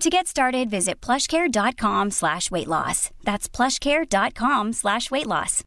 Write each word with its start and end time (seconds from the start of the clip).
To 0.00 0.10
get 0.10 0.26
started, 0.26 0.68
visit 0.70 1.00
plushcare.com 1.00 2.10
slash 2.10 2.50
weight 2.50 2.68
loss. 2.68 3.10
That's 3.24 3.48
plushcare.com 3.48 4.74
slash 4.74 5.10
weight 5.10 5.26
loss. 5.26 5.62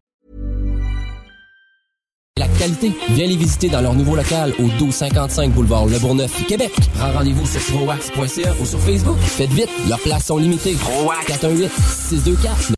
La 2.38 2.48
qualité, 2.60 2.94
viens 3.10 3.26
les 3.28 3.36
visiter 3.36 3.68
dans 3.70 3.82
leur 3.82 3.94
nouveau 3.96 4.16
local 4.16 4.54
au 4.60 4.64
1255 4.64 5.52
boulevard 5.52 5.88
Le 5.88 5.98
Bourgneuf, 6.00 6.46
Québec. 6.46 6.72
Prends 6.96 7.12
rendez-vous 7.12 7.46
sur 7.46 7.60
prowax.ca 7.76 8.54
ou 8.62 8.66
sur 8.66 8.80
Facebook. 8.80 9.18
Faites 9.18 9.50
vite, 9.50 9.70
leurs 9.90 10.00
places 10.00 10.26
sont 10.28 10.38
limitées. 10.38 10.76
Prowax 10.76 11.26
418 11.26 11.70
624 11.72 12.74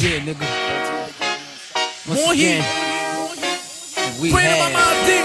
Yeah, 0.00 0.20
nigga. 0.20 0.46
Once 2.08 2.20
More 2.24 2.34
heat. 2.34 2.44
again, 2.44 2.64
we 4.20 4.30
Bring 4.32 4.44
my 4.44 4.50
had 4.50 4.72
mom 4.74 5.06
deep. 5.06 5.24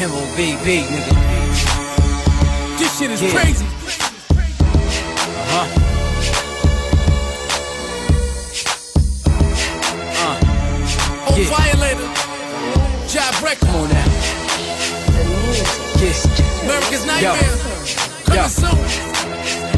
MOBB, 0.00 0.66
nigga. 0.90 1.73
This 2.94 3.00
shit 3.00 3.10
is 3.10 3.22
Yeah. 3.22 3.30
crazy. 3.40 3.64
Uh-huh. 5.50 5.66
Uh, 10.22 11.32
On 11.32 11.36
Yeah. 11.36 11.50
Violator. 11.50 12.08
Job 13.08 13.34
Breaker. 13.40 13.66
come 13.66 13.74
on 13.74 13.88
now. 13.88 14.04
Yes. 15.98 16.24
America's 16.62 17.00
Yo. 17.00 17.06
Nightmare. 17.06 17.58
Coming 18.26 18.42
Yo. 18.42 18.48
soon. 18.48 19.13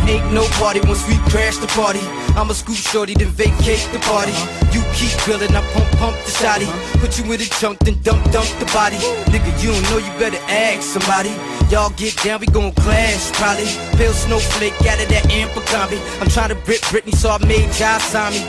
Ain't 0.07 0.33
no 0.33 0.47
party 0.63 0.81
once 0.87 1.07
we 1.09 1.17
crash 1.31 1.57
the 1.59 1.67
party. 1.69 2.01
I'ma 2.39 2.53
scoop 2.53 2.77
shorty, 2.77 3.15
then 3.15 3.29
vacate 3.31 3.83
the 3.93 3.99
party. 4.07 4.33
You 4.71 4.81
keep 4.95 5.11
grilling, 5.25 5.51
I 5.51 5.63
pump 5.75 5.91
pump 5.99 6.17
the 6.23 6.31
shotty. 6.31 6.69
Put 7.01 7.19
you 7.19 7.25
in 7.33 7.39
the 7.39 7.49
trunk, 7.59 7.79
then 7.81 7.99
dump 8.03 8.23
dump 8.31 8.47
the 8.63 8.67
body. 8.71 8.97
Nigga, 9.35 9.51
you 9.63 9.73
don't 9.73 9.83
know, 9.91 9.99
you 9.99 10.13
better 10.19 10.39
ask 10.47 10.83
somebody. 10.83 11.35
Y'all 11.71 11.91
get 11.97 12.15
down, 12.23 12.39
we 12.39 12.47
gon' 12.47 12.73
clash 12.73 13.33
probably. 13.33 13.67
Pale 13.99 14.13
snowflake 14.13 14.79
out 14.87 15.03
of 15.03 15.09
that 15.09 15.25
Ampagami. 15.27 15.99
I'm 16.21 16.29
trying 16.29 16.51
to 16.51 16.59
rip 16.71 16.81
Britney, 16.93 17.15
so 17.15 17.31
I 17.31 17.39
made 17.45 17.73
Josh 17.73 18.05
sign 18.05 18.33
me. 18.33 18.41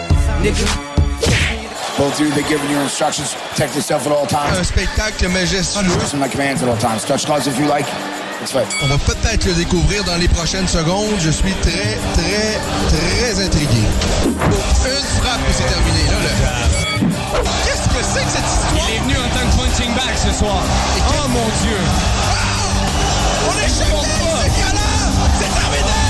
Nigga. 0.45 0.65
Both 1.97 2.19
of 2.19 2.27
you, 2.27 2.31
they're 2.33 2.47
giving 2.47 2.69
you 2.69 2.77
instructions. 2.77 3.33
Protect 3.33 3.73
yourself 3.73 4.05
at 4.05 4.11
all 4.11 4.27
times. 4.27 4.57
Un 4.59 4.63
spectacle 4.63 5.29
majestueux. 5.29 5.81
Listen 5.97 6.19
to 6.19 6.25
my 6.25 6.27
commands 6.27 6.61
at 6.61 6.69
all 6.69 6.77
times. 6.77 7.03
Touch 7.03 7.25
gloves 7.25 7.47
if 7.47 7.57
you 7.57 7.65
like. 7.65 7.87
On 8.55 8.87
va 8.87 8.97
peut-être 8.99 9.45
le 9.45 9.53
découvrir 9.55 10.05
dans 10.05 10.15
les 10.15 10.29
prochaines 10.29 10.67
secondes. 10.69 11.15
Je 11.19 11.31
suis 11.31 11.51
très, 11.61 11.97
très, 12.13 12.59
très 12.87 13.45
intrigué. 13.45 13.83
Une 14.23 15.21
frappe 15.21 15.41
et 15.49 15.53
c'est 15.53 15.67
terminé. 15.67 16.03
Là, 16.07 16.15
là. 16.43 16.53
Qu'est-ce 17.65 17.89
que 17.89 18.01
c'est 18.01 18.23
que 18.23 18.31
cette 18.31 18.45
histoire? 18.45 18.87
Il 18.87 18.95
est 18.95 18.99
venu 18.99 19.15
en 19.17 19.29
tant 19.35 19.45
que 19.49 19.55
punching 19.57 19.93
bag 19.95 20.15
ce 20.15 20.31
soir. 20.39 20.63
Oh 21.09 21.27
mon 21.27 21.47
Dieu! 21.61 21.77
On 23.49 23.55
est 23.59 23.67
violent! 23.67 24.05
C'est 25.39 25.51
terminé! 25.59 26.07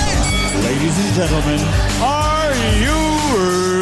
Ladies 0.61 0.97
and 0.99 1.13
gentlemen, 1.15 1.61
are 2.03 2.53
you 2.79 3.76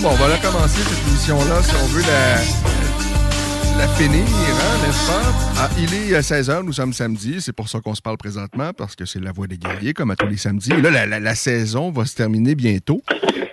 bon, 0.00 0.08
on 0.10 0.14
va 0.14 0.28
la 0.28 0.38
commencer 0.38 0.80
cette 0.80 1.08
émission-là, 1.08 1.62
si 1.62 1.74
on 1.74 1.86
veut 1.88 2.02
la, 2.02 3.88
finir, 3.96 4.24
hein, 4.24 4.86
n'est-ce 4.86 5.06
pas? 5.06 5.22
Ah, 5.58 5.70
il 5.78 5.92
est 5.94 6.18
16h, 6.20 6.62
nous 6.64 6.72
sommes 6.72 6.92
samedi, 6.92 7.40
c'est 7.40 7.52
pour 7.52 7.68
ça 7.68 7.80
qu'on 7.80 7.94
se 7.94 8.02
parle 8.02 8.16
présentement, 8.16 8.72
parce 8.76 8.96
que 8.96 9.04
c'est 9.04 9.20
la 9.20 9.32
voix 9.32 9.46
des 9.46 9.58
guerriers, 9.58 9.92
comme 9.92 10.10
à 10.10 10.16
tous 10.16 10.26
les 10.26 10.36
samedis. 10.36 10.70
Et 10.72 10.80
là, 10.80 11.06
la 11.06 11.34
saison 11.34 11.90
va 11.90 12.06
se 12.06 12.14
terminer 12.14 12.54
bientôt. 12.54 13.02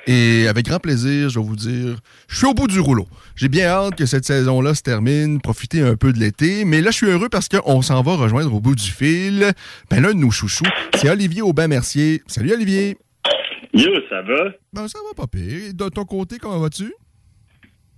Et 0.08 0.48
avec 0.48 0.66
grand 0.66 0.80
plaisir, 0.80 1.30
je 1.30 1.40
vais 1.40 1.46
vous 1.46 1.56
dire, 1.56 2.00
je 2.28 2.38
suis 2.38 2.48
au 2.48 2.54
bout 2.54 2.68
du 2.68 2.80
rouleau. 2.80 3.08
J'ai 3.36 3.50
bien 3.50 3.68
hâte 3.68 3.96
que 3.96 4.06
cette 4.06 4.26
saison-là 4.26 4.74
se 4.74 4.82
termine, 4.82 5.40
profiter 5.40 5.82
un 5.82 5.96
peu 5.96 6.12
de 6.12 6.20
l'été. 6.20 6.66
Mais 6.66 6.82
là, 6.82 6.92
je 6.92 6.98
suis 6.98 7.08
heureux 7.08 7.30
parce 7.30 7.48
qu'on 7.48 7.82
s'en 7.82 8.02
va 8.02 8.16
rejoindre 8.16 8.54
au 8.54 8.60
bout 8.60 8.76
du 8.76 8.90
fil. 8.90 9.54
Ben, 9.90 10.02
l'un 10.02 10.10
de 10.10 10.20
nos 10.20 10.32
chouchous, 10.32 10.66
c'est 10.96 11.10
Olivier 11.10 11.44
Aubin-Mercier. 11.44 12.24
Salut, 12.28 12.54
Olivier. 12.54 12.98
Yo, 13.74 13.92
ça 14.10 14.22
va? 14.22 14.52
Ben, 14.74 14.88
ça 14.88 15.00
va 15.08 15.14
pas 15.16 15.28
pire. 15.28 15.74
De 15.74 15.90
ton 15.90 16.06
côté, 16.06 16.38
comment 16.38 16.60
vas-tu? 16.60 16.94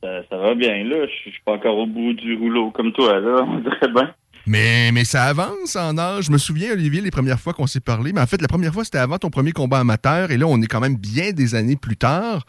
Ça, 0.04 0.10
ça 0.30 0.38
va 0.38 0.54
bien, 0.56 0.84
là. 0.84 1.06
Je 1.08 1.12
je 1.26 1.30
suis 1.32 1.42
pas 1.46 1.54
encore 1.54 1.78
au 1.78 1.88
bout 1.88 2.14
du 2.14 2.36
rouleau 2.36 2.72
comme 2.72 2.92
toi, 2.94 3.20
là. 3.20 3.44
On 3.48 3.60
dirait 3.60 3.92
bien. 3.94 4.14
Mais, 4.46 4.92
mais 4.92 5.06
ça 5.06 5.24
avance 5.24 5.76
en 5.76 5.98
âge. 5.98 6.26
Je 6.26 6.32
me 6.32 6.38
souviens, 6.38 6.74
Olivier, 6.74 7.02
les 7.02 7.12
premières 7.12 7.40
fois 7.40 7.54
qu'on 7.54 7.68
s'est 7.68 7.80
parlé. 7.80 8.12
Mais 8.12 8.20
en 8.20 8.28
fait, 8.28 8.42
la 8.42 8.50
première 8.50 8.74
fois, 8.74 8.84
c'était 8.84 8.98
avant 8.98 9.18
ton 9.18 9.30
premier 9.30 9.54
combat 9.54 9.80
amateur. 9.80 10.32
Et 10.32 10.38
là, 10.38 10.46
on 10.48 10.62
est 10.62 10.68
quand 10.68 10.82
même 10.82 10.98
bien 10.98 11.32
des 11.32 11.56
années 11.56 11.78
plus 11.78 11.96
tard. 11.96 12.46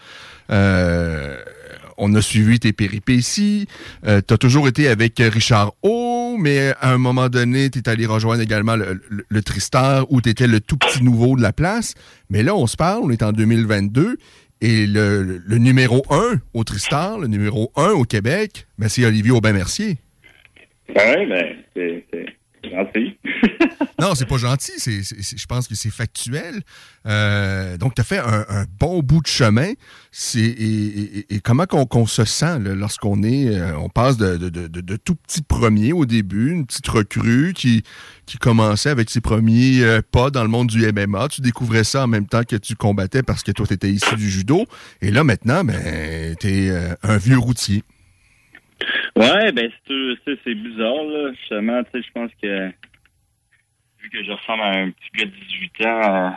Euh, 0.51 1.37
on 1.97 2.13
a 2.15 2.21
suivi 2.21 2.59
tes 2.59 2.73
péripéties. 2.73 3.69
Euh, 4.07 4.21
tu 4.27 4.35
as 4.35 4.39
toujours 4.39 4.67
été 4.67 4.89
avec 4.89 5.19
Richard 5.19 5.73
O, 5.83 6.24
mais 6.39 6.73
à 6.81 6.93
un 6.93 6.99
moment 6.99 7.29
donné, 7.29 7.71
tu 7.71 7.79
es 7.79 7.89
allé 7.89 8.07
rejoindre 8.07 8.43
également 8.43 8.77
le, 8.77 9.01
le, 9.29 9.43
Tristar, 9.43 10.11
où 10.11 10.21
tu 10.21 10.29
étais 10.29 10.47
le 10.47 10.61
tout 10.61 10.77
petit 10.77 11.03
nouveau 11.03 11.37
de 11.37 11.43
la 11.43 11.53
place. 11.53 11.95
Mais 12.31 12.43
là, 12.43 12.55
on 12.55 12.67
se 12.67 12.77
parle, 12.77 13.03
on 13.05 13.11
est 13.11 13.23
en 13.23 13.33
2022. 13.33 14.19
Et 14.61 14.87
le, 14.87 15.43
numéro 15.59 16.05
1 16.11 16.41
au 16.55 16.65
Tristar, 16.65 17.19
le 17.19 17.27
numéro 17.27 17.71
1 17.77 17.91
au 17.91 18.05
Québec, 18.05 18.67
ben, 18.79 18.89
c'est 18.89 19.05
Olivier 19.05 19.33
Aubin-Mercier. 19.33 19.99
Ouais, 20.89 21.27
ben, 21.27 21.57
c'est 21.75 22.05
c'est 22.13 22.27
gentil. 22.71 23.19
Non, 24.01 24.15
c'est 24.15 24.27
pas 24.27 24.37
gentil. 24.37 24.73
c'est 24.77 25.03
je 25.03 25.47
pense 25.47 25.69
que 25.69 25.75
c'est 25.75 25.91
factuel. 25.91 26.63
Euh, 27.07 27.77
donc, 27.79 27.95
tu 27.95 28.01
as 28.01 28.05
fait 28.05 28.19
un, 28.19 28.65
bon 28.79 29.01
bout 29.01 29.23
de 29.23 29.27
chemin. 29.27 29.73
Et, 30.37 31.41
comment 31.43 31.67
qu'on 31.67 32.07
se 32.07 32.25
sent 32.25 32.59
lorsqu'on 32.59 33.23
est. 33.23 33.55
euh, 33.55 33.77
on 33.79 33.89
passe 33.89 34.17
de 34.17 34.97
tout 34.97 35.15
petit 35.15 35.43
premier 35.43 35.93
au 35.93 36.07
début, 36.07 36.51
une 36.51 36.67
petite 36.67 36.89
recrue 36.89 37.53
qui, 37.55 37.83
qui 38.27 38.37
commençait 38.39 38.91
avec 38.91 39.11
ses 39.11 39.21
premiers 39.21 39.83
euh, 39.83 40.03
pas 40.03 40.31
dans 40.31 40.43
le 40.43 40.51
monde 40.51 40.69
du 40.69 40.85
MMA. 40.93 41.29
Tu 41.29 41.41
découvrais 41.41 41.85
ça 41.85 42.05
en 42.05 42.09
même 42.09 42.27
temps 42.27 42.43
que 42.43 42.57
tu 42.57 42.75
combattais 42.75 43.23
parce 43.23 43.43
que 43.43 43.53
toi, 43.53 43.67
tu 43.67 43.75
étais 43.75 43.91
issu 43.91 44.17
du 44.17 44.29
judo. 44.29 44.67
Et 45.03 45.11
là, 45.11 45.25
maintenant, 45.25 45.65
ben, 45.65 46.37
tu 46.41 46.49
es 46.49 46.97
un 47.03 47.17
vieux 47.17 47.39
routier. 47.39 47.85
Ouais, 49.17 49.53
ben, 49.53 49.71
c'est 49.87 50.55
bizarre, 50.55 51.05
là. 51.05 51.33
Justement, 51.33 51.83
tu 51.85 51.91
sais, 51.93 52.07
je 52.07 52.13
pense 52.13 52.31
que, 52.43 52.69
vu 54.01 54.11
que 54.11 54.25
je 54.25 54.33
ressemble 54.33 54.63
à 54.63 54.71
un 54.71 54.91
petit 54.91 55.11
gars 55.15 55.25
de 55.27 55.31
18 55.31 55.87
ans, 55.87 56.15
euh, 56.15 56.31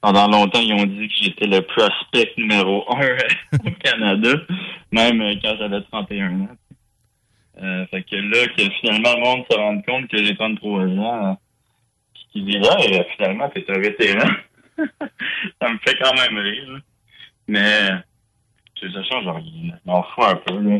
pendant 0.00 0.28
longtemps, 0.28 0.60
ils 0.60 0.74
ont 0.74 0.86
dit 0.86 1.08
que 1.08 1.14
j'étais 1.14 1.46
le 1.46 1.60
prospect 1.62 2.32
numéro 2.36 2.84
1 2.94 3.16
au 3.66 3.70
Canada, 3.82 4.30
même 4.92 5.20
euh, 5.20 5.34
quand 5.42 5.56
j'avais 5.58 5.80
31 5.82 6.40
ans. 6.42 6.48
Euh, 7.60 7.86
fait 7.86 8.04
que 8.04 8.14
là, 8.14 8.46
que 8.56 8.70
finalement, 8.80 9.14
le 9.14 9.20
monde 9.20 9.44
se 9.50 9.56
rende 9.56 9.84
compte 9.84 10.08
que 10.08 10.22
j'ai 10.22 10.36
33 10.36 10.82
ans, 10.82 11.26
euh, 11.26 11.34
puis 12.14 12.26
qu'ils 12.32 12.44
disent, 12.46 12.68
ouais, 12.68 13.08
finalement, 13.16 13.48
t'es 13.48 13.64
un 13.68 13.78
vétéran. 13.80 14.30
ça 14.78 15.68
me 15.68 15.78
fait 15.78 15.98
quand 16.00 16.14
même 16.14 16.38
rire, 16.38 16.70
là. 16.70 16.78
Mais, 17.48 17.88
ça 18.80 19.02
change 19.02 19.26
rien. 19.26 19.74
Je 19.84 19.90
m'en 19.90 20.02
fous 20.04 20.22
un 20.22 20.36
peu, 20.36 20.60
là. 20.60 20.78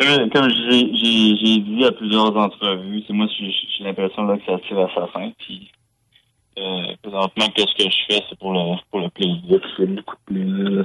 Comme, 0.00 0.30
comme 0.30 0.48
j'ai 0.50 0.84
dit 1.60 1.84
à 1.86 1.92
plusieurs 1.92 2.34
entrevues, 2.36 3.02
c'est 3.06 3.12
moi 3.12 3.26
j'ai 3.38 3.84
l'impression 3.84 4.26
que 4.26 4.42
ça 4.46 4.58
tire 4.66 4.78
à 4.78 4.88
sa 4.94 5.06
fin. 5.08 5.30
Puis 5.38 5.70
euh, 6.58 6.94
présentement, 7.02 7.46
qu'est-ce 7.54 7.74
que 7.84 7.90
je 7.90 7.96
fais, 8.14 8.22
c'est 8.28 8.38
pour 8.38 8.52
le 8.52 8.76
pour 8.90 9.00
le 9.00 9.10
plaisir. 9.10 9.60
J'ai 9.78 9.86
beaucoup 9.86 10.16
de 10.30 10.34
plaisir 10.34 10.84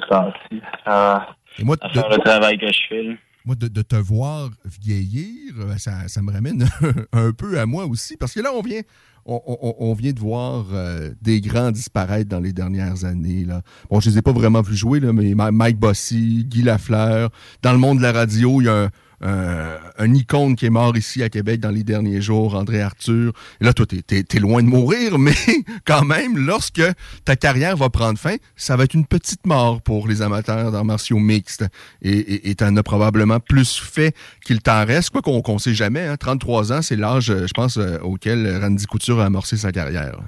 à, 0.85 1.29
Et 1.59 1.63
moi, 1.63 1.75
à 1.81 1.87
de- 1.87 1.93
faire 1.93 2.09
le 2.09 2.17
travail 2.17 2.57
que 2.57 2.67
je 2.67 2.79
fais. 2.89 3.03
là. 3.03 3.13
Moi, 3.45 3.55
de, 3.55 3.67
de 3.67 3.81
te 3.83 3.95
voir 3.95 4.49
vieillir, 4.81 5.53
ça, 5.77 6.07
ça 6.07 6.21
me 6.23 6.31
ramène 6.31 6.65
un 7.13 7.31
peu 7.31 7.59
à 7.59 7.65
moi 7.67 7.85
aussi. 7.85 8.17
Parce 8.17 8.33
que 8.33 8.39
là, 8.41 8.49
on 8.55 8.61
vient, 8.61 8.81
on, 9.25 9.39
on- 9.45 9.75
on 9.79 9.93
vient 9.93 10.13
de 10.13 10.19
voir 10.19 10.65
euh, 10.73 11.11
des 11.21 11.41
grands 11.41 11.69
disparaître 11.71 12.27
dans 12.29 12.39
les 12.39 12.53
dernières 12.53 13.05
années. 13.05 13.45
Là. 13.45 13.61
Bon, 13.89 13.99
je 13.99 14.09
les 14.09 14.17
ai 14.17 14.21
pas 14.23 14.31
vraiment 14.31 14.61
vus 14.61 14.75
jouer, 14.75 14.99
là, 14.99 15.13
mais 15.13 15.35
Ma- 15.35 15.51
Mike 15.51 15.77
Bossy, 15.77 16.43
Guy 16.45 16.63
Lafleur. 16.63 17.29
Dans 17.61 17.71
le 17.71 17.77
monde 17.77 17.99
de 17.99 18.03
la 18.03 18.11
radio, 18.13 18.61
il 18.61 18.65
y 18.65 18.67
a 18.69 18.85
un, 18.85 18.89
un- 19.21 19.77
un 19.97 20.13
icône 20.13 20.55
qui 20.55 20.65
est 20.65 20.69
mort 20.69 20.95
ici 20.97 21.23
à 21.23 21.29
Québec 21.29 21.59
dans 21.59 21.69
les 21.71 21.83
derniers 21.83 22.21
jours, 22.21 22.55
André 22.55 22.81
Arthur. 22.81 23.31
Là, 23.61 23.73
toi, 23.73 23.85
t'es, 23.85 24.39
loin 24.39 24.61
de 24.61 24.67
mourir, 24.67 25.17
mais 25.19 25.33
quand 25.85 26.03
même, 26.03 26.37
lorsque 26.37 26.81
ta 27.23 27.35
carrière 27.35 27.77
va 27.77 27.89
prendre 27.89 28.19
fin, 28.19 28.35
ça 28.55 28.75
va 28.75 28.83
être 28.83 28.93
une 28.93 29.05
petite 29.05 29.45
mort 29.45 29.81
pour 29.81 30.07
les 30.07 30.21
amateurs 30.21 30.71
d'arts 30.71 30.85
martiaux 30.85 31.19
mixtes. 31.19 31.65
Et 32.01 32.53
t'en 32.55 32.75
as 32.75 32.83
probablement 32.83 33.39
plus 33.39 33.77
fait 33.79 34.15
qu'il 34.45 34.61
t'en 34.61 34.85
reste. 34.85 35.09
Quoi 35.11 35.21
qu'on 35.21 35.41
qu'on 35.41 35.57
sait 35.59 35.73
jamais, 35.73 36.01
hein, 36.05 36.17
33 36.17 36.73
ans, 36.73 36.81
c'est 36.81 36.95
l'âge, 36.95 37.29
euh, 37.29 37.47
je 37.47 37.53
pense, 37.53 37.77
euh, 37.77 37.97
auquel 37.99 38.59
Randy 38.61 38.85
Couture 38.85 39.19
a 39.19 39.25
amorcé 39.25 39.57
sa 39.57 39.71
carrière. 39.71 40.19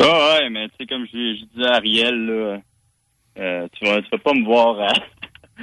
Ah 0.00 0.38
ouais, 0.40 0.50
mais 0.50 0.68
tu 0.68 0.74
sais, 0.80 0.86
comme 0.86 1.04
je, 1.06 1.10
je 1.40 1.44
disais 1.54 1.68
à 1.68 1.74
Ariel, 1.76 2.58
euh, 3.38 3.66
tu 3.72 3.84
vas, 3.86 4.00
vas 4.00 4.18
pas 4.18 4.34
me 4.34 4.44
voir 4.44 4.80
à, 4.80 4.92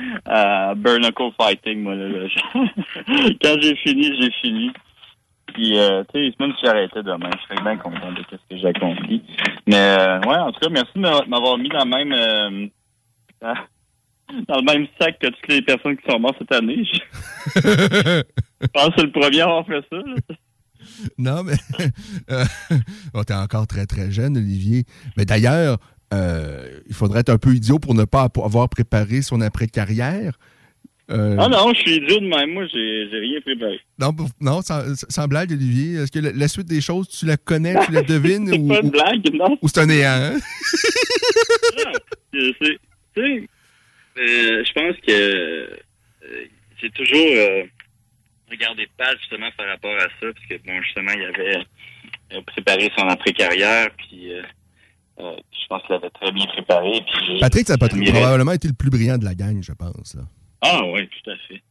à 0.25 0.73
Bare 0.75 0.99
Knuckle 0.99 1.31
Fighting, 1.39 1.81
moi. 1.83 1.95
Là, 1.95 2.07
là. 2.07 2.27
Quand 3.41 3.55
j'ai 3.61 3.75
fini, 3.77 4.11
j'ai 4.21 4.31
fini. 4.41 4.71
Puis, 5.53 5.77
euh, 5.79 6.03
tu 6.13 6.29
sais, 6.29 6.35
même 6.39 6.53
si 6.59 6.65
j'arrêtais 6.65 7.01
demain, 7.03 7.29
je 7.35 7.43
serais 7.55 7.63
bien 7.63 7.77
content 7.77 8.11
de 8.11 8.21
ce 8.29 8.35
que 8.35 8.57
j'ai 8.57 8.67
accompli. 8.67 9.23
Mais, 9.67 9.97
euh, 9.99 10.19
ouais, 10.21 10.37
en 10.37 10.51
tout 10.51 10.59
cas, 10.59 10.69
merci 10.69 10.91
de 10.95 10.99
m'a- 10.99 11.25
m'avoir 11.27 11.57
mis 11.57 11.69
dans 11.69 11.83
le 11.85 11.89
même... 11.89 12.13
euh, 12.13 12.67
dans- 13.41 13.55
dans 14.47 14.57
le 14.57 14.63
même 14.73 14.87
sac 15.01 15.17
que 15.19 15.27
toutes 15.27 15.47
les 15.47 15.61
personnes 15.63 15.97
qui 15.97 16.09
sont 16.09 16.19
mortes 16.19 16.35
cette 16.37 16.51
année. 16.53 16.83
Je 16.85 18.21
je 18.61 18.67
pense 18.73 18.89
que 18.89 18.93
c'est 18.97 19.03
le 19.05 19.11
premier 19.11 19.41
à 19.41 19.45
avoir 19.45 19.65
fait 19.65 19.81
ça. 19.89 19.97
là. 19.97 20.35
Non, 21.17 21.43
mais 21.43 21.53
euh, 22.31 22.43
bon, 23.13 23.23
t'es 23.23 23.33
encore 23.33 23.65
très 23.67 23.85
très 23.87 24.11
jeune, 24.11 24.37
Olivier. 24.37 24.83
Mais 25.17 25.25
d'ailleurs, 25.25 25.77
euh, 26.13 26.79
il 26.87 26.93
faudrait 26.95 27.19
être 27.21 27.29
un 27.29 27.37
peu 27.37 27.53
idiot 27.53 27.79
pour 27.79 27.93
ne 27.93 28.05
pas 28.05 28.27
avoir 28.43 28.69
préparé 28.69 29.21
son 29.21 29.41
après-carrière. 29.41 30.37
Euh, 31.11 31.35
Ah 31.39 31.47
non, 31.47 31.73
je 31.73 31.79
suis 31.81 31.95
idiot 31.97 32.19
de 32.19 32.27
même. 32.27 32.51
Moi, 32.53 32.65
j'ai 32.71 33.07
rien 33.11 33.41
préparé. 33.41 33.79
non, 33.97 34.15
non, 34.39 34.61
sans, 34.61 34.81
sans 35.09 35.27
blague, 35.27 35.51
Olivier. 35.51 35.95
Est-ce 36.01 36.11
que 36.11 36.19
la, 36.19 36.31
la 36.31 36.47
suite 36.47 36.67
des 36.67 36.81
choses, 36.81 37.07
tu 37.09 37.25
la 37.25 37.37
connais, 37.37 37.73
tu 37.85 37.91
la 37.91 38.03
devines 38.03 38.47
C'est 38.51 38.59
ou, 38.59 38.67
pas 38.67 38.79
une 38.81 38.89
blague, 38.91 39.33
non? 39.33 39.57
ou 39.61 39.67
c'est 39.67 39.79
un 39.81 39.85
néant? 39.87 40.09
hein? 40.33 40.39
Tu 42.31 42.53
sais, 42.59 43.49
euh, 44.19 44.63
je 44.63 44.73
pense 44.73 44.95
que 45.05 45.11
euh, 45.11 45.67
j'ai 46.79 46.89
toujours 46.91 47.15
regardé 48.51 48.87
Pat 48.97 49.17
justement 49.19 49.49
par 49.57 49.67
rapport 49.67 49.95
à 49.95 50.03
ça, 50.19 50.27
parce 50.33 50.45
que 50.47 50.55
bon, 50.65 50.79
justement, 50.83 51.11
il 51.13 51.23
avait 51.23 52.41
préparé 52.45 52.91
son 52.97 53.07
après-carrière, 53.07 53.89
puis 53.97 54.31
euh, 55.21 55.35
je 55.51 55.67
pense 55.67 55.81
qu'il 55.83 55.95
avait 55.95 56.09
très 56.09 56.31
bien 56.31 56.45
préparé. 56.47 57.01
Puis, 57.13 57.39
Patrick, 57.39 57.67
ça 57.67 57.73
a 57.73 57.77
probablement 57.77 58.51
été 58.53 58.67
le 58.67 58.73
plus 58.73 58.89
brillant 58.89 59.17
de 59.17 59.25
la 59.25 59.35
gang, 59.35 59.61
je 59.61 59.73
pense. 59.73 60.15
là. 60.15 60.23
Ah 60.61 60.81
oui, 60.93 61.07
tout 61.23 61.29
à 61.31 61.35
fait. 61.47 61.61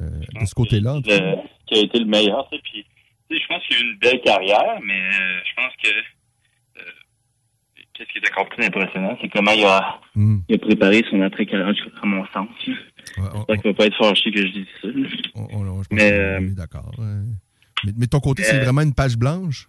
Euh, 0.00 0.40
de 0.40 0.44
ce 0.46 0.54
côté-là. 0.54 1.00
qui 1.04 1.74
a 1.74 1.78
été 1.82 1.98
le 2.00 2.06
meilleur, 2.06 2.48
tu 2.50 2.56
sais, 2.56 2.62
puis 2.64 2.84
tu 3.30 3.36
sais, 3.36 3.42
je 3.42 3.46
pense 3.48 3.62
qu'il 3.66 3.76
a 3.76 3.80
eu 3.80 3.92
une 3.92 3.98
belle 3.98 4.20
carrière, 4.22 4.80
mais 4.84 5.00
euh, 5.00 5.38
je 5.48 5.54
pense 5.54 5.72
que 5.82 5.88
qu'est-ce 7.94 8.08
qui 8.12 8.18
est 8.18 8.30
encore 8.32 8.48
plus 8.48 8.64
impressionnant, 8.64 9.16
c'est 9.20 9.28
comment 9.28 9.52
il 9.52 9.64
a, 9.64 10.00
Hmm. 10.16 10.38
il 10.48 10.56
a 10.56 10.58
préparé 10.58 11.04
son 11.10 11.20
après-carrière, 11.22 11.72
à 12.02 12.06
mon 12.06 12.24
sens. 12.26 12.48
Ouais, 12.66 12.74
J'espère 13.16 13.56
qu'il 13.62 13.70
va 13.70 13.74
pas 13.74 13.86
être 13.86 13.96
fâché 13.96 14.30
que 14.32 14.40
je 14.46 14.52
dise 14.52 14.66
ça. 14.82 14.88
on- 15.36 15.48
on- 15.54 15.82
je 15.82 15.88
pense 15.88 15.98
Mais, 15.98 16.40
d'accord. 16.54 16.90
ouais. 16.98 17.04
Mais, 17.84 17.92
mais 17.96 18.06
de 18.06 18.10
ton 18.10 18.20
côté, 18.20 18.42
c'est 18.42 18.58
vraiment 18.58 18.80
une 18.80 18.94
page 18.94 19.16
blanche? 19.16 19.68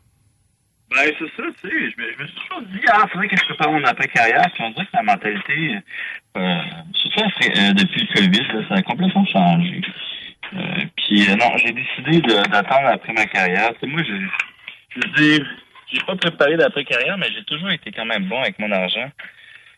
Ben, 0.92 1.12
c'est 1.18 1.26
ça, 1.36 1.44
tu 1.62 1.68
sais. 1.70 1.92
Je 1.92 2.02
me, 2.02 2.14
je 2.14 2.22
me 2.24 2.28
suis 2.28 2.36
toujours 2.48 2.62
dit, 2.62 2.80
ah, 2.92 3.06
faudrait 3.12 3.28
que 3.28 3.38
je 3.38 3.44
prépare 3.46 3.72
mon 3.72 3.84
après-carrière. 3.84 4.46
Puis 4.54 4.64
on 4.64 4.70
dirait 4.72 4.86
que 4.86 4.92
la 4.96 5.04
mentalité, 5.04 5.78
euh, 6.38 6.58
surtout 6.94 7.22
euh, 7.22 7.74
depuis 7.74 8.02
le 8.08 8.14
COVID, 8.14 8.48
là, 8.54 8.68
ça 8.70 8.76
a 8.76 8.82
complètement 8.84 9.26
changé. 9.26 9.82
Euh, 10.54 10.86
puis 10.96 11.28
euh, 11.30 11.36
non, 11.36 11.58
j'ai 11.58 11.72
décidé 11.74 12.22
de- 12.22 12.50
d'attendre 12.50 12.88
après 12.88 13.14
ma 13.14 13.26
carrière. 13.26 13.72
Tu 13.74 13.80
sais, 13.82 13.88
moi, 13.88 14.04
je, 14.08 14.14
je 14.90 15.08
veux 15.08 15.14
dire, 15.16 15.46
j'ai 15.92 16.02
pas 16.02 16.16
préparé 16.16 16.56
d'après-carrière, 16.56 17.18
mais 17.18 17.28
j'ai 17.36 17.44
toujours 17.46 17.72
été 17.72 17.92
quand 17.92 18.06
même 18.06 18.26
bon 18.26 18.40
avec 18.42 18.60
mon 18.60 18.72
argent. 18.72 19.10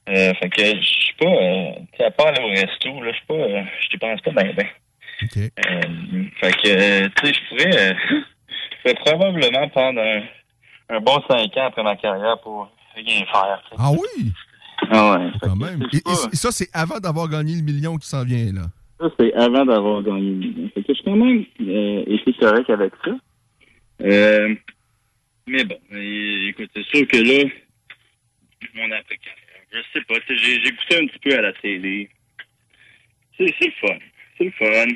Euh, 0.09 0.33
fait 0.35 0.49
que 0.49 0.61
je 0.61 0.81
suis 0.85 1.13
pas, 1.19 1.25
euh, 1.25 1.71
tu 1.93 1.97
sais, 1.97 2.05
à 2.05 2.11
part 2.11 2.27
aller 2.27 2.41
au 2.41 2.49
resto, 2.49 3.01
là, 3.01 3.11
je 3.11 3.17
suis 3.17 3.25
pas, 3.27 3.33
euh, 3.33 3.63
je 3.81 3.89
dépense 3.89 4.21
pas 4.21 4.31
bien, 4.31 4.53
ben. 4.53 4.67
OK. 5.23 5.37
Euh, 5.37 6.23
fait 6.39 6.51
que, 6.51 6.67
euh, 6.67 7.09
tu 7.15 7.27
sais, 7.27 7.33
je 7.33 7.47
pourrais, 7.49 7.77
euh, 7.77 7.93
je 8.49 8.77
pourrais 8.81 8.95
probablement 8.95 9.67
prendre 9.69 10.01
un, 10.01 10.21
un 10.89 10.99
bon 10.99 11.21
cinq 11.29 11.55
ans 11.57 11.67
après 11.67 11.83
ma 11.83 11.95
carrière 11.95 12.39
pour 12.41 12.69
rien 12.95 13.25
faire. 13.25 13.61
tu 13.63 13.69
sais. 13.69 13.75
Ah 13.77 13.91
oui? 13.91 14.31
Ah 14.89 15.11
ouais. 15.11 15.31
Quand 15.41 15.55
même. 15.55 15.87
Et, 15.93 15.99
ça, 16.35 16.51
c'est 16.51 16.69
avant 16.73 16.99
d'avoir 16.99 17.27
gagné 17.29 17.55
le 17.55 17.63
million 17.63 17.97
qui 17.97 18.07
s'en 18.07 18.23
vient, 18.23 18.53
là. 18.53 18.67
Ça, 18.99 19.09
c'est 19.19 19.33
avant 19.33 19.65
d'avoir 19.65 20.01
gagné 20.03 20.29
le 20.29 20.35
million. 20.35 20.69
Fait 20.73 20.83
que 20.83 20.93
j'ai 20.93 21.03
quand 21.03 21.15
même 21.15 21.45
euh, 21.61 22.03
été 22.07 22.33
correct 22.33 22.69
avec 22.69 22.93
ça. 23.03 23.11
Euh, 24.01 24.55
mais 25.47 25.63
bon, 25.63 25.77
écoute, 25.91 26.69
c'est 26.75 26.85
sûr 26.85 27.07
que 27.07 27.17
là, 27.17 27.49
mon 28.75 28.91
après-carrière, 28.91 29.63
je 29.71 29.79
sais 29.93 30.05
pas, 30.05 30.15
j'ai 30.29 30.55
écouté 30.55 30.97
un 30.97 31.07
petit 31.07 31.19
peu 31.19 31.37
à 31.37 31.41
la 31.41 31.53
télé. 31.53 32.09
C'est 33.37 33.53
c'est 33.59 33.67
le 33.67 33.87
fun. 33.87 33.97
C'est 34.37 34.43
le 34.45 34.51
fun. 34.51 34.93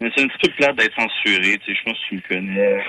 Mais 0.00 0.10
c'est 0.14 0.24
un 0.24 0.28
petit 0.28 0.48
peu 0.48 0.54
plate 0.56 0.76
d'être 0.76 0.94
censuré, 0.94 1.58
tu 1.58 1.72
sais, 1.72 1.78
je 1.78 1.84
pense 1.84 1.98
que 1.98 2.08
tu 2.08 2.14
me 2.16 2.20
connais. 2.28 2.84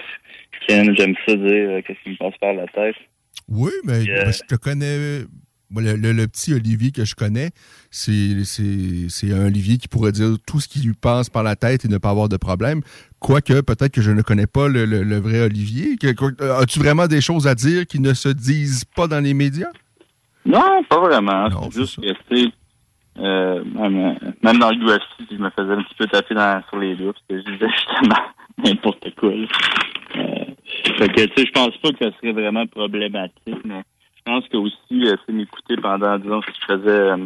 J'aime 0.70 1.16
ça 1.26 1.36
dire 1.36 1.70
euh, 1.70 1.82
qu'est-ce 1.86 2.00
qui 2.04 2.10
me 2.12 2.18
passe 2.18 2.38
par 2.40 2.54
la 2.54 2.66
tête. 2.68 2.96
Oui, 3.48 3.72
mais 3.84 4.06
ben, 4.06 4.32
je 4.32 4.40
te 4.48 4.56
connais. 4.56 5.26
Le, 5.76 5.96
le- 5.96 6.12
le 6.12 6.28
petit 6.28 6.54
Olivier 6.54 6.92
que 6.92 7.04
je 7.04 7.16
connais, 7.16 7.50
c'est 7.90 9.32
un 9.32 9.46
Olivier 9.48 9.78
qui 9.78 9.88
pourrait 9.88 10.12
dire 10.12 10.36
tout 10.46 10.60
ce 10.60 10.68
qui 10.68 10.80
lui 10.86 10.94
passe 10.94 11.32
par 11.32 11.42
la 11.42 11.56
tête 11.56 11.84
et 11.84 11.88
ne 11.88 11.98
pas 11.98 12.12
avoir 12.12 12.30
de 12.30 12.38
problème. 12.38 12.82
Quoique, 13.20 13.60
peut-être 13.62 13.92
que 13.92 14.02
je 14.02 14.12
ne 14.12 14.22
connais 14.22 14.46
pas 14.46 14.68
le, 14.68 15.18
vrai 15.18 15.42
Olivier. 15.42 15.96
Euh, 16.04 16.60
As-tu 16.60 16.78
vraiment 16.78 17.08
des 17.08 17.22
choses 17.22 17.48
à 17.48 17.56
dire 17.56 17.88
qui 17.88 18.00
ne 18.00 18.14
se 18.14 18.30
disent 18.30 18.86
pas 18.86 19.08
dans 19.08 19.20
les 19.24 19.34
médias? 19.34 19.72
Non, 20.46 20.84
pas 20.88 21.00
vraiment. 21.00 21.50
C'est 21.72 21.80
juste 21.80 22.00
que, 22.30 22.36
euh, 23.20 23.64
même, 23.64 24.20
même 24.44 24.60
dans 24.60 24.70
l'UFC, 24.70 25.02
je 25.32 25.38
me 25.38 25.50
faisais 25.50 25.72
un 25.74 25.82
petit 25.84 25.96
peu 25.98 26.06
taper 26.06 26.36
dans, 26.36 26.62
sur 26.70 26.78
les 26.78 26.96
doigts 26.96 27.14
parce 27.14 27.26
que 27.30 27.38
je 27.50 27.54
disais 27.54 27.68
justement 27.76 28.24
n'importe 28.64 29.16
quoi. 29.16 29.30
Euh, 29.32 30.43
fait 30.66 31.10
que, 31.10 31.26
tu 31.26 31.34
sais, 31.36 31.46
je 31.46 31.52
pense 31.52 31.78
pas 31.78 31.92
que 31.92 32.06
ce 32.06 32.12
serait 32.18 32.32
vraiment 32.32 32.66
problématique, 32.68 33.66
mais 33.66 33.84
je 34.26 34.32
pense 34.32 34.48
que 34.48 34.58
aussi, 34.58 35.08
euh, 35.08 35.16
c'est 35.26 35.34
m'écouter 35.34 35.76
pendant, 35.78 36.18
disons, 36.18 36.42
si 36.44 36.52
je 36.62 36.74
faisais 36.74 36.90
euh, 36.90 37.18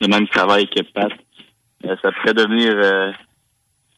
le 0.00 0.08
même 0.08 0.28
travail 0.28 0.68
que 0.68 0.82
Pat, 0.82 1.12
euh, 1.84 1.96
ça 2.00 2.12
pourrait 2.12 2.34
devenir 2.34 3.14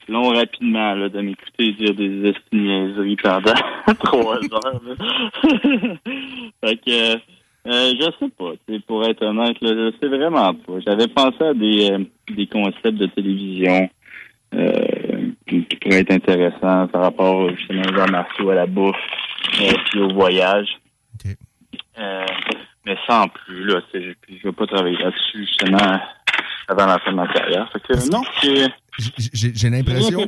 long 0.08 0.30
rapidement, 0.30 0.94
là, 0.94 1.08
de 1.08 1.20
m'écouter 1.20 1.72
dire 1.72 1.94
des 1.94 2.34
niaiseries 2.52 3.16
pendant 3.16 3.54
trois 4.00 4.36
heures. 4.36 4.80
fait 6.64 6.76
que, 6.76 7.20
je 7.66 8.10
sais 8.18 8.28
pas, 8.30 8.52
pour 8.86 9.04
être 9.04 9.22
honnête, 9.22 9.60
là, 9.60 9.70
je 9.70 9.92
sais 10.00 10.08
vraiment 10.08 10.54
pas. 10.54 10.80
J'avais 10.86 11.08
pensé 11.08 11.44
à 11.44 11.54
des, 11.54 12.08
des 12.34 12.46
concepts 12.46 12.98
de 12.98 13.06
télévision 13.06 13.88
qui, 15.50 15.64
qui 15.66 15.76
pourraient 15.76 16.00
être 16.00 16.12
intéressants 16.12 16.86
par 16.88 17.02
rapport 17.02 17.50
justement 17.56 17.82
aux 17.82 17.98
arts 17.98 18.10
martiaux, 18.10 18.50
à 18.50 18.54
la 18.54 18.66
bouffe, 18.66 18.96
euh, 19.60 19.72
puis 19.90 20.00
au 20.00 20.08
voyage. 20.14 20.68
Euh, 21.98 22.24
mais 22.86 22.96
sans 23.06 23.28
plus, 23.28 23.66
là, 23.66 23.80
je, 23.92 23.98
je 24.28 24.42
vais 24.42 24.52
pas 24.52 24.66
travailler 24.66 24.96
là-dessus 24.96 25.44
justement 25.46 26.00
avant 26.68 26.86
la 26.86 26.98
fin 27.00 27.10
de 27.10 27.16
ma 27.16 27.26
carrière. 27.26 27.70
Fait 27.72 27.80
que 27.80 28.10
non, 28.10 28.22
J'ai 28.98 29.70
l'impression 29.70 30.26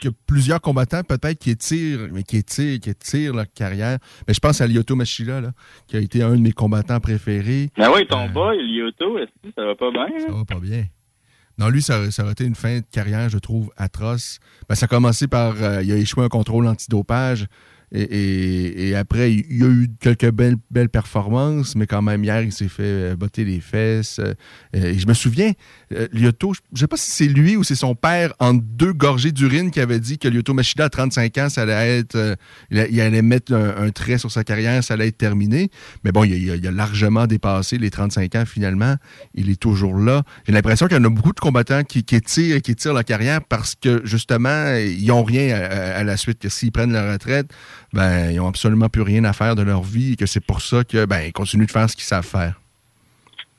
que 0.00 0.08
plusieurs 0.26 0.60
combattants, 0.60 1.02
peut-être, 1.02 1.38
qui 1.38 1.50
étirent, 1.50 2.08
mais 2.12 2.22
qui 2.22 2.38
étirent, 2.38 2.78
qui 2.80 2.90
étirent 2.90 3.34
leur 3.34 3.46
carrière. 3.52 3.98
Mais 4.26 4.34
je 4.34 4.40
pense 4.40 4.60
à 4.60 4.66
Lyoto 4.66 4.94
Machila, 4.94 5.40
là, 5.40 5.50
qui 5.88 5.96
a 5.96 6.00
été 6.00 6.22
un 6.22 6.36
de 6.36 6.40
mes 6.40 6.52
combattants 6.52 7.00
préférés. 7.00 7.68
Mais 7.76 7.88
oui, 7.88 8.06
ton 8.06 8.24
Euh, 8.24 8.28
boy, 8.28 8.58
Lyoto, 8.62 9.18
est-ce 9.18 9.48
que 9.48 9.52
ça 9.56 9.64
va 9.64 9.74
pas 9.74 9.90
bien? 9.90 10.06
Ça 10.18 10.26
hein? 10.28 10.36
va 10.38 10.44
pas 10.44 10.60
bien. 10.60 10.84
Non, 11.60 11.68
lui, 11.68 11.82
ça, 11.82 11.98
aurait 11.98 12.32
été 12.32 12.44
une 12.44 12.54
fin 12.54 12.78
de 12.78 12.84
carrière, 12.90 13.28
je 13.28 13.36
trouve, 13.36 13.70
atroce. 13.76 14.38
Ben, 14.66 14.74
ça 14.74 14.86
a 14.86 14.88
commencé 14.88 15.28
par. 15.28 15.62
euh, 15.62 15.82
il 15.82 15.92
a 15.92 15.96
échoué 15.96 16.24
un 16.24 16.28
contrôle 16.28 16.66
antidopage. 16.66 17.48
Et, 17.92 18.02
et- 18.02 18.88
et 18.90 18.94
après, 18.96 19.32
il 19.32 19.58
y 19.58 19.64
a 19.64 19.68
eu 19.68 19.88
quelques 20.00 20.30
belles, 20.30 20.56
belles 20.70 20.88
performances, 20.88 21.74
mais 21.76 21.86
quand 21.86 22.02
même, 22.02 22.22
hier, 22.24 22.42
il 22.42 22.52
s'est 22.52 22.68
fait 22.68 22.82
euh, 22.82 23.16
botter 23.16 23.44
les 23.44 23.60
fesses. 23.60 24.18
Euh, 24.20 24.34
et 24.72 24.98
je 24.98 25.06
me 25.06 25.14
souviens, 25.14 25.52
euh, 25.92 26.06
Lyoto, 26.12 26.54
je 26.54 26.60
ne 26.72 26.78
sais 26.78 26.86
pas 26.86 26.96
si 26.96 27.10
c'est 27.10 27.26
lui 27.26 27.56
ou 27.56 27.64
c'est 27.64 27.74
son 27.74 27.94
père, 27.94 28.32
en 28.38 28.54
deux 28.54 28.92
gorgées 28.92 29.32
d'urine, 29.32 29.70
qui 29.70 29.80
avait 29.80 30.00
dit 30.00 30.18
que 30.18 30.28
Lyoto 30.28 30.54
Machida, 30.54 30.84
à 30.84 30.88
35 30.88 31.38
ans, 31.38 31.48
ça 31.48 31.62
allait 31.62 31.98
être. 31.98 32.36
il, 32.70 33.00
allait 33.00 33.22
mettre 33.22 33.54
un, 33.54 33.90
trait 33.90 34.18
sur 34.18 34.30
sa 34.30 34.44
carrière, 34.44 34.82
ça 34.84 34.94
allait 34.94 35.08
être 35.08 35.18
terminé. 35.18 35.70
Mais 36.04 36.12
bon, 36.12 36.24
il 36.24 36.66
a, 36.66 36.70
largement 36.70 37.26
dépassé 37.26 37.78
les 37.78 37.90
35 37.90 38.34
ans 38.36 38.44
finalement. 38.46 38.94
Il 39.34 39.50
est 39.50 39.60
toujours 39.60 39.96
là. 39.96 40.22
J'ai 40.46 40.52
l'impression 40.52 40.86
qu'il 40.86 40.96
y 40.96 41.00
en 41.00 41.04
a 41.04 41.08
beaucoup 41.08 41.32
de 41.32 41.40
combattants 41.40 41.82
qui, 41.82 42.04
qui 42.04 42.14
étirent, 42.16 42.62
qui 42.62 42.70
étirent 42.70 42.94
leur 42.94 43.04
carrière 43.04 43.40
parce 43.42 43.74
que 43.74 44.00
justement, 44.04 44.76
ils 44.76 45.06
n'ont 45.06 45.24
rien 45.24 45.54
à 45.54 46.04
la 46.04 46.16
suite. 46.16 46.38
Que 46.38 46.48
s'ils 46.48 46.72
prennent 46.72 46.92
leur 46.92 47.12
retraite, 47.12 47.50
ben, 47.92 48.30
ils 48.30 48.36
n'ont 48.36 48.48
absolument 48.48 48.88
plus 48.88 49.02
rien 49.02 49.24
à 49.24 49.32
faire 49.32 49.56
de 49.56 49.62
leur 49.62 49.82
vie 49.82 50.12
et 50.12 50.16
que 50.16 50.26
c'est 50.26 50.44
pour 50.44 50.60
ça 50.60 50.84
que 50.84 51.04
ben, 51.06 51.22
ils 51.26 51.32
continuent 51.32 51.66
de 51.66 51.70
faire 51.70 51.88
ce 51.88 51.96
qu'ils 51.96 52.04
savent 52.04 52.26
faire. 52.26 52.60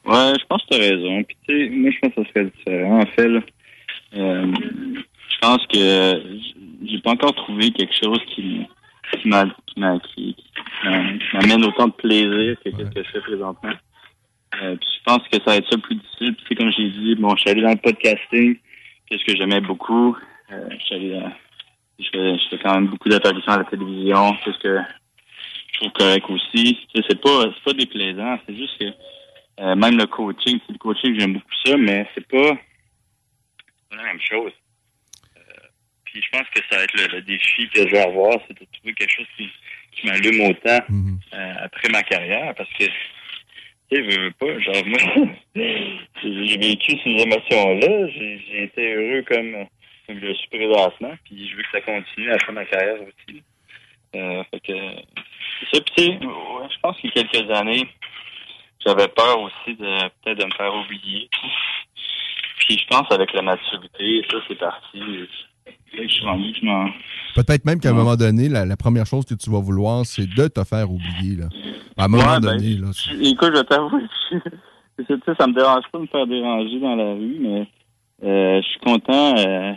Ouais, 0.05 0.33
je 0.39 0.45
pense 0.47 0.63
que 0.63 0.75
tu 0.75 0.81
as 0.81 0.83
raison. 0.83 1.11
Moi, 1.11 1.91
je 1.91 1.99
pense 1.99 2.13
que 2.15 2.23
ça 2.23 2.29
serait 2.29 2.45
différent. 2.45 3.01
En 3.01 3.05
fait, 3.05 3.29
euh, 4.15 4.53
je 5.29 5.37
pense 5.41 5.65
que 5.67 6.39
j'ai 6.85 6.99
pas 6.99 7.11
encore 7.11 7.35
trouvé 7.35 7.71
quelque 7.71 7.93
chose 8.01 8.19
qui, 8.33 8.65
m'amène 9.25 9.53
autant 11.65 11.87
de 11.87 11.93
plaisir 11.93 12.55
que 12.63 12.71
ce 12.71 12.83
que 12.83 13.03
je 13.03 13.09
fais 13.11 13.21
présentement. 13.21 13.73
Euh, 14.61 14.75
je 14.81 15.03
pense 15.05 15.27
que 15.31 15.37
ça 15.37 15.51
va 15.51 15.55
être 15.57 15.69
ça 15.69 15.75
le 15.75 15.81
plus 15.81 15.95
difficile. 15.95 16.35
Puis, 16.45 16.55
comme 16.55 16.71
j'ai 16.71 16.89
dit, 16.89 17.15
bon, 17.15 17.35
je 17.35 17.41
suis 17.41 17.49
allé 17.49 17.61
dans 17.61 17.71
le 17.71 17.77
podcasting, 17.77 18.57
qu'est-ce 19.05 19.23
que 19.25 19.35
j'aimais 19.35 19.61
beaucoup. 19.61 20.15
Euh, 20.51 20.69
je 20.79 20.85
suis 20.85 20.95
allé 20.95 21.09
dans- 21.11 21.31
je 22.01 22.09
fais, 22.09 22.37
je 22.37 22.49
fais 22.49 22.57
quand 22.63 22.73
même 22.75 22.87
beaucoup 22.87 23.09
d'apparitions 23.09 23.51
à 23.51 23.59
la 23.59 23.63
télévision, 23.65 24.35
qu'est-ce 24.43 24.59
que 24.59 24.79
je 25.73 25.79
trouve 25.79 25.91
correct 25.91 26.25
aussi. 26.29 26.87
C'est 26.93 27.21
pas, 27.21 27.43
c'est 27.53 27.63
pas 27.63 27.73
déplaisant, 27.73 28.39
c'est 28.45 28.55
juste 28.55 28.77
que 28.79 28.85
euh, 29.59 29.75
même 29.75 29.97
le 29.97 30.07
coaching, 30.07 30.59
c'est 30.65 30.73
le 30.73 30.79
coaching, 30.79 31.19
j'aime 31.19 31.33
beaucoup 31.33 31.55
ça, 31.65 31.77
mais 31.77 32.07
c'est 32.15 32.27
pas, 32.27 32.57
c'est 32.57 33.89
pas 33.89 33.95
la 33.95 34.03
même 34.03 34.21
chose. 34.21 34.51
Euh, 35.37 35.67
puis 36.05 36.21
je 36.21 36.29
pense 36.37 36.47
que 36.53 36.61
ça 36.69 36.77
va 36.77 36.83
être 36.83 36.97
le, 36.97 37.17
le 37.17 37.21
défi 37.21 37.69
que 37.69 37.81
je 37.81 37.91
vais 37.91 38.01
avoir, 38.01 38.37
c'est 38.47 38.59
de 38.59 38.65
trouver 38.73 38.93
quelque 38.93 39.13
chose 39.13 39.27
qui, 39.37 39.49
qui 39.91 40.07
m'allume 40.07 40.41
autant 40.49 40.79
euh, 41.33 41.53
après 41.63 41.89
ma 41.89 42.01
carrière, 42.03 42.53
parce 42.55 42.69
que, 42.73 42.85
tu 42.85 42.91
sais, 43.91 44.01
veux, 44.01 44.23
veux 44.23 44.31
pas, 44.31 44.59
genre, 44.59 44.85
moi, 44.85 45.27
j'ai 46.23 46.57
vécu 46.57 46.97
ces 47.03 47.09
émotions-là, 47.09 48.07
j'ai 48.09 48.63
été 48.63 48.93
heureux 48.93 49.23
comme, 49.27 49.67
je 50.19 50.33
suis 50.33 50.47
présentement, 50.49 51.13
puis 51.25 51.47
je 51.49 51.55
veux 51.55 51.63
que 51.63 51.69
ça 51.71 51.81
continue 51.81 52.31
après 52.31 52.53
ma 52.53 52.65
carrière 52.65 52.95
aussi. 53.01 53.43
Euh, 54.15 54.43
fait 54.51 54.59
que, 54.59 54.73
c'est 54.73 55.77
ça, 55.77 55.81
puis 55.83 55.93
tu 55.95 56.03
sais, 56.03 56.09
ouais, 56.25 56.67
je 56.69 56.79
pense 56.81 56.97
qu'il 56.97 57.11
y 57.15 57.19
a 57.19 57.23
quelques 57.23 57.51
années, 57.51 57.87
j'avais 58.85 59.07
peur 59.07 59.39
aussi 59.39 59.75
de 59.75 60.09
peut-être 60.23 60.39
de 60.39 60.45
me 60.45 60.51
faire 60.51 60.73
oublier. 60.75 61.29
Puis 62.59 62.77
je 62.77 62.87
pense 62.87 63.09
avec 63.11 63.31
la 63.33 63.41
maturité, 63.41 64.25
ça 64.29 64.37
c'est 64.47 64.57
parti. 64.59 64.99
Je 65.93 66.07
je 66.07 66.65
m'en. 66.65 66.89
Peut-être 67.35 67.65
même 67.65 67.79
qu'à 67.79 67.89
un 67.89 67.93
moment 67.93 68.15
donné, 68.15 68.49
la, 68.49 68.65
la 68.65 68.75
première 68.77 69.05
chose 69.05 69.25
que 69.25 69.33
tu 69.35 69.49
vas 69.49 69.59
vouloir, 69.59 70.05
c'est 70.05 70.25
de 70.27 70.47
te 70.47 70.63
faire 70.63 70.89
oublier. 70.91 71.37
Là. 71.37 71.45
À 71.97 72.05
un 72.05 72.07
moment 72.07 72.23
Ouais, 72.23 72.39
ben, 72.39 72.57
donné, 72.57 72.75
là, 72.77 72.87
c'est- 72.93 73.13
Écoute, 73.15 73.51
je 73.55 73.61
t'avoue, 73.61 74.01
je- 74.31 75.33
ça 75.37 75.47
me 75.47 75.53
dérange 75.53 75.83
pas 75.91 75.97
de 75.99 76.03
me 76.03 76.07
faire 76.07 76.27
déranger 76.27 76.79
dans 76.79 76.95
la 76.95 77.13
rue, 77.13 77.37
mais 77.39 77.67
euh, 78.23 78.61
je 78.61 78.67
suis 78.67 78.79
content 78.79 79.35
euh, 79.37 79.73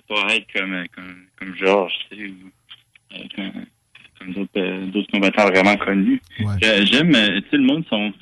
pas 0.00 0.34
être 0.34 0.46
comme, 0.54 0.84
comme, 0.94 1.26
comme 1.38 1.56
Georges, 1.56 1.92
tu 2.10 2.16
sais, 2.16 2.26
ou 2.28 3.14
euh, 3.14 3.18
comme, 3.36 3.64
comme 4.18 4.32
d'autres, 4.32 4.50
euh, 4.58 4.86
d'autres 4.86 5.10
combattants 5.12 5.46
vraiment 5.46 5.76
connus. 5.76 6.20
J'ai- 6.62 6.86
J'aime, 6.86 7.14
euh, 7.14 7.40
tu 7.42 7.48
sais, 7.50 7.56
le 7.56 7.64
monde 7.64 7.84
sont. 7.88 8.12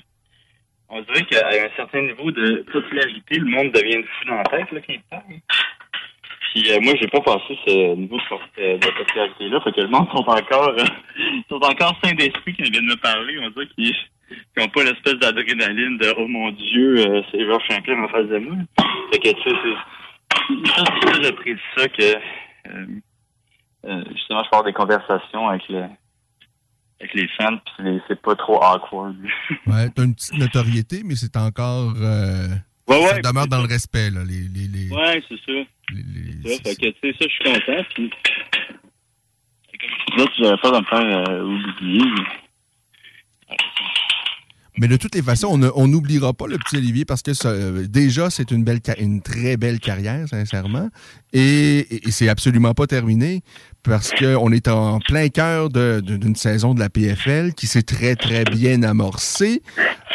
On 0.94 1.00
dirait 1.02 1.24
qu'à 1.24 1.48
un 1.48 1.70
certain 1.76 2.02
niveau 2.02 2.30
de 2.30 2.64
popularité, 2.70 3.38
le 3.38 3.46
monde 3.46 3.72
devient 3.72 4.02
fou 4.02 4.28
dans 4.28 4.36
la 4.36 4.44
tête, 4.44 4.70
là, 4.72 4.80
quand 4.86 4.92
il 4.92 5.00
parle. 5.10 5.22
Puis 6.52 6.70
euh, 6.70 6.80
moi, 6.82 6.92
j'ai 7.00 7.08
pas 7.08 7.20
passé 7.22 7.56
ce 7.66 7.94
niveau 7.94 8.18
de, 8.18 8.28
pop- 8.28 8.40
euh, 8.58 8.76
de 8.76 8.86
popularité-là, 8.86 9.60
fait 9.62 9.72
que 9.72 9.80
le 9.80 9.88
monde 9.88 10.06
sont 10.10 10.18
encore, 10.28 10.68
euh, 10.68 10.84
sont 11.48 11.62
encore 11.62 11.98
sains 12.04 12.12
d'esprit 12.14 12.54
quand 12.54 12.64
ils 12.64 12.72
viennent 12.72 12.84
me 12.84 12.96
parler. 12.96 13.38
On 13.38 13.48
dirait 13.50 13.68
qu'ils 13.74 13.94
n'ont 14.58 14.68
pas 14.68 14.84
l'espèce 14.84 15.14
d'adrénaline 15.14 15.96
de 15.96 16.12
oh 16.18 16.28
mon 16.28 16.50
Dieu, 16.50 16.96
euh, 16.98 17.22
c'est 17.30 17.42
Georges 17.46 17.64
Champion 17.70 18.04
en 18.04 18.08
face 18.08 18.26
de 18.28 18.36
moi. 18.36 18.56
Fait 19.12 19.18
que 19.18 19.28
tu 19.30 19.34
sais, 19.50 19.56
c'est 19.64 19.70
c'est 19.70 19.76
j'apprécie 21.22 21.60
ça 21.76 21.88
que 21.88 22.02
euh, 22.68 22.86
euh, 23.86 24.04
justement 24.12 24.42
je 24.44 24.50
parle 24.50 24.64
des 24.66 24.72
conversations 24.72 25.48
avec 25.48 25.68
le 25.68 25.84
avec 27.00 27.14
les 27.14 27.28
fans, 27.36 27.56
puis 27.76 27.84
les- 27.84 28.00
c'est 28.06 28.20
pas 28.22 28.36
trop 28.36 28.62
awkward. 28.62 29.16
ouais, 29.66 29.90
t'as 29.90 30.04
une 30.04 30.14
petite 30.14 30.34
notoriété, 30.38 31.02
mais 31.04 31.16
c'est 31.16 31.36
encore. 31.36 31.94
euh, 31.96 32.46
Ouais, 32.88 32.96
ouais, 32.98 33.08
ça 33.08 33.20
demeure 33.20 33.46
dans 33.48 33.60
le 33.62 33.68
respect. 33.68 34.10
Là, 34.10 34.22
les, 34.24 34.42
les, 34.48 34.68
les- 34.68 34.90
Ouais, 34.90 35.22
c'est 35.28 35.36
ça. 35.36 35.68
C'est 36.44 36.56
ça. 36.56 36.62
Fait 36.64 36.76
que, 36.76 36.86
tu 36.90 37.00
sais, 37.00 37.12
ça, 37.18 37.26
je 37.28 37.28
suis 37.28 37.44
content. 37.44 37.84
Puis, 37.94 38.10
je 39.72 40.14
disais, 40.16 40.28
j'avais 40.38 40.56
pas 40.58 40.70
de 40.70 40.78
me 40.78 40.84
faire 40.84 41.28
euh, 41.28 41.42
oublier. 41.44 42.04
Mais 44.78 44.88
de 44.88 44.96
toutes 44.96 45.14
les 45.14 45.22
façons, 45.22 45.60
on 45.74 45.86
n'oubliera 45.86 46.32
pas 46.32 46.46
le 46.46 46.56
petit 46.56 46.78
Olivier 46.78 47.04
parce 47.04 47.22
que 47.22 47.34
ça, 47.34 47.48
euh, 47.48 47.86
déjà, 47.86 48.30
c'est 48.30 48.50
une, 48.50 48.64
belle, 48.64 48.80
une 48.98 49.20
très 49.20 49.58
belle 49.58 49.80
carrière, 49.80 50.26
sincèrement. 50.28 50.88
Et, 51.32 52.00
c'est 52.10 52.28
absolument 52.28 52.74
pas 52.74 52.86
terminé 52.86 53.42
parce 53.82 54.12
qu'on 54.12 54.52
est 54.52 54.68
en 54.68 54.98
plein 55.00 55.28
cœur 55.28 55.70
d'une 55.70 56.36
saison 56.36 56.74
de 56.74 56.80
la 56.80 56.88
PFL 56.90 57.54
qui 57.54 57.66
s'est 57.66 57.82
très, 57.82 58.16
très 58.16 58.44
bien 58.44 58.82
amorcée. 58.82 59.62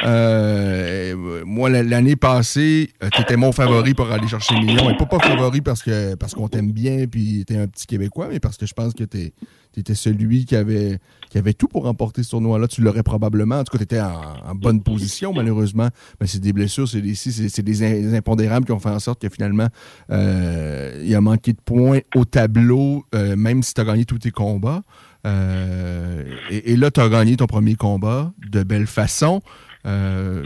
Euh, 0.03 1.43
moi, 1.45 1.69
la- 1.69 1.83
l'année 1.83 2.15
passée, 2.15 2.91
tu 3.13 3.21
étais 3.21 3.35
mon 3.35 3.51
favori 3.51 3.93
pour 3.93 4.11
aller 4.11 4.27
chercher 4.27 4.55
million. 4.55 4.89
Et 4.89 4.97
pas 4.97 5.05
pas 5.05 5.19
favori 5.19 5.61
parce 5.61 5.83
parce 6.19 6.33
qu'on 6.35 6.47
t'aime 6.47 6.71
bien 6.71 7.05
puis 7.07 7.43
t'es 7.45 7.57
un 7.57 7.67
petit 7.67 7.87
Québécois, 7.87 8.27
mais 8.31 8.39
parce 8.39 8.57
que 8.57 8.65
je 8.65 8.73
pense 8.73 8.93
que 8.93 9.03
t'es 9.03 9.33
étais 9.79 9.95
celui 9.95 10.45
qui 10.45 10.55
avait, 10.55 10.99
qui 11.29 11.37
avait 11.37 11.53
tout 11.53 11.67
pour 11.67 11.83
remporter 11.83 12.23
ce 12.23 12.31
tournoi-là. 12.31 12.67
Tu 12.67 12.81
l'aurais 12.81 13.03
probablement. 13.03 13.59
En 13.59 13.63
tout 13.63 13.71
cas, 13.71 13.77
tu 13.77 13.83
étais 13.83 14.01
en, 14.01 14.55
bonne 14.55 14.81
position, 14.81 15.33
malheureusement. 15.33 15.89
Mais 16.19 16.27
c'est 16.27 16.39
des 16.39 16.53
blessures, 16.53 16.87
c'est 16.87 17.01
des, 17.01 17.13
des 17.61 18.15
impondérables 18.15 18.65
qui 18.65 18.71
ont 18.71 18.79
fait 18.79 18.89
en 18.89 18.99
sorte 18.99 19.21
que 19.21 19.29
finalement, 19.29 19.67
euh, 20.11 21.03
il 21.07 21.15
a 21.15 21.21
manqué 21.21 21.53
de 21.53 21.61
points 21.61 21.99
au 22.15 22.25
tableau, 22.25 23.05
euh, 23.15 23.35
même 23.35 23.63
si 23.63 23.73
tu 23.73 23.81
as 23.81 23.85
gagné 23.85 24.05
tous 24.05 24.19
tes 24.19 24.31
combats. 24.31 24.81
Euh, 25.25 26.23
et, 26.49 26.75
là, 26.75 26.91
tu 26.91 26.99
as 26.99 27.09
gagné 27.09 27.37
ton 27.37 27.47
premier 27.47 27.75
combat 27.75 28.31
de 28.49 28.63
belle 28.63 28.87
façon. 28.87 29.41
Euh, 29.85 30.45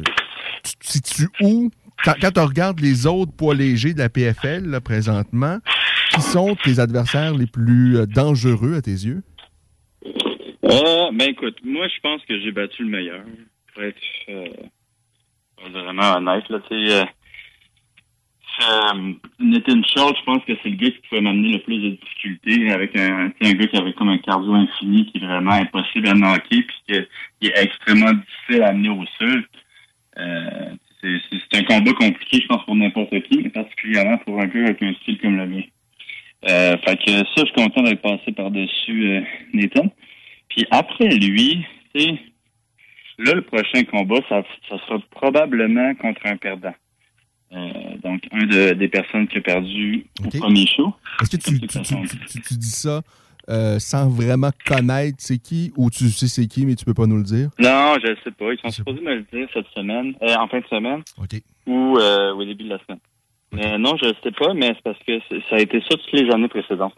tu 0.63 1.01
te 1.01 1.23
où? 1.41 1.71
Quand, 2.03 2.13
tu 2.33 2.39
regardes 2.39 2.79
les 2.79 3.05
autres 3.05 3.31
poids 3.31 3.53
légers 3.53 3.93
de 3.93 3.99
la 3.99 4.09
PFL, 4.09 4.79
présentement, 4.81 5.59
qui 6.13 6.21
sont 6.21 6.55
tes 6.55 6.79
adversaires 6.79 7.35
les 7.35 7.45
plus 7.45 8.07
dangereux 8.07 8.75
à 8.75 8.81
tes 8.81 8.91
yeux? 8.91 9.23
Ben 10.63 11.29
écoute, 11.29 11.57
moi, 11.63 11.87
je 11.87 11.99
pense 12.01 12.23
que 12.25 12.39
j'ai 12.39 12.51
battu 12.51 12.83
le 12.83 12.89
meilleur. 12.89 13.23
Pour 13.73 13.83
être 13.83 13.97
pour 14.25 15.67
être 15.67 15.73
vraiment 15.73 16.17
honnête, 16.17 16.49
là, 16.49 16.59
tu 16.67 16.87
sais. 16.87 17.05
Euh, 18.61 19.13
Nathan 19.39 19.81
Schultz, 19.83 20.19
je 20.19 20.23
pense 20.25 20.43
que 20.45 20.53
c'est 20.61 20.69
le 20.69 20.75
gars 20.75 20.91
qui 20.91 20.99
pouvait 21.09 21.21
m'amener 21.21 21.53
le 21.53 21.59
plus 21.59 21.77
de 21.79 21.89
difficultés 21.91 22.71
avec 22.71 22.95
un, 22.95 23.31
un 23.41 23.51
gars 23.53 23.67
qui 23.67 23.77
avait 23.77 23.93
comme 23.93 24.09
un 24.09 24.17
cardio 24.19 24.53
infini 24.53 25.05
qui 25.07 25.17
est 25.17 25.25
vraiment 25.25 25.51
impossible 25.53 26.07
à 26.09 26.13
knocker 26.13 26.61
puis 26.61 26.77
que- 26.87 27.07
qui 27.39 27.47
est 27.47 27.57
extrêmement 27.63 28.11
difficile 28.13 28.63
à 28.63 28.67
amener 28.67 28.89
au 28.89 29.03
sol. 29.19 29.43
Euh, 30.17 30.69
c'est 31.01 31.57
un 31.57 31.63
combat 31.63 31.93
compliqué, 31.93 32.41
je 32.41 32.47
pense, 32.47 32.63
pour 32.65 32.75
n'importe 32.75 33.19
qui, 33.23 33.39
mais 33.41 33.49
particulièrement 33.49 34.17
pour 34.19 34.39
un 34.39 34.45
gars 34.45 34.65
avec 34.65 34.83
un 34.83 34.93
style 35.01 35.17
comme 35.19 35.37
le 35.37 35.47
mien. 35.47 35.63
Euh, 36.47 36.77
fait 36.85 36.97
que 36.97 37.11
ça, 37.11 37.25
je 37.37 37.45
suis 37.45 37.53
content 37.53 37.81
d'être 37.81 38.01
passé 38.01 38.31
par-dessus 38.31 39.09
euh, 39.09 39.21
Nathan. 39.53 39.91
Puis 40.49 40.65
après 40.69 41.07
lui, 41.07 41.65
tu 41.95 42.01
sais, 42.01 42.19
là, 43.17 43.33
le 43.33 43.41
prochain 43.41 43.83
combat, 43.85 44.19
ça, 44.29 44.43
ça 44.69 44.77
sera 44.85 44.99
probablement 45.09 45.95
contre 45.95 46.21
un 46.25 46.37
perdant. 46.37 46.73
Euh, 47.53 47.97
donc, 48.03 48.21
un 48.31 48.45
de- 48.45 48.73
des 48.73 48.87
personnes 48.87 49.27
qui 49.27 49.37
a 49.37 49.41
perdu 49.41 50.05
au 50.25 50.29
premier 50.39 50.65
show. 50.67 50.93
Est-ce 51.21 51.31
que 51.31 51.37
tu, 51.37 51.59
tu- 51.59 52.57
dis 52.57 52.69
ça 52.69 53.01
euh, 53.49 53.77
sans 53.79 54.07
vraiment 54.07 54.51
connaître 54.65 55.17
c'est 55.19 55.37
qui 55.39 55.73
ou 55.75 55.89
tu 55.89 56.09
sais 56.09 56.27
c'est 56.27 56.45
qui 56.47 56.65
mais 56.65 56.75
tu 56.75 56.85
peux 56.85 56.93
pas 56.93 57.07
nous 57.07 57.17
le 57.17 57.23
dire? 57.23 57.49
Non, 57.59 57.95
je 58.01 58.11
ne 58.11 58.15
sais 58.23 58.31
pas. 58.31 58.53
Ils 58.53 58.59
sont 58.59 58.69
supposés 58.69 59.01
me 59.01 59.15
le 59.15 59.25
dire 59.33 59.47
cette 59.53 59.67
semaine, 59.75 60.13
euh, 60.21 60.35
en 60.35 60.47
fin 60.47 60.59
de 60.59 60.67
semaine, 60.67 61.01
ou 61.67 61.97
euh, 61.97 62.33
au 62.33 62.45
début 62.45 62.63
de 62.63 62.69
la 62.69 62.79
semaine. 62.85 62.99
Mais 63.51 63.77
non, 63.77 63.97
je 64.01 64.07
ne 64.07 64.13
sais 64.23 64.31
pas, 64.31 64.53
mais 64.53 64.67
c'est 64.67 64.83
parce 64.83 64.99
que 65.05 65.19
ça 65.49 65.55
a 65.57 65.59
été 65.59 65.81
ça 65.81 65.97
toutes 65.97 66.13
les 66.13 66.31
années 66.31 66.47
précédentes. 66.47 66.95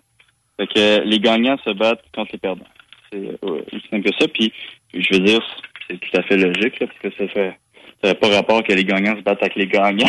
Fait 0.60 0.67
que 0.67 0.77
euh, 0.79 1.03
les 1.03 1.19
gagnants 1.19 1.57
se 1.65 1.72
battent 1.72 2.03
contre 2.15 2.33
les 2.33 2.38
perdants. 2.39 2.67
C'est 3.12 3.17
euh, 3.43 3.62
aussi 3.74 3.88
simple 3.89 4.03
que 4.12 4.15
ça. 4.19 4.27
Puis, 4.27 4.53
je 4.93 5.13
veux 5.15 5.19
dire, 5.22 5.41
c'est 5.89 5.98
tout 6.00 6.15
à 6.17 6.22
fait 6.22 6.38
logique, 6.38 6.79
là, 6.79 6.86
parce 6.88 7.00
que 7.00 7.10
ça 7.17 7.27
fait, 7.33 7.57
ça 8.03 8.10
fait 8.10 8.19
pas 8.19 8.29
rapport 8.36 8.63
que 8.63 8.72
les 8.74 8.86
gagnants 8.86 9.15
se 9.15 9.22
battent 9.22 9.41
avec 9.41 9.55
les 9.55 9.65
gagnants. 9.67 10.05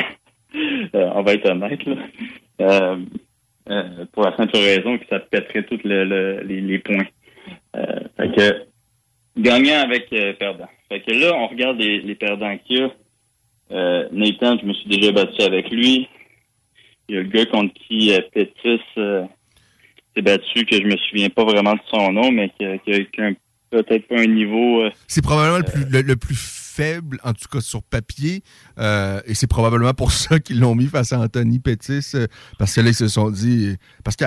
Euh, 0.54 1.10
on 1.14 1.22
va 1.22 1.34
être 1.34 1.50
honnête, 1.50 1.84
là. 1.84 1.96
Euh, 2.60 2.96
euh, 3.70 4.04
pour 4.12 4.24
la 4.24 4.36
simple 4.36 4.56
raison 4.56 4.98
que 4.98 5.04
ça 5.08 5.18
pèterait 5.18 5.64
tous 5.64 5.80
le, 5.84 6.04
le- 6.04 6.42
les, 6.42 6.78
points. 6.78 7.06
Fait 7.74 8.30
que 8.36 8.62
gagnant 9.38 9.80
avec 9.82 10.10
perdant. 10.38 10.68
Fait 10.88 11.00
que 11.00 11.12
là, 11.12 11.34
on 11.34 11.48
regarde 11.48 11.78
les, 11.78 12.14
perdants 12.14 12.56
qu'il 12.58 12.78
y 12.78 12.82
a. 12.82 14.08
Nathan, 14.12 14.58
je 14.60 14.66
me 14.66 14.74
suis 14.74 14.88
déjà 14.88 15.12
battu 15.12 15.42
avec 15.42 15.70
lui. 15.70 16.08
Il 17.08 17.14
y 17.14 17.18
a 17.18 17.22
le 17.22 17.28
gars 17.28 17.46
contre 17.46 17.74
qui 17.74 18.12
Pétis 18.32 18.80
s'est 18.94 20.22
battu, 20.22 20.64
que 20.66 20.76
je 20.76 20.86
me 20.86 20.96
souviens 21.08 21.30
pas 21.30 21.44
vraiment 21.44 21.72
de 21.74 21.80
son 21.90 22.12
nom, 22.12 22.30
mais 22.30 22.50
qui 22.50 22.64
a, 22.64 22.78
peut-être 23.70 24.06
pas 24.06 24.20
un 24.20 24.26
niveau. 24.26 24.84
C'est 25.08 25.24
probablement 25.24 25.58
le 25.58 25.64
plus, 25.64 26.02
le 26.02 26.16
plus 26.16 26.63
faible, 26.74 27.18
en 27.24 27.32
tout 27.32 27.48
cas 27.50 27.60
sur 27.60 27.82
papier, 27.82 28.42
euh, 28.78 29.20
et 29.26 29.34
c'est 29.34 29.46
probablement 29.46 29.94
pour 29.94 30.10
ça 30.22 30.40
qu'ils 30.40 30.60
l'ont 30.60 30.74
mis 30.74 30.86
face 30.86 31.12
à 31.12 31.20
Anthony 31.20 31.58
Pettis, 31.60 32.00
euh, 32.14 32.26
parce 32.58 32.74
que 32.74 32.80
là, 32.80 32.88
ils 32.90 32.94
se 32.94 33.08
sont 33.08 33.30
dit... 33.30 33.76
Parce 34.02 34.16
qu'il 34.16 34.26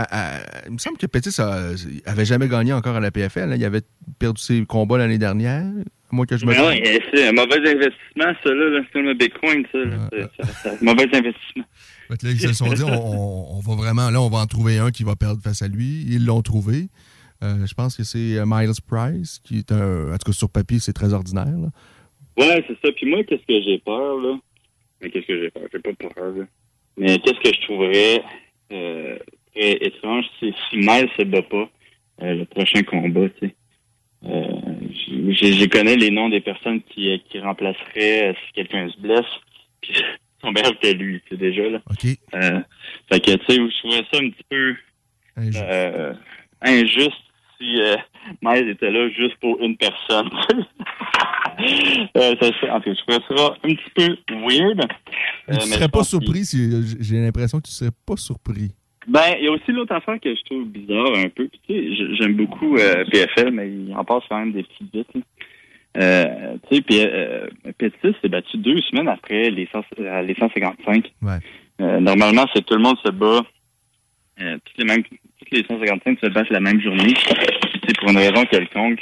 me 0.72 0.78
semble 0.78 0.98
que 0.98 1.08
Pettis 1.08 1.40
a- 1.42 1.72
avait 2.06 2.26
jamais 2.26 2.48
gagné 2.48 2.74
encore 2.74 2.96
à 2.96 3.00
la 3.00 3.12
PFL. 3.12 3.52
hein. 3.52 3.56
Il 3.56 3.66
avait 3.66 3.82
perdu 4.20 4.42
ses 4.42 4.66
combats 4.66 4.98
l'année 4.98 5.18
dernière, 5.18 5.66
à 5.66 6.16
moins 6.16 6.26
que 6.26 6.38
je 6.38 6.46
me 6.46 6.52
ouais, 6.54 7.02
c'est 7.14 7.28
un 7.28 7.34
mauvais 7.34 7.58
investissement, 7.58 8.34
ça, 8.44 8.50
là. 8.54 8.82
C'est 8.86 8.92
comme 8.94 9.04
le 9.06 9.14
Bitcoin, 9.14 9.64
ça. 9.72 9.80
C'est- 10.64 10.70
un 10.70 10.78
mauvais 10.86 11.04
investissement. 11.14 11.66
Fait 12.10 12.24
là, 12.24 12.32
ils 12.32 12.40
se 12.40 12.54
sont 12.54 12.72
dit, 12.72 12.84
on, 12.84 12.88
on- 12.94 13.58
on 13.58 13.60
va 13.60 13.76
vraiment, 13.76 14.10
là, 14.10 14.22
on 14.22 14.30
va 14.30 14.38
en 14.40 14.46
trouver 14.46 14.78
un 14.80 14.92
qui 14.92 15.04
va 15.04 15.16
perdre 15.18 15.42
face 15.44 15.62
à 15.62 15.68
lui. 15.68 16.06
Ils 16.08 16.26
l'ont 16.26 16.42
trouvé. 16.42 16.88
Euh, 17.44 17.66
je 17.68 17.74
pense 17.76 17.96
que 17.98 18.04
c'est 18.04 18.38
euh, 18.40 18.46
Miles 18.48 18.72
Price, 18.88 19.40
qui 19.44 19.60
est 19.60 19.72
un. 19.72 20.14
En 20.14 20.18
tout 20.18 20.26
cas, 20.26 20.32
sur 20.32 20.50
papier, 20.50 20.80
c'est 20.80 20.94
très 20.94 21.14
ordinaire. 21.14 21.46
là. 21.46 21.68
Ouais, 22.38 22.64
c'est 22.68 22.78
ça. 22.86 22.92
Puis 22.94 23.06
moi, 23.08 23.24
qu'est-ce 23.24 23.46
que 23.46 23.62
j'ai 23.62 23.80
peur, 23.80 24.18
là? 24.20 24.38
Mais 25.02 25.10
qu'est-ce 25.10 25.26
que 25.28 25.42
j'ai 25.44 25.50
peur? 25.52 25.64
J'ai 25.72 25.80
pas 25.80 25.94
peur, 25.94 26.32
là. 26.36 26.46
Mais 26.98 27.20
qu'est-ce 27.20 27.40
que 27.40 27.54
je 27.56 27.62
trouverais 27.62 28.24
euh, 28.72 29.18
très 29.56 29.72
étrange, 29.74 30.26
c'est 30.40 30.54
si 30.70 30.78
Miles 30.78 31.10
se 31.18 31.24
bat 31.24 31.42
pas 31.44 31.70
euh, 32.24 32.34
le 32.34 32.46
prochain 32.46 32.82
combat, 32.84 33.30
tu 33.40 33.48
sais. 33.48 33.56
Euh, 34.26 34.44
j'ai- 35.32 35.54
j'ai 35.54 35.68
connais 35.68 35.96
les 35.96 36.10
noms 36.10 36.30
des 36.30 36.42
personnes 36.42 36.82
qui, 36.82 37.12
euh, 37.12 37.18
qui 37.30 37.40
remplaceraient 37.40 38.30
euh, 38.30 38.34
si 38.46 38.54
quelqu'un 38.54 38.90
se 38.90 39.00
blesse. 39.00 39.26
Puis 39.82 39.94
son 40.42 40.52
meilleur 40.52 40.78
que 40.80 40.88
lui, 40.88 41.22
tu 41.22 41.30
sais, 41.30 41.38
déjà, 41.38 41.70
là. 41.70 41.82
OK. 41.90 42.06
Euh, 42.34 42.60
fait 43.12 43.20
que, 43.20 43.32
tu 43.32 43.46
sais, 43.46 43.56
je 43.56 43.78
trouvais 43.80 44.04
ça 44.12 44.18
un 44.20 44.30
petit 44.30 44.44
peu 44.50 44.76
Injuste. 45.38 45.64
euh, 45.68 46.14
injuste 46.62 47.12
si 47.60 47.80
euh, 47.82 47.96
Miles 48.42 48.70
était 48.70 48.90
là 48.92 49.08
juste 49.10 49.36
pour 49.38 49.60
une 49.62 49.78
personne. 49.78 50.30
euh, 51.60 52.36
ça, 52.40 52.76
en 52.76 52.82
fait, 52.82 52.94
je 52.94 53.02
trouvais 53.02 53.38
ça 53.38 53.56
un 53.64 53.74
petit 53.74 53.92
peu 53.96 54.18
weird. 54.36 54.82
Euh, 55.50 55.56
tu 55.56 55.68
serais 55.68 55.90
pas 55.90 56.04
surpris 56.04 56.46
si. 56.46 56.70
J'ai 57.00 57.18
l'impression 57.18 57.60
que 57.60 57.68
tu 57.68 57.72
serais 57.72 57.92
pas 58.06 58.18
surpris. 58.18 58.72
Ben, 59.08 59.36
il 59.40 59.46
y 59.46 59.48
a 59.48 59.52
aussi 59.52 59.72
l'autre 59.72 59.96
affaire 59.96 60.20
que 60.20 60.36
je 60.36 60.42
trouve 60.44 60.66
bizarre 60.66 61.16
un 61.16 61.30
peu. 61.30 61.48
Tu 61.48 61.60
sais, 61.68 62.16
j'aime 62.16 62.34
beaucoup 62.34 62.76
euh, 62.76 63.06
PFL, 63.06 63.52
mais 63.52 63.70
il 63.70 63.94
en 63.96 64.04
passe 64.04 64.24
quand 64.30 64.40
même 64.40 64.52
des 64.52 64.64
petites 64.64 64.92
bits. 64.92 65.24
Euh, 65.98 66.58
tu 66.70 66.76
sais, 66.76 66.82
puis 66.82 67.00
euh, 67.00 67.48
Petit 67.78 68.16
s'est 68.22 68.30
battu 68.30 68.58
deux 68.58 68.82
semaines 68.82 69.08
après 69.08 69.50
les, 69.50 69.68
100 69.72 69.82
euh, 70.00 70.22
les 70.22 70.36
155. 70.36 71.12
Ouais. 71.22 71.32
Euh, 71.82 72.00
normalement, 72.00 72.46
c'est 72.54 72.66
tout 72.66 72.76
le 72.76 72.82
monde 72.82 72.98
se 73.04 73.12
bat. 73.12 73.42
Euh, 74.42 74.58
toutes 74.66 74.78
les 74.78 74.86
mêmes, 74.86 75.04
toutes 75.04 75.52
les 75.52 75.66
155 75.68 76.20
se 76.22 76.28
battent 76.28 76.50
la 76.50 76.60
même 76.60 76.82
journée. 76.82 77.14
Sais, 77.16 77.94
pour 78.00 78.10
une 78.10 78.18
raison 78.18 78.44
quelconque, 78.46 79.00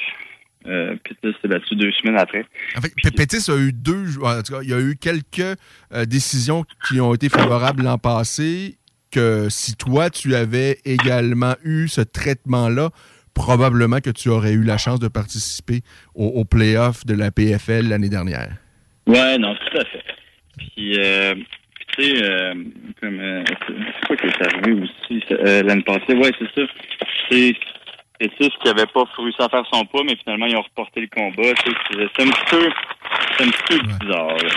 euh, 0.68 0.96
Petit 1.04 1.36
s'est 1.42 1.48
battu 1.48 1.76
deux 1.76 1.92
semaines 1.94 2.18
après. 2.18 2.46
En 2.78 2.82
fait, 2.82 2.94
P- 3.02 3.12
Pettis 3.12 3.50
a 3.52 3.58
eu 3.58 3.72
deux. 3.74 4.18
En 4.24 4.42
tout 4.42 4.54
cas, 4.54 4.60
il 4.64 4.70
y 4.70 4.74
a 4.74 4.80
eu 4.80 4.96
quelques 4.96 5.58
euh, 5.94 6.06
décisions 6.06 6.64
qui 6.88 7.00
ont 7.02 7.14
été 7.14 7.30
favorables 7.30 7.84
l'an 7.84 7.98
passé. 7.98 8.78
Que 9.12 9.48
si 9.50 9.76
toi, 9.78 10.10
tu 10.10 10.36
avais 10.36 10.80
également 10.84 11.56
eu 11.64 11.88
ce 11.88 12.02
traitement-là, 12.02 12.90
probablement 13.34 14.00
que 14.02 14.10
tu 14.10 14.28
aurais 14.30 14.54
eu 14.54 14.64
la 14.64 14.78
chance 14.78 15.00
de 15.00 15.08
participer 15.08 15.82
au, 16.16 16.26
au 16.28 16.44
playoff 16.46 17.06
de 17.06 17.14
la 17.16 17.32
PFL 17.32 17.88
l'année 17.88 18.10
dernière. 18.10 18.52
Ouais, 19.08 19.38
non, 19.38 19.56
tout 19.56 19.78
à 19.78 19.86
fait. 19.86 20.04
Puis, 20.58 21.00
euh, 21.00 21.36
puis, 21.36 21.86
tu 21.98 22.04
sais, 22.18 22.24
euh, 22.24 22.54
comme, 23.00 23.20
euh, 23.20 23.44
c'est 23.68 23.74
c'est 23.74 24.08
quoi 24.08 24.16
qui 24.18 24.26
est 24.28 24.46
arrivé 24.48 24.82
aussi 24.82 25.24
euh, 25.32 25.64
l'année 25.64 25.84
passée? 25.84 26.14
Ouais, 26.14 26.32
c'est 26.40 26.62
ça. 26.62 26.68
C'est 27.30 27.54
c'est 28.22 28.32
ça, 28.44 28.50
ce 28.50 28.58
qui 28.64 28.70
avait 28.70 28.86
pas 28.88 29.04
réussi 29.18 29.42
à 29.42 29.50
faire 29.50 29.66
son 29.72 29.86
poids, 29.86 30.04
mais 30.06 30.16
finalement, 30.24 30.46
ils 30.46 30.56
ont 30.56 30.62
reporté 30.62 31.02
le 31.02 31.08
combat. 31.08 31.54
C'est 31.64 31.74
c'est 32.16 32.24
un 32.24 32.30
petit 32.32 32.46
peu, 32.50 32.70
c'est 33.38 33.44
un 33.46 33.50
petit 33.52 33.64
peu 33.78 33.80
bizarre. 34.00 34.28
là. 34.38 34.50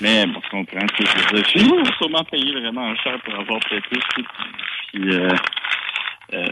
Mais 0.00 0.26
bon, 0.26 0.40
je 0.44 0.50
comprends. 0.50 0.86
c'est 0.96 1.06
ça. 1.06 1.42
Puis, 1.42 1.64
moi, 1.64 1.82
j'ai 1.84 1.92
sûrement 1.98 2.24
payé 2.24 2.52
vraiment 2.52 2.94
cher 2.96 3.18
pour 3.24 3.34
avoir 3.34 3.60
sais. 3.68 4.22
Puis, 4.92 5.14
euh, 5.14 5.28
euh, 6.34 6.46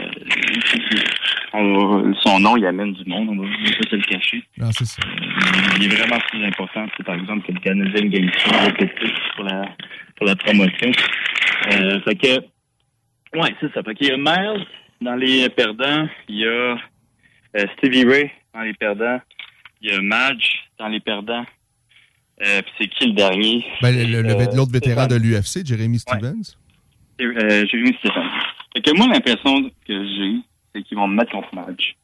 on- 1.53 2.15
son 2.23 2.41
nom, 2.41 2.57
il 2.57 2.67
amène 2.67 2.93
du 2.93 3.05
monde, 3.09 3.29
on 3.31 3.37
va 3.37 3.49
pas 3.49 3.89
se 3.91 3.97
le 3.97 4.03
cacher. 4.03 4.43
Non, 4.59 4.71
c'est 4.73 4.85
ça. 4.85 5.03
Il 5.79 5.85
est 5.85 5.97
vraiment 5.97 6.19
plus 6.31 6.45
important, 6.45 6.87
c'est 6.97 7.05
par 7.05 7.15
exemple 7.15 7.47
que 7.47 7.53
le 7.53 7.61
Canadian 7.61 8.07
Game 8.09 8.31
pour 9.37 9.45
la 9.45 9.65
pour 10.17 10.27
la 10.27 10.37
promotion. 10.37 10.91
Euh, 11.73 12.01
fait 12.03 12.17
que 12.17 13.39
ouais, 13.39 13.55
c'est 13.61 13.73
ça. 13.75 13.83
Fait 13.83 13.95
qu'il 13.95 14.09
y 14.09 14.11
a 14.13 14.17
Miles 14.17 14.67
dans 15.01 15.15
les 15.17 15.49
perdants, 15.51 16.09
il 16.29 16.37
y 16.39 16.45
a 16.47 16.77
euh, 17.57 17.67
Stevie 17.79 18.05
Ray 18.05 18.31
dans 18.55 18.63
les 18.63 18.75
perdants, 18.75 19.21
il 19.81 19.91
y 19.91 19.95
a 19.95 20.01
Madge 20.01 20.47
dans 20.79 20.89
les 20.89 21.01
perdants. 21.01 21.45
Euh, 22.43 22.61
puis 22.63 22.73
c'est 22.79 22.89
qui 22.89 23.07
le 23.09 23.13
dernier? 23.15 23.65
Ben, 23.81 23.95
Euh, 23.97 24.47
L'autre 24.55 24.73
vétéran 24.73 25.07
de 25.07 25.17
l'UFC, 25.17 25.65
Jeremy 25.65 25.99
Stevens. 25.99 26.57
J'ai 27.19 27.27
vu 27.27 27.95
Stéphane. 27.99 28.31
Fait 28.75 28.83
que 28.83 28.91
moi, 28.97 29.07
l'impression 29.07 29.71
que 29.87 30.07
j'ai, 30.07 30.37
c'est 30.75 30.83
qu'ils 30.83 30.99
vont 30.99 31.09
me 31.09 31.17
mettre 31.17 31.33
contre 31.33 31.55
Madge. 31.55 31.95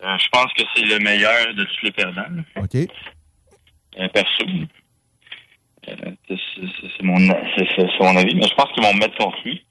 Je 0.00 0.28
pense 0.30 0.52
que 0.56 0.62
c'est 0.74 0.84
le 0.84 1.00
meilleur 1.00 1.52
de 1.54 1.64
tous 1.64 1.84
les 1.84 1.90
perdants. 1.90 2.22
OK. 2.56 2.76
perso. 4.12 4.44
C'est 5.84 7.02
mon, 7.02 7.18
mon 7.18 8.16
avis, 8.16 8.34
mais 8.36 8.46
je 8.46 8.54
pense 8.54 8.70
qu'ils 8.72 8.82
vont 8.84 8.94
me 8.94 9.00
mettre 9.00 9.16
contre 9.16 9.38
lui. 9.44 9.64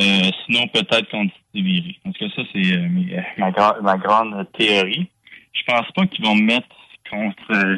Euh, 0.00 0.30
sinon, 0.46 0.66
peut-être 0.68 1.14
Ray. 1.54 1.98
En 2.04 2.12
tout 2.12 2.24
cas, 2.28 2.34
ça, 2.36 2.42
c'est 2.52 2.72
euh, 2.72 2.88
mes- 2.88 3.16
euh, 3.16 3.22
ma, 3.38 3.50
gra- 3.50 3.80
ma 3.82 3.96
grande 3.96 4.46
théorie. 4.58 5.08
Je 5.52 5.62
pense 5.64 5.90
pas 5.92 6.06
qu'ils 6.06 6.24
vont 6.24 6.34
me 6.34 6.42
mettre 6.42 6.68
contre... 7.10 7.50
Euh, 7.50 7.76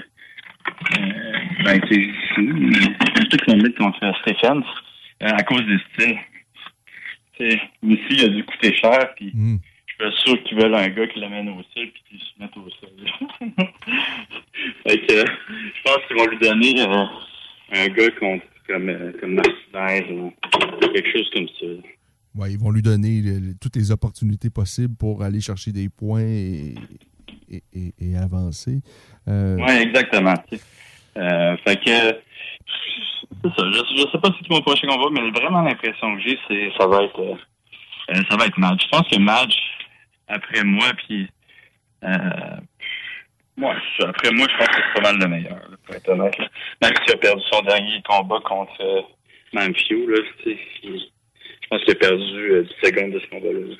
euh, 0.98 1.38
ben, 1.64 1.80
c'est... 1.88 2.02
Je 2.36 2.98
pense 2.98 3.28
pas 3.28 3.36
qu'ils 3.36 3.52
vont 3.52 3.56
me 3.58 3.62
mettre 3.62 3.78
contre 3.78 4.18
Stéphane 4.22 4.64
euh, 5.22 5.28
à 5.28 5.42
cause 5.42 5.64
des 5.66 5.78
styles. 5.92 6.18
T'sais, 7.34 7.60
aussi, 7.82 8.06
il 8.10 8.24
a 8.24 8.28
dû 8.28 8.44
coûter 8.44 8.74
cher, 8.76 9.14
puis 9.14 9.30
Hmm. 9.34 9.56
je 10.00 10.10
suis 10.10 10.22
sûr 10.30 10.42
qu'ils 10.44 10.56
veulent 10.58 10.74
un 10.74 10.88
gars 10.88 11.06
qui 11.06 11.20
l'amène 11.20 11.50
au 11.50 11.62
sol 11.74 11.86
puis 11.92 12.02
qui 12.10 12.18
se 12.18 12.42
mette 12.42 12.56
au 12.56 12.68
sol. 12.70 12.90
fait 14.86 14.98
que, 15.06 15.12
euh, 15.12 15.24
je 15.50 15.82
pense 15.84 15.98
qu'ils 16.06 16.16
vont 16.16 16.26
lui 16.26 16.38
donner 16.38 16.80
euh, 16.80 17.04
un 17.72 17.88
gars 17.88 18.10
contre, 18.18 18.44
comme, 18.66 18.88
euh, 18.88 19.12
comme 19.20 19.34
Martinez 19.34 20.12
ou 20.12 20.32
quelque 20.92 21.12
chose 21.12 21.30
comme 21.34 21.48
ça. 21.60 21.66
Ouais, 22.36 22.52
ils 22.52 22.58
vont 22.58 22.70
lui 22.70 22.82
donner 22.82 23.22
toutes 23.60 23.76
les 23.76 23.90
opportunités 23.90 24.50
possibles 24.50 24.94
pour 24.94 25.22
aller 25.22 25.40
chercher 25.40 25.72
des 25.72 25.88
points 25.88 26.20
et, 26.20 26.74
avancer. 28.20 28.80
Euh, 29.28 29.56
Ouais, 29.56 29.82
exactement. 29.82 30.34
Euh, 31.16 31.56
fait 31.66 31.76
que, 31.76 32.20
c'est 33.42 33.48
ça. 33.56 33.64
Je, 33.64 33.78
je 33.96 34.10
sais 34.12 34.18
pas 34.18 34.28
c'est 34.36 34.44
qui 34.44 34.50
mon 34.50 34.60
prochain 34.60 34.86
combat, 34.86 35.08
mais 35.10 35.30
vraiment 35.30 35.62
l'impression 35.62 36.14
que 36.16 36.22
j'ai, 36.22 36.38
c'est 36.46 36.70
ça 36.78 36.86
va 36.86 37.04
être, 37.04 37.20
euh, 37.20 38.22
ça 38.28 38.36
va 38.36 38.46
être 38.46 38.58
Madge. 38.58 38.82
Je 38.82 38.88
pense 38.88 39.08
que 39.08 39.18
Madge, 39.18 39.56
après 40.28 40.62
moi, 40.64 40.88
puis 41.06 41.28
après 42.02 42.60
moi, 44.32 44.46
je 44.50 44.58
pense 44.58 44.68
que 44.68 44.74
c'est 44.74 45.02
pas 45.02 45.12
mal 45.12 45.18
le 45.18 45.28
meilleur, 45.28 45.70
pour 45.84 45.94
être 45.94 46.08
honnête. 46.10 46.38
Même 46.82 46.92
s'il 47.02 47.14
a 47.14 47.16
perdu 47.16 47.42
son 47.50 47.62
dernier 47.62 48.02
combat 48.06 48.40
contre 48.44 49.06
Manfio, 49.54 50.06
là, 50.08 50.18
tu 50.42 50.58
je 51.66 51.76
pense 51.76 51.82
qu'il 51.84 51.92
a 51.92 51.96
perdu 51.96 52.22
euh, 52.52 52.62
10 52.82 52.88
secondes 52.88 53.12
de 53.12 53.18
ce 53.18 53.26
combat-là. 53.28 53.58
là. 53.60 53.74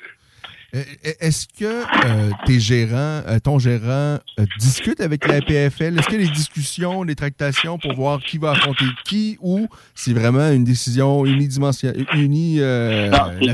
Euh, 0.75 0.83
Est-ce 1.21 1.47
que 1.47 1.63
euh, 1.65 2.29
tes 2.45 2.59
gérants, 2.59 3.21
euh, 3.25 3.39
ton 3.41 3.57
gérant 3.57 4.17
euh, 4.39 4.45
discute 4.59 4.99
avec 4.99 5.25
la 5.25 5.39
PFL? 5.41 5.97
Est-ce 5.97 6.07
qu'il 6.09 6.19
y 6.21 6.25
a 6.25 6.27
des 6.27 6.33
discussions, 6.33 7.05
des 7.05 7.15
tractations 7.15 7.77
pour 7.77 7.93
voir 7.93 8.19
qui 8.21 8.37
va 8.37 8.51
affronter 8.51 8.83
qui 9.05 9.37
ou 9.41 9.67
c'est 9.95 10.11
vraiment 10.11 10.51
une 10.51 10.65
décision 10.65 11.25
unidimensionnelle, 11.25 12.05
uni, 12.15 12.59
euh, 12.59 13.09
c'est. 13.39 13.45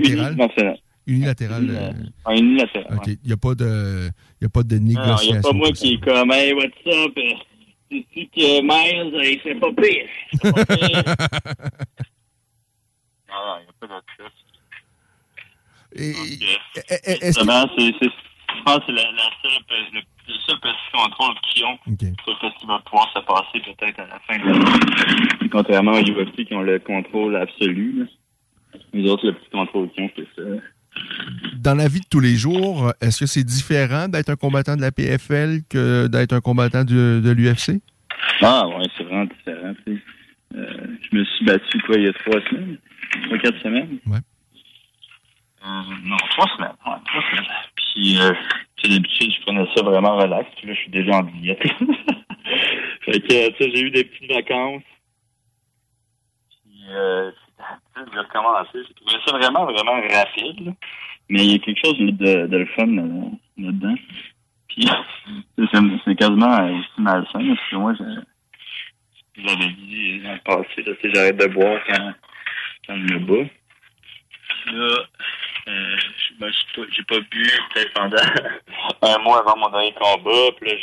Unilatérale. 1.05 1.63
Uni- 1.65 1.75
euh, 1.77 1.91
Ouais, 2.25 2.39
unilatéral. 2.39 2.97
OK. 2.97 3.07
Il 3.07 3.27
n'y 3.27 3.33
a 3.33 3.37
pas 3.37 3.53
de, 3.55 4.09
y 4.41 4.45
a 4.45 4.49
pas 4.49 4.63
de 4.63 4.75
Non, 4.79 4.81
il 4.81 4.87
négociation. 4.87 5.31
n'y 5.33 5.37
a 5.37 5.41
pas 5.41 5.53
moi 5.53 5.71
qui 5.71 5.93
est 5.93 6.03
comme, 6.03 6.31
hey, 6.31 6.53
what's 6.53 6.71
up? 6.87 7.13
euh, 7.17 7.21
C'est-tu 7.91 8.25
que 8.33 8.61
Miles, 8.63 9.13
euh, 9.13 9.23
il 9.23 9.39
serait 9.43 9.59
pas 9.59 9.71
pire? 9.73 10.07
C'est 10.41 10.51
pas 10.51 10.65
pire. 10.75 11.03
non, 13.33 13.55
il 13.59 13.63
n'y 13.63 13.69
a 13.69 13.73
pas 13.79 13.87
d'autre 13.87 14.05
chose. 14.17 14.31
Et- 15.95 16.13
euh, 16.13 16.81
et- 16.89 17.11
est-ce 17.11 17.19
que- 17.19 17.25
justement, 17.25 17.69
c'est, 17.77 17.85
je 17.93 18.63
pense 18.65 18.77
que 18.79 18.83
c'est 18.87 18.91
la, 18.93 19.11
la 19.11 19.29
seule, 19.41 19.63
pe- 19.67 19.93
le, 19.93 19.99
le 20.27 20.33
seul 20.45 20.59
petit 20.59 20.91
contrôle 20.93 21.35
qu'ils 21.41 21.65
ont 21.65 21.77
sur 21.87 22.39
ce 22.41 22.59
qui 22.59 22.65
va 22.65 22.79
pouvoir 22.79 23.11
se 23.13 23.19
passer 23.19 23.59
peut-être 23.63 23.99
à 23.99 24.07
la 24.07 24.19
fin 24.27 24.37
de 24.39 24.45
l'année. 24.45 25.49
Contrairement 25.51 25.91
aux 25.91 26.01
UFC 26.01 26.45
qui 26.45 26.53
ont 26.55 26.61
le 26.61 26.79
contrôle 26.79 27.35
absolu. 27.35 27.93
là. 27.99 28.05
Les 28.93 29.09
autres, 29.09 29.25
le 29.27 29.33
petit 29.33 29.49
contrôle 29.51 29.89
qu'ils 29.91 30.03
ont, 30.05 30.09
c'est 30.15 30.27
ça. 30.35 30.47
dans 31.57 31.75
la 31.75 31.87
vie 31.87 31.99
de 32.01 32.05
tous 32.09 32.19
les 32.19 32.35
jours, 32.35 32.91
est-ce 33.01 33.19
que 33.21 33.25
c'est 33.27 33.43
différent 33.43 34.07
d'être 34.07 34.29
un 34.29 34.35
combattant 34.35 34.75
de 34.75 34.81
la 34.81 34.91
PFL 34.91 35.61
que 35.69 36.07
d'être 36.07 36.33
un 36.33 36.41
combattant 36.41 36.83
de, 36.83 37.21
de 37.23 37.31
l'UFC? 37.31 37.81
Ah 38.41 38.67
ouais, 38.67 38.85
c'est 38.97 39.03
vraiment 39.03 39.25
différent. 39.25 39.73
Euh, 40.55 40.77
je 41.11 41.17
me 41.17 41.23
suis 41.25 41.45
battu 41.45 41.79
quoi 41.81 41.95
il 41.97 42.03
y 42.03 42.07
a 42.07 42.13
trois 42.13 42.39
semaines? 42.49 42.77
Trois, 43.25 43.37
quatre 43.39 43.59
semaines? 43.61 43.99
Ouais. 44.07 44.17
Euh, 45.65 45.81
non, 46.03 46.17
trois 46.31 46.47
semaines. 46.55 46.75
Ouais, 46.85 46.93
trois 47.05 47.23
semaines. 47.31 47.45
Puis 47.75 48.17
euh, 48.19 48.33
tu 48.77 48.89
sais, 48.89 48.95
d'habitude, 48.95 49.33
je 49.33 49.41
prenais 49.41 49.65
ça 49.75 49.81
vraiment 49.83 50.17
relax. 50.17 50.49
Puis 50.57 50.67
là, 50.67 50.73
je 50.73 50.79
suis 50.79 50.91
déjà 50.91 51.17
en 51.17 51.23
diète. 51.23 51.61
fait 53.01 53.19
que 53.21 53.49
tu 53.51 53.63
sais, 53.63 53.71
j'ai 53.71 53.81
eu 53.81 53.91
des 53.91 54.03
petites 54.03 54.31
vacances. 54.31 54.83
Puis 56.63 56.81
euh, 56.89 57.31
j'ai 58.11 58.19
recommencé. 58.19 58.69
J'ai 58.87 58.93
trouvé 58.95 59.15
ça 59.25 59.37
vraiment, 59.37 59.65
vraiment 59.65 60.01
rapide. 60.09 60.65
là. 60.65 60.71
Mais 61.29 61.45
il 61.45 61.51
y 61.53 61.55
a 61.55 61.59
quelque 61.59 61.79
chose 61.85 61.97
de, 61.97 62.47
de 62.47 62.57
le 62.57 62.65
fun 62.67 62.85
là- 62.87 63.29
là-dedans. 63.57 63.95
Puis 64.67 64.87
c'est 65.57 65.79
c'est 66.03 66.15
quasiment 66.15 66.51
euh, 66.59 66.73
aussi 66.79 66.89
malsain. 67.01 67.55
Parce 67.55 67.69
que 67.69 67.75
moi, 67.77 67.93
je, 67.97 68.03
je 69.41 69.45
l'avais 69.47 69.71
dit 69.71 70.19
dans 70.21 70.33
le 70.33 70.39
passé, 70.39 70.83
j'arrête 71.13 71.37
de 71.37 71.47
boire 71.47 71.79
quand, 71.87 72.13
Puis 74.65 74.75
là, 74.75 74.97
euh, 75.67 75.97
je- 75.97 76.33
ben, 76.39 76.51
j'ai 76.51 77.03
pas, 77.03 77.15
pas 77.15 77.21
bu 77.31 77.49
peut-être 77.73 77.93
pendant 77.93 78.17
un 79.01 79.17
mois 79.19 79.39
avant 79.39 79.57
mon 79.57 79.69
dernier 79.69 79.93
combat. 79.93 80.51
Puis 80.59 80.69
là, 80.69 80.75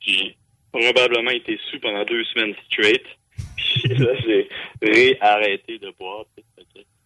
j'ai 0.00 0.36
probablement 0.72 1.30
été 1.30 1.58
sous 1.70 1.78
pendant 1.80 2.04
deux 2.04 2.24
semaines 2.24 2.54
straight. 2.70 3.04
Puis 3.56 3.94
là, 3.96 4.12
j'ai 4.24 4.48
réarrêté 4.82 5.78
de 5.78 5.90
boire. 5.98 6.24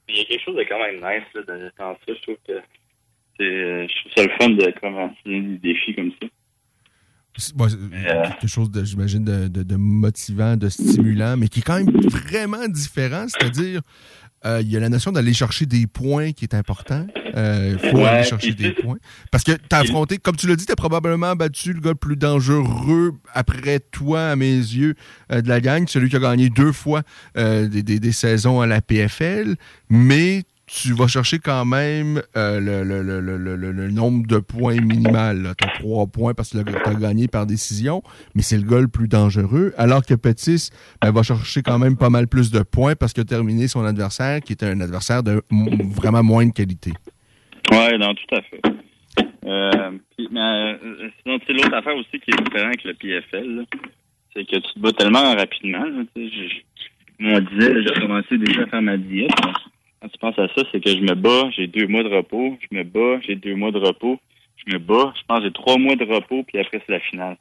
il 0.09 0.17
y 0.17 0.21
a 0.21 0.25
quelque 0.25 0.45
chose 0.45 0.57
de 0.57 0.63
quand 0.65 0.79
même 0.79 0.97
nice 0.97 1.25
là, 1.35 1.43
dans 1.79 1.95
ça. 1.95 1.99
Je 2.09 2.23
trouve 2.23 2.39
que 2.47 2.53
euh, 3.41 3.87
je 3.89 3.99
trouve 4.01 4.13
ça 4.17 4.23
le 4.25 4.37
fun 4.39 4.49
de 4.51 4.71
commencer 4.79 5.17
des 5.25 5.59
défis 5.59 5.95
comme 5.95 6.13
ça. 6.23 6.29
C'est- 7.37 7.55
ouais, 7.61 7.69
c'est 7.71 8.35
quelque 8.39 8.47
chose, 8.51 8.71
de, 8.71 8.85
j'imagine, 8.85 9.25
de, 9.25 9.49
de- 9.49 9.63
de 9.63 9.77
motivant, 9.77 10.57
de 10.57 10.69
stimulant, 10.69 11.37
mais 11.37 11.49
qui 11.49 11.61
est 11.61 11.63
quand 11.63 11.79
même 11.79 11.93
vraiment 12.11 12.69
différent. 12.69 13.27
C'est-à-dire, 13.29 13.81
euh, 14.45 14.61
il 14.61 14.69
y 14.71 14.77
a 14.77 14.81
la 14.81 14.89
notion 14.89 15.13
d'aller 15.13 15.33
chercher 15.33 15.67
des 15.67 15.87
points 15.87 16.33
qui 16.33 16.45
est 16.45 16.55
important. 16.55 17.07
Euh, 17.35 17.71
Il 17.83 17.89
faut 17.91 17.97
Ouais, 17.97 18.05
aller 18.09 18.25
chercher 18.25 18.53
des 18.53 18.73
points. 18.73 18.99
Parce 19.31 19.45
que 19.45 19.53
tu 19.53 19.59
as 19.71 19.79
affronté, 19.79 20.19
comme 20.19 20.37
tu 20.37 20.47
l'as 20.47 20.57
dit, 20.57 20.67
tu 20.67 20.73
as 20.73 20.77
probablement 20.77 21.35
battu 21.35 21.73
le 21.73 21.81
gars 21.81 21.91
le 21.91 21.95
plus 21.97 22.17
dangereux 22.17 23.15
après 23.33 23.81
toi, 23.81 24.29
à 24.31 24.37
mes 24.37 24.55
yeux, 24.55 24.95
euh, 25.31 25.41
de 25.41 25.49
la 25.49 25.61
gang, 25.63 25.87
celui 25.89 26.11
qui 26.11 26.17
a 26.17 26.19
gagné 26.19 26.51
deux 26.51 26.73
fois 26.73 27.03
euh, 27.39 27.69
des, 27.69 27.83
des- 27.83 28.01
des 28.01 28.13
saisons 28.13 28.61
à 28.61 28.67
la 28.67 28.83
PFL, 28.83 29.57
mais 29.89 30.43
tu 30.67 30.93
vas 30.95 31.07
chercher 31.07 31.39
quand 31.39 31.65
même 31.65 32.23
euh, 32.37 32.59
le, 32.61 32.83
le- 32.85 33.03
le- 33.21 33.73
le- 33.73 33.91
nombre 33.91 34.27
de 34.27 34.39
points 34.39 34.81
minimal. 34.81 35.55
Tu 35.61 35.69
trois 35.81 36.07
points 36.07 36.35
parce 36.35 36.51
que 36.51 36.59
tu 36.63 36.89
as 36.89 36.95
gagné 36.95 37.29
par 37.29 37.47
décision, 37.47 38.03
mais 38.35 38.43
c'est 38.43 38.57
le 38.57 38.63
gars 38.63 38.81
le 38.81 38.89
plus 38.89 39.09
dangereux. 39.09 39.75
Alors 39.77 40.05
que 40.07 40.15
Petit 40.15 40.71
ben, 41.03 41.11
va 41.11 41.23
chercher 41.23 41.63
quand 41.63 41.79
même 41.79 41.97
pas 41.97 42.11
mal 42.11 42.27
plus 42.29 42.51
de 42.51 42.61
points 42.63 42.95
parce 42.95 43.13
qu'il 43.13 43.23
a 43.23 43.27
terminé 43.27 43.69
son 43.69 43.85
adversaire, 43.85 44.41
qui 44.41 44.53
était 44.55 44.67
un 44.67 44.81
adversaire 44.81 45.23
de 45.23 45.43
vraiment 45.51 46.23
moins 46.23 46.47
de 46.47 46.53
qualité. 46.53 46.93
Ouais, 47.71 47.99
non, 47.99 48.15
tout 48.15 48.35
à 48.35 48.43
fait. 48.43 48.61
Euh, 49.45 49.91
mais, 50.31 50.41
euh, 50.41 51.09
sinon, 51.23 51.39
sais, 51.47 51.53
l'autre 51.53 51.75
affaire 51.75 51.97
aussi 51.97 52.19
qui 52.21 52.31
est 52.31 52.43
différente 52.45 52.67
avec 52.69 52.85
le 52.85 52.95
PFL, 52.95 53.65
c'est 54.35 54.45
que 54.49 54.57
tu 54.57 54.75
te 54.75 54.79
bats 54.79 54.93
tellement 54.93 55.35
rapidement. 55.35 55.85
là, 55.85 56.03
je- 56.17 56.61
on 57.25 57.39
disait, 57.41 57.75
j'ai 57.83 58.01
commencé 58.01 58.39
déjà 58.39 58.63
à 58.63 58.67
faire 58.67 58.83
ma 58.83 58.97
diète. 58.97 59.31
Quand 60.03 60.09
tu 60.09 60.19
penses 60.19 60.39
à 60.41 60.49
ça, 60.49 60.65
c'est 60.73 60.83
que 60.83 60.91
je 60.91 61.01
me 61.01 61.15
bats, 61.15 61.49
j'ai 61.57 61.69
deux 61.69 61.87
mois 61.87 62.03
de 62.03 62.09
repos, 62.09 62.59
je 62.61 62.77
me 62.77 62.83
bats, 62.83 63.21
j'ai 63.25 63.37
deux 63.37 63.55
mois 63.55 63.71
de 63.71 63.79
repos, 63.79 64.19
je 64.57 64.73
me 64.73 64.81
bats, 64.81 65.15
je 65.15 65.23
pense 65.29 65.39
que 65.39 65.45
j'ai 65.45 65.53
trois 65.53 65.79
mois 65.79 65.95
de 65.95 66.05
repos, 66.05 66.43
puis 66.43 66.59
après, 66.59 66.83
c'est 66.85 66.93
la 66.93 66.99
finale. 66.99 67.37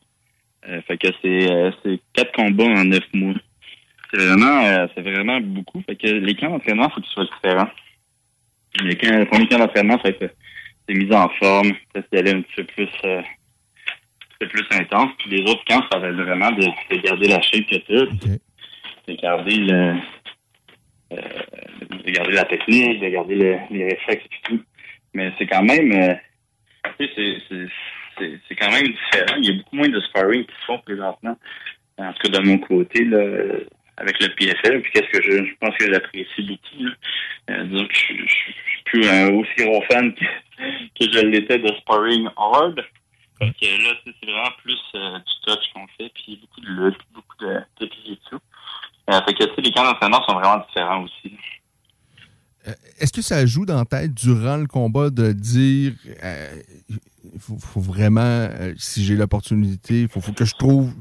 Euh, 0.70 0.80
fait 0.84 0.98
que 0.98 1.08
c'est 1.24 1.52
euh, 1.52 1.72
c'est 1.82 2.00
quatre 2.14 2.32
combats 2.34 2.66
en 2.66 2.86
neuf 2.86 3.04
mois. 3.16 3.34
C'est 4.14 4.20
vraiment, 4.20 4.64
euh, 4.64 4.86
c'est 4.94 5.02
vraiment 5.02 5.42
beaucoup. 5.42 5.82
Fait 5.88 5.96
que 5.96 6.06
les 6.06 6.36
camps 6.36 6.52
d'entraînement, 6.52 6.88
il 6.90 6.94
faut 6.94 7.02
qu'ils 7.02 7.12
soient 7.12 7.26
différents. 7.36 7.70
Les 8.84 8.96
camps, 8.96 9.18
le 9.18 9.26
premier 9.26 9.48
camp 9.48 9.58
d'entraînement, 9.58 10.00
être 10.04 10.36
c'est 10.88 10.94
mise 10.94 11.12
en 11.12 11.30
forme, 11.42 11.72
peut-être 11.94 12.08
d'y 12.12 12.20
aller 12.20 12.32
un 12.32 12.42
petit 12.42 12.56
peu 12.58 12.64
plus, 12.66 12.90
un 13.04 13.24
peu 14.40 14.48
plus 14.50 14.66
intense. 14.70 15.10
Puis 15.18 15.32
les 15.32 15.50
autres 15.50 15.64
camps, 15.66 15.84
ça 15.92 15.98
va 15.98 16.10
être 16.10 16.16
vraiment 16.16 16.52
de, 16.52 16.66
de 16.66 17.02
garder 17.02 17.28
la 17.28 17.42
shape 17.42 17.66
que 17.66 17.78
tu 17.78 17.98
OK. 17.98 18.40
de 19.08 19.14
garder 19.16 19.56
le, 19.56 19.96
euh, 21.12 21.18
de 22.04 22.12
garder 22.12 22.32
la 22.34 22.46
technique, 22.46 23.00
de 23.02 23.10
garder 23.10 23.36
le- 23.36 23.60
les 23.70 23.86
réflexes 23.90 24.26
et 24.26 24.48
tout. 24.48 24.64
Mais 25.14 25.32
c'est 25.38 25.48
quand 25.48 25.64
même, 25.64 25.92
euh, 25.92 26.16
c'est- 27.00 28.56
quand 28.60 28.72
même 28.72 28.88
différent. 28.88 29.36
Il 29.38 29.46
y 29.46 29.50
a 29.50 29.58
beaucoup 29.58 29.76
moins 29.76 29.90
de 29.90 30.00
sparring 30.02 30.46
qui 30.46 30.54
se 30.62 30.66
font 30.66 30.80
présentement. 30.80 31.38
En 31.98 32.14
tout 32.14 32.32
cas, 32.32 32.40
de 32.40 32.46
mon 32.46 32.58
côté, 32.60 33.04
là, 33.06 33.20
avec 33.98 34.20
le 34.22 34.30
PFL. 34.36 34.82
Puis 34.82 34.92
qu'est-ce 34.94 35.10
que 35.18 35.22
je, 35.24 35.46
je 35.46 35.56
pense 35.60 35.76
que 35.78 35.92
j'apprécie 35.92 36.42
beaucoup. 36.44 36.90
Euh, 37.50 37.64
disons 37.66 37.86
que 37.88 37.94
je, 37.96 38.14
je, 38.26 38.34
suis 38.34 38.56
plus 38.86 39.08
un 39.08 39.30
aussi 39.34 39.52
gros 39.60 39.82
fan 39.90 40.14
que, 40.14 40.26
que 40.26 41.12
je 41.12 41.26
l'étais 41.26 41.60
de 41.60 41.68
sparring 41.80 42.28
hard. 42.38 42.84
Que 43.40 43.84
là, 43.84 43.94
c'est 44.04 44.26
vraiment 44.26 44.52
plus 44.64 44.80
euh, 44.96 45.18
du 45.18 45.34
touch 45.46 45.64
qu'on 45.74 45.88
fait, 45.98 46.12
puis 46.14 46.40
beaucoup 46.42 46.62
de 46.62 46.68
lutte, 46.86 47.00
beaucoup 47.14 47.38
de 47.44 47.60
technique 47.80 48.20
et 48.24 48.30
tout. 48.30 48.40
Euh, 49.10 49.20
fait 49.26 49.34
que, 49.34 49.44
tu 49.44 49.56
sais, 49.56 49.62
les 49.62 49.72
camps 49.72 49.84
d'entraînement 49.84 50.22
sont 50.28 50.34
vraiment 50.34 50.64
différents 50.68 51.04
aussi. 51.04 51.36
Est-ce 53.00 53.12
que 53.12 53.24
ça 53.24 53.44
joue 53.46 53.66
dans 53.66 53.78
la 53.78 53.86
tête 53.86 54.14
durant 54.14 54.58
le 54.58 54.68
combat 54.68 55.10
de 55.10 55.32
dire 55.32 55.94
euh, 56.24 56.62
il 56.90 57.40
faut, 57.40 57.58
faut 57.58 57.80
vraiment, 57.80 58.22
euh, 58.22 58.74
si 58.78 59.04
j'ai 59.04 59.16
l'opportunité, 59.16 60.02
il 60.02 60.08
faut, 60.08 60.22
faut 60.22 60.32
que 60.32 60.46
je 60.46 60.54
trouve 60.54 60.94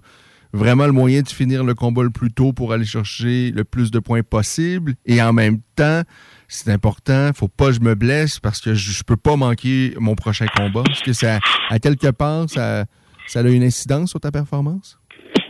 vraiment 0.52 0.86
le 0.86 0.92
moyen 0.92 1.20
de 1.20 1.28
finir 1.28 1.62
le 1.62 1.74
combat 1.74 2.02
le 2.02 2.10
plus 2.10 2.32
tôt 2.32 2.52
pour 2.52 2.72
aller 2.72 2.86
chercher 2.86 3.50
le 3.50 3.64
plus 3.64 3.90
de 3.90 3.98
points 3.98 4.22
possible? 4.22 4.94
Et 5.04 5.20
en 5.22 5.32
même 5.34 5.60
temps, 5.76 6.02
c'est 6.48 6.70
important, 6.70 7.30
faut 7.34 7.48
pas 7.48 7.66
que 7.66 7.72
je 7.72 7.80
me 7.80 7.94
blesse 7.94 8.40
parce 8.40 8.60
que 8.60 8.74
je, 8.74 8.92
je 8.92 9.04
peux 9.04 9.16
pas 9.18 9.36
manquer 9.36 9.94
mon 9.98 10.14
prochain 10.14 10.46
combat. 10.56 10.82
Est-ce 10.90 11.02
que 11.02 11.12
ça, 11.12 11.38
à 11.68 11.78
quelque 11.78 12.10
part, 12.10 12.48
ça, 12.48 12.86
ça 13.26 13.40
a 13.40 13.48
une 13.48 13.62
incidence 13.62 14.10
sur 14.10 14.20
ta 14.20 14.30
performance? 14.30 14.98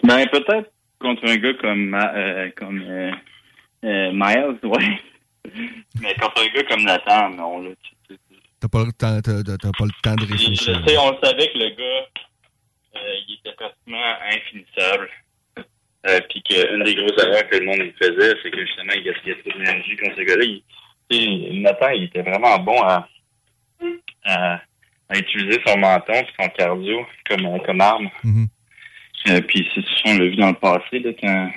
Ben, 0.03 0.27
peut-être 0.31 0.71
contre 1.01 1.27
un 1.29 1.37
gars 1.37 1.55
comme, 1.55 1.87
Ma- 1.87 2.15
euh, 2.15 2.51
comme 2.57 2.81
euh, 2.83 3.13
euh, 3.85 4.11
Miles, 4.13 4.59
ouais. 4.63 5.01
Mais 6.01 6.15
contre 6.15 6.43
un 6.43 6.49
gars 6.55 6.65
comme 6.69 6.83
Nathan, 6.85 7.31
non, 7.31 7.63
là. 7.63 7.71
tu- 7.83 8.15
tu- 8.15 8.21
T'as 8.61 8.69
pas, 8.69 8.85
le 8.85 8.93
temps- 8.93 9.21
t'as- 9.23 9.43
t'as- 9.43 9.57
t'as 9.57 9.71
pas 9.73 9.85
le 9.87 10.03
temps 10.03 10.15
de 10.15 10.27
Je 10.27 10.33
réfléchir. 10.33 10.83
sais, 10.87 10.97
on 10.99 11.11
le 11.13 11.17
savait 11.23 11.49
que 11.51 11.59
le 11.59 11.71
gars, 11.71 12.07
euh, 12.97 13.15
il 13.29 13.35
était 13.41 13.57
pratiquement 13.57 14.15
infinissable. 14.33 15.09
Euh, 16.09 16.19
puis 16.31 16.43
qu'une 16.43 16.83
des 16.85 16.95
grosses 16.95 17.23
erreurs 17.23 17.47
que 17.51 17.57
le 17.57 17.67
monde 17.67 17.93
faisait, 18.01 18.35
c'est 18.43 18.51
que 18.51 18.61
justement, 18.67 18.93
il 18.95 19.03
gaspillait 19.03 19.37
trop 19.43 19.51
d'énergie 19.59 19.97
contre 19.97 20.17
ce 20.17 20.23
gars-là. 20.23 20.45
Il- 20.45 20.63
tu 21.11 21.17
sais, 21.19 21.61
Nathan, 21.61 21.89
il 21.91 22.05
était 22.05 22.23
vraiment 22.23 22.59
bon 22.59 22.81
à, 22.83 23.07
à, 24.25 24.61
à 25.09 25.19
utiliser 25.19 25.61
son 25.67 25.77
menton 25.79 26.13
et 26.15 26.27
son 26.41 26.49
cardio 26.51 27.07
comme, 27.29 27.61
comme 27.63 27.81
arme. 27.81 28.09
Mhm. 28.25 28.47
Euh, 29.29 29.41
puis 29.43 29.69
c'est 29.75 29.85
on 30.07 30.17
l'a 30.17 30.25
vu 30.25 30.37
dans 30.37 30.49
le 30.49 30.55
passé, 30.55 30.99
là, 30.99 31.11
quand, 31.21 31.51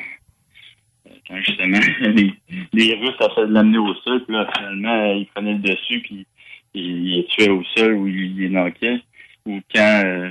quand 1.28 1.38
justement 1.38 1.80
les, 2.02 2.34
les 2.74 2.96
Russes 2.96 3.16
essaient 3.20 3.48
de 3.48 3.54
l'amener 3.54 3.78
au 3.78 3.94
sol, 3.96 4.24
puis 4.26 4.36
là, 4.36 4.48
finalement, 4.56 5.14
ils 5.14 5.28
prenaient 5.28 5.54
le 5.54 5.60
dessus, 5.60 6.02
puis 6.02 6.26
ils 6.74 7.16
les 7.16 7.26
tuaient 7.26 7.50
au 7.50 7.64
sol 7.76 7.94
ou 7.94 8.08
ils 8.08 8.36
les 8.38 8.50
knockait. 8.50 9.02
Ou 9.46 9.60
quand, 9.74 10.02
euh, 10.06 10.30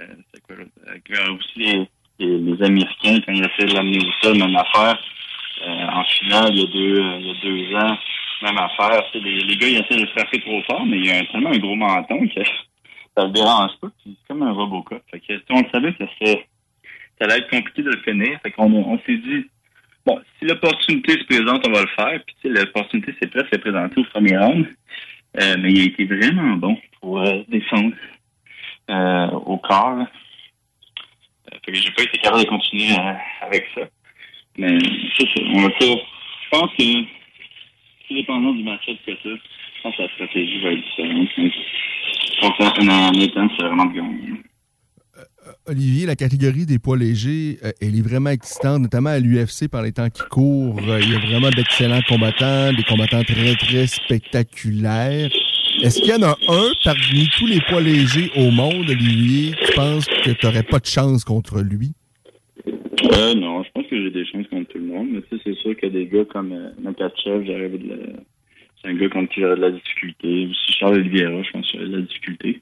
euh, 0.00 0.06
c'est 0.32 0.42
quoi, 0.42 0.56
l'autre? 0.56 0.70
Euh, 0.88 0.98
quand 1.08 1.34
aussi 1.34 1.88
les, 2.18 2.38
les, 2.38 2.62
Américains, 2.62 3.20
quand 3.24 3.32
ils 3.32 3.44
essaient 3.44 3.66
de 3.66 3.74
l'amener 3.74 3.98
au 3.98 4.12
sol, 4.22 4.38
même 4.38 4.56
affaire. 4.56 4.98
Euh, 5.62 5.86
en 5.88 6.04
finale, 6.04 6.50
il 6.52 6.60
y 6.60 6.62
a 6.62 6.66
deux, 6.66 7.00
il 7.20 7.26
y 7.26 7.30
a 7.30 7.34
deux 7.42 7.76
ans, 7.76 7.98
même 8.42 8.58
affaire. 8.58 9.04
Les, 9.14 9.40
les 9.40 9.56
gars, 9.56 9.68
ils 9.68 9.76
essaient 9.76 10.00
de 10.00 10.06
frapper 10.06 10.40
trop 10.40 10.62
fort, 10.62 10.86
mais 10.86 10.98
il 10.98 11.06
y 11.06 11.10
a 11.10 11.24
tellement 11.26 11.50
un 11.50 11.58
gros 11.58 11.76
menton 11.76 12.26
que 12.28 12.42
ça 13.16 13.24
le 13.24 13.30
dérange 13.30 13.72
pas, 13.80 13.88
c'est 14.04 14.12
comme 14.26 14.42
un 14.42 14.52
Robocop. 14.52 15.02
Fait 15.10 15.20
que, 15.20 15.34
on 15.50 15.60
le 15.60 15.68
savait 15.70 15.92
que 15.92 16.04
c'est 16.20 16.46
ça 17.20 17.26
allait 17.26 17.38
être 17.38 17.50
compliqué 17.50 17.82
de 17.82 17.90
le 17.90 17.98
finir. 18.00 18.40
Fait 18.42 18.50
qu'on 18.50 18.72
on 18.72 18.98
s'est 19.00 19.16
dit, 19.18 19.46
bon, 20.06 20.18
si 20.38 20.46
l'opportunité 20.46 21.12
se 21.12 21.24
présente, 21.24 21.66
on 21.68 21.72
va 21.72 21.82
le 21.82 21.88
faire. 21.88 22.20
Puis, 22.26 22.34
tu 22.42 22.48
sais, 22.54 22.60
l'opportunité 22.60 23.14
s'est 23.20 23.28
presque 23.28 23.58
présentée 23.60 24.00
au 24.00 24.04
premier 24.04 24.36
round. 24.38 24.66
Euh, 25.40 25.56
mais 25.60 25.70
il 25.70 25.80
a 25.80 25.84
été 25.84 26.04
vraiment 26.06 26.56
bon 26.56 26.76
pour 27.00 27.20
euh, 27.20 27.42
défendre 27.48 27.94
euh, 28.90 29.26
au 29.30 29.58
corps. 29.58 29.96
là. 29.96 30.10
Euh, 31.52 31.56
fait 31.64 31.72
que 31.72 31.78
j'ai 31.78 31.90
pas 31.92 32.02
été 32.02 32.18
capable 32.18 32.42
de 32.44 32.48
continuer 32.48 32.92
euh, 32.98 33.12
avec 33.42 33.66
ça. 33.74 33.82
Mais 34.56 34.78
c'est 35.16 35.26
ça. 35.28 35.42
On 35.54 35.62
va 35.62 35.70
faire- 35.78 35.96
Je 36.44 36.48
pense 36.58 36.70
que, 36.76 37.02
tout 38.08 38.14
dépendant 38.14 38.52
du 38.52 38.64
match 38.64 38.84
que 38.86 39.12
ça, 39.14 39.20
je 39.24 39.82
pense 39.82 39.96
que 39.96 40.02
la 40.02 40.08
stratégie 40.14 40.60
va 40.62 40.72
être 40.72 40.82
différente. 40.82 41.28
Mais, 41.38 41.50
Contre 42.40 42.62
un 42.80 43.12
Nathan, 43.12 43.48
c'est 43.56 43.64
vraiment 43.66 43.84
de 43.86 43.94
gagner. 43.94 44.32
Olivier, 45.66 46.06
la 46.06 46.16
catégorie 46.16 46.66
des 46.66 46.78
poids 46.78 46.96
légers, 46.96 47.58
euh, 47.64 47.72
elle 47.80 47.96
est 47.96 48.02
vraiment 48.02 48.30
excitante, 48.30 48.82
notamment 48.82 49.10
à 49.10 49.18
l'UFC 49.18 49.68
par 49.70 49.82
les 49.82 49.92
temps 49.92 50.10
qui 50.10 50.22
courent. 50.30 50.78
Euh, 50.88 51.00
il 51.00 51.12
y 51.12 51.14
a 51.14 51.18
vraiment 51.18 51.50
d'excellents 51.50 52.00
combattants, 52.08 52.72
des 52.72 52.82
combattants 52.82 53.22
très, 53.22 53.54
très 53.54 53.86
spectaculaires. 53.86 55.30
Est-ce 55.82 56.00
qu'il 56.00 56.10
y 56.10 56.14
en 56.14 56.22
a 56.22 56.36
un 56.48 56.70
parmi 56.84 57.28
tous 57.38 57.46
les 57.46 57.60
poids 57.60 57.80
légers 57.80 58.30
au 58.36 58.50
monde, 58.50 58.88
Olivier, 58.88 59.54
tu 59.64 59.72
penses 59.74 60.06
que 60.06 60.30
tu 60.30 60.46
n'aurais 60.46 60.62
pas 60.62 60.78
de 60.78 60.86
chance 60.86 61.24
contre 61.24 61.60
lui? 61.60 61.92
Euh, 62.66 63.34
non, 63.34 63.62
je 63.62 63.70
pense 63.72 63.86
que 63.86 64.02
j'ai 64.02 64.10
des 64.10 64.26
chances 64.26 64.46
contre 64.48 64.72
tout 64.72 64.78
le 64.78 64.84
monde. 64.84 65.08
Mais 65.12 65.20
c'est 65.30 65.54
sûr 65.56 65.76
qu'il 65.76 65.88
y 65.88 65.96
a 65.96 65.98
des 66.00 66.06
gars 66.06 66.24
comme 66.24 66.54
Makachev, 66.82 67.46
j'arrive 67.46 67.78
de. 67.78 68.16
C'est 68.82 68.88
un 68.88 68.94
gars 68.94 69.08
contre 69.08 69.32
qui 69.32 69.40
j'aurais 69.40 69.56
de 69.56 69.60
la 69.60 69.70
difficulté. 69.70 70.48
Aussi 70.50 70.72
Charles 70.78 70.94
Oliveira, 70.94 71.42
je 71.42 71.50
pense 71.50 71.70
que 71.70 71.78
j'aurais 71.78 71.88
de 71.88 71.96
la 71.96 72.02
difficulté. 72.02 72.60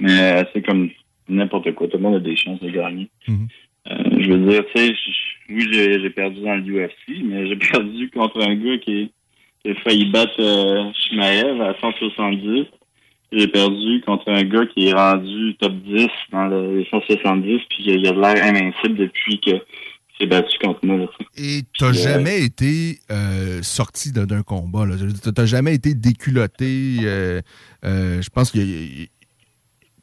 Mais 0.00 0.44
c'est 0.52 0.64
comme 0.64 0.90
n'importe 1.28 1.72
quoi. 1.74 1.88
Tout 1.88 1.96
le 1.96 2.02
monde 2.02 2.16
a 2.16 2.20
des 2.20 2.36
chances 2.36 2.60
de 2.60 2.70
gagner. 2.70 3.08
Mhm. 3.28 3.48
Euh, 3.90 3.94
je 4.20 4.32
veux 4.32 4.50
dire, 4.50 4.64
tu 4.74 4.80
sais, 4.86 4.94
oui, 5.48 5.68
j'ai 5.72 6.10
perdu 6.10 6.40
dans 6.40 6.56
l'UFC, 6.56 7.22
mais 7.24 7.46
j'ai 7.46 7.56
perdu 7.72 8.10
contre 8.10 8.42
un 8.42 8.54
gars 8.56 8.78
qui, 8.78 9.12
qui 9.62 9.70
a 9.70 9.74
failli 9.76 10.10
battre 10.10 10.34
euh, 10.40 10.90
Shimaev 10.92 11.60
à 11.60 11.74
170. 11.80 12.66
J'ai 13.32 13.48
perdu 13.48 14.00
contre 14.06 14.28
un 14.30 14.42
gars 14.44 14.66
qui 14.66 14.86
est 14.86 14.92
rendu 14.92 15.56
top 15.60 15.72
10 15.84 16.06
dans 16.32 16.46
le- 16.46 16.78
les 16.78 16.84
170, 16.90 17.60
puis 17.68 17.84
il 17.86 18.06
a- 18.06 18.12
de 18.12 18.20
l'air 18.20 18.44
invincible 18.44 18.96
depuis 18.96 19.40
que 19.40 19.50
s'est 20.18 20.26
battu 20.26 20.56
contre 20.58 20.80
moi. 20.84 20.96
là. 20.96 21.06
Et 21.36 21.60
t'as 21.78 21.88
euh, 21.90 21.92
jamais 21.92 22.42
été 22.44 22.98
euh, 23.10 23.60
sorti 23.62 24.12
d'un 24.12 24.42
combat. 24.42 24.84
T'as 25.34 25.44
jamais 25.46 25.74
été 25.74 25.94
déculotté. 25.94 26.96
euh, 27.02 27.40
je 27.84 28.28
pense 28.30 28.50
que. 28.50 28.58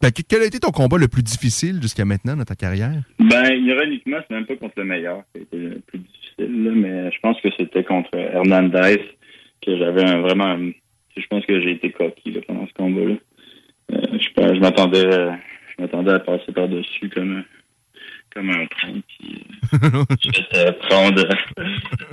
Ben, 0.04 0.12
que- 0.12 0.22
quel 0.28 0.42
a 0.42 0.46
été 0.46 0.60
ton 0.60 0.72
combat 0.72 0.98
le 0.98 1.08
plus 1.08 1.24
difficile 1.24 1.82
jusqu'à 1.82 2.04
maintenant 2.04 2.36
dans 2.36 2.44
ta 2.44 2.56
carrière? 2.56 3.02
Ben, 3.20 3.54
ironiquement, 3.54 4.18
c'est 4.28 4.36
même 4.36 4.46
pas 4.46 4.58
contre 4.58 4.74
le 4.76 4.84
meilleur 4.84 5.24
qui 5.32 5.40
a 5.40 5.44
été 5.44 5.58
le 5.58 5.80
plus 5.80 6.00
difficile, 6.00 6.72
mais 6.76 7.10
je 7.10 7.20
pense 7.22 7.40
que 7.40 7.48
c'était 7.58 7.86
contre 7.86 8.10
Hernandez 8.14 9.00
que 9.66 9.78
j'avais 9.78 10.04
vraiment. 10.20 10.58
Je 11.16 11.26
pense 11.30 11.46
que 11.46 11.62
j'ai 11.62 11.72
été 11.72 11.90
coquille 11.92 12.42
pendant 12.46 12.68
ce 12.68 12.74
combat-là. 12.74 13.16
Euh, 13.94 14.20
je 14.20 14.60
m'attendais, 14.60 15.10
je 15.10 15.82
m'attendais 15.82 16.12
à 16.12 16.20
passer 16.20 16.52
par-dessus 16.52 17.08
comme 17.10 17.38
un, 17.38 17.46
comme 18.34 18.50
un 18.50 18.66
train, 18.66 19.00
puis 19.08 19.42
euh, 19.74 20.04
je 20.20 20.66
vais 20.66 20.72
prendre 20.90 21.26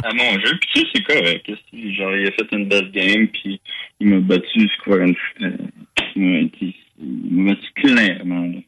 à 0.05 0.14
mon 0.14 0.33
jeu. 0.38 0.53
Puis 0.61 0.70
sais, 0.81 0.87
c'est 0.94 1.03
correct. 1.03 1.50
Genre, 1.72 2.14
il 2.16 2.29
a 2.29 2.31
fait 2.31 2.53
une 2.53 2.68
belle 2.68 2.92
game, 2.92 3.26
puis 3.29 3.61
il 3.98 4.11
m'a 4.11 4.20
battu, 4.20 4.61
je 4.61 4.81
crois, 4.83 4.98
une, 4.98 5.16
euh, 5.42 5.50
il 6.14 6.74
là. 7.01 8.61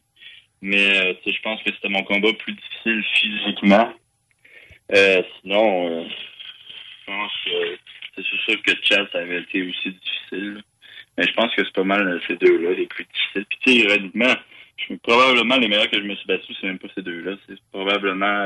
Mais 0.61 0.99
euh, 0.99 1.13
je 1.25 1.41
pense 1.41 1.61
que 1.63 1.71
c'était 1.73 1.89
mon 1.89 2.03
combat 2.03 2.31
plus 2.33 2.53
difficile 2.53 3.03
physiquement. 3.15 3.93
Euh, 4.95 5.21
sinon, 5.41 5.89
euh, 5.89 6.05
je 6.07 7.05
pense 7.05 7.31
que 7.45 7.77
c'est 8.15 8.25
sûr 8.45 8.61
que 8.61 8.71
Chad, 8.83 9.07
avait 9.13 9.41
été 9.41 9.61
aussi 9.63 9.91
difficile. 9.91 10.61
Mais 11.17 11.27
je 11.27 11.33
pense 11.33 11.53
que 11.53 11.63
c'est 11.63 11.73
pas 11.73 11.83
mal 11.83 12.19
ces 12.27 12.37
deux-là, 12.37 12.71
les 12.75 12.87
plus 12.87 13.05
difficiles. 13.05 13.45
Puis 13.49 13.59
tu 13.61 13.71
sais, 13.71 13.77
ironiquement, 13.87 14.33
je- 14.77 14.95
probablement 14.95 15.57
les 15.57 15.67
meilleurs 15.67 15.89
que 15.89 15.97
je 16.01 16.07
me 16.07 16.15
suis 16.15 16.27
battu, 16.27 16.53
c'est 16.59 16.67
même 16.67 16.79
pas 16.79 16.87
ces 16.95 17.01
deux-là. 17.01 17.35
C'est 17.47 17.59
probablement 17.71 18.45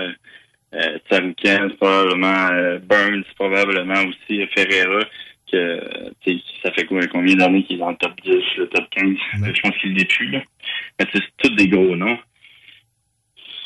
euh, 0.73 0.97
c'est 1.10 1.78
probablement 1.78 2.80
Burns, 2.84 3.23
probablement 3.36 4.02
aussi 4.04 4.45
Ferreira, 4.47 5.06
que 5.51 5.81
ça 6.63 6.71
fait 6.71 6.86
quoi, 6.86 7.05
combien 7.07 7.36
d'années 7.36 7.63
qu'il 7.63 7.77
est 7.77 7.79
dans 7.79 7.91
le 7.91 7.97
top 7.97 8.13
10, 8.21 8.31
le 8.57 8.67
top 8.67 8.89
15. 8.91 9.17
Je 9.33 9.62
pense 9.62 9.77
qu'il 9.77 9.93
l'est 9.93 10.05
plus, 10.05 10.29
là. 10.29 10.41
Mais 10.99 11.05
c'est 11.13 11.23
tous 11.38 11.55
des 11.55 11.67
gros 11.67 11.95
noms. 11.95 12.17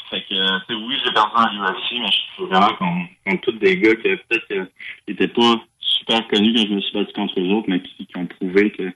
Fait 0.09 0.21
que, 0.21 0.25
tu 0.25 0.65
sais, 0.67 0.73
oui, 0.73 0.95
j'ai 1.03 1.13
perdu 1.13 1.31
en 1.35 1.63
UFC, 1.63 1.93
mais 1.93 2.07
je 2.07 2.11
suis 2.11 2.45
vraiment 2.49 2.73
contre, 2.75 3.09
contre 3.25 3.41
tous 3.41 3.57
des 3.59 3.77
gars 3.77 3.95
que 3.95 4.15
peut-être 4.15 4.47
qu'ils 4.47 4.67
n'étaient 5.07 5.27
pas 5.29 5.63
super 5.79 6.27
connus 6.27 6.53
quand 6.53 6.67
je 6.67 6.73
me 6.73 6.81
suis 6.81 6.93
battu 6.93 7.13
contre 7.13 7.39
eux 7.39 7.49
autres, 7.49 7.69
mais 7.69 7.81
qui, 7.81 8.05
qui 8.05 8.17
ont 8.17 8.25
prouvé 8.25 8.71
que 8.71 8.91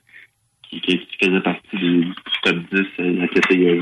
qui, 0.70 0.80
faisaient 1.20 1.40
partie 1.40 1.76
du 1.76 2.12
top 2.42 2.56
10 2.72 2.80
euh, 3.00 3.12
de 3.12 3.20
la 3.20 3.28
catégorie. 3.28 3.80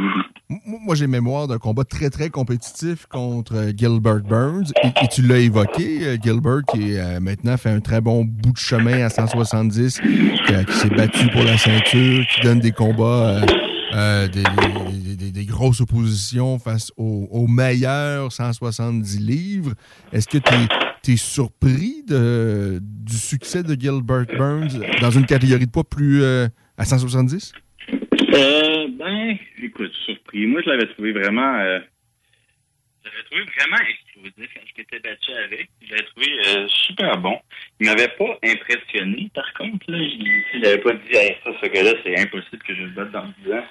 Moi, 0.66 0.94
j'ai 0.94 1.06
mémoire 1.06 1.48
d'un 1.48 1.58
combat 1.58 1.84
très, 1.84 2.10
très 2.10 2.30
compétitif 2.30 3.06
contre 3.06 3.54
euh, 3.56 3.72
Gilbert 3.76 4.20
Burns. 4.20 4.72
Et, 4.82 5.08
tu 5.08 5.22
l'as 5.22 5.38
évoqué, 5.38 6.00
euh, 6.02 6.16
Gilbert, 6.22 6.62
qui 6.72 6.96
maintenant 7.20 7.56
fait 7.56 7.70
un 7.70 7.80
très 7.80 8.00
bon 8.00 8.24
bout 8.24 8.52
de 8.52 8.58
chemin 8.58 9.04
à 9.04 9.10
170, 9.10 10.00
qui, 10.00 10.72
s'est 10.72 10.90
battu 10.90 11.28
pour 11.28 11.42
la 11.42 11.58
ceinture, 11.58 12.24
qui 12.26 12.40
donne 12.42 12.60
des 12.60 12.72
combats, 12.72 13.40
des, 14.28 15.44
grosses 15.46 15.80
oppositions 15.80 16.58
face 16.58 16.90
aux, 16.96 17.46
meilleurs 17.46 18.32
170 18.32 19.20
livres. 19.20 19.72
Est-ce 20.12 20.28
que 20.28 20.38
tu 20.38 21.12
es, 21.12 21.16
surpris 21.16 22.04
du 22.08 23.16
succès 23.16 23.62
de 23.62 23.78
Gilbert 23.78 24.26
Burns 24.36 24.80
dans 25.00 25.10
une 25.10 25.26
catégorie 25.26 25.66
de 25.66 25.70
poids 25.70 25.84
plus 25.84 26.22
à 26.78 26.84
170? 26.84 27.52
Euh, 28.34 28.88
ben, 28.98 29.36
écoute, 29.62 29.92
surpris. 30.04 30.46
Moi, 30.46 30.60
je 30.64 30.70
l'avais 30.70 30.86
trouvé 30.88 31.12
vraiment. 31.12 31.54
Euh, 31.60 31.78
je 33.04 33.10
l'avais 33.10 33.22
trouvé 33.24 33.42
vraiment 33.56 33.76
explosif 33.88 34.50
quand 34.54 34.60
je 34.66 34.72
m'étais 34.82 34.98
battu 35.00 35.30
avec. 35.44 35.68
Je 35.82 35.90
l'avais 35.90 36.04
trouvé 36.04 36.26
euh, 36.48 36.68
super 36.68 37.18
bon. 37.18 37.38
Il 37.80 37.86
m'avait 37.86 38.08
pas 38.08 38.38
impressionné, 38.44 39.30
par 39.34 39.52
contre. 39.54 39.84
Là, 39.90 39.98
je 40.52 40.58
n'avais 40.58 40.78
pas 40.78 40.92
dit, 40.94 41.14
hey, 41.16 41.36
ça, 41.44 41.50
ce 41.62 41.66
gars-là, 41.66 41.92
c'est 42.02 42.18
impossible 42.18 42.62
que 42.62 42.74
je 42.74 42.82
le 42.82 42.88
batte 42.90 43.12
dans 43.12 43.26
10 43.44 43.52
ans. 43.52 43.64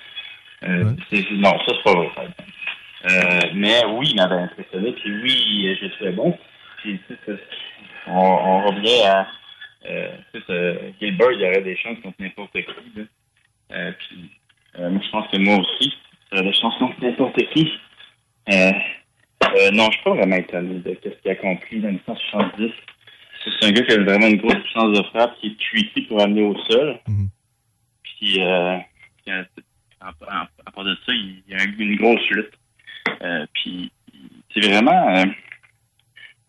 Euh, 0.63 0.93
c'est- 1.09 1.31
non, 1.31 1.57
ça, 1.65 1.73
c'est 1.75 1.83
pas 1.83 1.93
vrai. 1.93 2.09
Euh, 3.05 3.39
mais 3.55 3.83
oui, 3.89 4.07
il 4.11 4.15
m'avait 4.15 4.43
impressionné. 4.43 4.93
Puis 4.93 5.11
oui, 5.23 5.77
je 5.81 5.87
trouvais 5.87 6.11
bon. 6.11 6.37
Puis, 6.77 6.99
on 8.07 8.67
revient 8.67 9.03
à. 9.05 9.27
Euh, 9.85 10.91
Gilbert, 10.99 11.31
il 11.31 11.41
y 11.41 11.45
aurait 11.45 11.61
des 11.61 11.75
chances 11.77 11.99
contre 12.01 12.15
n'importe 12.19 12.53
qui. 12.53 12.99
Là. 12.99 13.03
Euh, 13.71 13.91
puis, 13.97 14.31
euh, 14.79 14.89
moi, 14.89 15.01
je 15.03 15.09
pense 15.11 15.27
que 15.29 15.37
moi 15.37 15.57
aussi, 15.57 15.93
j'aurais 16.31 16.45
des 16.45 16.53
chances 16.53 16.77
contre 16.77 17.01
n'importe 17.01 17.37
qui. 17.53 17.71
Euh, 18.49 18.71
euh, 19.55 19.71
non, 19.71 19.85
je 19.85 19.95
suis 19.95 20.03
pas 20.03 20.13
vraiment 20.13 20.35
étonné 20.35 20.79
de 20.79 20.97
ce 21.03 21.09
qu'il 21.09 21.31
a 21.31 21.33
accompli 21.33 21.79
dans 21.79 21.89
les 21.89 22.01
170. 22.05 22.71
C'est 23.43 23.65
un 23.65 23.71
gars 23.71 23.83
qui 23.83 23.91
a 23.91 24.03
vraiment 24.03 24.27
une 24.27 24.37
grosse 24.37 24.61
puissance 24.63 24.97
de 24.97 25.03
frappe, 25.03 25.37
qui 25.39 25.47
est 25.47 25.59
tricky 25.59 26.01
pour 26.03 26.21
amener 26.21 26.43
au 26.43 26.57
sol. 26.69 26.99
Puis, 28.03 28.41
euh, 28.41 28.77
puis, 29.23 29.33
euh, 29.33 29.43
à, 29.99 30.13
part 30.71 30.83
de 30.85 30.95
ça, 31.05 31.11
il 31.11 31.43
y 31.47 31.53
a 31.53 31.63
une 31.63 31.95
grosse 31.97 32.29
lutte. 32.29 32.53
Euh, 33.21 33.45
puis, 33.53 33.91
c'est 34.53 34.61
vraiment... 34.61 35.25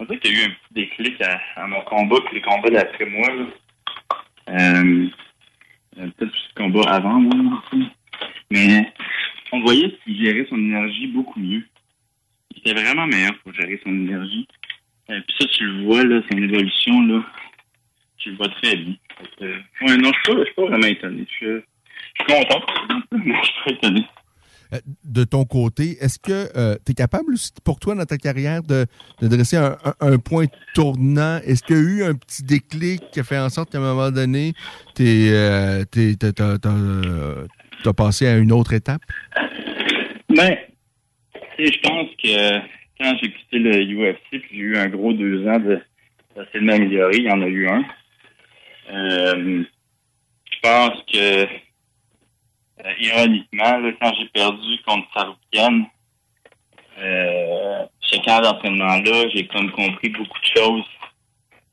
Euh, 0.00 0.04
on 0.04 0.04
dirait 0.04 0.18
qu'il 0.18 0.34
y 0.34 0.40
a 0.40 0.42
eu 0.42 0.46
un 0.46 0.50
petit 0.50 0.74
déclic 0.74 1.20
à, 1.22 1.40
à 1.56 1.66
mon 1.66 1.80
combat, 1.82 2.16
puis 2.26 2.36
les 2.36 2.42
combats 2.42 2.70
d'après 2.70 3.06
moi. 3.06 3.28
là. 3.28 3.46
Euh, 4.50 5.08
euh, 5.98 6.08
Peut-être 6.16 6.34
le 6.56 6.62
combat 6.62 6.90
avant, 6.90 7.20
moi. 7.20 7.62
Mais 8.50 8.92
on 9.52 9.60
voyait 9.60 9.96
qu'il 10.04 10.22
gérait 10.22 10.46
son 10.48 10.56
énergie 10.56 11.06
beaucoup 11.08 11.38
mieux. 11.40 11.64
Il 12.50 12.58
était 12.58 12.80
vraiment 12.80 13.06
meilleur 13.06 13.36
pour 13.42 13.52
gérer 13.54 13.80
son 13.84 13.90
énergie. 13.90 14.46
Euh, 15.10 15.20
puis 15.26 15.36
ça, 15.38 15.46
tu 15.46 15.64
le 15.64 15.84
vois, 15.84 16.04
là, 16.04 16.20
son 16.30 16.38
évolution, 16.38 17.02
là. 17.06 17.24
Tu 18.18 18.30
le 18.30 18.36
vois 18.36 18.48
très 18.48 18.76
bien. 18.76 18.94
Euh, 19.42 19.58
ouais, 19.82 19.96
non, 19.96 20.10
je 20.12 20.20
suis 20.20 20.32
pas, 20.34 20.38
je 20.40 20.44
suis 20.44 20.54
pas 20.54 20.66
vraiment 20.66 20.86
étonné. 20.86 21.26
Je 21.28 21.34
suis, 21.34 21.46
je 21.46 22.24
suis 22.24 22.42
content, 22.42 22.66
mais 23.12 23.34
je 23.42 23.46
suis 23.46 23.64
pas 23.64 23.70
étonné. 23.72 24.06
Euh, 24.74 24.78
de 25.04 25.24
ton 25.24 25.44
côté, 25.44 25.96
est-ce 26.00 26.18
que 26.18 26.76
tu 26.84 26.92
es 26.92 26.94
capable 26.94 27.34
pour 27.64 27.78
toi, 27.78 27.94
dans 27.94 28.04
ta 28.04 28.16
carrière, 28.16 28.62
de, 28.62 28.86
dresser 29.22 29.56
un, 29.56 30.18
point 30.18 30.46
tournant? 30.74 31.38
Est-ce 31.44 31.62
qu'il 31.62 31.76
y 31.76 31.78
a 31.78 31.82
eu 31.82 32.02
un 32.04 32.14
petit 32.14 32.42
déclic 32.42 33.02
qui 33.12 33.20
a 33.20 33.24
fait 33.24 33.38
en 33.38 33.48
sorte 33.48 33.70
qu'à 33.70 33.78
un 33.78 33.82
moment 33.82 34.10
donné, 34.10 34.52
tu 34.94 35.32
as, 35.34 35.84
passé 37.96 38.26
à 38.26 38.36
une 38.36 38.52
autre 38.52 38.72
étape? 38.72 39.02
Ben, 40.28 40.56
je 41.58 41.80
pense 41.82 42.08
que 42.22 42.58
quand 42.98 43.16
j'ai 43.22 43.30
quitté 43.30 43.58
le 43.58 43.84
UFC, 43.84 44.18
puis 44.30 44.42
j'ai 44.50 44.58
eu 44.58 44.76
un 44.76 44.88
gros 44.88 45.12
deux 45.12 45.46
ans 45.46 45.60
de 45.60 45.80
de 46.36 46.60
m'améliorer, 46.60 47.16
il 47.18 47.24
y 47.24 47.30
en 47.30 47.42
a 47.42 47.46
eu 47.46 47.68
un. 47.68 47.84
Euh, 48.90 49.64
je 50.50 50.58
pense 50.62 51.04
que, 51.12 51.46
euh, 52.84 52.92
ironiquement, 52.98 53.78
là, 53.78 53.92
quand 54.00 54.12
j'ai 54.18 54.26
perdu 54.28 54.78
contre 54.86 55.06
Saroukian, 55.14 55.86
euh, 56.98 57.84
ce 58.00 58.16
camp 58.24 58.40
d'entraînement-là, 58.40 59.28
j'ai 59.34 59.46
comme 59.48 59.70
compris 59.72 60.08
beaucoup 60.10 60.38
de 60.40 60.58
choses. 60.60 60.84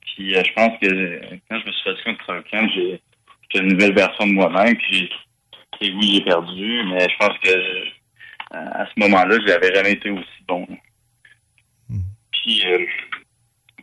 Puis 0.01 0.35
euh, 0.35 0.43
je 0.45 0.53
pense 0.53 0.77
que 0.79 1.21
quand 1.49 1.59
je 1.59 1.65
me 1.67 1.71
suis 1.71 1.89
battu 1.91 2.03
contre 2.03 2.25
Saroukian, 2.25 2.67
j'ai 2.69 3.01
une 3.59 3.67
nouvelle 3.73 3.93
version 3.93 4.27
de 4.27 4.33
moi-même. 4.33 4.75
Puis 4.77 5.09
oui, 5.81 6.13
j'ai 6.15 6.21
perdu, 6.21 6.83
mais 6.85 7.07
je 7.09 7.17
pense 7.17 7.37
que 7.39 7.49
euh, 7.49 7.85
à 8.53 8.85
ce 8.85 8.91
moment-là, 8.99 9.37
je 9.39 9.45
n'avais 9.51 9.73
jamais 9.73 9.93
été 9.93 10.09
aussi 10.09 10.43
bon. 10.47 10.65
là. 10.69 10.75
Puis, 12.31 12.61
euh, 12.65 12.85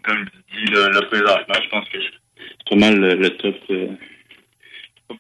comme 0.02 0.24
je 0.52 0.56
dis, 0.66 0.72
là, 0.72 0.88
là, 0.90 1.02
présentement, 1.02 1.54
je 1.62 1.68
pense 1.70 1.88
que 1.88 2.00
je- 2.00 2.08
c'est 2.36 2.68
pas 2.70 2.76
mal 2.76 2.98
le, 2.98 3.14
le 3.14 3.30
top. 3.36 3.56
euh, 3.70 3.88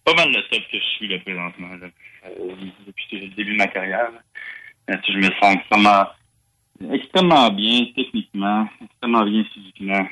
pas 0.04 0.14
mal 0.14 0.28
le 0.30 0.42
top 0.48 0.62
que 0.70 0.78
je 0.78 0.84
suis 0.96 1.08
là, 1.08 1.18
présentement. 1.20 1.68
Là, 1.76 1.88
Euh, 2.26 2.54
depuis 2.86 3.20
le 3.20 3.28
début 3.28 3.52
de 3.52 3.58
ma 3.58 3.68
carrière. 3.68 4.10
là. 4.10 4.20
Euh, 4.90 4.96
je 5.08 5.16
me 5.18 5.30
sens 5.40 5.54
extrêmement, 5.54 6.06
extrêmement 6.92 7.50
bien 7.50 7.86
techniquement, 7.94 8.68
extrêmement 8.82 9.24
bien 9.24 9.44
physiquement. 9.44 10.08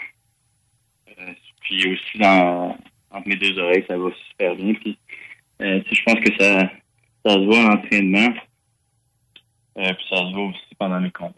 Euh, 1.18 1.32
puis 1.60 1.92
aussi 1.92 2.18
dans 2.18 2.76
entre 3.10 3.28
mes 3.28 3.36
deux 3.36 3.58
oreilles, 3.58 3.84
ça 3.88 3.96
va 3.98 4.10
super 4.30 4.54
bien. 4.56 4.74
Puis 4.74 4.98
Euh, 5.62 5.82
je 5.90 6.02
pense 6.04 6.20
que 6.20 6.32
ça, 6.38 6.70
ça 7.24 7.32
se 7.34 7.38
voit 7.46 7.58
en 7.64 7.72
entraînement. 7.72 8.34
Euh, 9.78 9.92
puis 9.94 10.04
ça 10.10 10.16
se 10.18 10.32
voit 10.34 10.44
aussi 10.48 10.74
pendant 10.78 10.98
les 10.98 11.10
combats. 11.10 11.32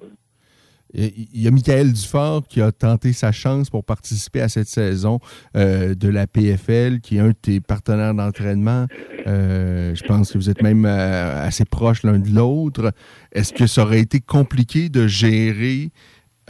Il 0.94 1.42
y 1.42 1.46
a 1.46 1.50
Michael 1.50 1.92
Dufort 1.92 2.46
qui 2.48 2.62
a 2.62 2.72
tenté 2.72 3.12
sa 3.12 3.30
chance 3.30 3.68
pour 3.68 3.84
participer 3.84 4.40
à 4.40 4.48
cette 4.48 4.68
saison 4.68 5.18
euh, 5.54 5.94
de 5.94 6.08
la 6.08 6.26
PFL, 6.26 7.00
qui 7.00 7.18
est 7.18 7.20
un 7.20 7.28
de 7.28 7.32
tes 7.32 7.60
partenaires 7.60 8.14
d'entraînement. 8.14 8.86
Euh, 9.26 9.94
je 9.94 10.02
pense 10.04 10.32
que 10.32 10.38
vous 10.38 10.48
êtes 10.48 10.62
même 10.62 10.86
euh, 10.86 11.46
assez 11.46 11.66
proches 11.66 12.04
l'un 12.04 12.18
de 12.18 12.34
l'autre. 12.34 12.92
Est-ce 13.32 13.52
que 13.52 13.66
ça 13.66 13.82
aurait 13.82 14.00
été 14.00 14.20
compliqué 14.20 14.88
de 14.88 15.06
gérer 15.06 15.90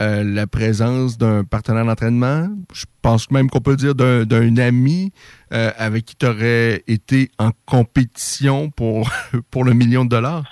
la 0.01 0.47
présence 0.47 1.17
d'un 1.17 1.43
partenaire 1.43 1.83
d'entraînement? 1.83 2.47
Je 2.73 2.85
pense 3.01 3.29
même 3.31 3.49
qu'on 3.49 3.59
peut 3.59 3.75
dire 3.75 3.95
d'un 3.95 4.55
ami 4.55 5.11
avec 5.51 6.05
qui 6.05 6.15
tu 6.15 6.25
aurais 6.25 6.83
été 6.87 7.29
en 7.37 7.49
compétition 7.65 8.69
pour, 8.69 9.11
pour 9.51 9.65
le 9.65 9.73
million 9.73 10.05
de 10.05 10.09
dollars. 10.09 10.49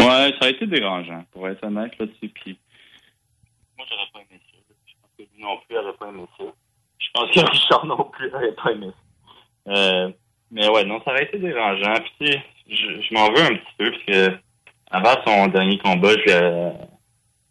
Ouais, 0.00 0.34
ça 0.40 0.46
a 0.46 0.48
été 0.48 0.66
dérangeant, 0.66 1.24
pour 1.30 1.48
être 1.48 1.62
honnête 1.62 1.92
là-dessus. 2.00 2.56
Moi, 3.76 3.86
j'aurais 3.88 4.08
pas 4.12 4.20
aimé 4.20 4.40
ça. 4.50 4.58
Je 4.86 4.92
pense 5.00 5.10
que 5.18 5.22
lui 5.22 5.42
non 5.42 5.56
plus 5.66 5.74
n'aurait 5.76 5.96
pas 5.96 6.08
aimé 6.08 6.24
ça. 6.38 6.44
Je 6.98 7.06
pense 7.14 7.30
que 7.30 7.40
Richard 7.50 7.86
non 7.86 8.04
plus 8.12 8.30
n'aurait 8.30 8.52
pas 8.52 8.72
aimé 8.72 8.88
ça. 9.66 9.72
Euh, 9.72 10.10
mais 10.50 10.68
ouais, 10.68 10.84
non, 10.84 11.00
ça 11.04 11.10
aurait 11.12 11.24
été 11.24 11.38
dérangeant. 11.38 11.94
Puis, 11.94 12.12
tu 12.20 12.26
sais, 12.32 12.42
je, 12.68 13.00
je 13.02 13.14
m'en 13.14 13.28
veux 13.32 13.42
un 13.42 13.54
petit 13.56 13.74
peu, 13.78 13.90
parce 13.90 14.04
que 14.04 14.36
avant 14.90 15.16
son 15.26 15.46
dernier 15.48 15.78
combat, 15.78 16.12
je 16.26 16.70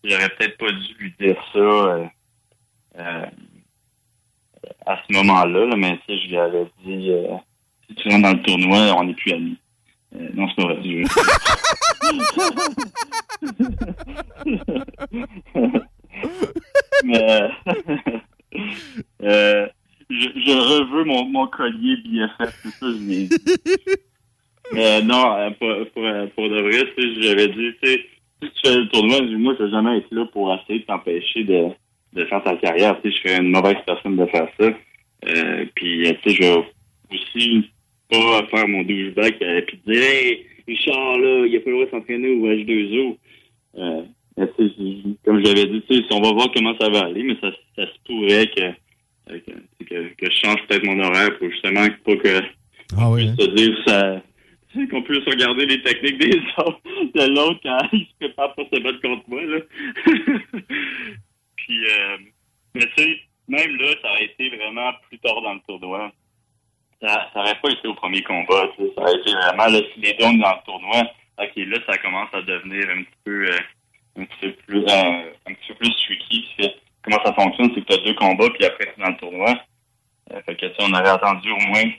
j'aurais 0.04 0.30
peut-être 0.30 0.58
pas 0.58 0.72
dû 0.72 0.94
lui 1.00 1.14
dire 1.20 1.36
ça 1.54 1.60
euh, 1.60 2.06
euh, 3.00 3.26
à 4.86 4.98
ce 5.08 5.14
moment-là, 5.14 5.66
là, 5.66 5.76
mais 5.76 5.98
tu 6.00 6.04
sais, 6.08 6.18
je 6.24 6.28
lui 6.30 6.38
avais 6.38 6.66
dit 6.86 7.10
euh, 7.12 7.36
si 7.88 7.96
tu 7.96 8.10
rentres 8.10 8.24
dans 8.24 8.34
le 8.34 8.42
tournoi, 8.44 8.78
on 8.98 9.04
n'est 9.06 9.14
plus 9.14 9.34
amis. 9.34 9.58
Euh, 10.16 10.30
non, 10.34 10.48
c'est 10.50 10.56
pas 10.56 10.74
vrai. 10.74 10.82
Je- 10.84 11.04
mais 17.04 17.50
euh, 19.24 19.68
je, 20.10 20.28
je 20.36 20.52
reveux 20.52 21.04
mon, 21.06 21.26
mon 21.26 21.48
collier 21.48 21.98
BFF, 21.98 22.54
c'est 22.62 22.70
ça 22.70 22.86
je 22.88 22.98
dit. 22.98 23.30
Mais 24.72 25.02
non, 25.02 25.36
euh, 25.36 25.50
pour, 25.52 25.70
pour, 25.92 26.04
pour 26.36 26.50
de 26.50 26.62
vrai, 26.62 26.86
j'avais 27.22 27.48
dit, 27.50 27.72
tu 27.82 27.90
sais, 27.90 28.06
si 28.42 28.50
tu 28.50 28.62
fais 28.64 28.78
le 28.78 28.88
tournoi, 28.90 29.22
moi, 29.38 29.56
je 29.60 29.66
vais 29.66 29.72
jamais 29.72 29.98
être 29.98 30.12
là 30.12 30.26
pour 30.26 30.54
essayer 30.54 30.80
de 30.80 30.86
t'empêcher 30.86 31.44
de, 31.44 31.70
de 32.14 32.26
faire 32.26 32.44
ta 32.44 32.56
carrière. 32.56 33.00
Tu 33.02 33.12
sais, 33.12 33.18
je 33.18 33.22
serais 33.30 33.42
une 33.42 33.52
mauvaise 33.52 33.78
personne 33.86 34.16
de 34.16 34.26
faire 34.28 34.48
ça. 34.60 34.70
Euh, 35.28 35.66
puis, 35.76 36.08
euh, 36.08 36.14
tu 36.24 36.30
sais, 36.30 36.36
je 36.36 36.42
vais 36.42 36.66
aussi 37.12 37.70
pas 38.10 38.46
faire 38.48 38.68
mon 38.68 38.84
douchebag 38.84 39.36
euh, 39.42 39.62
puis 39.62 39.80
dire, 39.86 40.04
hey, 40.04 40.46
Richard, 40.68 41.18
là, 41.20 41.46
il 41.46 41.56
a 41.56 41.60
pas 41.60 41.70
le 41.70 41.76
droit 41.76 41.86
de 41.86 41.92
s'entraîner 41.92 42.30
au 42.30 42.48
H2O. 42.48 43.18
Euh, 43.76 44.04
mais 44.38 44.48
comme 45.26 45.40
je 45.40 45.52
l'avais 45.52 45.68
dit, 45.68 46.06
on 46.12 46.22
va 46.22 46.32
voir 46.34 46.50
comment 46.54 46.76
ça 46.80 46.90
va 46.90 47.06
aller, 47.06 47.24
mais 47.24 47.38
ça, 47.42 47.52
ça 47.76 47.86
se 47.86 47.98
pourrait 48.06 48.48
que, 48.48 48.62
euh, 49.32 49.40
que, 49.46 49.86
que, 49.86 50.14
que 50.16 50.32
je 50.32 50.40
change 50.44 50.66
peut-être 50.68 50.86
mon 50.86 51.00
horaire 51.00 51.38
pour 51.38 51.50
justement 51.50 51.86
pas 52.06 52.16
que 52.18 52.42
Ah 52.98 53.10
oui. 53.12 53.30
se 53.40 53.48
dire 53.48 53.78
ça 53.86 54.22
qu'on 54.90 55.04
puisse 55.04 55.24
regarder 55.26 55.66
les 55.68 55.82
techniques 55.84 56.18
des 56.18 56.38
autres 56.58 56.82
de 57.14 57.36
l'autre 57.36 57.60
quand 57.64 57.78
il 57.94 58.06
se 58.08 58.14
prépare 58.20 58.54
pour 58.56 58.68
se 58.74 58.80
battre 58.80 59.02
contre 59.02 59.24
moi 59.28 59.42
là. 59.44 59.60
Puis 61.56 61.86
euh, 61.86 62.18
mais 62.76 62.86
tu 62.98 63.04
sais, 63.04 63.20
même 63.48 63.76
là, 63.78 63.88
ça 64.02 64.10
aurait 64.10 64.26
été 64.26 64.50
vraiment 64.56 64.92
plus 65.08 65.20
tard 65.20 65.42
dans 65.42 65.54
le 65.54 65.60
tournoi. 65.68 66.12
Ça, 67.02 67.30
ça 67.34 67.40
aurait 67.42 67.60
pas 67.62 67.70
été 67.70 67.88
au 67.88 67.94
premier 67.94 68.24
combat. 68.24 68.70
Ça 68.78 69.02
aurait 69.02 69.20
été 69.20 69.32
vraiment 69.32 69.68
là, 69.68 69.80
si 69.94 70.00
les 70.00 70.14
dons 70.14 70.34
dans 70.34 70.52
le 70.56 70.66
tournoi. 70.66 71.12
Ok, 71.38 71.52
là, 71.56 71.78
ça 71.88 71.98
commence 71.98 72.30
à 72.34 72.42
devenir 72.42 72.90
un 72.90 73.04
petit 73.04 73.18
peu 73.26 73.46
euh, 73.52 73.58
un 74.18 74.26
petit 74.26 74.38
peu 74.42 74.52
plus 74.68 74.84
euh, 74.84 75.32
un 75.48 75.54
petit 75.54 75.68
peu 75.70 75.76
plus 75.76 75.96
tricky. 75.96 76.46
comment 77.02 77.24
ça 77.24 77.34
fonctionne, 77.34 77.72
c'est 77.74 77.82
que 77.82 77.94
tu 77.94 78.00
as 78.00 78.04
deux 78.04 78.16
combats 78.16 78.50
puis 78.54 78.66
après 78.66 78.94
c'est 78.96 79.02
dans 79.02 79.10
le 79.10 79.18
tournoi. 79.18 79.60
Euh, 80.32 80.42
fait 80.46 80.56
que 80.56 80.66
on 80.80 80.94
aurait 80.94 81.10
attendu 81.10 81.50
au 81.52 81.60
moins 81.68 81.92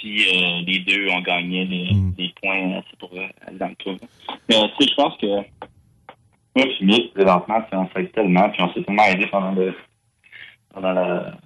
si 0.00 0.26
euh, 0.28 0.62
les 0.66 0.80
deux 0.80 1.08
ont 1.10 1.20
gagné 1.20 1.64
les, 1.64 1.90
les 2.18 2.34
points 2.42 2.82
c'est 2.90 2.98
pour 2.98 3.12
euh, 3.14 3.26
aller 3.46 3.58
dans 3.58 3.68
le 3.68 3.76
tournoi. 3.76 4.08
Mais 4.48 4.56
tu 4.78 4.84
sais, 4.84 4.90
je 4.90 4.94
pense 4.94 5.16
que 5.18 5.26
moi 6.56 6.66
Mick, 6.80 7.14
présentement, 7.14 7.66
on 7.72 7.88
s'aide 7.88 8.12
tellement, 8.12 8.48
puis 8.50 8.62
on 8.62 8.72
s'est 8.72 8.82
tellement 8.82 9.04
aidé 9.06 9.26
pendant 9.26 9.52
le 9.52 9.74
pendant 10.72 10.92
la 10.92 11.36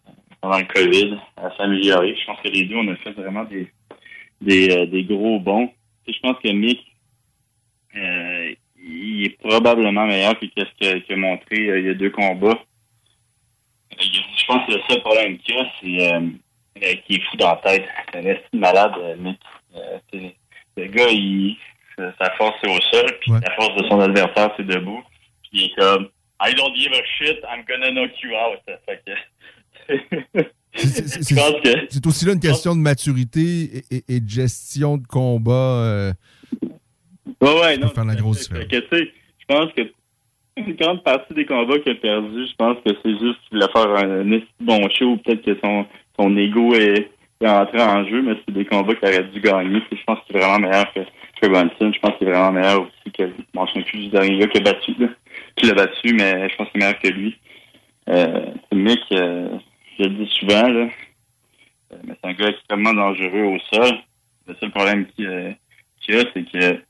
pendant 0.40 0.58
le 0.58 0.64
COVID 0.64 1.18
à 1.36 1.50
s'améliorer. 1.56 2.14
Je 2.14 2.26
pense 2.26 2.40
que 2.40 2.48
les 2.48 2.64
deux, 2.64 2.76
on 2.76 2.88
a 2.88 2.96
fait 2.96 3.12
vraiment 3.12 3.44
des 3.44 3.70
des, 4.40 4.70
euh, 4.70 4.86
des 4.86 5.04
gros 5.04 5.40
bons. 5.40 5.68
Tu 6.04 6.12
sais, 6.12 6.18
je 6.18 6.20
pense 6.20 6.40
que 6.42 6.48
Mick 6.50 6.80
euh, 7.96 8.54
il 8.88 9.24
est 9.26 9.38
probablement 9.38 10.06
meilleur 10.06 10.38
que 10.38 10.46
ce 10.64 10.64
qu'il 10.78 10.88
a- 10.88 11.00
qu'il 11.00 11.14
a 11.14 11.18
montré 11.18 11.56
euh, 11.68 11.80
il 11.80 11.86
y 11.86 11.90
a 11.90 11.94
deux 11.94 12.10
combats. 12.10 12.58
Euh, 13.92 13.96
Je 14.00 14.46
pense 14.46 14.66
que 14.66 14.72
le 14.72 14.80
seul 14.88 15.00
problème 15.02 15.38
qu'il 15.38 15.56
a, 15.56 15.64
c'est 15.80 16.12
euh, 16.14 16.94
qu'il 17.06 17.16
est 17.16 17.22
fou 17.30 17.36
dans 17.36 17.50
la 17.50 17.56
tête. 17.56 17.84
C'est 18.12 18.18
un 18.18 18.24
estime 18.26 18.60
malade, 18.60 18.92
sais, 20.18 20.34
le 20.76 20.86
gars, 20.86 21.08
il, 21.10 21.56
sa 21.96 22.30
force, 22.36 22.54
c'est 22.62 22.70
au 22.70 22.80
sol, 22.92 23.06
puis 23.20 23.32
la 23.32 23.54
force 23.56 23.74
de 23.82 23.88
son 23.88 24.00
adversaire, 24.00 24.50
c'est 24.56 24.66
debout. 24.66 25.02
Puis 25.42 25.50
il 25.52 25.64
est 25.64 25.74
comme 25.76 26.08
I 26.40 26.54
don't 26.54 26.74
give 26.76 26.92
a 26.92 27.02
shit, 27.18 27.38
I'm 27.50 27.64
gonna 27.68 27.90
knock 27.90 28.12
you 28.22 28.30
out. 28.30 28.60
Fait 28.86 29.02
que... 29.04 29.12
C'est 30.74 31.34
que 31.34 32.08
aussi 32.08 32.24
là 32.26 32.34
une 32.34 32.40
question 32.40 32.76
de 32.76 32.80
maturité 32.80 33.40
et, 33.90 33.96
et- 33.96 34.04
et 34.16 34.20
de 34.20 34.28
gestion 34.28 34.96
de 34.98 35.06
combat. 35.06 35.52
euh, 35.52 36.12
Ouais, 37.40 37.60
ouais, 37.60 37.76
non. 37.78 37.88
faire 37.88 38.04
la 38.04 38.14
grosse 38.14 38.40
différence. 38.48 38.66
que, 38.68 38.76
tu 38.76 38.96
sais, 38.96 39.12
je 39.38 39.44
pense 39.46 39.72
que 39.72 39.82
une 40.56 40.74
grande 40.74 41.04
partie 41.04 41.34
des 41.34 41.46
combats 41.46 41.78
qu'il 41.78 41.92
a 41.92 41.94
perdu, 41.94 42.46
je 42.46 42.54
pense 42.56 42.76
que 42.84 42.90
c'est 43.02 43.12
juste 43.12 43.38
qu'il 43.48 43.58
voulait 43.58 43.72
faire 43.72 43.88
un, 43.88 44.32
un 44.32 44.40
bon 44.60 44.88
show. 44.90 45.16
Peut-être 45.18 45.44
que 45.44 45.56
son, 45.62 45.86
son 46.18 46.36
ego 46.36 46.74
est, 46.74 47.10
est 47.40 47.48
entré 47.48 47.80
en 47.80 48.04
jeu, 48.08 48.22
mais 48.22 48.34
c'est 48.44 48.54
des 48.54 48.64
combats 48.64 48.94
qu'il 48.94 49.08
aurait 49.08 49.24
dû 49.24 49.40
gagner. 49.40 49.80
Puis 49.82 49.98
je 49.98 50.04
pense 50.04 50.18
qu'il 50.26 50.36
est 50.36 50.40
vraiment 50.40 50.58
meilleur 50.58 50.92
que, 50.92 51.00
que 51.40 51.46
Brunson. 51.46 51.92
Je 51.92 51.98
pense 52.00 52.16
qu'il 52.18 52.28
est 52.28 52.32
vraiment 52.32 52.52
meilleur 52.52 52.82
aussi 52.82 53.12
que, 53.16 53.30
bon, 53.54 53.66
je 53.66 53.78
ne 53.78 53.84
sais 53.84 53.90
plus 53.90 53.98
du 54.00 54.08
dernier 54.08 54.38
gars 54.38 54.46
qui 54.48 54.58
a 54.58 54.60
battu, 54.60 54.94
là. 54.98 55.08
Qui 55.56 55.66
l'a 55.66 55.74
battu, 55.74 56.14
mais 56.14 56.48
je 56.48 56.56
pense 56.56 56.68
qu'il 56.70 56.82
est 56.82 56.84
meilleur 56.84 56.98
que 56.98 57.08
lui. 57.08 57.38
Euh, 58.08 58.46
Mick, 58.72 59.00
euh, 59.12 59.48
je 59.98 60.04
le 60.04 60.10
dis 60.10 60.30
souvent, 60.40 60.68
là. 60.68 60.88
Euh, 61.92 61.96
mais 62.04 62.14
c'est 62.20 62.30
un 62.30 62.32
gars 62.32 62.48
extrêmement 62.48 62.94
dangereux 62.94 63.44
au 63.44 63.58
sol. 63.72 63.94
Le 64.46 64.54
seul 64.60 64.70
problème 64.70 65.06
qu'il 65.14 65.26
euh, 65.26 65.52
qu'il 66.00 66.16
a, 66.16 66.24
c'est 66.34 66.42
que 66.42 66.80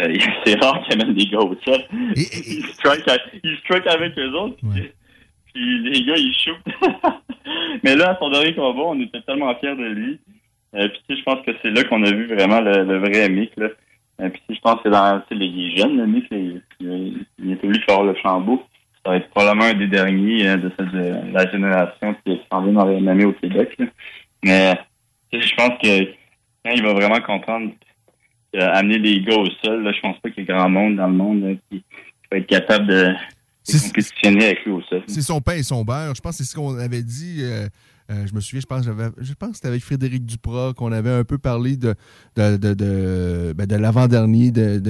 euh, 0.00 0.16
c'est 0.44 0.62
rare 0.62 0.82
qu'il 0.84 1.00
amène 1.00 1.14
des 1.14 1.26
gars 1.26 1.38
au 1.38 1.54
sol. 1.64 1.80
il, 2.16 2.64
strike 2.74 3.08
à- 3.08 3.18
il 3.42 3.56
strike 3.58 3.86
avec 3.86 4.18
eux 4.18 4.32
autres. 4.34 4.56
Puis, 4.72 4.90
puis 5.52 5.78
les 5.90 6.04
gars, 6.04 6.16
ils 6.16 6.34
shootent. 6.34 6.74
Mais 7.82 7.96
là, 7.96 8.10
à 8.10 8.18
son 8.18 8.30
dernier 8.30 8.54
combat, 8.54 8.82
on 8.82 9.00
était 9.00 9.20
tellement 9.22 9.54
fiers 9.56 9.76
de 9.76 9.84
lui. 9.84 10.18
Euh, 10.74 10.88
puis 10.88 11.00
tu 11.08 11.14
sais, 11.14 11.20
je 11.20 11.24
pense 11.24 11.44
que 11.46 11.52
c'est 11.62 11.70
là 11.70 11.84
qu'on 11.84 12.02
a 12.04 12.10
vu 12.10 12.26
vraiment 12.26 12.60
le, 12.60 12.84
le 12.84 12.98
vrai 12.98 13.28
Mick. 13.28 13.52
Là. 13.56 13.68
Euh, 14.20 14.28
puis 14.28 14.42
tu 14.48 14.54
sais, 14.54 14.58
je 14.58 14.60
pense 14.60 14.82
que 14.82 14.88
dans 14.88 15.20
tu 15.28 15.38
sais, 15.38 15.44
il 15.44 15.72
est 15.72 15.76
jeune, 15.76 15.96
le 15.96 16.06
Mick. 16.06 16.26
il, 16.30 16.62
est 17.50 17.64
va 17.64 17.94
avoir 17.94 18.06
le 18.06 18.14
flambeau. 18.14 18.62
Ça 19.04 19.12
va 19.12 19.16
être 19.16 19.30
probablement 19.30 19.66
un 19.66 19.74
des 19.74 19.86
derniers 19.86 20.48
euh, 20.48 20.56
de, 20.56 20.70
cette, 20.78 20.92
de 20.92 21.32
la 21.32 21.50
génération 21.50 22.14
qui 22.24 22.40
s'en 22.50 22.62
vient 22.62 22.72
dans 22.72 22.86
les 22.86 23.00
MMA 23.00 23.26
au 23.26 23.32
Québec. 23.32 23.74
là. 23.78 23.86
Mais 24.44 24.78
tu 25.32 25.40
sais, 25.40 25.48
je 25.48 25.54
pense 25.54 25.78
que 25.82 26.04
quand 26.64 26.70
il 26.72 26.82
va 26.82 26.92
vraiment 26.92 27.20
comprendre 27.20 27.72
euh, 28.56 28.68
amener 28.72 28.98
les 28.98 29.20
gars 29.22 29.36
au 29.36 29.46
sol, 29.62 29.82
là, 29.82 29.92
je 29.92 30.00
pense 30.00 30.18
pas 30.20 30.30
qu'il 30.30 30.44
y 30.44 30.46
ait 30.46 30.52
grand 30.52 30.68
monde 30.68 30.96
dans 30.96 31.08
le 31.08 31.14
monde 31.14 31.42
là, 31.42 31.54
qui, 31.70 31.78
qui 31.78 31.84
va 32.30 32.38
être 32.38 32.46
capable 32.46 32.86
de, 32.86 33.04
de 33.68 33.78
compétitionner 33.80 34.44
avec 34.46 34.64
lui 34.64 34.72
au 34.72 34.82
sol. 34.82 35.02
C'est 35.06 35.22
son 35.22 35.40
pain 35.40 35.56
et 35.56 35.62
son 35.62 35.84
beurre. 35.84 36.14
Je 36.14 36.20
pense 36.20 36.38
que 36.38 36.44
c'est 36.44 36.50
ce 36.50 36.56
qu'on 36.56 36.78
avait 36.78 37.02
dit. 37.02 37.38
euh, 37.40 37.68
euh, 38.10 38.26
je 38.26 38.34
me 38.34 38.40
souviens, 38.40 38.60
je 38.60 38.66
pense, 38.66 38.84
je 38.86 39.32
pense 39.34 39.50
que 39.50 39.56
c'était 39.56 39.68
avec 39.68 39.82
Frédéric 39.84 40.24
Duprat 40.24 40.72
qu'on 40.74 40.92
avait 40.92 41.10
un 41.10 41.24
peu 41.24 41.36
parlé 41.36 41.76
de, 41.76 41.94
de, 42.36 42.56
de, 42.56 42.72
de, 42.72 43.52
ben, 43.54 43.66
de 43.66 43.76
l'avant-dernier 43.76 44.50
de, 44.50 44.80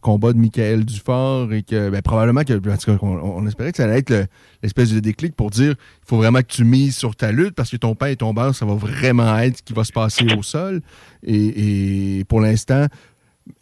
combat 0.00 0.32
de 0.32 0.38
Michael 0.38 0.84
Dufort 0.84 1.52
et 1.52 1.64
que 1.64 1.90
ben, 1.90 2.00
probablement 2.00 2.40
en 2.40 2.44
tout 2.44 2.60
cas, 2.60 2.96
on, 3.02 3.46
espérait 3.48 3.72
que 3.72 3.78
ça 3.78 3.84
allait 3.84 3.98
être 3.98 4.10
le- 4.10 4.26
l'espèce 4.62 4.92
de 4.92 5.00
déclic 5.00 5.34
pour 5.34 5.50
dire 5.50 5.72
il 5.72 6.06
faut 6.08 6.16
vraiment 6.16 6.40
que 6.40 6.46
tu 6.46 6.62
mises 6.64 6.96
sur 6.96 7.16
ta 7.16 7.32
lutte 7.32 7.54
parce 7.56 7.70
que 7.70 7.76
ton 7.76 7.94
pain 7.96 8.06
et 8.06 8.16
ton 8.16 8.32
beurre, 8.32 8.54
ça 8.54 8.66
va 8.66 8.74
vraiment 8.74 9.36
être 9.38 9.58
ce 9.58 9.62
qui 9.62 9.72
va 9.72 9.82
se 9.82 9.92
passer 9.92 10.26
au 10.32 10.42
sol. 10.44 10.80
Et, 11.24 12.18
et 12.20 12.24
pour 12.24 12.40
l'instant, 12.40 12.86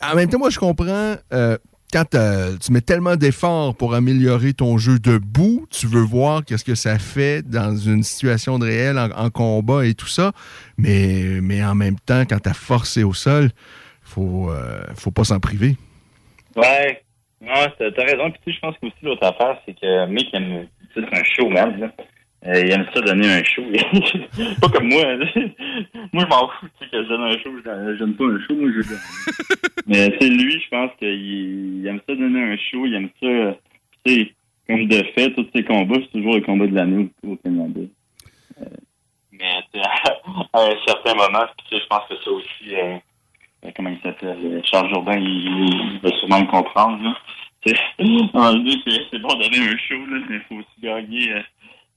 en 0.03 0.15
même 0.17 0.29
temps, 0.29 0.39
moi, 0.39 0.51
je 0.51 0.59
comprends. 0.59 1.15
euh, 1.33 1.57
quand 1.93 2.15
euh, 2.15 2.57
tu 2.59 2.73
mets 2.73 2.81
tellement 2.81 3.17
d'efforts 3.17 3.75
pour 3.75 3.95
améliorer 3.95 4.53
ton 4.53 4.79
jeu 4.79 4.99
debout, 4.99 5.67
tu 5.71 5.87
veux 5.87 6.03
voir 6.03 6.45
qu'est-ce 6.45 6.65
que 6.65 6.75
ça 6.75 6.99
fait 6.99 7.43
dans 7.43 7.77
une 7.77 8.03
situation 8.03 8.59
de 8.59 8.67
réel 8.67 8.99
en, 8.99 9.31
combat 9.31 9.87
et 9.87 9.95
tout 9.95 10.07
ça. 10.07 10.33
Mais, 10.77 11.41
mais 11.43 11.65
en 11.65 11.75
même 11.75 11.99
temps, 11.99 12.23
quand 12.29 12.41
ta 12.41 12.55
force 12.55 12.97
est 12.97 13.05
au 13.05 13.15
sol, 13.15 13.51
faut, 14.03 14.51
euh, 14.51 14.83
faut 14.97 15.11
pas 15.11 15.25
s'en 15.25 15.41
priver. 15.41 15.77
Ouais, 16.57 17.03
non, 17.41 17.67
t'as 17.79 18.05
raison. 18.05 18.31
Puis 18.31 18.41
tu 18.45 18.51
sais, 18.51 18.57
je 18.57 18.61
pense 18.61 18.77
que 18.79 18.87
aussi 18.87 18.97
l'autre 19.03 19.27
affaire, 19.27 19.59
c'est 19.65 19.79
que 19.79 20.07
Mick 20.07 20.33
aime, 20.35 20.67
c'est 20.95 21.01
un 21.01 21.25
showman. 21.25 21.81
Là. 21.81 21.93
Euh, 22.47 22.63
il 22.65 22.71
aime 22.71 22.87
ça 22.95 23.01
donner 23.01 23.29
un 23.29 23.43
show. 23.43 23.63
pas 24.61 24.69
comme 24.69 24.89
moi. 24.89 25.03
moi, 26.13 26.25
je 26.25 26.29
m'en 26.29 26.49
fous 26.49 26.69
tu 26.79 26.85
sais, 26.85 26.91
que 26.91 27.03
je 27.03 27.09
donne 27.09 27.23
un 27.23 27.39
show. 27.39 27.51
Je 27.57 27.97
J'aime 27.99 28.15
pas 28.15 28.25
un 28.25 28.41
show, 28.47 28.55
moi, 28.55 28.71
je 28.71 28.89
donne. 28.89 29.01
Mais 29.87 30.17
c'est 30.21 30.29
lui, 30.29 30.61
je 30.61 30.69
pense 30.69 30.91
qu'il 30.99 31.81
il 31.81 31.87
aime 31.87 32.01
ça 32.09 32.15
donner 32.15 32.43
un 32.53 32.57
show. 32.57 32.87
Il 32.87 32.95
aime 32.95 33.11
ça, 33.21 33.59
tu 34.05 34.13
sais, 34.15 34.35
comme 34.69 34.87
de 34.87 35.03
fait, 35.15 35.33
tous 35.33 35.49
ses 35.55 35.65
combats, 35.65 35.97
c'est 36.01 36.19
toujours 36.19 36.35
le 36.35 36.43
combat 36.43 36.67
de 36.67 36.75
l'année 36.75 37.09
au, 37.25 37.33
au 37.33 37.37
Canada. 37.37 37.81
Euh, 38.61 38.65
mais 39.33 39.63
tu 39.73 39.81
sais, 39.81 39.87
à 40.53 40.61
un 40.61 40.77
certain 40.87 41.15
moment, 41.15 41.45
tu 41.69 41.77
sais, 41.77 41.83
je 41.83 41.87
pense 41.87 42.03
que 42.09 42.17
ça 42.23 42.31
aussi, 42.31 42.75
euh, 42.75 42.97
euh, 43.65 43.71
comment 43.75 43.91
il 43.91 44.01
s'appelle, 44.03 44.39
euh, 44.45 44.61
Charles 44.65 44.91
Jourdain, 44.91 45.19
il, 45.19 45.95
il 45.95 46.01
va 46.03 46.11
sûrement 46.19 46.41
le 46.41 46.47
comprendre. 46.47 47.03
Là. 47.03 47.17
C'est 47.67 47.77
c'est 47.97 49.19
bon 49.19 49.35
de 49.35 49.43
donner 49.43 49.71
un 49.71 49.77
show, 49.77 50.07
là, 50.07 50.19
mais 50.29 50.37
il 50.37 50.43
faut 50.49 50.55
aussi 50.57 50.81
gagner. 50.81 51.33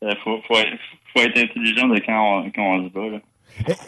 Euh, 0.03 0.07
euh, 0.09 0.15
faut, 0.23 0.39
faut, 0.47 0.55
être, 0.57 0.77
faut 1.13 1.21
être 1.21 1.37
intelligent 1.37 1.87
de 1.87 1.99
quand 1.99 2.43
on, 2.45 2.51
quand 2.51 2.61
on 2.79 2.87
se 2.87 2.93
bat. 2.93 3.09
Là. 3.09 3.19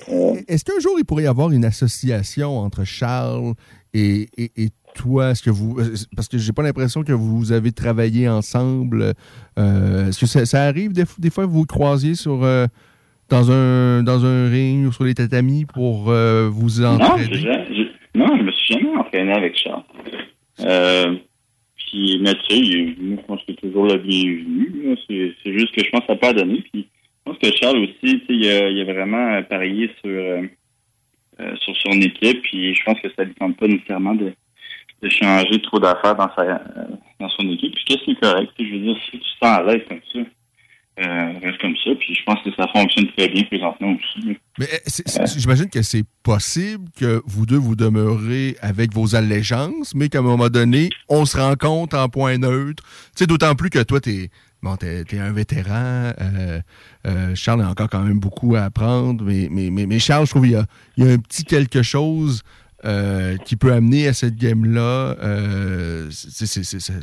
Euh, 0.09 0.35
Est-ce 0.47 0.63
qu'un 0.65 0.79
jour 0.79 0.93
il 0.99 1.05
pourrait 1.05 1.23
y 1.23 1.27
avoir 1.27 1.51
une 1.51 1.65
association 1.65 2.57
entre 2.59 2.83
Charles 2.83 3.53
et, 3.93 4.27
et- 4.37 4.51
et 4.57 4.69
toi? 4.95 5.31
Est-ce 5.31 5.41
que 5.43 5.49
vous. 5.49 5.79
euh, 5.79 5.95
Parce 6.15 6.27
que 6.27 6.37
j'ai 6.37 6.51
pas 6.51 6.63
l'impression 6.63 7.03
que 7.03 7.13
vous 7.13 7.51
avez 7.51 7.71
travaillé 7.71 8.27
ensemble. 8.29 9.13
Euh, 9.57 10.09
Est-ce 10.09 10.19
que 10.19 10.25
ça, 10.25 10.45
ça 10.45 10.63
arrive 10.63 10.91
des, 10.93 11.03
des 11.17 11.29
fois 11.29 11.45
que 11.45 11.49
vous 11.49 11.59
vous 11.59 11.65
croisiez 11.65 12.15
sur. 12.15 12.43
euh, 12.43 12.67
dans 13.29 13.49
un, 13.51 14.03
dans 14.03 14.25
un 14.25 14.49
ring 14.49 14.85
ou 14.85 14.91
sur 14.91 15.05
les 15.05 15.15
tatamis 15.15 15.65
pour 15.65 16.11
euh, 16.11 16.49
vous 16.51 16.81
non, 16.81 16.97
j'ai 16.99 17.03
entraider? 17.05 17.39
jamais- 17.39 17.65
j'ai- 17.69 17.91
non, 18.19 18.27
je 18.37 18.43
me 18.43 18.51
suis 18.51 18.73
jamais 18.75 18.95
entraîné 18.97 19.31
avec 19.31 19.55
Charles. 19.57 19.83
Puis, 21.93 22.17
mais 22.19 22.31
je 22.49 23.21
pense 23.27 23.39
que 23.41 23.45
c'est 23.49 23.61
toujours 23.61 23.85
le 23.85 23.97
bienvenu. 23.97 24.97
C'est 25.07 25.53
juste 25.53 25.75
que 25.75 25.85
je 25.85 25.91
pense 25.91 26.01
que 26.01 26.07
ça 26.07 26.13
n'a 26.13 26.19
pas 26.19 26.33
donné. 26.33 26.63
Puis, 26.73 26.87
je 26.87 27.23
pense 27.23 27.37
que 27.37 27.55
Charles 27.55 27.77
aussi, 27.77 28.19
il 28.29 28.49
a, 28.49 28.83
vraiment 28.85 29.43
parié 29.43 29.91
sur, 30.01 30.09
euh, 30.09 30.41
euh, 31.39 31.55
sur 31.57 31.75
son 31.77 31.91
équipe. 32.01 32.41
Puis, 32.41 32.73
je 32.73 32.83
pense 32.83 32.99
que 32.99 33.09
ça 33.09 33.21
ne 33.21 33.25
lui 33.25 33.35
tente 33.35 33.57
pas 33.57 33.67
nécessairement 33.67 34.15
de, 34.15 34.33
changer 35.07 35.61
trop 35.61 35.79
d'affaires 35.79 36.15
dans, 36.15 36.31
euh, 36.39 36.57
dans 37.19 37.29
son 37.29 37.47
équipe. 37.51 37.75
Puis, 37.75 37.85
qu'est-ce 37.85 38.05
qui 38.05 38.11
est 38.13 38.19
correct? 38.19 38.51
Je 38.57 38.63
veux 38.63 38.79
dire, 38.79 38.97
si 39.05 39.11
tu 39.11 39.19
te 39.19 39.25
sens 39.25 39.59
à 39.59 39.61
l'aise 39.61 39.83
comme 39.87 40.01
ça, 40.13 40.19
euh, 40.99 41.33
reste 41.41 41.59
comme 41.59 41.75
ça. 41.83 41.91
Puis, 41.99 42.13
je 42.15 42.23
pense 42.23 42.39
que 42.43 42.49
ça 42.55 42.67
fonctionne 42.73 43.07
très 43.17 43.27
bien 43.29 43.43
présentement 43.43 43.93
aussi. 43.95 44.37
Mais 44.59 44.65
euh, 44.73 44.77
c'est- 44.85 45.07
c'est- 45.07 45.39
j'imagine 45.39 45.69
que 45.69 45.81
c'est 45.81 46.03
possible 46.23 46.85
que 46.99 47.21
vous 47.25 47.45
deux 47.45 47.57
vous 47.57 47.75
demeurez 47.75 48.55
avec 48.61 48.93
vos 48.93 49.15
allégeances, 49.15 49.95
mais 49.95 50.09
qu'à 50.09 50.19
un 50.19 50.23
moment 50.23 50.49
donné, 50.49 50.89
on 51.09 51.25
se 51.25 51.37
rencontre 51.37 51.97
en 51.97 52.09
point 52.09 52.37
neutre. 52.37 52.83
Tu 53.15 53.19
sais, 53.23 53.27
d'autant 53.27 53.55
plus 53.55 53.69
que 53.71 53.81
toi, 53.83 53.99
t'es 53.99 54.29
bon, 54.61 54.75
t'es, 54.77 55.03
t'es 55.03 55.19
un 55.19 55.31
vétéran. 55.33 56.13
euh, 56.21 56.61
euh, 57.07 57.35
Charles 57.35 57.63
a 57.63 57.69
encore 57.69 57.89
quand 57.89 58.03
même 58.03 58.19
beaucoup 58.19 58.55
à 58.55 58.61
apprendre, 58.63 59.25
mais, 59.25 59.47
mais, 59.51 59.69
mais, 59.71 59.85
mais 59.87 59.99
Charles, 59.99 60.25
je 60.25 60.31
trouve 60.31 60.43
qu'il 60.43 60.51
y 60.51 61.01
y 61.03 61.09
a 61.09 61.11
un 61.11 61.17
petit 61.17 61.43
quelque 61.43 61.81
chose 61.81 62.43
euh, 62.85 63.37
qui 63.37 63.55
peut 63.55 63.71
amener 63.71 64.07
à 64.07 64.13
cette 64.13 64.35
game-là. 64.35 65.15
Euh, 65.21 66.09
ça 66.11 66.59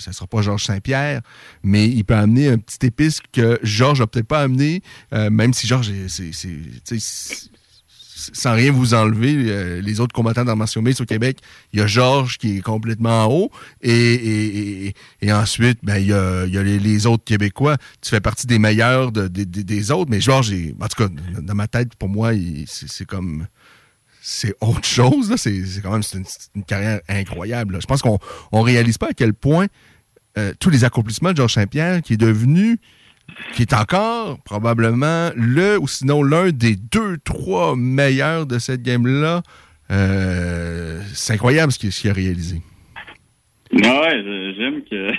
ne 0.09 0.13
sera 0.13 0.27
pas 0.27 0.43
Georges 0.43 0.65
Saint-Pierre, 0.65 1.21
mais 1.63 1.87
il 1.89 2.05
peut 2.05 2.15
amener 2.15 2.49
un 2.49 2.59
petit 2.59 2.87
épice 2.87 3.21
que 3.33 3.59
Georges 3.63 4.01
n'a 4.01 4.07
peut-être 4.07 4.27
pas 4.27 4.43
amené, 4.43 4.83
euh, 5.13 5.31
même 5.31 5.53
si 5.55 5.67
Georges, 5.67 5.91
sans 8.33 8.55
rien 8.55 8.71
vous 8.71 8.93
enlever, 8.95 9.35
euh, 9.49 9.81
les 9.81 10.01
autres 10.01 10.13
combattants 10.13 10.45
d'arts 10.45 10.57
martiaux 10.57 10.83
au 10.83 11.05
Québec, 11.05 11.39
il 11.73 11.79
y 11.81 11.83
a 11.83 11.87
Georges 11.87 12.37
qui 12.39 12.59
est 12.59 12.61
complètement 12.61 13.25
en 13.25 13.33
haut, 13.33 13.51
et, 13.81 13.93
et, 13.93 14.95
et, 15.23 15.33
ensuite, 15.33 15.79
ben, 15.83 15.97
il 15.97 16.09
y 16.09 16.13
a, 16.13 16.45
y 16.47 16.59
a 16.59 16.63
les, 16.63 17.07
autres 17.07 17.25
Québécois. 17.25 17.77
Tu 18.03 18.11
fais 18.11 18.21
partie 18.21 18.47
des 18.47 18.59
meilleurs 18.59 19.11
de- 19.13 19.29
de- 19.29 19.45
de- 19.45 19.63
des 19.63 19.91
autres, 19.91 20.11
mais 20.11 20.21
Georges, 20.21 20.53
en 20.81 20.87
tout 20.89 21.03
cas, 21.03 21.09
dans 21.41 21.55
ma 21.55 21.67
tête, 21.67 21.95
pour 21.97 22.09
moi, 22.09 22.33
c'est 22.67 23.07
comme 23.07 23.47
c'est 24.31 24.55
autre 24.61 24.85
chose. 24.85 25.35
C'est, 25.37 25.65
c'est 25.67 25.83
quand 25.83 25.91
même 25.91 26.05
c'est 26.05 26.19
une, 26.19 26.25
c'est 26.25 26.51
une 26.55 26.65
carrière 26.65 27.01
incroyable. 27.09 27.75
là. 27.75 27.81
Je 27.81 27.87
pense 27.87 28.01
qu'on 28.01 28.19
on 28.53 28.63
réalise 28.63 28.97
pas 28.97 29.09
à 29.09 29.13
quel 29.13 29.35
point 29.35 29.67
euh, 30.39 30.53
tous 30.61 30.71
les 30.71 30.85
accomplissements 30.85 31.33
de 31.33 31.37
Georges 31.37 31.55
Saint-Pierre, 31.55 32.01
qui 32.01 32.13
est 32.13 32.17
devenu, 32.17 32.79
qui 33.55 33.63
est 33.63 33.73
encore 33.73 34.39
probablement 34.45 35.31
le, 35.35 35.79
ou 35.81 35.89
sinon 35.89 36.23
l'un 36.23 36.53
des 36.53 36.77
deux, 36.77 37.19
trois 37.19 37.75
meilleurs 37.75 38.47
de 38.47 38.61
cette 38.61 38.83
game-là, 38.83 39.43
euh, 39.91 41.03
c'est 41.13 41.33
incroyable 41.33 41.73
ce 41.73 41.79
qu'il, 41.79 42.11
a 42.11 42.15
réalisé. 42.15 42.63
Non, 43.73 44.01
ouais, 44.01 44.55
j'aime 44.57 44.85
que. 44.85 45.11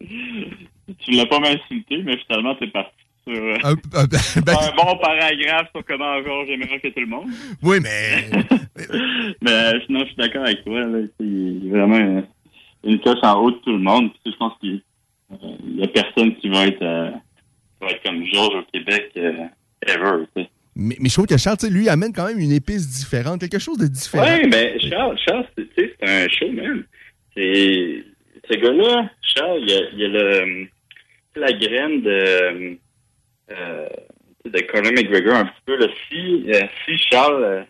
tu 1.00 1.10
l'as 1.10 1.26
pas 1.26 1.40
m'insulté, 1.40 2.02
mais 2.04 2.16
finalement, 2.18 2.54
t'es 2.54 2.68
parti 2.68 2.97
sur 3.28 3.42
euh, 3.42 3.54
Un- 3.64 3.72
un- 3.72 4.06
ben, 4.06 4.54
un 4.54 4.76
bon 4.76 4.96
paragraphe 4.98 5.68
sur 5.74 5.84
comment 5.84 6.22
Georges 6.24 6.48
est 6.50 6.56
meilleur 6.56 6.80
que 6.80 6.88
tout 6.88 7.00
le 7.00 7.06
monde. 7.06 7.26
oui, 7.62 7.78
mais 7.82 8.30
Mais 9.42 9.50
euh, 9.50 9.80
sinon, 9.86 10.00
je 10.00 10.06
suis 10.06 10.16
d'accord 10.16 10.44
avec 10.44 10.64
toi. 10.64 10.80
Là, 10.80 10.98
Tu 11.02 11.06
sais, 11.06 11.12
il 11.20 11.66
est 11.66 11.70
vraiment 11.70 11.98
une, 11.98 12.24
une 12.84 13.00
coche 13.00 13.18
en 13.22 13.40
haut 13.42 13.50
de 13.50 13.56
tout 13.58 13.72
le 13.72 13.78
monde. 13.78 14.10
Puis, 14.24 14.32
je 14.32 14.36
pense 14.38 14.52
qu'il 14.60 14.80
n'y 15.76 15.82
a 15.82 15.88
personne 15.88 16.34
qui 16.36 16.48
va 16.48 16.66
être, 16.66 16.82
euh, 16.82 17.10
qui 17.10 17.86
va 17.86 17.90
être 17.90 18.02
comme 18.04 18.24
Georges 18.32 18.54
au 18.56 18.62
Québec 18.72 19.10
euh, 19.16 19.32
ever. 19.86 20.24
mais, 20.76 20.96
mais 21.00 21.08
je 21.08 21.12
trouve 21.12 21.26
que 21.26 21.36
Charles, 21.36 21.56
lui, 21.70 21.88
amène 21.88 22.12
quand 22.12 22.26
même 22.26 22.38
une 22.38 22.52
épice 22.52 22.88
différente, 22.88 23.40
quelque 23.40 23.58
chose 23.58 23.78
de 23.78 23.88
différent. 23.88 24.24
Oui, 24.40 24.48
mais 24.50 24.78
Charles, 24.88 25.18
Charles 25.26 25.46
c'est 25.56 25.66
c'est 25.76 25.94
un 26.08 26.28
showman. 26.28 26.84
C'est 27.36 28.04
ce 28.50 28.56
gars-là, 28.58 29.10
Charles, 29.22 29.60
il 29.62 29.72
a, 29.72 29.80
il 29.94 30.04
a 30.04 30.08
le, 30.08 30.66
la 31.36 31.52
graine 31.52 32.02
de, 32.02 32.10
euh, 32.10 32.74
de 33.48 34.60
Conor 34.60 34.92
McGregor 34.92 35.36
un 35.36 35.44
petit 35.46 35.62
peu. 35.66 35.76
Là. 35.76 35.86
Si, 36.08 36.44
euh, 36.48 36.66
si 36.84 36.98
Charles 36.98 37.44
euh, 37.44 37.62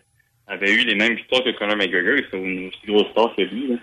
avait 0.47 0.71
eu 0.71 0.85
les 0.85 0.95
mêmes 0.95 1.15
victoires 1.15 1.43
que 1.43 1.51
Conor 1.51 1.77
McGregor, 1.77 2.15
il 2.17 2.25
serait 2.25 2.43
une 2.43 2.67
aussi 2.67 2.87
grosse 2.87 3.09
star 3.11 3.35
que 3.35 3.41
lui. 3.43 3.67
Là. 3.69 3.75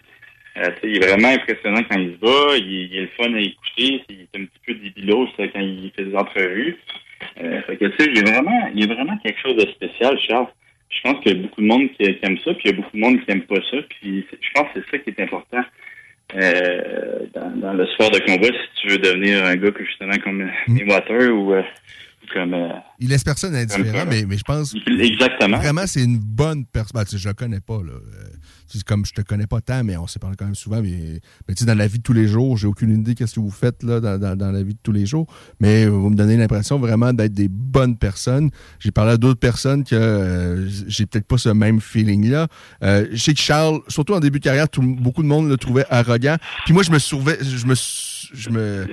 Euh, 0.58 0.70
il 0.82 0.96
est 0.96 1.06
vraiment 1.06 1.28
impressionnant 1.28 1.82
quand 1.88 1.98
il 1.98 2.12
se 2.12 2.18
bat. 2.18 2.56
Il, 2.56 2.96
est 2.96 3.00
le 3.02 3.08
fun 3.08 3.32
à 3.34 3.40
écouter. 3.40 4.04
Il 4.08 4.20
est 4.22 4.40
un 4.40 4.44
petit 4.44 4.60
peu 4.66 4.74
débilos 4.74 5.28
euh, 5.38 5.48
quand 5.52 5.60
il 5.60 5.92
fait 5.94 6.04
des 6.04 6.16
entrevues. 6.16 6.76
Euh, 7.40 7.62
fait 7.62 7.76
que, 7.76 7.84
il 7.84 8.18
est 8.18 8.30
vraiment, 8.30 8.70
il 8.74 8.84
est 8.84 8.94
vraiment 8.94 9.16
quelque 9.18 9.40
chose 9.40 9.56
de 9.56 9.70
spécial, 9.72 10.18
Charles. 10.26 10.48
Je 10.88 11.00
pense 11.02 11.22
qu'il 11.22 11.36
y 11.36 11.38
a 11.38 11.42
beaucoup 11.42 11.60
de 11.60 11.66
monde 11.66 11.90
qui, 11.92 12.04
aime 12.22 12.38
ça, 12.38 12.54
puis 12.54 12.62
il 12.66 12.70
y 12.70 12.74
a 12.74 12.76
beaucoup 12.76 12.96
de 12.96 13.02
monde 13.02 13.24
qui 13.24 13.30
aime 13.30 13.42
pas 13.42 13.60
ça. 13.70 13.76
Puis 13.88 14.24
je 14.30 14.50
pense 14.54 14.72
que 14.72 14.80
c'est 14.80 14.90
ça 14.90 14.98
qui 14.98 15.10
est 15.10 15.20
important 15.20 15.62
euh, 16.34 17.26
dans, 17.34 17.50
dans 17.56 17.72
le 17.72 17.86
sport 17.86 18.10
de 18.10 18.18
combat, 18.18 18.48
si 18.48 18.80
tu 18.80 18.88
veux 18.88 18.98
devenir 18.98 19.44
un 19.44 19.56
gars 19.56 19.70
que 19.70 19.84
justement 19.84 20.16
comme 20.24 20.50
Mayweather 20.68 21.32
ou 21.32 21.54
euh, 21.54 21.62
comme 22.32 22.54
euh, 22.54 22.68
Il 23.00 23.08
laisse 23.08 23.24
personne 23.24 23.54
indifférent, 23.54 24.04
mais, 24.08 24.24
mais 24.26 24.36
je 24.38 24.44
pense 24.44 24.74
exactement. 25.00 25.58
Vraiment, 25.58 25.86
c'est 25.86 26.02
une 26.04 26.18
bonne 26.18 26.64
personne. 26.66 26.92
Ben, 26.94 27.04
tu 27.04 27.12
sais, 27.12 27.18
je 27.18 27.28
la 27.28 27.34
connais 27.34 27.60
pas, 27.60 27.78
là. 27.82 27.92
Euh, 27.92 28.28
comme 28.86 29.06
je 29.06 29.12
te 29.14 29.22
connais 29.22 29.46
pas 29.46 29.60
tant, 29.60 29.84
mais 29.84 29.96
on 29.96 30.06
s'est 30.06 30.18
parlé 30.18 30.36
quand 30.36 30.44
même 30.44 30.54
souvent. 30.54 30.82
Mais, 30.82 31.20
mais 31.48 31.54
tu 31.54 31.60
sais, 31.60 31.64
dans 31.66 31.78
la 31.78 31.86
vie 31.86 31.98
de 31.98 32.02
tous 32.02 32.12
les 32.12 32.26
jours, 32.28 32.56
j'ai 32.58 32.66
aucune 32.66 32.90
idée 32.90 33.14
qu'est-ce 33.14 33.34
que 33.36 33.40
vous 33.40 33.50
faites, 33.50 33.82
là, 33.82 34.00
dans, 34.00 34.18
dans- 34.18 34.36
dans 34.36 34.50
la 34.52 34.62
vie 34.62 34.74
de 34.74 34.78
tous 34.82 34.92
les 34.92 35.06
jours. 35.06 35.26
Mais 35.60 35.86
vous 35.86 36.10
me 36.10 36.16
donnez 36.16 36.36
l'impression 36.36 36.78
vraiment 36.78 37.12
d'être 37.12 37.32
des 37.32 37.48
bonnes 37.48 37.96
personnes. 37.96 38.50
J'ai 38.78 38.90
parlé 38.90 39.12
à 39.12 39.16
d'autres 39.16 39.40
personnes 39.40 39.84
que 39.84 39.94
euh, 39.94 40.68
j'ai 40.88 41.06
peut-être 41.06 41.26
pas 41.26 41.38
ce 41.38 41.48
même 41.48 41.80
feeling-là. 41.80 42.48
Euh, 42.82 43.06
je 43.12 43.16
sais 43.16 43.34
que 43.34 43.40
Charles, 43.40 43.80
surtout 43.88 44.14
en 44.14 44.20
début 44.20 44.40
de 44.40 44.44
carrière, 44.44 44.68
tout- 44.68 44.82
beaucoup 44.82 45.22
de 45.22 45.28
monde 45.28 45.48
le 45.48 45.56
trouvait 45.56 45.86
arrogant. 45.88 46.36
Puis 46.64 46.74
moi, 46.74 46.82
je 46.82 46.90
me 46.90 46.98
souvais, 46.98 47.38
je 47.42 47.66
me, 47.66 47.74
je 48.34 48.50
me, 48.50 48.86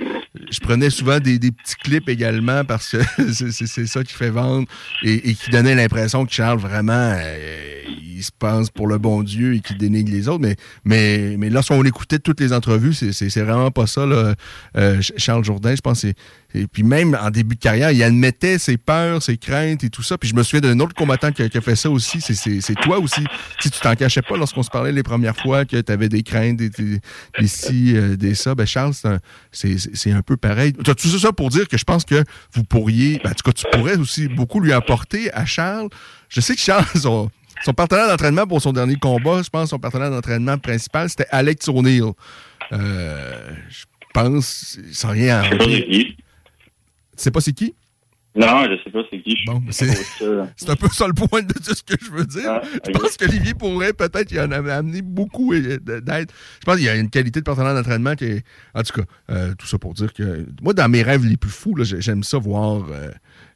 je 0.50 0.60
prenais 0.60 0.90
souvent 0.90 1.20
des, 1.20 1.38
petits 1.38 1.76
clips 1.82 2.08
également 2.08 2.64
parce 2.64 2.90
que 2.90 3.32
c'est 3.32 3.86
ça 3.86 4.04
qui 4.04 4.12
fait 4.14 4.30
vendre 4.30 4.66
et, 5.02 5.34
qui 5.34 5.50
donnait 5.50 5.74
l'impression 5.74 6.24
que 6.26 6.32
Charles 6.32 6.58
vraiment 6.58 6.92
euh, 7.16 7.82
il 7.88 8.22
se 8.22 8.30
pense 8.38 8.70
pour 8.70 8.86
le 8.86 8.98
bon 8.98 9.22
Dieu 9.22 9.54
et 9.54 9.60
qu'il 9.60 9.76
dénigre 9.76 10.10
les 10.12 10.28
autres. 10.28 10.40
Mais, 10.40 10.56
mais, 10.84 11.36
mais 11.38 11.50
lorsqu'on 11.50 11.82
écoutait 11.84 12.18
toutes 12.18 12.40
les 12.40 12.52
entrevues, 12.52 12.94
c'est- 12.94 13.40
vraiment 13.44 13.70
pas 13.70 13.86
ça, 13.86 14.06
là, 14.06 14.34
euh, 14.76 14.94
Ch- 15.02 15.12
Charles 15.16 15.44
Jourdain. 15.44 15.74
Je 15.74 15.80
pense 15.80 16.04
et 16.54 16.68
puis 16.68 16.84
même 16.84 17.18
en 17.20 17.30
début 17.30 17.56
de 17.56 17.60
carrière, 17.60 17.90
il 17.90 18.00
admettait 18.02 18.58
ses 18.58 18.76
peurs, 18.76 19.20
ses 19.22 19.36
craintes 19.36 19.82
et 19.82 19.90
tout 19.90 20.04
ça. 20.04 20.16
Puis 20.16 20.28
je 20.28 20.36
me 20.36 20.42
souviens 20.44 20.60
d'un 20.60 20.78
autre 20.78 20.94
combattant 20.94 21.32
qui 21.32 21.42
a, 21.42 21.60
fait 21.60 21.74
ça 21.74 21.90
aussi. 21.90 22.20
C'est- 22.20 22.74
toi 22.82 22.98
aussi. 23.00 23.24
Si 23.60 23.70
tu 23.70 23.80
t'en 23.80 23.94
cachais 23.96 24.22
pas 24.22 24.36
lorsqu'on 24.36 24.62
se 24.62 24.70
parlait 24.70 24.92
les 24.92 25.02
premières 25.02 25.36
fois 25.36 25.64
que 25.64 25.80
tu 25.80 25.92
avais 25.92 26.08
des 26.08 26.22
craintes, 26.22 26.56
des, 26.56 26.70
des, 26.70 27.00
des 27.38 27.46
ci, 27.48 27.96
euh, 27.96 28.16
des 28.16 28.34
ça, 28.34 28.54
ben 28.54 28.66
Charles, 28.66 28.94
c'est 29.50 30.10
un, 30.12 30.16
un 30.16 30.22
peu 30.22 30.33
pareil. 30.36 30.72
T'as 30.72 30.94
tout 30.94 31.08
ça 31.08 31.32
pour 31.32 31.50
dire 31.50 31.68
que 31.68 31.76
je 31.78 31.84
pense 31.84 32.04
que 32.04 32.24
vous 32.52 32.64
pourriez, 32.64 33.20
ben, 33.22 33.30
en 33.30 33.34
tout 33.34 33.50
cas, 33.50 33.52
tu 33.52 33.64
pourrais 33.72 33.96
aussi 33.96 34.28
beaucoup 34.28 34.60
lui 34.60 34.72
apporter 34.72 35.32
à 35.32 35.44
Charles. 35.44 35.88
Je 36.28 36.40
sais 36.40 36.54
que 36.54 36.60
Charles, 36.60 36.86
son, 36.94 37.30
son 37.64 37.72
partenaire 37.72 38.08
d'entraînement 38.08 38.46
pour 38.46 38.60
son 38.60 38.72
dernier 38.72 38.96
combat, 38.96 39.42
je 39.42 39.50
pense 39.50 39.70
son 39.70 39.78
partenaire 39.78 40.10
d'entraînement 40.10 40.58
principal, 40.58 41.08
c'était 41.08 41.26
Alex 41.30 41.68
O'Neill. 41.68 42.12
Euh, 42.72 43.50
je 43.68 43.84
pense, 44.12 44.78
sans 44.92 45.10
rien 45.10 45.42
c'est 47.16 47.30
pas 47.30 47.40
c'est 47.40 47.52
qui? 47.52 47.74
Non, 48.36 48.64
je 48.64 48.82
sais 48.82 48.90
pas 48.90 49.02
c'est 49.10 49.20
qui. 49.20 49.36
Bon, 49.46 49.62
c'est 49.70 49.86
c'est 50.56 50.68
un 50.70 50.74
peu 50.76 50.88
ça 50.88 51.06
le 51.06 51.12
point 51.12 51.42
de 51.42 51.52
tout 51.52 51.72
ce 51.74 51.82
que 51.84 51.94
je 52.04 52.10
veux 52.10 52.24
dire. 52.26 52.48
Ah, 52.48 52.62
je 52.84 52.90
pense 52.90 53.16
qu'Olivier 53.16 53.54
pourrait 53.54 53.92
peut-être 53.92 54.32
y 54.32 54.40
en 54.40 54.50
amené 54.50 55.02
beaucoup 55.02 55.54
et- 55.54 55.78
d'aide. 55.78 56.32
Je 56.60 56.64
pense 56.64 56.76
qu'il 56.76 56.84
y 56.84 56.88
a 56.88 56.96
une 56.96 57.10
qualité 57.10 57.38
de 57.40 57.44
partenaire 57.44 57.74
d'entraînement 57.74 58.16
qui 58.16 58.24
est. 58.24 58.44
En 58.74 58.82
tout 58.82 59.00
cas, 59.00 59.06
euh, 59.30 59.54
tout 59.56 59.66
ça 59.68 59.78
pour 59.78 59.94
dire 59.94 60.12
que. 60.12 60.46
Moi, 60.62 60.74
dans 60.74 60.88
mes 60.88 61.02
rêves 61.04 61.24
les 61.24 61.36
plus 61.36 61.50
fous, 61.50 61.76
là, 61.76 61.84
j'aime 61.84 62.24
ça 62.24 62.38
voir 62.38 62.86
euh, 62.90 63.10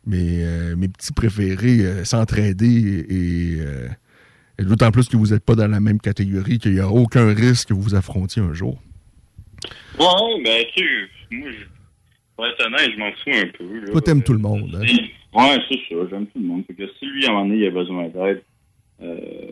mes, 0.06 0.44
euh, 0.44 0.76
mes 0.76 0.86
petits 0.88 1.12
préférés 1.12 1.80
euh, 1.80 2.04
s'entraider 2.04 3.04
et. 3.08 3.60
euh, 3.60 3.88
et 4.60 4.64
D'autant 4.64 4.90
plus 4.90 5.08
que 5.08 5.16
vous 5.16 5.28
n'êtes 5.28 5.44
pas 5.44 5.54
dans 5.54 5.68
la 5.68 5.78
même 5.78 6.00
catégorie, 6.00 6.58
qu'il 6.58 6.74
n'y 6.74 6.80
a 6.80 6.88
aucun 6.88 7.32
risque 7.32 7.68
que 7.68 7.74
vous 7.74 7.80
vous 7.82 7.94
affrontiez 7.94 8.42
un 8.42 8.52
jour. 8.52 8.80
Ouais, 9.98 10.42
ben, 10.44 10.64
tu 10.76 11.08
moi, 11.30 11.48
je, 11.50 11.64
pour 12.38 12.46
être 12.46 12.64
honnête, 12.64 12.92
je 12.94 12.98
m'en 13.00 13.10
fous 13.10 13.30
un 13.34 13.48
peu. 13.58 13.80
Là. 13.80 13.90
Toi, 13.90 14.00
t'aimes 14.00 14.22
tout 14.22 14.32
le 14.32 14.38
monde. 14.38 14.72
hein? 14.80 14.86
Ouais, 15.34 15.58
c'est 15.68 15.74
ça, 15.88 15.96
j'aime 16.08 16.26
tout 16.28 16.38
le 16.38 16.46
monde. 16.46 16.62
Fait 16.68 16.74
que 16.74 16.86
si 16.98 17.04
lui, 17.06 17.26
à 17.26 17.30
un 17.30 17.32
moment 17.32 17.46
donné, 17.46 17.58
il 17.62 17.66
a 17.66 17.70
besoin 17.70 18.08
d'aide, 18.08 18.42
euh, 19.02 19.50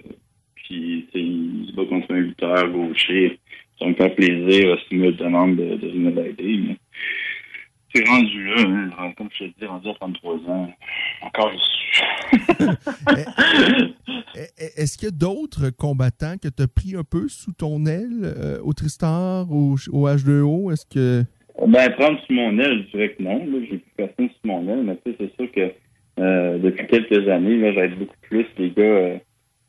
puis, 0.55 1.09
il 1.13 1.67
se 1.69 1.75
bat 1.75 1.85
contre 1.87 2.13
un 2.15 2.19
lutteur 2.21 2.69
gaucher, 2.71 3.41
ça 3.81 3.87
me 3.87 3.95
fait 3.95 4.11
plaisir 4.15 4.79
si 4.89 4.95
me 4.95 5.11
demande 5.13 5.57
de, 5.57 5.77
de 5.77 5.89
venir 5.89 6.13
l'aider, 6.15 6.59
mais 6.67 6.77
c'est 7.93 8.07
rendu 8.09 8.45
là, 8.55 8.63
hein, 9.01 9.13
comme 9.19 9.29
je 9.37 9.47
te 9.47 9.59
dis, 9.59 9.67
rendu 9.67 9.89
à 9.89 9.95
33 9.95 10.35
ans. 10.49 10.73
Encore, 11.23 11.51
je 11.53 11.59
suis. 11.59 12.67
E- 14.37 14.73
Est-ce 14.77 14.97
qu'il 14.99 15.07
y 15.07 15.09
a 15.09 15.13
d'autres 15.13 15.71
combattants 15.71 16.37
que 16.41 16.49
tu 16.49 16.63
as 16.63 16.69
pris 16.69 16.95
un 16.95 17.05
peu 17.05 17.29
sous 17.29 17.53
ton 17.53 17.85
aile 17.87 18.21
euh, 18.23 18.59
au 18.63 18.73
Tristar, 18.73 19.51
au, 19.51 19.77
au 19.93 20.09
H2O? 20.09 20.73
Est-ce 20.73 20.87
que. 20.87 21.25
Ben, 21.67 21.91
prendre 21.95 22.21
sous 22.27 22.33
mon 22.33 22.59
aile, 22.59 22.85
je 22.87 22.97
dirais 22.97 23.15
que 23.15 23.23
non. 23.23 23.39
Là, 23.39 23.59
j'ai 23.71 23.79
plus 23.79 23.93
personne 23.97 24.29
sous 24.29 24.47
mon 24.49 24.69
aile, 24.69 24.83
mais 24.85 24.97
tu 25.05 25.13
sais, 25.13 25.17
c'est 25.21 25.37
sûr 25.37 25.53
que 25.53 25.73
euh, 26.21 26.59
depuis 26.59 26.87
quelques 26.87 27.29
années, 27.29 27.57
là, 27.59 27.73
j'aide 27.73 27.99
beaucoup 27.99 28.17
plus 28.23 28.47
les 28.59 28.71
gars 28.71 28.83
euh, 28.83 29.19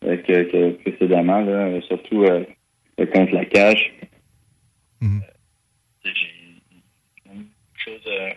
euh, 0.05 0.17
que, 0.17 0.43
que 0.51 0.69
précédemment, 0.81 1.39
là, 1.41 1.79
surtout 1.81 2.23
euh, 2.23 2.43
euh, 2.99 3.05
contre 3.07 3.33
la 3.33 3.45
cage. 3.45 3.93
Mhm. 5.01 5.21
Euh, 5.23 6.09
J'ai 6.13 6.33
beaucoup 7.25 7.39
de 7.39 7.79
choses 7.79 8.07
euh, 8.07 8.29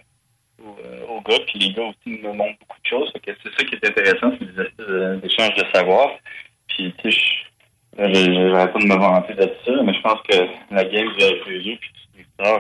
aux, 0.63 1.17
aux 1.17 1.21
gars, 1.23 1.39
puis 1.47 1.59
les 1.59 1.73
gars 1.73 1.85
aussi 1.85 2.21
me 2.21 2.33
montrent 2.33 2.59
beaucoup 2.61 2.81
de 2.83 2.87
choses. 2.89 3.13
Que 3.25 3.33
c'est 3.43 3.53
ça 3.59 3.65
qui 3.65 3.75
est 3.75 3.89
intéressant, 3.89 4.33
c'est 4.39 4.45
des 4.55 4.63
espèces 4.63 4.87
de- 4.87 5.21
savoir. 5.75 6.11
Puis, 6.69 6.93
tu 7.03 7.13
sais, 7.13 7.19
j'arrête 7.99 8.73
pas 8.73 8.79
de 8.79 8.87
me 8.87 8.97
vanter 8.97 9.35
de 9.35 9.51
ça, 9.65 9.83
mais 9.83 9.93
je 9.95 10.01
pense 10.01 10.21
que 10.23 10.37
la 10.75 10.85
game 10.85 11.09
du 11.09 11.25
H2O, 11.25 11.79
puis 11.79 11.91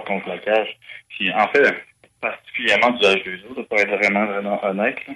contre 0.06 0.28
la 0.28 0.38
cage, 0.38 0.76
puis 1.08 1.32
en 1.32 1.48
fait, 1.48 1.74
particulièrement 2.20 2.90
du 2.90 3.04
H2O, 3.04 3.56
là, 3.56 3.62
pour 3.68 3.78
être 3.78 3.96
vraiment, 3.96 4.26
vraiment 4.26 4.64
honnête, 4.64 4.98
là, 5.06 5.14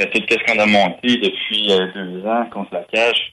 euh, 0.00 0.06
tout 0.12 0.22
ce 0.28 0.44
qu'on 0.44 0.58
a 0.58 0.66
monté 0.66 1.16
depuis 1.18 1.72
euh, 1.72 1.86
deux 1.94 2.26
ans 2.26 2.46
contre 2.50 2.74
la 2.74 2.84
cage, 2.84 3.32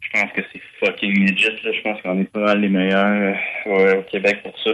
je 0.00 0.20
pense 0.20 0.30
que 0.32 0.42
c'est 0.52 0.60
fucking 0.80 1.26
legit. 1.26 1.56
Je 1.62 1.80
pense 1.82 2.00
qu'on 2.02 2.20
est 2.20 2.30
pas 2.30 2.54
les 2.54 2.68
meilleurs 2.68 3.36
euh, 3.66 4.00
au 4.00 4.02
Québec 4.02 4.42
pour 4.42 4.58
ça. 4.58 4.72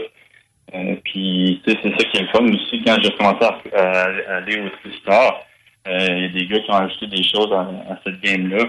Puis, 1.04 1.62
c'est 1.64 1.76
ça 1.82 2.04
qui 2.04 2.16
est 2.18 2.22
le 2.22 2.28
fun 2.28 2.44
aussi. 2.44 2.82
Quand 2.84 2.96
j'ai 3.02 3.12
commencé 3.12 3.46
à, 3.74 4.02
aller 4.36 4.60
au 4.60 4.68
Tristar, 4.68 5.46
il 5.86 6.22
y 6.22 6.24
a 6.24 6.28
des 6.28 6.46
gars 6.46 6.60
qui 6.60 6.70
ont 6.70 6.74
ajouté 6.74 7.06
des 7.06 7.22
choses 7.22 7.52
à, 7.52 7.60
à 7.92 8.00
cette 8.04 8.20
game-là. 8.20 8.64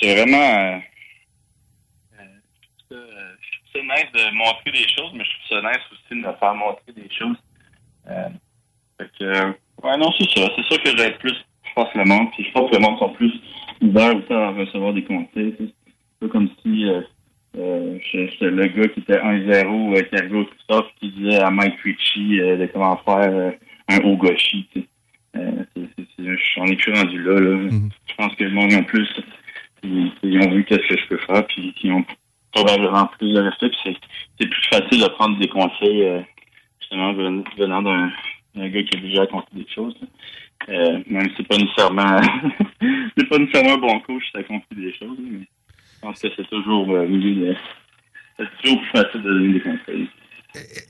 C'est 0.00 0.14
vraiment... 0.14 0.36
euh, 0.36 0.78
euh, 2.20 2.26
je 2.50 2.68
trouve 2.68 2.88
ça, 2.90 2.94
euh, 2.94 3.34
je 3.40 3.58
trouve 3.58 3.63
ça 3.74 3.80
nice 3.82 4.12
de 4.12 4.34
montrer 4.36 4.70
des 4.72 4.88
choses, 4.96 5.12
mais 5.14 5.24
je 5.24 5.30
trouve 5.46 5.60
ça 5.62 5.68
nice 5.68 5.82
aussi 5.92 6.20
de 6.20 6.26
me 6.26 6.32
faire 6.34 6.54
montrer 6.54 6.92
des 6.94 7.08
choses. 7.10 7.36
Euh, 8.08 8.28
fait 9.00 9.10
que, 9.18 9.48
ouais, 9.86 9.96
non, 9.98 10.12
c'est 10.18 10.30
ça. 10.30 10.48
C'est 10.56 10.64
sûr 10.64 10.82
que 10.82 10.96
j'aide 10.96 11.18
plus, 11.18 11.34
je 11.64 11.72
pense, 11.74 11.88
le 11.94 12.04
monde. 12.04 12.30
Puis 12.32 12.44
je 12.44 12.52
pense 12.52 12.70
que 12.70 12.76
le 12.76 12.82
monde 12.82 12.98
sont 12.98 13.10
plus 13.10 13.32
ouverts 13.80 14.16
aussi 14.16 14.32
à 14.32 14.50
recevoir 14.50 14.92
des 14.92 15.04
conseils. 15.04 15.54
C'est 15.58 15.74
pas 16.20 16.28
comme 16.28 16.48
si 16.62 16.88
euh, 16.88 17.00
euh, 17.58 17.98
j'étais 18.12 18.50
le 18.50 18.66
gars 18.66 18.88
qui 18.88 19.00
était 19.00 19.18
1-0 19.18 19.94
euh, 19.96 20.40
au 20.40 20.44
Christophe 20.44 20.86
qui 21.00 21.10
disait 21.10 21.38
à 21.40 21.50
Mike 21.50 21.80
Ritchie 21.82 22.40
euh, 22.40 22.56
de 22.56 22.66
comment 22.66 22.96
faire 22.98 23.52
un 23.88 23.98
haut 24.04 24.16
gauchi. 24.16 24.66
tu 24.72 24.80
sais. 24.80 24.86
C'est- 25.34 25.88
c'est- 25.96 26.06
c'est- 26.16 26.60
on 26.60 26.66
est 26.66 26.76
plus 26.76 26.92
rendu 26.92 27.20
là. 27.22 27.40
là. 27.40 27.68
Je 28.06 28.14
pense 28.16 28.34
que 28.36 28.44
le 28.44 28.50
monde 28.50 28.72
en 28.72 28.84
plus, 28.84 29.08
ils, 29.82 30.12
ils 30.22 30.38
ont 30.46 30.50
vu 30.52 30.64
qu'est-ce 30.64 30.86
que 30.86 30.96
je 30.96 31.06
peux 31.08 31.18
faire, 31.18 31.44
puis 31.48 31.74
ils 31.82 31.92
ont 31.92 32.04
probablement 32.54 33.06
plus 33.18 33.32
de 33.32 33.40
respect. 33.40 33.70
C'est, 33.84 34.46
plus 34.48 34.68
facile 34.70 35.02
de 35.02 35.08
prendre 35.08 35.38
des 35.38 35.48
conseils, 35.48 36.02
euh, 36.02 36.20
justement, 36.80 37.12
ven- 37.14 37.44
venant 37.58 37.82
d'un, 37.82 38.10
gars 38.56 38.82
qui 38.82 38.96
a 38.96 39.00
déjà 39.00 39.22
accompli 39.22 39.64
des 39.64 39.70
choses. 39.72 39.96
Euh, 40.68 41.00
même 41.08 41.28
si 41.30 41.34
c'est 41.38 41.48
pas 41.48 41.56
nécessairement 41.58 42.20
c'est 43.18 43.28
pas 43.28 43.38
nécessairement 43.38 43.74
un 43.74 43.78
bon 43.78 44.00
coach 44.00 44.22
qui 44.30 44.36
a 44.36 44.40
accompli 44.40 44.76
des 44.82 44.94
choses, 44.94 45.18
mais 45.20 45.40
je 45.40 46.00
pense 46.00 46.20
que 46.22 46.28
c'est 46.36 46.48
toujours 46.48 46.90
euh, 46.90 47.06
mieux 47.06 47.34
de- 47.34 47.56
c'est 48.38 48.46
toujours 48.62 48.80
plus 48.80 48.90
facile 48.90 49.22
de 49.22 49.28
donner 49.30 49.52
des 49.54 49.60
conseils. 49.60 50.08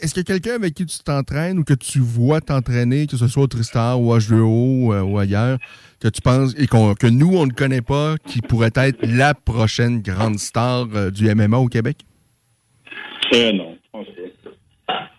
Est-ce 0.01 0.13
qu'il 0.13 0.21
y 0.21 0.33
a 0.33 0.39
quelqu'un 0.39 0.55
avec 0.57 0.75
qui 0.75 0.85
tu 0.85 0.99
t'entraînes 0.99 1.59
ou 1.59 1.65
que 1.65 1.73
tu 1.75 1.99
vois 1.99 2.41
t'entraîner, 2.43 3.07
que 3.07 3.17
ce 3.17 3.27
soit 3.29 3.43
au 3.45 3.47
Tristar 3.47 3.99
ou 4.01 4.15
H2O 4.15 4.93
euh, 4.93 5.01
ou 5.03 5.19
ailleurs, 5.19 5.59
que 6.01 6.09
tu 6.09 6.21
penses 6.21 6.55
et 6.59 6.67
qu'on- 6.67 6.95
que 6.95 7.07
nous, 7.07 7.35
on 7.35 7.47
ne 7.47 7.53
connaît 7.53 7.81
pas, 7.81 8.17
qui 8.27 8.43
pourrait 8.43 8.73
être 8.77 8.99
la 9.07 9.33
prochaine 9.35 10.03
grande 10.03 10.39
star 10.39 10.87
euh, 10.95 11.11
du 11.11 11.29
MMA 11.35 11.57
au 11.59 11.69
Québec? 11.69 12.05
Euh, 13.33 13.53
non, 13.53 13.77
je 13.85 13.91
pense 13.91 14.07
pas. 14.87 15.11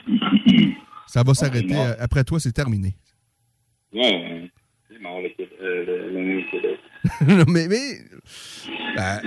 Ça 1.07 1.23
va 1.23 1.33
s'arrêter. 1.33 1.75
euh, 1.75 1.95
Après 1.99 2.23
toi, 2.23 2.39
c'est 2.39 2.51
terminé. 2.51 2.95
Ouais, 3.93 4.51
c'est 4.91 4.99
mort 5.01 5.21
le, 5.21 5.29
Québec. 6.51 6.79
non, 7.27 7.45
mais, 7.47 7.67
mais 7.67 7.99
ben, 8.95 9.21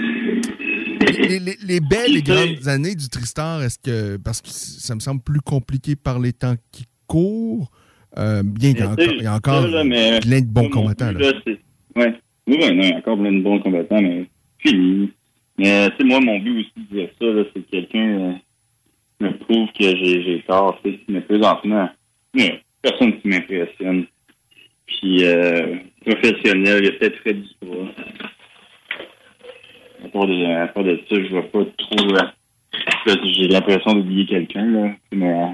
les, 1.12 1.38
les- 1.38 1.58
les 1.64 1.80
belles 1.80 2.16
et 2.16 2.22
grandes 2.22 2.66
années 2.68 2.94
du 2.94 3.08
Tristar, 3.08 3.62
est-ce 3.62 3.78
que 3.78 4.16
parce 4.18 4.40
que 4.40 4.48
ça 4.50 4.94
me 4.94 5.00
semble 5.00 5.20
plus 5.22 5.40
compliqué 5.40 5.96
par 5.96 6.18
les 6.18 6.32
temps 6.32 6.54
qui 6.72 6.84
courent, 7.06 7.70
euh, 8.18 8.42
bien 8.44 8.72
qu'il 8.72 8.80
y 8.80 8.82
a 8.82 8.86
Mais 8.86 8.92
encore, 8.92 9.04
sais, 9.04 9.16
il 9.16 9.22
y 9.22 9.26
a 9.26 9.34
encore 9.34 9.62
ça, 9.62 9.68
là, 9.68 9.84
mais- 9.84 10.20
plein 10.20 10.40
de 10.40 10.46
bons 10.46 10.68
combattants. 10.70 11.12
Là. 11.12 11.32
ouais. 11.96 12.14
Oui, 12.46 12.56
ouais, 12.56 12.74
non, 12.74 12.82
il 12.82 12.88
y 12.88 12.92
a 12.92 12.96
encore 12.96 13.18
plein 13.18 13.32
de 13.32 13.40
bons 13.42 13.60
combattants, 13.60 14.00
mais 14.00 14.24
fini. 14.58 15.10
Mais, 15.58 15.90
tu 15.90 15.96
sais, 15.98 16.04
moi, 16.04 16.20
mon 16.20 16.38
but 16.38 16.60
aussi 16.60 16.86
de 16.90 16.96
dire 16.96 17.08
ça, 17.20 17.26
c'est 17.54 17.60
que 17.62 17.70
quelqu'un 17.70 18.08
euh, 18.20 18.32
me 19.20 19.30
prouve 19.38 19.68
que 19.78 19.84
j'ai 19.96 20.42
tort, 20.46 20.78
tu 20.84 20.92
sais. 20.92 21.00
Mais 21.08 21.20
présentement, 21.20 21.90
a 22.38 22.42
personne 22.80 23.20
qui 23.20 23.28
m'impressionne. 23.28 24.06
Puis, 24.86 25.24
euh, 25.24 25.76
professionnel, 26.06 26.78
il 26.82 26.84
y 26.86 26.88
a 26.88 26.92
peut-être 26.92 27.18
Fred 27.18 27.42
Dubois. 27.60 27.88
À 30.04 30.08
part 30.08 30.26
de, 30.26 30.44
à 30.44 30.68
part 30.68 30.84
de 30.84 31.00
ça, 31.08 31.16
je 31.16 31.28
vois 31.28 31.42
pas 31.42 31.64
trop... 31.76 32.14
euh, 32.14 33.16
j'ai 33.24 33.48
l'impression 33.48 33.94
d'oublier 33.94 34.26
quelqu'un, 34.26 34.66
là. 34.66 34.90
Mais, 35.12 35.32
euh, 35.32 35.46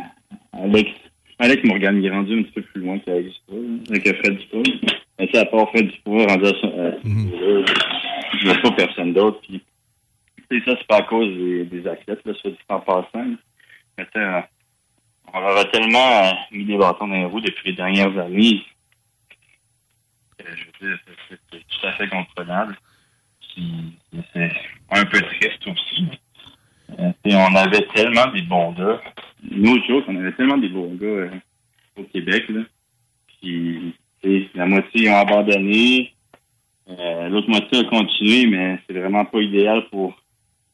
Alex, 0.63 0.91
Alex 1.39 1.65
Morgan, 1.65 1.97
il 1.97 2.07
est 2.07 2.11
rendu 2.11 2.39
un 2.39 2.43
petit 2.43 2.53
peu 2.53 2.63
plus 2.63 2.81
loin 2.83 2.99
qu'Alex 2.99 3.35
là, 3.49 3.59
avec 3.89 4.17
Fred 4.17 4.39
Dubois. 4.39 4.63
Mais 5.19 5.29
sais, 5.29 5.39
à 5.39 5.47
part 5.47 5.69
Fred 5.71 5.89
Dubois, 5.89 6.27
rendu 6.27 6.47
à 6.47 6.49
à 6.49 6.53
ce 6.53 7.07
niveau-là, 7.07 7.65
je 8.39 8.45
vois 8.47 8.63
pas 8.63 8.71
personne 8.73 9.13
d'autre. 9.13 9.41
Puis, 9.43 9.63
ça, 10.65 10.75
c'est 10.79 10.87
pas 10.87 10.99
à 10.99 11.03
cause 11.03 11.29
des, 11.35 11.65
des 11.65 11.87
athlètes, 11.89 12.21
là, 12.25 12.35
soit 12.35 12.51
dit 12.51 12.59
en 12.69 12.81
passant. 12.81 13.27
Mais 13.99 14.07
euh, 14.17 14.41
on 15.33 15.41
leur 15.41 15.59
a 15.59 15.65
tellement 15.67 16.25
euh, 16.25 16.33
mis 16.53 16.65
des 16.65 16.77
bâtons 16.77 17.09
dans 17.09 17.15
les 17.15 17.25
roues 17.25 17.41
depuis 17.41 17.71
les 17.71 17.77
dernières 17.77 18.17
années. 18.19 18.63
que, 20.39 20.45
je 20.55 20.87
veux 20.87 20.91
dire, 20.91 20.99
c'est 21.29 21.39
tout 21.51 21.87
à 21.87 21.93
fait 21.93 22.09
comprenable. 22.09 22.77
C'est 23.55 24.51
un 24.91 25.05
peu 25.05 25.21
triste 25.21 25.67
aussi. 25.67 26.09
Euh, 26.99 27.13
on 27.27 27.55
avait 27.55 27.87
tellement 27.95 28.27
des 28.33 28.43
bons 28.43 28.73
gars. 28.73 29.01
Nous, 29.51 29.77
autres, 29.91 30.07
on 30.09 30.17
avait 30.17 30.33
tellement 30.33 30.59
des 30.59 30.69
bons 30.69 30.95
gars 30.95 31.07
euh, 31.07 31.31
au 31.97 32.05
Québec, 32.05 32.45
là. 32.49 32.63
Puis, 33.41 33.95
la 34.55 34.67
moitié 34.67 35.11
ont 35.11 35.17
abandonné. 35.17 36.15
Euh, 36.89 37.29
L'autre 37.29 37.49
moitié 37.49 37.81
a 37.81 37.85
continué, 37.85 38.47
mais 38.47 38.79
c'est 38.87 38.99
vraiment 38.99 39.25
pas 39.25 39.41
idéal 39.41 39.87
pour, 39.91 40.15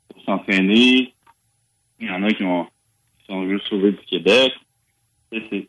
pour 0.09 0.23
s'entraîner. 0.25 1.13
Il 1.99 2.07
y 2.07 2.11
en 2.11 2.23
a 2.23 2.31
qui 2.31 2.45
ont 2.45 2.65
qui 3.19 3.27
sont 3.27 3.49
juste 3.49 3.67
sauvés 3.67 3.93
du 3.93 4.05
Québec. 4.07 4.53
C'est 5.33 5.69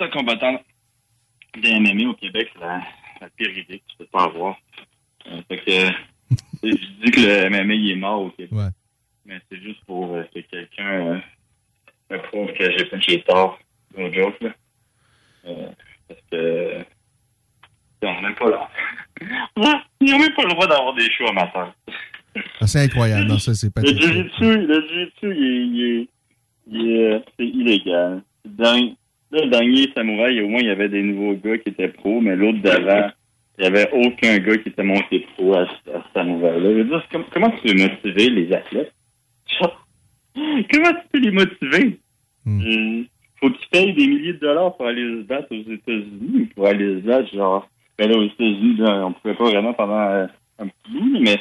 un 0.00 0.08
combattant 0.08 0.60
de 1.56 1.68
MMA 1.80 2.10
au 2.10 2.14
Québec, 2.14 2.50
c'est 2.52 2.60
la, 2.60 2.80
la 3.20 3.28
pire 3.30 3.56
idée 3.56 3.78
que 3.78 3.84
tu 3.90 3.96
peux 3.98 4.06
pas 4.06 4.24
avoir. 4.24 4.56
Euh, 5.30 5.40
fait 5.48 5.58
que, 5.58 5.70
sais, 5.70 5.94
je 6.62 7.04
dis 7.04 7.10
que 7.10 7.20
le 7.20 7.50
MMA 7.50 7.74
il 7.74 7.90
est 7.92 7.96
mort 7.96 8.22
au 8.22 8.30
Québec. 8.30 8.52
Ouais. 8.52 8.68
Mais 9.26 9.40
c'est 9.50 9.60
juste 9.60 9.84
pour 9.86 10.14
euh, 10.14 10.24
que 10.34 10.40
quelqu'un 10.40 11.06
euh, 11.06 11.18
me 12.10 12.18
prouve 12.18 12.52
que 12.52 12.70
j'ai 12.70 12.84
pas 12.86 12.98
j'ai 13.00 13.22
tort. 13.22 13.58
No 13.96 14.12
joke, 14.12 14.40
là. 14.40 14.50
Euh, 15.46 15.68
parce 16.08 16.20
que 16.30 16.84
on 18.02 18.12
n'a 18.12 18.20
même 18.20 18.34
pas 18.34 18.48
là. 18.48 18.68
Ils 20.00 20.10
n'ont 20.12 20.18
même 20.18 20.34
pas 20.34 20.44
le 20.44 20.50
droit 20.50 20.66
d'avoir 20.66 20.94
des 20.94 21.10
shows 21.10 21.28
amateurs. 21.28 21.74
Ah, 22.60 22.66
c'est 22.66 22.80
incroyable. 22.80 23.26
Non, 23.26 23.38
ça, 23.38 23.54
c'est 23.54 23.72
pas 23.72 23.80
Le 23.80 23.88
jiu-jitsu, 23.88 24.66
le 24.66 24.88
jiu-jitsu, 24.88 25.36
il 25.36 25.44
est, 25.44 25.66
il 25.66 25.82
est, 25.82 26.08
il 26.68 26.90
est, 26.90 27.14
euh, 27.14 27.18
c'est 27.38 27.46
illégal. 27.46 28.22
Dingue. 28.44 28.94
Là, 29.30 29.44
le 29.44 29.50
dernier 29.50 29.92
samouraï, 29.94 30.40
au 30.40 30.48
moins, 30.48 30.60
il 30.60 30.68
y 30.68 30.70
avait 30.70 30.88
des 30.88 31.02
nouveaux 31.02 31.34
gars 31.34 31.58
qui 31.58 31.70
étaient 31.70 31.88
pros, 31.88 32.20
mais 32.20 32.36
l'autre 32.36 32.60
d'avant, 32.60 33.10
il 33.58 33.62
n'y 33.62 33.66
avait 33.66 33.90
aucun 33.92 34.38
gars 34.38 34.56
qui 34.58 34.68
était 34.68 34.82
monté 34.84 35.26
pro 35.34 35.54
à, 35.54 35.62
à 35.62 35.66
ce 35.66 36.12
samouraï-là. 36.14 36.70
Je 36.70 36.76
veux 36.78 36.84
dire, 36.84 37.02
c'est 37.02 37.12
comme- 37.16 37.26
comment 37.32 37.50
tu 37.50 37.62
peux 37.74 37.82
motiver 37.82 38.30
les 38.30 38.52
athlètes? 38.52 38.92
comment 40.72 40.92
tu 40.92 41.08
peux 41.12 41.18
les 41.18 41.30
motiver? 41.30 41.98
Euh, 42.46 43.02
faut 43.40 43.50
qu'ils 43.50 43.68
payent 43.70 43.92
des 43.94 44.06
milliers 44.06 44.32
de 44.34 44.38
dollars 44.38 44.76
pour 44.76 44.86
aller 44.86 45.02
se 45.02 45.22
battre 45.22 45.48
aux 45.50 45.70
États-Unis, 45.72 46.46
pour 46.54 46.66
aller 46.66 47.00
se 47.00 47.06
battre, 47.06 47.32
genre, 47.34 47.68
ben 47.98 48.10
là, 48.10 48.16
aux 48.16 48.24
États-Unis, 48.24 48.76
on 48.80 49.12
pouvait 49.12 49.34
pas 49.34 49.44
vraiment 49.50 49.74
pendant 49.74 50.00
euh, 50.00 50.26
un 50.58 50.66
petit 50.68 50.92
bout, 50.92 51.20
mais 51.20 51.36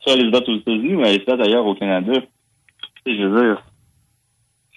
soit 0.00 0.12
aller 0.14 0.24
se 0.26 0.30
battre 0.30 0.50
aux 0.52 0.56
États-Unis 0.58 0.94
ou 0.94 1.02
aller 1.04 1.18
se 1.20 1.24
battre 1.24 1.42
ailleurs 1.44 1.66
au 1.66 1.74
Canada. 1.74 2.12
Tu 2.14 3.12
sais, 3.12 3.18
je 3.18 3.26
veux 3.26 3.42
dire, 3.42 3.62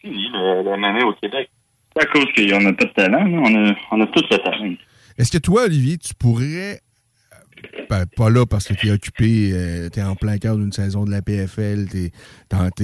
fini, 0.02 0.28
le 0.34 0.78
MMA 0.78 1.06
au 1.06 1.14
Québec. 1.14 1.50
C'est 1.96 2.04
à 2.04 2.06
cause 2.08 2.26
qu'on 2.36 2.66
a 2.66 2.74
pas 2.74 2.86
de 2.86 2.93
talent. 2.93 3.26
On 3.32 3.70
a, 3.70 3.76
on 3.91 4.02
a 4.02 4.08
tous 4.08 4.24
le 4.30 4.38
talent. 4.38 4.74
Est-ce 5.18 5.32
que 5.32 5.38
toi, 5.38 5.64
Olivier, 5.66 5.98
tu 5.98 6.14
pourrais. 6.14 6.80
Euh, 7.64 7.86
ben, 7.89 8.06
pas 8.16 8.30
là 8.30 8.45
parce 8.45 8.66
que 8.66 8.74
tu 8.74 8.88
es 8.88 8.91
occupé, 8.91 9.89
tu 9.93 9.99
es 9.99 10.03
en 10.03 10.16
plein 10.16 10.38
cœur 10.38 10.58
d'une 10.58 10.72
saison 10.72 11.06
de 11.06 11.12
la 11.12 11.22
PFL. 11.22 11.88
T'es- 11.88 12.12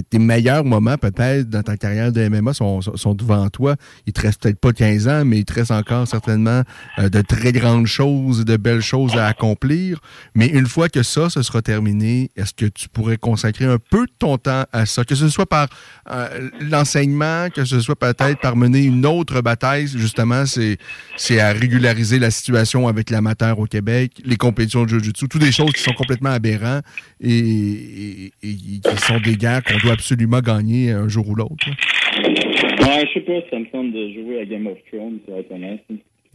tes, 0.10 0.20
meilleurs 0.20 0.64
moments, 0.64 0.98
peut-être, 0.98 1.50
dans 1.50 1.64
ta 1.64 1.78
carrière 1.78 2.12
de 2.12 2.28
MMA 2.28 2.54
sont, 2.54 2.80
devant 3.16 3.50
toi. 3.50 3.76
Il 4.06 4.14
te 4.14 4.22
reste 4.22 4.42
peut-être 4.42 4.60
pas 4.60 4.74
15 4.74 5.08
ans, 5.08 5.26
mais 5.26 5.40
il 5.40 5.46
te 5.46 5.54
reste 5.54 5.72
encore 5.72 6.08
certainement 6.08 6.64
euh, 7.00 7.10
de 7.10 7.22
très 7.22 7.52
grandes 7.52 7.88
choses 7.88 8.46
de 8.46 8.58
belles 8.58 8.82
choses 8.82 9.16
à 9.18 9.28
accomplir. 9.28 10.00
Mais 10.36 10.48
une 10.48 10.68
fois 10.68 10.90
que 10.90 11.04
ça, 11.04 11.30
ce 11.30 11.42
sera 11.42 11.62
terminé, 11.62 12.32
est-ce 12.36 12.54
que 12.54 12.66
tu 12.66 12.90
pourrais 12.90 13.18
consacrer 13.18 13.66
un 13.66 13.78
peu 13.78 14.06
de 14.06 14.12
ton 14.18 14.38
temps 14.38 14.66
à 14.72 14.86
ça? 14.86 15.04
Que 15.04 15.16
ce 15.16 15.30
soit 15.30 15.46
par 15.46 15.68
euh, 16.10 16.50
l'enseignement, 16.60 17.50
que 17.50 17.66
ce 17.66 17.80
soit 17.80 17.96
peut-être 17.96 18.40
par 18.42 18.56
mener 18.56 18.84
une 18.84 19.06
autre 19.06 19.42
bataille, 19.42 19.88
justement, 19.88 20.46
c'est 20.46 20.78
c'est 21.18 21.40
à 21.40 21.52
régulariser 21.52 22.20
la 22.20 22.32
situation 22.32 22.88
avec 22.88 23.10
l'amateur 23.10 23.60
au 23.60 23.66
Québec, 23.66 24.22
les 24.26 24.38
compétitions 24.62 24.84
de 24.84 24.90
Jiu-Jitsu, 24.90 25.28
toutes 25.28 25.42
des 25.42 25.52
choses 25.52 25.72
qui 25.74 25.82
sont 25.82 25.94
complètement 25.94 26.32
aberrantes 26.32 26.84
et, 27.20 27.30
et- 27.30 28.32
et 28.44 28.80
qui 28.80 28.98
sont 28.98 29.20
des 29.20 29.36
guerres 29.36 29.64
qu'on 29.64 29.78
doit 29.78 29.94
absolument 29.94 30.40
gagner 30.42 30.92
un 30.92 31.08
jour 31.08 31.28
ou 31.30 31.36
l'autre. 31.36 31.68
Ouais, 31.68 33.08
je 33.08 33.14
sais 33.14 33.22
pas, 33.22 33.40
ça 33.50 33.60
me 33.60 33.66
semble 33.72 33.92
de 33.94 34.14
jouer 34.14 34.42
à 34.42 34.46
Game 34.46 34.68
of 34.68 34.78
Thrones, 34.92 35.20
pour 35.26 35.38
être 35.38 35.52
honnête. 35.52 35.84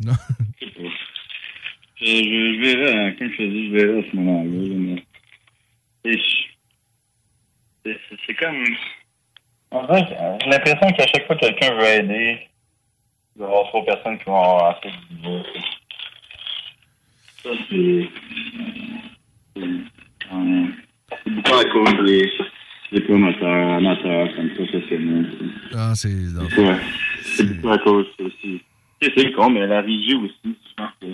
Non. 0.04 0.12
Je 0.60 0.66
sais 0.66 0.72
pas. 0.72 0.88
Je, 1.98 2.04
je, 2.06 2.60
verrai, 2.60 2.92
hein, 2.98 3.14
comme 3.18 3.30
je 3.30 3.36
te 3.36 3.42
dis, 3.42 3.66
je 3.68 3.72
verrai 3.72 3.98
à 4.00 4.10
ce 4.10 4.16
moment-là. 4.16 4.68
là, 4.68 5.02
mais 6.04 6.16
c'est- 8.26 8.34
comme. 8.34 8.64
En 9.70 9.84
vrai, 9.86 10.02
j'ai 10.08 10.50
l'impression 10.50 10.88
qu'à 10.92 11.06
chaque 11.06 11.26
fois 11.26 11.36
que 11.36 11.46
quelqu'un 11.46 11.74
veut 11.74 11.86
aider, 11.86 12.38
il 13.34 13.40
va 13.40 13.46
y 13.46 13.48
avoir 13.48 13.66
trop 13.68 13.80
de 13.80 13.86
personnes 13.86 14.18
qui 14.18 14.24
vont 14.24 14.36
avoir 14.40 14.76
assez 14.76 14.88
de. 15.10 15.42
Ça, 17.46 17.52
c'est. 17.70 18.08
c'est- 19.56 19.62
C'est 21.24 21.30
beaucoup 21.30 21.54
à 21.54 21.64
cause 21.64 22.04
des, 22.92 23.00
promoteurs, 23.02 23.74
amateurs, 23.74 24.34
comme 24.34 24.50
professionnels. 24.50 25.30
Ah, 25.74 25.92
c'est. 25.94 26.08
Ouais. 26.08 26.76
C'est 27.22 27.44
beaucoup 27.44 27.70
à 27.72 27.78
cause 27.78 28.06
aussi. 28.18 28.62
C'est 29.00 29.12
c'est 29.16 29.32
con, 29.32 29.50
mais 29.50 29.66
la 29.66 29.80
régie 29.82 30.14
aussi, 30.14 30.34
je 30.44 30.74
pense 30.76 30.90
que. 31.00 31.06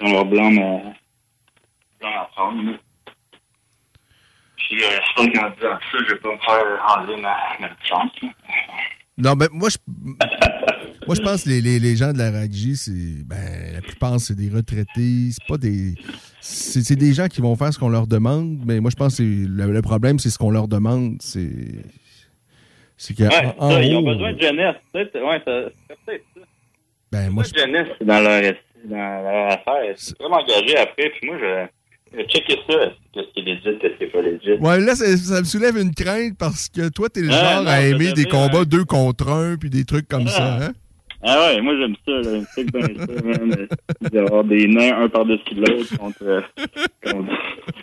On 0.00 0.12
leur 0.12 0.24
blâme 0.26 0.58
à. 0.58 2.24
prendre, 2.32 2.62
là. 2.62 2.78
Puis, 4.56 4.82
euh, 4.82 4.88
je 5.08 5.14
pense 5.14 5.26
qu'en 5.38 5.50
disant 5.50 5.78
ça, 5.90 5.98
je 5.98 6.12
vais 6.14 6.20
pas 6.20 6.32
me 6.32 6.38
faire 6.38 6.96
enlever 6.96 7.20
ma, 7.20 7.36
ma 7.60 7.68
là. 7.68 8.28
Non, 9.18 9.34
ben 9.34 9.48
moi 9.52 9.68
je 9.70 9.78
moi 11.06 11.14
je 11.14 11.20
pense 11.22 11.44
que 11.44 11.48
les, 11.48 11.60
les, 11.62 11.78
les 11.78 11.96
gens 11.96 12.12
de 12.12 12.18
la 12.18 12.30
RAGI, 12.30 12.76
c'est 12.76 13.24
ben 13.24 13.72
la 13.74 13.80
plupart 13.80 14.20
c'est 14.20 14.34
des 14.34 14.48
retraités, 14.50 15.30
c'est 15.30 15.46
pas 15.48 15.56
des 15.56 15.94
c'est 16.40 16.82
c'est 16.82 16.96
des 16.96 17.12
gens 17.14 17.26
qui 17.28 17.40
vont 17.40 17.56
faire 17.56 17.72
ce 17.72 17.78
qu'on 17.78 17.88
leur 17.88 18.06
demande, 18.06 18.58
mais 18.66 18.78
moi 18.80 18.90
je 18.90 18.96
pense 18.96 19.16
que 19.16 19.22
c'est- 19.22 19.48
le, 19.48 19.72
le 19.72 19.82
problème 19.82 20.18
c'est 20.18 20.30
ce 20.30 20.38
qu'on 20.38 20.50
leur 20.50 20.68
demande, 20.68 21.16
c'est 21.22 21.50
c'est 22.98 23.14
que 23.14 23.22
Ouais, 23.24 23.54
en- 23.58 23.66
en 23.66 23.70
ça, 23.70 23.82
ils 23.82 23.94
ont 23.96 24.02
besoin 24.02 24.32
de 24.32 24.40
jeunesse. 24.40 24.76
Ouais, 24.94 25.08
c'est 25.12 25.12
peut-être 25.12 26.24
ça. 26.34 26.40
ben 27.12 27.30
moi 27.30 27.44
je 27.44 27.58
jeunesse 27.58 27.88
dans 28.00 28.20
leur, 28.20 28.42
dans 28.84 28.96
leur 29.22 29.46
affaire. 29.52 29.94
C'est 29.96 30.18
vraiment 30.18 30.36
engagé 30.42 30.76
après, 30.76 31.10
puis 31.10 31.26
moi, 31.28 31.36
je. 31.40 31.66
Je 32.12 32.22
checker 32.24 32.58
ça. 32.68 32.92
Qu'est-ce 33.12 33.32
qui 33.32 33.40
est 33.40 33.54
legit, 33.54 33.78
qu'est-ce 33.80 33.96
qui 33.98 34.04
est 34.04 34.06
pas 34.08 34.20
legit. 34.22 34.60
Ouais, 34.60 34.80
là, 34.80 34.94
ça, 34.94 35.38
me 35.40 35.44
soulève 35.44 35.76
une 35.78 35.94
crainte 35.94 36.36
parce 36.38 36.68
que 36.68 36.88
toi, 36.90 37.08
t'es 37.08 37.22
le 37.22 37.30
Ah, 37.32 37.54
genre 37.54 37.62
non, 37.64 37.70
à 37.70 37.80
je 37.80 37.86
aimer 37.88 38.06
sais 38.08 38.12
des 38.12 38.24
bien, 38.24 38.32
combats 38.32 38.60
hein. 38.60 38.64
deux 38.66 38.84
contre 38.84 39.28
un 39.28 39.56
puis 39.56 39.70
des 39.70 39.84
trucs 39.84 40.08
comme 40.08 40.24
Ah. 40.26 40.30
ça, 40.30 40.54
hein? 40.66 40.72
Ah 41.28 41.48
ouais, 41.54 41.60
moi 41.62 41.72
j'aime 41.78 41.96
ça, 42.04 42.30
là. 42.30 42.40
C'est 42.54 42.64
que 42.70 42.78
bien 42.78 43.06
ça, 43.06 43.22
man. 43.24 43.66
D'avoir 44.12 44.44
des 44.44 44.68
nains 44.68 45.00
un 45.02 45.08
par-dessus 45.08 45.54
l'autre 45.56 45.96
contre, 45.98 46.22
euh, 46.22 46.40
contre, 47.10 47.32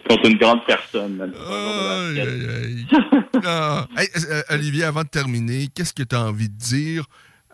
contre 0.07 0.29
une 0.29 0.37
grande 0.37 0.63
personne, 0.65 1.19
aïe. 1.19 2.85
Ah. 3.45 3.87
Hey, 3.97 4.07
euh, 4.29 4.41
Olivier, 4.51 4.83
avant 4.85 5.01
de 5.03 5.07
terminer, 5.09 5.67
qu'est-ce 5.73 5.93
que 5.93 6.03
tu 6.03 6.15
as 6.15 6.21
envie 6.25 6.47
de 6.49 6.55
dire 6.57 7.05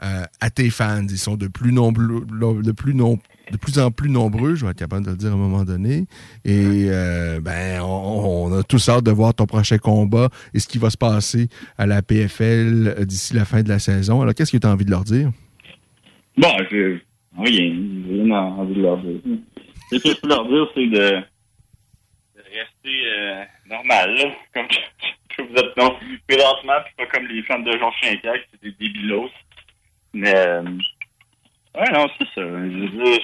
euh, 0.04 0.24
à 0.42 0.50
tes 0.50 0.70
fans? 0.70 1.06
Ils 1.10 1.18
sont 1.18 1.36
de 1.38 1.48
plus, 1.48 1.72
nombreux, 1.72 2.26
de, 2.62 2.72
plus 2.72 2.94
nom- 2.94 3.20
de 3.52 3.58
plus 3.58 3.80
en 3.80 3.92
plus 3.92 4.10
nombreux, 4.10 4.56
je 4.56 4.66
vais 4.66 4.72
être 4.72 4.78
capable 4.78 5.06
de 5.06 5.12
le 5.12 5.18
dire 5.18 5.32
à 5.32 5.34
un 5.34 5.38
moment 5.38 5.64
donné. 5.64 6.06
Et 6.46 6.86
euh, 6.90 7.40
ben, 7.42 7.82
on, 7.82 8.48
on 8.52 8.60
a 8.60 8.64
tous 8.64 8.90
hâte 8.90 9.04
de 9.04 9.12
voir 9.12 9.34
ton 9.34 9.46
prochain 9.46 9.78
combat 9.78 10.30
et 10.54 10.60
ce 10.60 10.68
qui 10.68 10.78
va 10.78 10.90
se 10.90 10.98
passer 10.98 11.48
à 11.78 11.86
la 11.86 12.02
PFL 12.02 12.96
euh, 12.98 13.06
d'ici 13.06 13.34
la 13.34 13.46
fin 13.46 13.62
de 13.64 13.70
la 13.70 13.80
saison. 13.80 14.22
Alors, 14.22 14.34
qu'est-ce 14.34 14.52
que 14.52 14.58
tu 14.58 14.68
as 14.68 14.72
envie 14.72 14.86
de 14.86 14.92
leur 14.92 15.04
dire? 15.04 15.32
Bon, 16.38 16.52
je. 16.72 17.00
Rien. 17.38 17.76
J'ai 18.08 18.22
rien 18.24 18.32
envie 18.32 18.76
de 18.76 18.82
leur 18.82 18.98
dire. 18.98 19.20
Ce 19.92 19.96
que 19.98 20.10
je 20.10 20.16
peux 20.22 20.28
leur 20.28 20.48
dire, 20.48 20.68
c'est 20.76 20.88
de, 20.88 20.98
de 22.36 22.44
rester 22.44 23.06
euh, 23.08 23.44
normal, 23.70 24.16
là. 24.16 24.26
Comme 24.54 24.68
que 24.68 25.42
vous 25.44 25.56
êtes 25.56 25.78
non. 25.78 25.96
Présentement, 26.28 26.74
puis 26.86 26.94
pas 26.98 27.06
comme 27.08 27.28
les 27.28 27.42
fans 27.44 27.60
de 27.60 27.72
Jean 27.72 27.92
Chincac, 28.02 28.42
c'est 28.52 28.62
des 28.62 28.76
débilos. 28.80 29.30
Mais. 30.14 30.34
euh, 30.36 30.64
ouais, 31.76 31.92
non, 31.94 32.08
c'est 32.18 32.26
ça. 32.26 32.42
Je 32.42 32.46
veux 32.46 32.90
dire, 33.04 33.22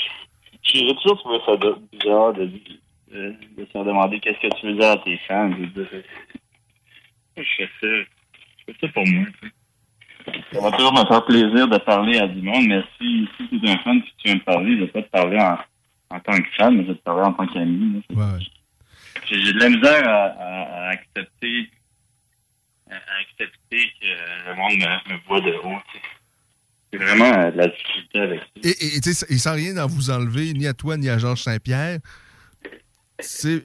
j'ai 0.63 0.95
toujours 0.95 1.19
trouvé 1.19 1.39
ça 1.45 1.55
bizarre 1.91 2.33
de, 2.33 2.45
de, 3.11 3.35
de 3.57 3.65
se 3.65 3.77
demander 3.77 4.19
qu'est-ce 4.19 4.39
que 4.39 4.59
tu 4.59 4.67
veux 4.67 4.73
dire 4.73 4.91
à 4.91 4.97
tes 4.97 5.17
fans. 5.27 5.51
Je 5.51 5.65
veux 5.81 6.03
je 7.37 7.43
fais 7.57 7.69
ça. 7.81 7.87
Je 8.67 8.73
fais 8.73 8.75
ça 8.81 8.87
pour 8.93 9.07
moi. 9.07 9.25
Ça 10.53 10.59
va 10.59 10.71
toujours 10.71 10.93
me 10.93 11.05
faire 11.05 11.23
plaisir 11.25 11.67
de 11.67 11.77
parler 11.77 12.17
à 12.17 12.27
du 12.27 12.41
monde, 12.41 12.65
mais 12.67 12.81
si, 12.99 13.27
si 13.37 13.47
tu 13.59 13.65
es 13.65 13.69
un 13.71 13.77
fan, 13.79 14.01
si 14.03 14.09
tu 14.17 14.25
viens 14.25 14.35
me 14.35 14.39
parler, 14.39 14.71
je 14.77 14.81
vais 14.81 14.87
pas 14.87 15.03
te 15.03 15.09
parler 15.09 15.37
en, 15.39 15.57
en 16.15 16.19
tant 16.19 16.35
que 16.41 16.49
fan, 16.57 16.75
mais 16.75 16.83
je 16.83 16.87
vais 16.89 16.95
te 16.95 17.03
parler 17.03 17.23
en 17.23 17.33
tant 17.33 17.45
qu'ami. 17.45 18.01
J'ai 19.27 19.39
j'ai 19.41 19.53
de 19.53 19.59
la 19.59 19.69
misère 19.69 20.07
à, 20.09 20.23
à- 20.25 20.85
à 20.85 20.89
accepter 20.89 21.69
à, 22.89 22.95
accepter 23.21 23.91
que 24.01 24.49
le 24.49 24.55
monde 24.55 24.73
me, 24.73 25.13
me 25.13 25.19
voit 25.27 25.41
de 25.41 25.51
haut. 25.63 25.81
C'est 26.97 27.03
vraiment 27.05 27.33
euh, 27.39 27.51
de 27.51 27.57
la 27.57 27.67
difficulté 27.67 28.19
avec 28.19 28.39
ça. 28.39 29.29
Et, 29.29 29.37
sans 29.37 29.53
rien 29.53 29.77
en 29.77 29.87
vous 29.87 30.09
enlever, 30.09 30.53
ni 30.53 30.67
à 30.67 30.73
toi, 30.73 30.97
ni 30.97 31.09
à 31.09 31.17
Georges 31.17 31.41
Saint-Pierre. 31.43 31.99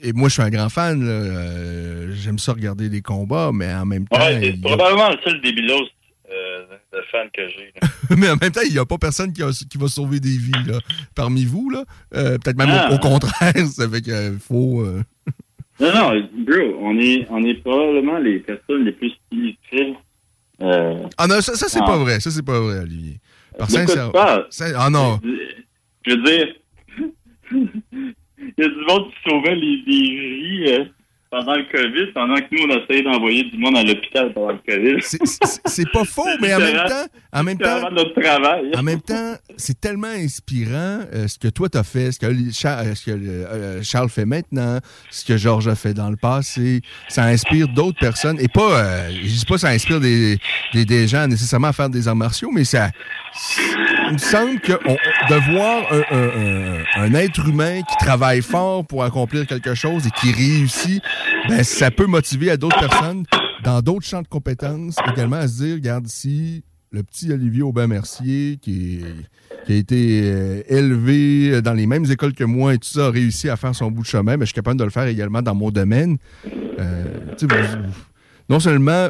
Et 0.03 0.13
moi, 0.13 0.29
je 0.29 0.33
suis 0.33 0.41
un 0.41 0.49
grand 0.49 0.69
fan. 0.69 1.01
euh, 1.03 2.13
J'aime 2.15 2.39
ça 2.39 2.53
regarder 2.53 2.87
les 2.89 3.01
combats, 3.01 3.51
mais 3.53 3.73
en 3.73 3.85
même 3.85 4.07
temps. 4.07 4.17
Ouais, 4.17 4.39
c'est 4.41 4.53
a- 4.53 4.61
probablement 4.75 5.09
le 5.09 5.17
seul 5.23 5.41
débilos 5.41 5.87
euh, 6.31 6.65
de 6.93 7.01
fan 7.11 7.27
que 7.33 7.41
j'ai. 7.49 7.73
mais 8.17 8.29
en 8.29 8.37
même 8.37 8.51
temps, 8.51 8.61
il 8.65 8.71
n'y 8.71 8.79
a 8.79 8.85
pas 8.85 8.97
personne 8.97 9.33
qui, 9.33 9.43
a- 9.43 9.51
qui 9.69 9.77
va 9.77 9.87
sauver 9.87 10.19
des 10.21 10.37
vies 10.37 10.51
là, 10.67 10.79
parmi 11.15 11.43
vous. 11.43 11.69
là. 11.69 11.83
Euh, 12.15 12.37
Peut-être 12.37 12.57
même 12.57 12.69
Ah. 12.71 12.89
au, 12.91 12.95
au 12.95 12.99
contraire. 12.99 13.53
Ça 13.67 13.89
fait 13.89 14.01
qu'il 14.01 14.37
faut. 14.39 14.85
Non, 15.81 15.91
non, 15.95 16.29
bro, 16.45 16.77
on 16.79 16.97
est, 16.99 17.25
on 17.29 17.43
est 17.43 17.55
probablement 17.55 18.19
les 18.19 18.39
personnes 18.39 18.85
les 18.85 18.91
plus 18.93 19.11
inutiles. 19.31 19.95
Euh, 20.61 21.03
Ah 21.17 21.27
non, 21.27 21.41
ça, 21.41 21.55
ça, 21.55 21.67
c'est 21.67 21.79
Ah. 21.81 21.85
pas 21.85 21.97
vrai. 21.97 22.19
Ça, 22.19 22.29
c'est 22.31 22.45
pas 22.45 22.59
vrai, 22.59 22.79
Olivier. 22.79 23.19
Par 23.57 23.69
sincère- 23.69 24.11
Ah 24.15 24.89
non. 24.89 25.19
Je 26.05 26.11
veux 26.11 26.23
dire, 26.23 26.47
il 27.51 28.53
y 28.57 28.63
a 28.63 28.67
du 28.67 28.85
monde 28.87 29.09
qui 29.11 29.29
sauvait 29.29 29.55
les, 29.55 29.83
les 29.85 30.41
vies 30.41 30.63
euh, 30.67 30.85
pendant 31.31 31.55
le 31.55 31.63
COVID, 31.63 32.11
pendant 32.13 32.35
que 32.35 32.45
nous, 32.51 32.63
on 32.67 32.83
essayait 32.83 33.03
d'envoyer 33.03 33.45
du 33.45 33.57
monde 33.57 33.77
à 33.77 33.83
l'hôpital 33.83 34.33
pendant 34.33 34.51
le 34.51 34.59
COVID. 34.67 34.97
C'est 35.65 35.89
pas 35.91 36.03
faux, 36.03 36.27
mais 36.41 36.53
en 36.53 36.59
même 36.59 36.75
temps, 36.75 37.05
en 37.31 37.43
même 37.43 37.57
temps, 37.57 37.89
notre 37.91 38.21
travail. 38.21 38.71
En 38.77 38.83
même 38.83 39.01
temps, 39.01 39.35
c'est 39.55 39.79
tellement 39.79 40.09
inspirant 40.09 40.99
euh, 41.13 41.29
ce 41.29 41.39
que 41.39 41.47
toi 41.47 41.69
t'as 41.69 41.83
fait, 41.83 42.11
ce 42.11 42.19
que, 42.19 42.25
euh, 42.25 42.95
ce 42.95 43.05
que, 43.05 43.11
euh, 43.11 43.81
Charles 43.81 44.09
fait 44.09 44.25
maintenant, 44.25 44.79
ce 45.09 45.23
que 45.23 45.37
Georges 45.37 45.69
a 45.69 45.75
fait 45.75 45.93
dans 45.93 46.09
le 46.09 46.17
passé. 46.17 46.81
Ça 47.07 47.23
inspire 47.23 47.69
d'autres 47.69 47.99
personnes. 47.99 48.37
Et 48.41 48.49
pas, 48.49 48.83
euh, 48.83 49.09
je 49.11 49.27
dis 49.27 49.45
pas 49.47 49.57
ça 49.57 49.69
inspire 49.69 50.01
des, 50.01 50.37
des, 50.73 50.83
des 50.83 51.07
gens 51.07 51.27
nécessairement 51.27 51.69
à 51.69 51.73
faire 51.73 51.89
des 51.89 52.09
arts 52.09 52.15
martiaux, 52.15 52.51
mais 52.53 52.65
ça. 52.65 52.89
Il 54.09 54.13
me 54.13 54.17
semble 54.17 54.59
que 54.59 54.73
on- 54.85 54.97
de 55.33 55.51
voir 55.53 55.83
un, 55.91 56.15
un- 56.15 56.75
un- 56.99 57.03
un 57.03 57.13
être 57.13 57.47
humain 57.47 57.81
qui 57.81 57.95
travaille 58.05 58.41
fort 58.41 58.85
pour 58.85 59.03
accomplir 59.03 59.47
quelque 59.47 59.73
chose 59.73 60.05
et 60.07 60.11
qui 60.11 60.31
réussit, 60.33 61.01
ben, 61.47 61.63
ça 61.63 61.91
peut 61.91 62.07
motiver 62.07 62.51
à 62.51 62.57
d'autres 62.57 62.79
personnes 62.79 63.23
dans 63.63 63.81
d'autres 63.81 64.05
champs 64.05 64.21
de 64.21 64.27
compétences 64.27 64.95
également 65.13 65.37
à 65.37 65.47
se 65.47 65.63
dire, 65.63 65.75
regarde 65.75 66.07
ici, 66.07 66.63
le 66.91 67.03
petit 67.03 67.31
Olivier 67.31 67.61
Aubin-Mercier, 67.61 68.57
qui, 68.61 68.99
qui 69.65 69.71
a 69.73 69.75
été 69.75 70.21
euh, 70.25 70.61
élevé 70.67 71.61
dans 71.61 71.73
les 71.73 71.87
mêmes 71.87 72.05
écoles 72.11 72.33
que 72.33 72.43
moi 72.43 72.73
et 72.73 72.77
tout 72.79 72.89
ça, 72.89 73.05
a 73.05 73.11
réussi 73.11 73.47
à 73.49 73.55
faire 73.55 73.73
son 73.73 73.91
bout 73.91 74.01
de 74.01 74.07
chemin, 74.07 74.35
mais 74.35 74.41
je 74.45 74.47
suis 74.47 74.55
capable 74.55 74.77
de 74.77 74.83
le 74.83 74.89
faire 74.89 75.05
également 75.07 75.41
dans 75.41 75.55
mon 75.55 75.69
domaine. 75.71 76.17
Euh, 76.79 77.05
vous- 77.41 77.47
vous- 77.47 77.93
non 78.51 78.59
seulement, 78.59 79.07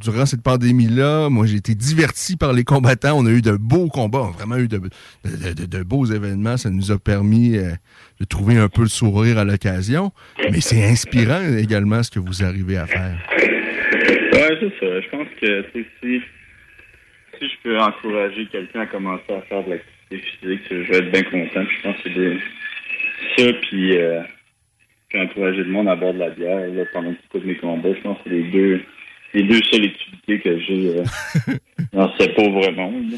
durant 0.00 0.24
cette 0.24 0.42
pandémie-là, 0.42 1.28
moi, 1.28 1.44
j'ai 1.44 1.56
été 1.56 1.74
diverti 1.74 2.38
par 2.38 2.54
les 2.54 2.64
combattants. 2.64 3.18
On 3.18 3.26
a 3.26 3.30
eu 3.30 3.42
de 3.42 3.52
beaux 3.52 3.88
combats, 3.88 4.20
on 4.20 4.28
a 4.28 4.30
vraiment 4.30 4.56
eu 4.56 4.68
de, 4.68 5.82
beaux 5.82 6.06
événements. 6.06 6.56
Ça 6.56 6.70
nous 6.70 6.90
a 6.90 6.98
permis 6.98 7.58
euh, 7.58 7.72
de 8.18 8.24
trouver 8.24 8.56
un 8.56 8.70
peu 8.70 8.80
le 8.80 8.88
sourire 8.88 9.36
à 9.36 9.44
l'occasion. 9.44 10.12
Mais 10.50 10.62
c'est 10.62 10.82
inspirant 10.82 11.42
également 11.58 12.02
ce 12.02 12.10
que 12.10 12.20
vous 12.20 12.42
arrivez 12.42 12.78
à 12.78 12.86
faire. 12.86 13.18
Ouais, 13.36 14.58
c'est 14.60 14.80
ça. 14.80 15.00
Je 15.02 15.08
pense 15.10 15.28
que 15.38 15.64
si, 15.74 16.22
si 17.38 17.44
je 17.48 17.54
peux 17.62 17.78
encourager 17.78 18.46
quelqu'un 18.46 18.80
à 18.80 18.86
commencer 18.86 19.24
à 19.28 19.42
faire 19.42 19.62
de 19.62 19.72
l'activité 19.72 20.26
physique, 20.40 20.62
je 20.70 20.90
vais 20.90 20.98
être 21.00 21.12
bien 21.12 21.22
content. 21.24 21.66
Je 21.70 21.82
pense 21.82 22.02
que 22.02 22.08
c'est 23.36 23.44
ça, 23.44 23.52
puis, 23.68 23.98
euh, 23.98 24.22
puis 25.08 25.20
encourager 25.20 25.64
le 25.64 25.70
monde 25.70 25.88
à 25.88 25.96
boire 25.96 26.12
de 26.12 26.18
la 26.18 26.30
bière 26.30 26.68
là, 26.68 26.84
pendant 26.92 27.14
tous 27.30 27.40
mes 27.40 27.56
combats. 27.56 27.94
Je 27.94 28.00
pense 28.02 28.18
que 28.18 28.24
c'est 28.24 28.30
les 28.30 28.50
deux, 28.50 28.82
les 29.34 29.42
deux 29.44 29.60
seules 29.70 29.84
activités 29.86 30.40
que 30.40 30.58
j'ai 30.60 30.98
euh, 30.98 31.04
dans 31.92 32.12
ce 32.18 32.24
pauvre 32.34 32.70
monde. 32.72 33.14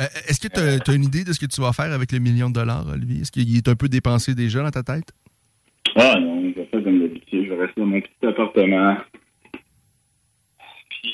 Euh, 0.00 0.04
Est-ce 0.28 0.40
que 0.40 0.48
tu 0.48 0.90
as, 0.90 0.94
une 0.94 1.04
idée 1.04 1.24
de 1.24 1.32
ce 1.32 1.40
que 1.40 1.46
tu 1.46 1.60
vas 1.60 1.72
faire 1.72 1.92
avec 1.92 2.12
les 2.12 2.20
millions 2.20 2.48
de 2.48 2.54
dollars, 2.54 2.86
Olivier? 2.92 3.20
Est-ce 3.22 3.30
qu'il 3.30 3.56
est 3.56 3.68
un 3.68 3.74
peu 3.74 3.88
dépensé 3.88 4.34
déjà 4.34 4.62
dans 4.62 4.70
ta 4.70 4.82
tête? 4.82 5.12
Ah 5.96 6.18
non, 6.18 6.42
je 6.50 6.60
vais 6.60 6.66
faire 6.66 6.82
comme 6.82 7.00
d'habitude. 7.00 7.44
Je 7.44 7.50
vais 7.50 7.60
rester 7.66 7.80
dans 7.80 7.86
mon 7.86 8.00
petit 8.00 8.26
appartement. 8.26 8.96
Puis, 10.88 11.12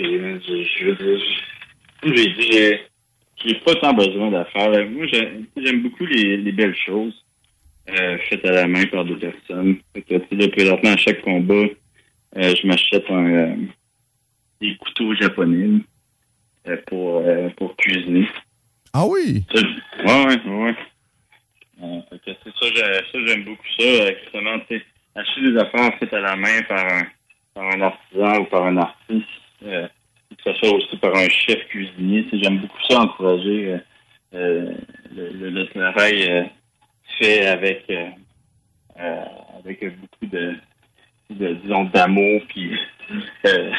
euh. 0.00 0.38
Je, 0.46 0.86
veux 0.86 0.94
dire, 0.96 1.18
je- 1.18 2.00
comme 2.00 2.16
j'ai 3.44 3.54
pas 3.64 3.74
tant 3.76 3.92
besoin 3.92 4.30
d'affaires. 4.30 4.88
Moi, 4.90 5.06
j'ai- 5.12 5.40
j'aime 5.58 5.82
beaucoup 5.82 6.06
les, 6.06 6.38
les 6.38 6.52
belles 6.52 6.74
choses 6.86 7.14
euh, 7.88 8.18
faites 8.28 8.44
à 8.44 8.52
la 8.52 8.66
main 8.68 8.86
par 8.86 9.04
des 9.04 9.16
personnes. 9.16 9.76
Fait 9.94 10.02
que, 10.02 10.14
tu 10.16 10.40
sais, 10.40 10.48
présentement, 10.48 10.90
à 10.92 10.96
chaque 10.96 11.22
combat, 11.22 11.54
euh, 12.36 12.54
je 12.60 12.66
m'achète 12.66 13.04
un, 13.10 13.26
euh, 13.26 13.56
des 14.60 14.76
couteaux 14.76 15.14
japonais 15.14 15.80
euh, 16.66 16.76
pour, 16.86 17.18
euh, 17.18 17.48
pour 17.56 17.76
cuisiner. 17.76 18.26
Ah 18.92 19.06
oui? 19.06 19.44
Ça, 19.52 19.60
ouais, 19.60 20.36
ouais, 20.46 20.74
ouais, 21.80 22.02
fait 22.10 22.18
que 22.18 22.38
c'est 22.44 22.54
ça, 22.54 22.66
j'ai- 22.74 23.12
ça, 23.12 23.26
j'aime 23.26 23.44
beaucoup 23.44 23.66
ça. 23.78 24.14
Justement, 24.22 24.58
tu 24.68 24.78
sais, 24.78 24.84
acheter 25.14 25.40
des 25.52 25.58
affaires 25.58 25.98
faites 25.98 26.12
à 26.14 26.20
la 26.20 26.36
main 26.36 26.62
par 26.68 26.86
un, 26.86 27.06
par 27.54 27.64
un 27.74 27.80
artisan 27.82 28.40
ou 28.40 28.44
par 28.46 28.64
un 28.66 28.76
artiste, 28.78 29.28
euh, 29.64 29.86
que 30.30 30.52
ce 30.52 30.58
soit 30.58 30.74
aussi 30.76 30.96
par 30.96 31.14
un 31.14 31.28
chef 31.28 31.66
cuisinier. 31.68 32.26
J'aime 32.32 32.58
beaucoup 32.58 32.78
ça, 32.88 33.00
encourager 33.00 33.72
euh, 33.74 33.78
euh, 34.34 34.72
le, 35.14 35.28
le, 35.30 35.50
le 35.50 35.66
travail 35.68 36.28
euh, 36.30 36.44
fait 37.18 37.46
avec, 37.46 37.84
euh, 37.90 38.08
euh, 39.00 39.24
avec 39.58 39.80
beaucoup 40.00 40.26
de, 40.26 40.54
de 41.30 41.54
disons, 41.54 41.84
d'amour 41.84 42.40
puis 42.48 42.70
euh, 43.46 43.70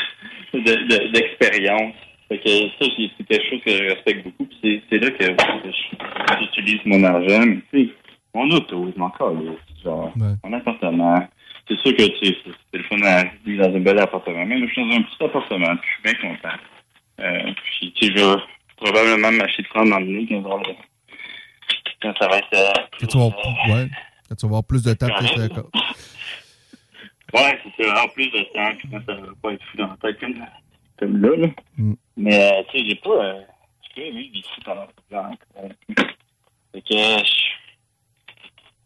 de- 0.53 0.59
de- 0.59 1.11
d'expérience. 1.11 1.93
Fait 2.27 2.39
que 2.39 2.49
ça, 2.49 2.91
c'est 2.97 3.23
quelque 3.27 3.49
chose 3.49 3.61
que 3.63 3.71
je 3.71 3.83
respecte 3.83 4.23
beaucoup. 4.23 4.45
puis 4.45 4.81
C'est 4.89 4.97
là 4.97 5.11
que, 5.11 5.23
je- 5.25 6.41
j'utilise 6.41 6.81
mon 6.85 7.03
argent. 7.03 7.45
Mais 7.45 7.57
tu 7.71 7.85
sais, 7.87 7.93
mon 8.33 8.49
auto, 8.49 8.91
je 8.93 8.99
m'en 8.99 9.09
Genre, 9.83 10.11
mon 10.43 10.53
appartement. 10.53 11.27
C'est 11.67 11.77
sûr 11.79 11.95
que 11.95 12.03
tu 12.03 12.25
sais, 12.25 12.37
c'est 12.71 12.77
le 12.77 12.83
fun 12.83 13.01
à 13.03 13.23
vivre 13.45 13.67
dans 13.67 13.75
un 13.75 13.79
bel 13.79 13.99
appartement. 13.99 14.45
Mais 14.45 14.57
là, 14.59 14.65
je 14.67 14.71
suis 14.73 14.89
dans 14.89 14.95
un 14.95 15.01
petit 15.03 15.23
appartement. 15.23 15.75
puis 15.77 15.87
Je 15.87 16.09
suis 16.09 16.19
bien 16.19 16.29
content. 16.31 16.57
Puis, 17.79 17.93
tu 17.93 18.07
sais, 18.07 18.13
je 18.15 18.23
vais 18.25 18.41
probablement 18.77 19.31
m'acheter 19.31 19.63
de 19.63 19.67
prendre 19.69 19.89
m'emmener 19.89 20.25
quand, 20.27 20.41
quand 20.43 20.61
ça 22.19 22.27
va 22.27 22.37
être. 22.37 22.53
euh, 22.53 22.73
Quand 22.99 23.07
tu 23.07 23.17
vas 23.17 23.23
avoir, 23.25 23.69
ouais, 23.69 23.89
quand 24.29 24.35
tu 24.35 24.45
vas 24.45 24.49
avoir 24.49 24.63
plus 24.63 24.83
de 24.83 24.93
temps, 24.93 25.07
plus 25.17 25.35
de... 25.35 25.61
Ouais, 27.33 27.59
c'est 27.77 27.83
ça. 27.83 28.03
En 28.03 28.07
plus 28.09 28.29
de 28.31 28.45
quand 28.53 28.71
ça 29.05 29.13
va 29.15 29.27
pas 29.41 29.53
être 29.53 29.63
fou 29.65 29.77
dans 29.77 29.87
la 29.87 29.97
tête 29.97 30.19
comme, 30.19 30.45
comme 30.99 31.21
là, 31.21 31.35
là. 31.35 31.47
Mm. 31.77 31.93
Mais, 32.17 32.35
euh, 32.59 32.63
tu 32.71 32.79
sais, 32.79 32.85
j'ai 32.87 32.95
pas. 32.95 33.09
Euh, 33.25 33.41
j'ai 33.95 34.07
aimé 34.09 34.29
ici 34.33 34.49
pendant 34.63 34.81
longtemps. 35.11 35.37
euh, 35.57 35.69
Fait 36.73 36.81
que. 36.81 36.93
euh, 36.93 37.23
je- 37.23 37.45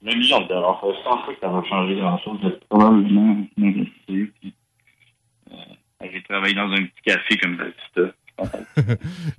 Le 0.02 0.16
million 0.16 0.40
de 0.42 0.48
dollars, 0.48 0.80
je 0.82 1.04
pense 1.04 1.26
pas 1.26 1.34
que 1.34 1.40
ça 1.42 1.50
va 1.50 1.62
changer 1.68 1.96
grand-chose. 1.96 2.40
Je 2.42 2.48
vais 2.48 2.60
probablement 2.70 3.46
m'investir. 3.58 4.28
Puis, 4.40 4.54
euh, 5.52 5.56
j'ai 6.12 6.24
travaillé 6.24 6.54
dans 6.56 6.72
un 6.72 6.86
petit 6.86 7.02
café 7.06 7.38
comme 7.38 7.58
Batista. 7.58 8.16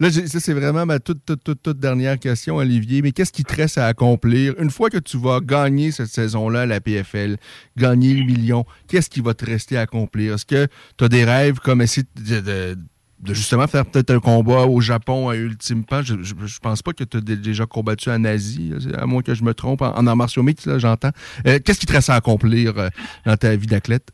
Là, 0.00 0.10
ça, 0.10 0.40
c'est 0.40 0.52
vraiment 0.52 0.86
ma 0.86 0.98
toute, 0.98 1.24
toute, 1.24 1.42
toute, 1.42 1.62
toute 1.62 1.78
dernière 1.78 2.18
question, 2.18 2.56
Olivier. 2.56 3.02
Mais 3.02 3.12
qu'est-ce 3.12 3.32
qui 3.32 3.44
te 3.44 3.54
reste 3.54 3.78
à 3.78 3.86
accomplir? 3.86 4.54
Une 4.58 4.70
fois 4.70 4.90
que 4.90 4.98
tu 4.98 5.16
vas 5.16 5.40
gagner 5.40 5.90
cette 5.90 6.08
saison-là 6.08 6.62
à 6.62 6.66
la 6.66 6.80
PFL, 6.80 7.36
gagner 7.76 8.14
le 8.14 8.24
million, 8.24 8.64
qu'est-ce 8.88 9.10
qui 9.10 9.20
va 9.20 9.34
te 9.34 9.44
rester 9.44 9.76
à 9.76 9.82
accomplir? 9.82 10.34
Est-ce 10.34 10.46
que 10.46 10.66
tu 10.96 11.04
as 11.04 11.08
des 11.08 11.24
rêves 11.24 11.58
comme 11.58 11.82
essayer 11.82 12.06
de, 12.16 12.76
justement 13.24 13.66
faire 13.66 13.86
peut-être 13.86 14.10
un 14.10 14.20
combat 14.20 14.64
au 14.66 14.80
Japon 14.80 15.28
à 15.28 15.36
Ultime 15.36 15.84
Pan? 15.84 16.02
Je, 16.02 16.16
je, 16.22 16.34
je 16.44 16.58
pense 16.58 16.82
pas 16.82 16.92
que 16.92 17.04
tu 17.04 17.16
as 17.16 17.20
déjà 17.20 17.66
combattu 17.66 18.10
en 18.10 18.24
Asie, 18.24 18.72
à 18.96 19.06
moins 19.06 19.22
que 19.22 19.34
je 19.34 19.44
me 19.44 19.54
trompe, 19.54 19.82
en, 19.82 19.96
en 19.96 20.06
arts 20.06 20.16
martiaux 20.16 20.44
j'entends. 20.78 21.12
Euh, 21.46 21.58
qu'est-ce 21.64 21.80
qui 21.80 21.86
te 21.86 21.92
reste 21.92 22.10
à 22.10 22.14
accomplir 22.14 22.78
euh, 22.78 22.88
dans 23.24 23.36
ta 23.36 23.56
vie 23.56 23.66
d'athlète? 23.66 24.10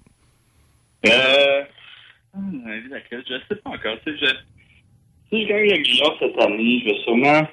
Euh. 1.06 1.62
la 2.66 2.80
vie 2.80 2.88
d'accueil, 2.88 3.22
je 3.28 3.34
sais 3.48 3.60
pas 3.60 3.70
encore. 3.70 3.96
Je, 4.06 4.34
si 5.30 5.42
je 5.42 5.48
gagne 5.48 5.70
le 5.70 5.78
million 5.78 6.12
cette 6.18 6.38
année, 6.40 6.80
je 6.80 6.90
vais 6.90 7.00
sûrement. 7.02 7.48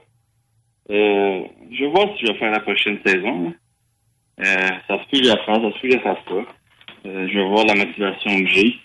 Euh, 0.89 1.43
je 1.71 1.83
vais 1.83 1.89
voir 1.89 2.07
si 2.15 2.25
je 2.25 2.31
vais 2.31 2.37
faire 2.37 2.51
la 2.51 2.59
prochaine 2.59 2.99
saison. 3.05 3.53
Euh, 4.39 4.69
ça 4.87 4.99
se 4.99 5.09
peut 5.09 5.17
que 5.17 5.23
je 5.23 5.29
la 5.29 5.37
fasse, 5.37 5.61
ça 5.61 5.71
se 5.71 5.79
peut 5.79 5.87
que 5.87 5.91
je 5.91 5.97
la 5.97 6.03
fasse 6.03 6.25
pas. 6.25 6.45
Euh, 7.05 7.27
je 7.27 7.33
vais 7.33 7.45
voir 7.45 7.65
la 7.65 7.75
motivation 7.75 8.39
que 8.39 8.47
j'ai. 8.47 8.75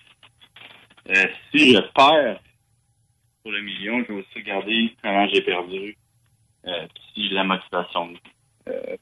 Si 1.53 1.75
je 1.75 1.81
perds 1.95 2.41
pour 3.43 3.53
le 3.53 3.63
million, 3.63 4.05
je 4.05 4.13
vais 4.13 4.21
aussi 4.21 4.35
regarder 4.37 4.93
comment 5.03 5.27
j'ai 5.29 5.41
perdu. 5.41 5.97
Si 7.15 7.29
j'ai 7.29 7.35
la 7.35 7.45
motivation 7.45 8.13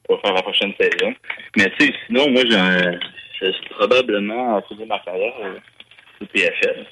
pour 0.07 0.21
faire 0.21 0.33
la 0.33 0.41
prochaine 0.41 0.73
saison. 0.79 1.13
Mais 1.57 1.69
tu 1.77 1.87
sais, 1.87 1.93
sinon, 2.05 2.31
moi, 2.31 2.43
je 2.45 3.51
suis 3.51 3.69
probablement 3.71 4.55
à 4.55 4.61
finir 4.61 4.87
ma 4.87 4.99
carrière 4.99 5.33
au 6.21 6.25
PFL. 6.27 6.85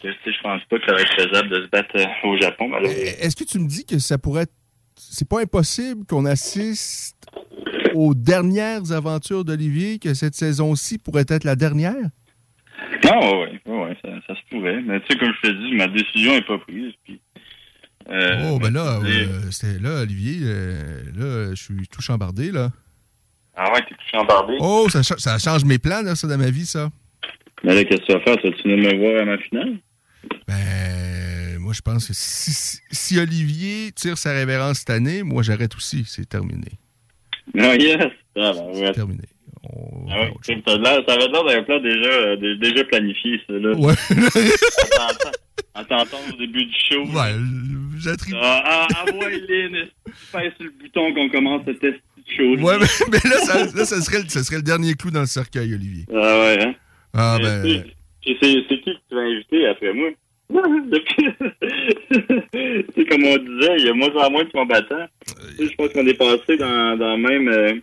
Que, 0.00 0.08
je 0.10 0.42
pense 0.42 0.62
pas 0.64 0.78
que 0.78 0.86
ça 0.86 0.92
va 0.94 1.00
être 1.00 1.14
faisable 1.14 1.48
de 1.48 1.62
se 1.64 1.68
battre 1.68 1.96
euh, 1.96 2.28
au 2.28 2.36
Japon, 2.36 2.68
malheureusement. 2.68 3.02
Est-ce 3.20 3.36
que 3.36 3.44
tu 3.44 3.58
me 3.58 3.66
dis 3.66 3.84
que 3.84 3.98
ça 3.98 4.18
pourrait 4.18 4.42
être. 4.42 4.52
C'est 4.96 5.28
pas 5.28 5.40
impossible 5.40 6.04
qu'on 6.06 6.26
assiste 6.26 7.16
aux 7.94 8.14
dernières 8.14 8.92
aventures 8.92 9.44
d'Olivier, 9.44 9.98
que 9.98 10.12
cette 10.14 10.34
saison-ci 10.34 10.98
pourrait 10.98 11.24
être 11.28 11.44
la 11.44 11.56
dernière? 11.56 12.10
Non, 13.04 13.42
oui, 13.42 13.58
ouais, 13.66 13.84
ouais, 13.84 13.96
ça, 14.02 14.10
ça 14.26 14.34
se 14.34 14.40
pourrait. 14.50 14.80
Mais 14.82 15.00
tu 15.00 15.06
sais, 15.10 15.18
comme 15.18 15.32
je 15.42 15.48
te 15.48 15.52
dis, 15.52 15.74
ma 15.76 15.86
décision 15.88 16.32
n'est 16.32 16.42
pas 16.42 16.58
prise. 16.58 16.92
Puis, 17.04 17.20
euh, 18.10 18.50
oh, 18.50 18.58
ben 18.58 18.72
là, 18.72 19.00
euh, 19.02 19.78
là, 19.80 20.02
Olivier, 20.02 20.38
euh, 20.42 21.02
là, 21.14 21.54
je 21.54 21.62
suis 21.62 21.88
tout 21.88 22.02
chambardé, 22.02 22.50
là. 22.50 22.70
Ah 23.56 23.72
ouais, 23.72 23.80
t'es 23.80 23.94
tout 23.94 24.10
chambardé. 24.10 24.56
Oh, 24.60 24.88
ça, 24.90 25.02
ça 25.02 25.38
change 25.38 25.64
mes 25.64 25.78
plans, 25.78 26.02
là, 26.02 26.14
ça, 26.14 26.26
dans 26.26 26.38
ma 26.38 26.50
vie, 26.50 26.66
ça. 26.66 26.90
Mais 27.64 27.74
là, 27.74 27.84
qu'est-ce 27.84 28.00
que 28.00 28.06
tu 28.06 28.12
vas 28.12 28.20
faire? 28.20 28.36
Tu 28.38 28.50
vas-tu 28.50 28.62
venir 28.68 28.92
me 28.92 28.98
voir 28.98 29.22
à 29.22 29.24
ma 29.26 29.38
finale? 29.38 29.78
Ben, 30.48 31.58
moi, 31.58 31.72
je 31.72 31.80
pense 31.80 32.06
que 32.08 32.12
si, 32.14 33.18
Olivier 33.18 33.92
tire 33.92 34.16
sa 34.18 34.32
révérence 34.32 34.78
cette 34.80 34.90
année, 34.90 35.22
moi, 35.22 35.42
j'arrête 35.42 35.74
aussi. 35.76 36.04
C'est 36.06 36.28
terminé. 36.28 36.68
Non, 37.54 37.72
yes! 37.74 37.96
Ah, 38.36 38.52
ben, 38.54 38.80
ouais. 38.80 38.92
terminé. 38.92 39.22
Ah 40.12 40.24
l'air- 40.24 41.04
ça 41.06 41.14
avait 41.14 41.28
l'air 41.28 41.44
d'un 41.44 41.62
plan 41.62 41.80
déjà, 41.80 42.08
euh, 42.08 42.56
déjà 42.56 42.84
planifié, 42.84 43.40
ça, 43.46 43.52
là. 43.52 43.72
Ouais. 43.76 43.92
À 43.92 44.96
t'entendre- 44.96 45.36
À 45.74 45.84
t'entendre 45.84 46.34
au 46.34 46.36
début 46.36 46.64
du 46.64 46.74
show. 46.88 47.04
Ouais, 47.06 47.34
j'attribue. 47.98 48.36
Ah, 48.40 48.62
ah, 48.64 48.86
ah, 48.96 49.04
ouais, 49.12 49.38
Lynn, 49.48 49.86
pèse 50.32 50.52
sur 50.56 50.64
le 50.64 50.70
bouton 50.80 51.14
qu'on 51.14 51.28
commence 51.28 51.62
ce 51.66 51.72
test 51.72 51.94
de 52.16 52.34
show. 52.36 52.56
Ouais, 52.62 52.78
mais, 52.80 52.86
mais 53.12 53.30
là, 53.30 53.36
ça, 53.44 53.64
là, 53.64 53.84
ça 53.84 54.00
serait, 54.00 54.22
le- 54.22 54.28
ça 54.28 54.42
serait 54.42 54.56
le 54.56 54.62
dernier 54.62 54.94
clou 54.94 55.10
dans 55.10 55.20
le 55.20 55.26
cercueil, 55.26 55.74
Olivier. 55.74 56.06
Ah 56.10 56.14
ouais, 56.40 56.58
hein? 56.64 56.74
Ah, 57.14 57.38
Mais 57.40 57.44
ben. 57.62 57.84
C'est 58.24 58.34
qui 58.38 58.80
que 58.84 58.90
tu 59.08 59.14
vas 59.14 59.20
inviter 59.22 59.66
après 59.68 59.92
moi? 59.92 60.08
C'est 62.94 63.04
comme 63.08 63.24
on 63.24 63.36
disait, 63.38 63.76
il 63.78 63.86
y 63.86 63.88
a 63.88 63.94
moins 63.94 64.08
en 64.26 64.30
moins 64.30 64.44
de 64.44 64.50
combattants. 64.50 65.06
Sais, 65.56 65.66
Je 65.68 65.74
pense 65.76 65.88
qu'on 65.92 66.06
est 66.06 66.14
passé 66.14 66.56
dans, 66.56 66.96
dans 66.98 67.16
le 67.16 67.22
même. 67.22 67.48
euh, 67.48 67.74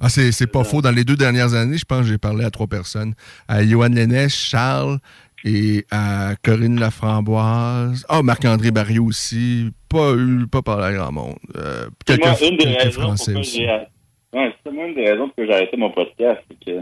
Ah, 0.00 0.08
c'est, 0.08 0.46
pas 0.46 0.64
faux. 0.64 0.82
Dans 0.82 0.90
les 0.90 1.04
deux 1.04 1.16
dernières 1.16 1.54
années, 1.54 1.78
je 1.78 1.84
pense 1.84 2.00
que 2.02 2.06
j'ai 2.08 2.18
parlé 2.18 2.44
à 2.44 2.50
trois 2.50 2.66
personnes. 2.66 3.14
À 3.48 3.64
Johan 3.64 3.88
Lénèche, 3.88 4.34
Charles 4.50 4.98
et 5.44 5.84
à 5.90 6.34
Corinne 6.42 6.78
Laframboise. 6.78 8.04
Ah, 8.08 8.22
Marc-André 8.22 8.70
Barriot 8.70 9.06
aussi. 9.06 9.70
Pas 9.88 10.12
eu, 10.14 10.46
pas 10.46 10.62
parlé 10.62 10.84
à 10.86 10.92
grand 10.92 11.12
monde. 11.12 11.36
Euh, 11.56 11.86
c'est 12.06 12.18
quelques, 12.20 12.40
moi, 12.40 12.48
une 12.50 12.56
des 12.56 12.64
quelques 12.64 12.82
raisons 12.82 13.00
Français 13.00 13.34
aussi. 13.34 13.64
Ouais, 13.66 14.52
c'est 14.64 14.70
une 14.72 14.94
des 14.94 15.10
raisons 15.10 15.26
pourquoi 15.28 15.46
j'ai 15.46 15.52
arrêté 15.54 15.76
mon 15.76 15.90
podcast. 15.90 16.40
C'est 16.50 16.64
que, 16.72 16.78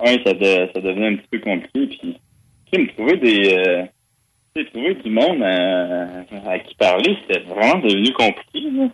un, 0.00 0.12
ça, 0.24 0.32
de- 0.34 0.70
ça 0.74 0.80
devenait 0.80 1.08
un 1.08 1.16
petit 1.16 1.28
peu 1.30 1.38
compliqué. 1.40 1.86
Puis, 1.86 1.98
tu 2.00 2.12
sais, 2.72 2.78
me 2.82 2.88
trouver 2.88 3.16
des. 3.16 3.54
euh, 3.54 3.84
tu 4.54 4.62
sais, 4.62 4.70
trouver 4.70 4.94
du 4.94 5.10
monde 5.10 5.42
à, 5.42 6.24
à 6.50 6.58
qui 6.60 6.74
parler, 6.76 7.16
c'était 7.26 7.40
vraiment 7.44 7.78
devenu 7.78 8.12
compliqué. 8.12 8.70
Là. 8.70 8.88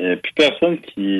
Euh, 0.00 0.16
plus 0.16 0.32
personne 0.34 0.78
qui, 0.80 1.18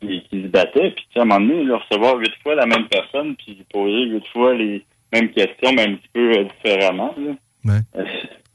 qui, 0.00 0.22
qui 0.30 0.42
se 0.42 0.46
battait. 0.48 0.90
Puis, 0.92 1.04
tu 1.08 1.12
sais, 1.14 1.20
à 1.20 1.22
un 1.22 1.24
moment 1.26 1.40
donné, 1.46 1.72
recevoir 1.72 2.16
huit 2.16 2.32
fois 2.42 2.54
la 2.54 2.66
même 2.66 2.86
personne, 2.88 3.34
puis 3.36 3.62
poser 3.72 4.06
huit 4.06 4.26
fois 4.28 4.54
les 4.54 4.84
mêmes 5.12 5.30
questions, 5.30 5.72
mais 5.74 5.82
un 5.82 5.94
petit 5.94 6.08
peu 6.12 6.32
euh, 6.38 6.44
différemment, 6.44 7.14
là. 7.18 7.32
Ouais. 7.64 7.80
Euh, 7.96 8.04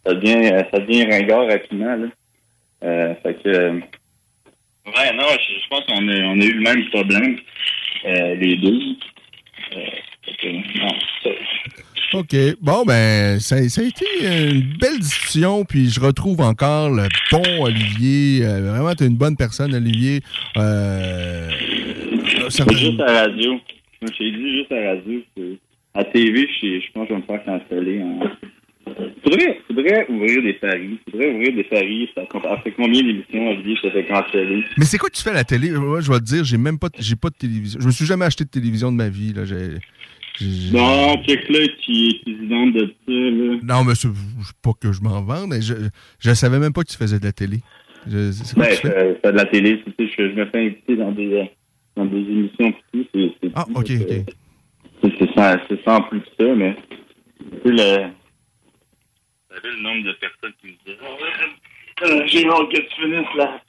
ça 0.05 0.13
devient, 0.13 0.51
euh, 0.53 0.63
ça 0.71 0.79
devient 0.79 1.05
ringard 1.05 1.47
rapidement, 1.47 1.95
là. 1.95 2.07
Euh, 2.83 3.15
fait 3.23 3.35
que, 3.35 3.49
ouais, 3.79 5.13
non, 5.15 5.23
je, 5.31 5.59
je 5.61 5.67
pense 5.69 5.85
qu'on 5.85 6.07
a, 6.07 6.15
on 6.25 6.39
a 6.41 6.43
eu 6.43 6.53
le 6.53 6.61
même 6.61 6.85
problème, 6.89 7.37
euh, 8.05 8.35
les 8.35 8.57
deux. 8.57 8.79
OK. 12.13 12.35
Bon, 12.61 12.83
ben, 12.85 13.39
ça, 13.39 13.67
ça 13.69 13.81
a 13.81 13.85
été 13.85 14.05
une 14.21 14.77
belle 14.77 14.99
discussion, 14.99 15.65
puis 15.65 15.89
je 15.89 15.99
retrouve 15.99 16.41
encore 16.41 16.91
le 16.91 17.07
bon 17.31 17.63
Olivier. 17.63 18.45
Euh, 18.45 18.71
vraiment, 18.71 18.93
tu 18.93 19.03
es 19.03 19.07
une 19.07 19.17
bonne 19.17 19.35
personne, 19.35 19.73
Olivier. 19.73 20.21
Euh, 20.57 21.49
Juste 22.49 22.99
à 23.01 23.21
radio. 23.23 23.53
Moi, 23.53 24.11
j'ai 24.17 24.31
dit 24.31 24.57
juste 24.57 24.71
à 24.71 24.89
radio. 24.89 25.21
À 25.95 26.03
TV, 26.03 26.47
je, 26.61 26.79
je 26.79 26.91
pense 26.93 27.07
que 27.07 27.13
je 27.13 27.15
vais 27.15 27.21
me 27.21 27.25
faire 27.25 27.43
canceller. 27.45 28.01
Hein. 28.01 28.31
Faudrait, 29.23 29.59
faudrait 29.67 30.05
ouvrir 30.09 30.43
des 30.43 30.53
paris. 30.53 30.99
Faudrait 31.09 31.33
ouvrir 31.33 31.55
des 31.55 31.63
paris. 31.63 32.09
Ça 32.15 32.25
compte- 32.25 32.45
Après 32.45 32.71
combien 32.71 33.01
d'émissions, 33.01 33.49
Olivier, 33.49 33.75
je 33.77 33.87
te 33.87 33.91
fais 33.91 34.05
canceller? 34.05 34.63
Mais 34.77 34.85
c'est 34.85 34.97
quoi 34.97 35.09
que 35.09 35.15
tu 35.15 35.23
fais 35.23 35.29
à 35.29 35.33
la 35.33 35.43
télé? 35.43 35.71
Moi, 35.71 36.01
je 36.01 36.11
vais 36.11 36.19
te 36.19 36.23
dire, 36.25 36.43
j'ai 36.43 36.57
même 36.57 36.77
pas, 36.77 36.89
j'ai 36.99 37.15
pas 37.15 37.29
de 37.29 37.35
télévision. 37.35 37.79
Je 37.81 37.87
me 37.87 37.91
suis 37.91 38.05
jamais 38.05 38.25
acheté 38.25 38.43
de 38.43 38.49
télévision 38.49 38.91
de 38.91 38.97
ma 38.97 39.09
vie. 39.09 39.33
Là. 39.33 39.45
J'ai, 39.45 39.77
Bon, 40.71 41.15
check 41.27 41.47
là 41.49 41.59
qui 41.79 42.07
est 42.09 42.21
président 42.23 42.65
de 42.67 42.79
ça, 43.05 43.11
là. 43.13 43.57
Non, 43.63 43.83
mais 43.83 43.93
c'est 43.95 44.07
c'est 44.07 44.55
pas 44.63 44.71
que 44.79 44.91
je 44.91 45.01
m'en 45.01 45.21
vende, 45.21 45.49
mais 45.49 45.61
je, 45.61 45.75
je 46.19 46.33
savais 46.33 46.57
même 46.59 46.73
pas 46.73 46.81
que 46.81 46.89
tu 46.91 46.97
faisais 46.97 47.19
de 47.19 47.25
la 47.25 47.31
télé. 47.31 47.57
Je- 48.09 48.31
c'est 48.31 48.55
quoi 48.55 48.65
Ben, 48.65 48.69
que 48.71 48.75
tu 48.75 48.81
fais? 48.87 49.19
fais 49.23 49.31
de 49.31 49.37
la 49.37 49.45
télé, 49.45 49.79
tu 49.85 49.91
sais, 50.07 50.11
je, 50.17 50.29
je 50.31 50.35
me 50.35 50.45
fais 50.47 50.65
inviter 50.65 50.95
dans 50.97 51.11
des, 51.11 51.33
euh, 51.33 51.43
dans 51.95 52.05
des 52.05 52.17
émissions 52.17 52.71
pis 52.71 52.81
tout. 52.91 53.05
c'est- 53.13 53.31
c'est 53.43 53.51
Ah, 53.53 53.65
ok, 53.75 53.87
fait 53.87 53.97
que, 54.05 54.13
ok. 54.21 54.35
C'est 55.03 55.11
c'est 55.19 55.33
sans, 55.35 55.55
c'est 55.69 55.83
sans 55.85 56.01
plus 56.01 56.19
que 56.21 56.25
ça, 56.39 56.55
mais 56.55 56.75
sais, 57.63 57.71
le... 57.71 58.07
Savez 59.53 59.75
le 59.75 59.81
nombre 59.81 60.03
de 60.03 60.13
personnes 60.13 60.53
qui 60.61 60.67
me 60.67 60.71
disent 60.85 60.97
Ah, 61.03 62.05
euh, 62.05 62.23
J'ai 62.25 62.47
hâte 62.47 62.69
que 62.69 62.81
tu 62.81 63.01
finisses 63.01 63.35
la, 63.35 63.61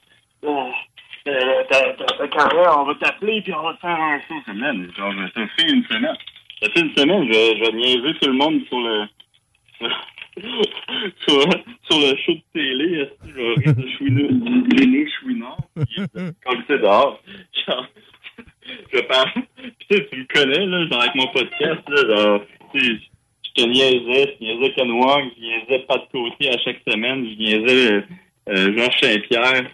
euh, 1.27 1.63
ta, 1.69 1.93
ta, 1.93 2.27
carrière, 2.27 2.77
on 2.79 2.85
va 2.85 2.95
t'appeler 2.95 3.41
puis 3.41 3.53
on 3.53 3.63
va 3.63 3.73
te 3.73 3.79
faire 3.81 3.99
un 3.99 4.19
show. 4.21 4.53
Man, 4.53 4.91
genre, 4.95 5.13
ça 5.33 5.47
fait 5.57 5.69
une 5.69 5.83
semaine. 5.85 6.15
Ça 6.61 6.69
fait 6.71 6.81
une 6.81 6.95
semaine, 6.95 7.27
je, 7.27 7.33
je 7.33 7.71
niaiser 7.75 8.13
tout 8.19 8.29
le 8.29 8.33
monde 8.33 8.61
sur 8.67 8.79
le... 8.79 9.05
sur, 11.27 11.99
le 11.99 12.17
show 12.17 12.33
de 12.33 12.41
télé, 12.53 13.09
je 13.27 13.41
rire 13.59 13.75
de 13.75 13.87
chouinard, 15.17 15.57
euh, 15.77 16.31
comme 16.45 16.63
c'est 16.67 16.79
dehors. 16.79 17.21
Genre, 17.67 17.87
je 18.93 18.99
pense, 18.99 19.33
tu 19.89 20.17
me 20.17 20.33
connais, 20.33 20.65
là, 20.65 20.87
genre, 20.87 21.01
avec 21.01 21.15
mon 21.15 21.27
podcast, 21.27 21.81
là, 21.89 22.15
genre, 22.15 22.41
je 23.57 23.63
te 23.63 23.67
niaisais, 23.69 24.35
je 24.39 24.45
niaisais 24.45 24.73
Ken 24.75 24.91
Wong, 24.91 25.23
je 25.37 25.41
niaisais 25.41 25.85
Pat 25.87 26.01
Côté 26.11 26.49
à 26.49 26.57
chaque 26.59 26.81
semaine, 26.87 27.25
je 27.25 27.35
niaisais 27.37 27.91
euh, 27.93 28.01
euh, 28.49 28.77
Georges 28.77 28.95
Saint-Pierre, 29.01 29.69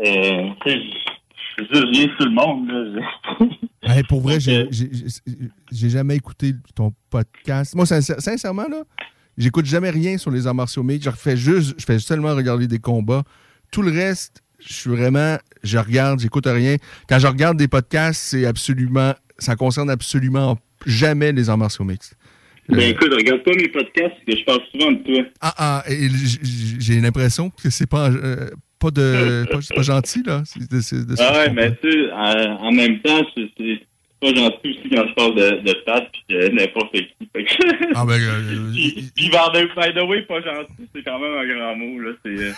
euh, 0.00 0.48
je 1.58 1.90
niaise 1.90 2.10
tout 2.18 2.24
le 2.24 2.30
monde, 2.30 2.68
là. 2.68 3.02
Hey, 3.84 4.04
pour 4.04 4.20
vrai, 4.20 4.38
j'ai, 4.38 4.68
j'ai, 4.70 4.88
j'ai- 4.92 5.34
j'ai 5.72 5.88
jamais 5.90 6.14
écouté 6.14 6.52
ton 6.76 6.92
podcast. 7.10 7.74
Moi, 7.74 7.84
sincère- 7.84 8.20
sincèrement, 8.20 8.68
là, 8.68 8.84
j'écoute 9.36 9.66
jamais 9.66 9.90
rien 9.90 10.16
sur 10.18 10.30
les 10.30 10.46
arts 10.46 10.54
martiaux 10.54 10.84
mixtes. 10.84 11.10
Je 11.10 11.16
fais 11.16 11.36
juste, 11.36 11.74
je 11.80 11.84
fais 11.84 11.98
seulement 11.98 12.32
regarder 12.36 12.68
des 12.68 12.78
combats. 12.78 13.24
Tout 13.72 13.82
le 13.82 13.90
reste, 13.90 14.40
je 14.60 14.72
suis 14.72 14.90
vraiment, 14.90 15.36
je 15.64 15.78
regarde, 15.78 16.20
j'écoute 16.20 16.46
rien. 16.46 16.76
Quand 17.08 17.18
je 17.18 17.26
regarde 17.26 17.56
des 17.58 17.66
podcasts, 17.66 18.20
c'est 18.22 18.46
absolument, 18.46 19.14
ça 19.36 19.56
concerne 19.56 19.90
absolument 19.90 20.56
jamais 20.86 21.32
les 21.32 21.50
arts 21.50 21.58
martiaux 21.58 21.84
mixtes. 21.84 22.16
Ben 22.68 22.78
Euh, 22.78 22.88
écoute, 22.90 23.12
regarde 23.12 23.42
pas 23.42 23.54
mes 23.54 23.68
podcasts, 23.68 24.14
parce 24.14 24.24
que 24.24 24.36
je 24.36 24.44
parle 24.44 24.60
souvent 24.72 24.92
de 24.92 24.98
toi. 25.02 25.24
ah, 25.40 25.54
ah, 25.58 25.84
j'ai 25.88 27.00
l'impression 27.00 27.50
que 27.50 27.70
c'est 27.70 27.88
pas, 27.88 28.10
euh, 28.10 28.50
pas 28.78 28.90
de, 28.90 29.44
pas, 29.50 29.60
c'est 29.60 29.74
pas 29.74 29.82
gentil, 29.82 30.22
là. 30.24 30.42
De- 30.56 31.04
de 31.04 31.14
Ah 31.18 31.32
ouais, 31.38 31.52
mais 31.52 31.76
tu 31.82 31.90
sais, 31.90 32.12
en, 32.12 32.72
même 32.72 33.00
temps, 33.00 33.20
c'est 33.34 33.80
pas 34.22 34.34
gentil 34.34 34.68
aussi 34.70 34.88
quand 34.90 35.04
je 35.08 35.14
parle 35.14 35.34
de, 35.34 35.60
de 35.68 35.76
Pat 35.84 36.08
puis 36.12 36.36
de 36.36 36.48
n'importe 36.48 36.92
qui. 36.92 37.08
Ah, 37.94 38.04
ben, 38.06 38.14
euh, 38.14 38.70
Puis, 38.72 39.10
puis 39.14 39.28
by 39.28 39.92
the- 39.94 40.08
way, 40.08 40.22
pas 40.22 40.40
gentil, 40.40 40.88
c'est 40.94 41.02
quand 41.02 41.18
même 41.18 41.34
un 41.34 41.46
grand 41.46 41.76
mot, 41.76 41.98
là. 42.00 42.10
C'est, 42.24 42.30
euh, 42.30 42.52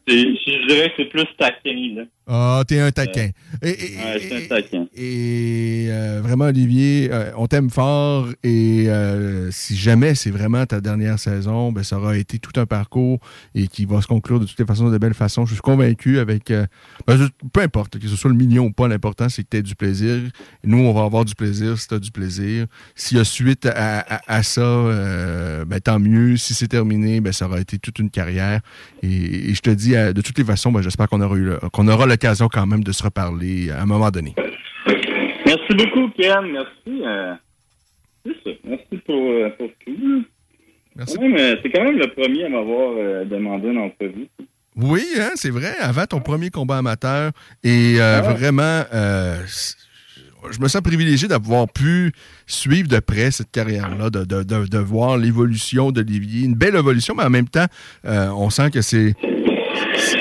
je 0.06 0.66
dirais 0.68 0.88
que 0.90 0.94
c'est 0.98 1.08
plus 1.08 1.24
taquin, 1.38 1.94
là. 1.96 2.02
Ah, 2.32 2.62
t'es 2.66 2.78
un 2.78 2.90
taquin. 2.92 3.30
Et, 3.62 3.68
et- 3.70 3.72
Ouais, 3.96 4.18
c'est 4.20 4.44
un 4.44 4.48
taquin. 4.48 4.86
et, 4.96 5.86
euh, 5.90 6.20
vraiment, 6.22 6.44
Olivier, 6.46 7.08
euh, 7.12 7.30
on 7.36 7.46
t'aime 7.48 7.70
fort 7.70 8.28
et 8.44 8.84
euh, 8.88 9.50
si 9.50 9.76
jamais 9.76 10.14
c'est 10.14 10.30
vraiment 10.30 10.64
ta 10.66 10.80
dernière 10.80 11.18
saison, 11.18 11.72
ben, 11.72 11.82
ça 11.82 11.96
aura 11.98 12.16
été 12.16 12.38
tout 12.38 12.58
un 12.60 12.66
parcours 12.66 13.18
et 13.54 13.66
qui 13.66 13.84
va 13.84 14.00
se 14.00 14.06
conclure 14.06 14.38
de 14.38 14.44
toutes 14.44 14.58
les 14.60 14.66
façons, 14.66 14.90
de 14.90 14.98
belle 14.98 15.14
façon. 15.14 15.44
Je 15.46 15.52
suis 15.54 15.60
convaincu 15.62 16.18
avec... 16.20 16.50
euh, 16.52 16.66
ben, 17.06 17.18
peu 17.52 17.60
importe, 17.62 17.98
que 17.98 18.06
ce 18.06 18.14
soit 18.16 18.30
le 18.30 18.36
million 18.36 18.66
ou 18.66 18.72
pas, 18.72 18.86
l'important, 18.86 19.28
c'est 19.28 19.42
que 19.42 19.48
tu 19.50 19.56
aies 19.56 19.62
du 19.62 19.74
plaisir. 19.74 20.20
Nous, 20.64 20.89
on 20.90 20.92
va 20.94 21.04
avoir 21.04 21.24
du 21.24 21.34
plaisir 21.34 21.78
si 21.78 21.88
tu 21.88 21.94
as 21.94 21.98
du 21.98 22.10
plaisir. 22.10 22.66
S'il 22.94 23.16
y 23.18 23.20
a 23.20 23.24
suite 23.24 23.66
à, 23.66 24.00
à- 24.00 24.20
à 24.26 24.42
ça, 24.42 24.60
euh, 24.60 25.64
ben, 25.64 25.80
tant 25.80 25.98
mieux. 25.98 26.36
Si 26.36 26.54
c'est 26.54 26.68
terminé, 26.68 27.20
ben, 27.20 27.32
ça 27.32 27.46
aura 27.46 27.60
été 27.60 27.78
toute 27.78 27.98
une 27.98 28.10
carrière. 28.10 28.60
Et, 29.02 29.50
et 29.50 29.54
je 29.54 29.60
te 29.60 29.70
dis, 29.70 29.92
de 29.92 30.20
toutes 30.20 30.38
les 30.38 30.44
façons, 30.44 30.72
ben, 30.72 30.82
j'espère 30.82 31.08
qu'on 31.08 31.20
aura, 31.20 31.36
eu 31.36 31.50
qu'on 31.72 31.88
aura 31.88 32.06
l'occasion 32.06 32.48
quand 32.48 32.66
même 32.66 32.84
de 32.84 32.92
se 32.92 33.02
reparler 33.02 33.70
à 33.70 33.82
un 33.82 33.86
moment 33.86 34.10
donné. 34.10 34.34
Merci 35.46 35.74
beaucoup, 35.76 36.08
Ken. 36.16 36.42
Merci. 36.52 37.02
euh. 37.04 37.34
Merci 38.64 38.96
pour, 39.06 39.14
euh, 39.16 39.48
pour 39.58 39.68
tout. 39.86 40.24
Merci. 40.96 41.14
C'est 41.62 41.70
quand 41.70 41.84
même 41.84 41.96
le 41.98 42.08
premier 42.08 42.44
à 42.44 42.48
m'avoir 42.50 42.92
euh, 42.98 43.24
demandé 43.24 43.68
une 43.68 43.78
entrevue. 43.78 44.28
Oui, 44.76 45.04
hein, 45.18 45.30
c'est 45.34 45.50
vrai. 45.50 45.74
Avant 45.80 46.04
ton 46.06 46.20
premier 46.20 46.50
combat 46.50 46.78
amateur. 46.78 47.32
Et 47.64 47.96
euh, 47.98 48.20
Ah. 48.22 48.32
vraiment, 48.32 48.82
euh, 48.92 49.36
je 50.50 50.60
me 50.60 50.68
sens 50.68 50.80
privilégié 50.82 51.28
d'avoir 51.28 51.68
pu 51.68 52.12
suivre 52.46 52.88
de 52.88 52.98
près 52.98 53.30
cette 53.30 53.50
carrière-là, 53.50 54.10
de, 54.10 54.24
de- 54.24 54.42
de- 54.42 54.66
de 54.66 54.78
voir 54.78 55.16
l'évolution 55.18 55.90
d'Olivier. 55.92 56.44
Une 56.44 56.54
belle 56.54 56.76
évolution, 56.76 57.14
mais 57.16 57.24
en 57.24 57.30
même 57.30 57.48
temps, 57.48 57.66
euh, 58.06 58.28
on 58.30 58.50
sent 58.50 58.70
que 58.70 58.80
c'est 58.82 59.14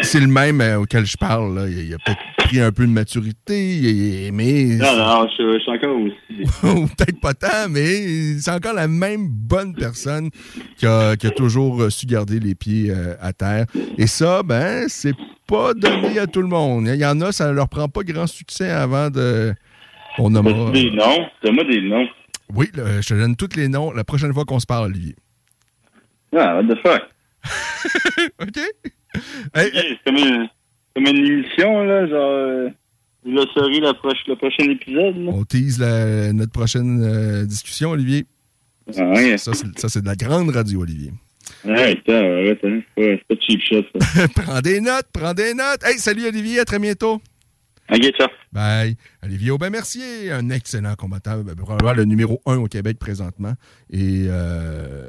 c'est 0.01 0.20
le 0.20 0.28
même 0.28 0.61
euh, 0.61 0.80
auquel 0.80 1.05
je 1.05 1.15
parle. 1.17 1.55
là. 1.55 1.67
Il, 1.67 1.80
il 1.88 1.93
a 1.93 1.97
peut-être 1.97 2.20
pris 2.38 2.59
un 2.59 2.72
peu 2.72 2.86
de 2.86 2.91
maturité, 2.91 3.76
il- 3.78 4.32
mais... 4.34 4.63
Non, 4.78 4.95
non, 4.97 5.28
je, 5.38 5.53
je 5.53 5.59
suis 5.59 5.72
encore 5.72 5.95
aussi. 6.01 6.49
ou 6.63 6.88
peut-être 6.88 7.20
pas 7.22 7.34
tant, 7.34 7.70
mais 7.70 8.38
c'est 8.39 8.51
encore 8.51 8.74
la 8.74 8.88
même 8.88 9.28
bonne 9.28 9.74
personne 9.76 10.30
qui 10.78 10.86
a, 10.86 11.15
qui 11.15 11.28
a 11.28 11.32
toujours 11.32 11.91
su 11.91 12.05
garder 12.05 12.39
les 12.39 12.55
pieds 12.55 12.91
euh, 12.91 13.15
à 13.22 13.34
terre. 13.34 13.65
Et 13.97 14.07
ça, 14.07 14.41
ben, 14.43 14.86
c'est 14.88 15.15
pas 15.47 15.74
donné 15.74 16.20
à 16.20 16.28
tout 16.28 16.41
le 16.41 16.47
monde. 16.47 16.88
Il 16.88 16.99
y 16.99 17.05
en 17.05 17.20
a, 17.22 17.32
ça 17.32 17.51
leur 17.51 17.70
prend 17.70 17.88
pas 17.88 18.03
grand 18.03 18.28
succès 18.28 18.70
avant 18.70 19.09
de. 19.09 19.53
On 20.20 20.30
nommera. 20.30 20.72
Des 20.72 20.91
noms. 20.91 21.28
Donne-moi 21.43 21.63
des 21.65 21.82
noms. 21.82 22.07
Oui, 22.53 22.67
je 22.76 23.07
te 23.07 23.13
donne 23.13 23.36
tous 23.36 23.55
les 23.55 23.67
noms 23.67 23.91
la 23.91 24.03
prochaine 24.03 24.34
fois 24.34 24.45
qu'on 24.45 24.59
se 24.59 24.65
parle, 24.65 24.86
Olivier. 24.91 25.15
Ah, 26.36 26.55
what 26.61 26.63
the 26.63 26.78
fuck? 26.82 27.01
OK? 28.41 28.57
Hey, 29.55 29.72
C'est 29.74 29.97
comme 30.05 30.17
une, 30.17 30.47
comme 30.95 31.05
une 31.07 31.26
émission, 31.26 31.84
là, 31.84 32.07
genre... 32.07 32.32
euh, 32.32 32.70
vous 33.26 33.32
le 33.32 33.43
saurez 33.53 33.80
la 33.80 33.93
proche, 33.93 34.17
le 34.28 34.36
prochain 34.36 34.70
épisode, 34.70 35.17
là. 35.17 35.32
on 35.34 35.43
tease 35.43 35.80
la- 35.80 36.32
notre 36.34 36.51
prochaine 36.51 37.01
euh, 37.03 37.45
discussion, 37.45 37.91
Olivier. 37.91 38.26
Ah, 38.97 39.03
ouais. 39.09 39.38
Ça, 39.38 39.51
c'est- 39.53 40.01
de 40.01 40.05
la 40.05 40.15
grande 40.15 40.49
radio, 40.51 40.82
Olivier. 40.82 41.11
Ouais. 41.65 41.99
C'est 42.05 42.05
pas, 42.05 42.82
c'est 42.97 43.24
pas 43.28 43.36
cheap 43.41 43.61
shot, 43.61 43.84
ça. 43.99 44.28
prends 44.36 44.61
des 44.61 44.80
notes, 44.82 45.07
prends 45.11 45.34
des 45.34 45.53
notes. 45.53 45.84
Hey, 45.84 45.97
salut, 45.97 46.28
Olivier, 46.28 46.59
à 46.59 46.65
très 46.65 46.80
bientôt. 46.80 47.22
Ok, 47.92 48.12
ciao. 48.18 48.28
Bye. 48.52 48.96
Olivier 49.24 49.52
Aubin-Mercier, 49.52 50.32
un 50.32 50.50
excellent 50.50 50.96
combattant, 50.96 51.42
ben, 51.42 51.56
probablement 51.56 51.94
le 51.94 52.06
numéro 52.06 52.42
un 52.46 52.58
au 52.58 52.68
Québec 52.68 53.00
présentement. 53.00 53.54
Et 53.90 54.26
euh, 54.28 55.08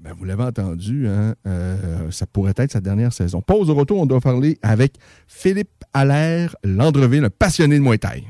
ben, 0.00 0.12
vous 0.16 0.24
l'avez 0.24 0.42
entendu, 0.42 1.06
hein, 1.06 1.34
euh, 1.46 2.10
ça 2.10 2.26
pourrait 2.26 2.54
être 2.56 2.72
sa 2.72 2.80
dernière 2.80 3.12
saison. 3.12 3.42
Pause 3.42 3.70
au 3.70 3.74
retour, 3.74 4.00
on 4.00 4.06
doit 4.06 4.20
parler 4.20 4.58
avec 4.62 4.94
Philippe 5.26 5.84
Allaire 5.92 6.56
Landreville, 6.64 7.24
un 7.24 7.30
passionné 7.30 7.76
de 7.76 7.82
Muay 7.82 7.98
Thai. 7.98 8.24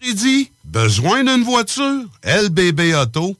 J'ai 0.00 0.14
dit, 0.14 0.50
besoin 0.64 1.24
d'une 1.24 1.44
voiture? 1.44 2.04
LBBauto.com. 2.24 3.39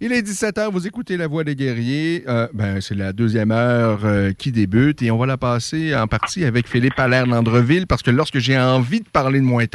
Il 0.00 0.12
est 0.12 0.22
17h, 0.22 0.70
vous 0.70 0.86
écoutez 0.86 1.16
La 1.16 1.26
Voix 1.26 1.42
des 1.42 1.56
guerriers. 1.56 2.22
Euh, 2.28 2.46
ben, 2.54 2.80
c'est 2.80 2.94
la 2.94 3.12
deuxième 3.12 3.50
heure 3.50 4.02
euh, 4.04 4.32
qui 4.32 4.52
débute 4.52 5.02
et 5.02 5.10
on 5.10 5.18
va 5.18 5.26
la 5.26 5.36
passer 5.36 5.92
en 5.92 6.06
partie 6.06 6.44
avec 6.44 6.68
Philippe 6.68 6.96
Allaire 7.00 7.26
d'Andreville 7.26 7.88
parce 7.88 8.04
que 8.04 8.12
lorsque 8.12 8.38
j'ai 8.38 8.56
envie 8.56 9.00
de 9.00 9.08
parler 9.08 9.40
de 9.40 9.44
Muay 9.44 9.68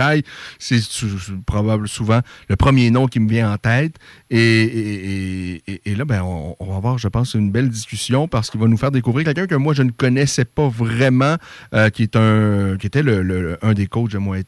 c'est 0.59 0.79
probablement 1.45 1.87
souvent 1.87 2.21
le 2.47 2.55
premier 2.55 2.89
nom 2.89 3.07
qui 3.07 3.19
me 3.19 3.29
vient 3.29 3.51
en 3.51 3.57
tête. 3.57 3.97
Et, 4.29 5.61
là, 5.85 6.05
ben, 6.05 6.21
on, 6.23 6.55
va 6.65 6.77
avoir, 6.77 6.97
je 6.97 7.09
pense, 7.09 7.33
une 7.33 7.51
belle 7.51 7.67
discussion 7.67 8.29
parce 8.29 8.49
qu'il 8.49 8.61
va 8.61 8.67
nous 8.67 8.77
faire 8.77 8.91
découvrir 8.91 9.25
quelqu'un 9.25 9.45
que 9.45 9.55
moi, 9.55 9.73
je 9.73 9.83
ne 9.83 9.91
connaissais 9.91 10.45
pas 10.45 10.69
vraiment, 10.69 11.35
euh, 11.73 11.89
qui, 11.89 12.03
est 12.03 12.15
un, 12.15 12.77
qui 12.79 12.87
était 12.87 13.03
le, 13.03 13.57
un 13.61 13.73
des 13.73 13.87
coachs 13.87 14.11
de 14.11 14.19
Muay 14.19 14.45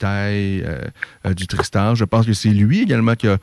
du 1.35 1.47
Tristan. 1.47 1.95
Je 1.95 2.05
pense 2.05 2.25
que 2.25 2.33
c'est 2.33 2.49
lui 2.49 2.83
également 2.83 3.15
qui 3.15 3.27
a 3.27 3.37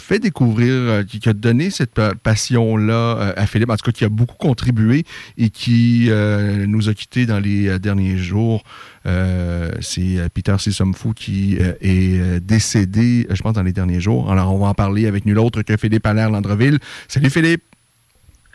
fait 0.00 0.18
découvrir, 0.18 0.72
euh, 0.72 1.02
qui, 1.04 1.26
a 1.28 1.32
donné 1.32 1.70
cette 1.70 2.00
passion-là 2.22 2.94
euh, 2.94 3.32
à 3.36 3.46
Philippe, 3.46 3.70
en 3.70 3.76
tout 3.76 3.84
cas 3.84 3.92
qui 3.92 4.04
a 4.04 4.08
beaucoup 4.08 4.36
contribué 4.36 5.04
et 5.38 5.50
qui 5.50 6.06
euh, 6.10 6.66
nous 6.66 6.88
a 6.88 6.94
quittés 6.94 7.26
dans 7.26 7.38
les 7.38 7.78
derniers 7.78 8.16
jours. 8.16 8.64
c'est 9.04 10.28
Peter 10.34 10.56
Sissomfou 10.58 11.12
qui 11.12 11.58
est 11.58 12.40
décédé, 12.40 13.26
je 13.30 13.42
pense, 13.42 13.54
dans 13.54 13.62
les 13.62 13.72
derniers 13.72 14.00
jours. 14.00 14.30
Alors, 14.30 14.54
on 14.54 14.58
va 14.58 14.66
en 14.66 14.74
parler 14.74 15.06
avec 15.06 15.26
nul 15.26 15.38
autre 15.38 15.62
que 15.62 15.76
Philippe 15.76 16.06
Allaire 16.06 16.30
Landreville. 16.30 16.78
Salut 17.08 17.30
Philippe. 17.30 17.62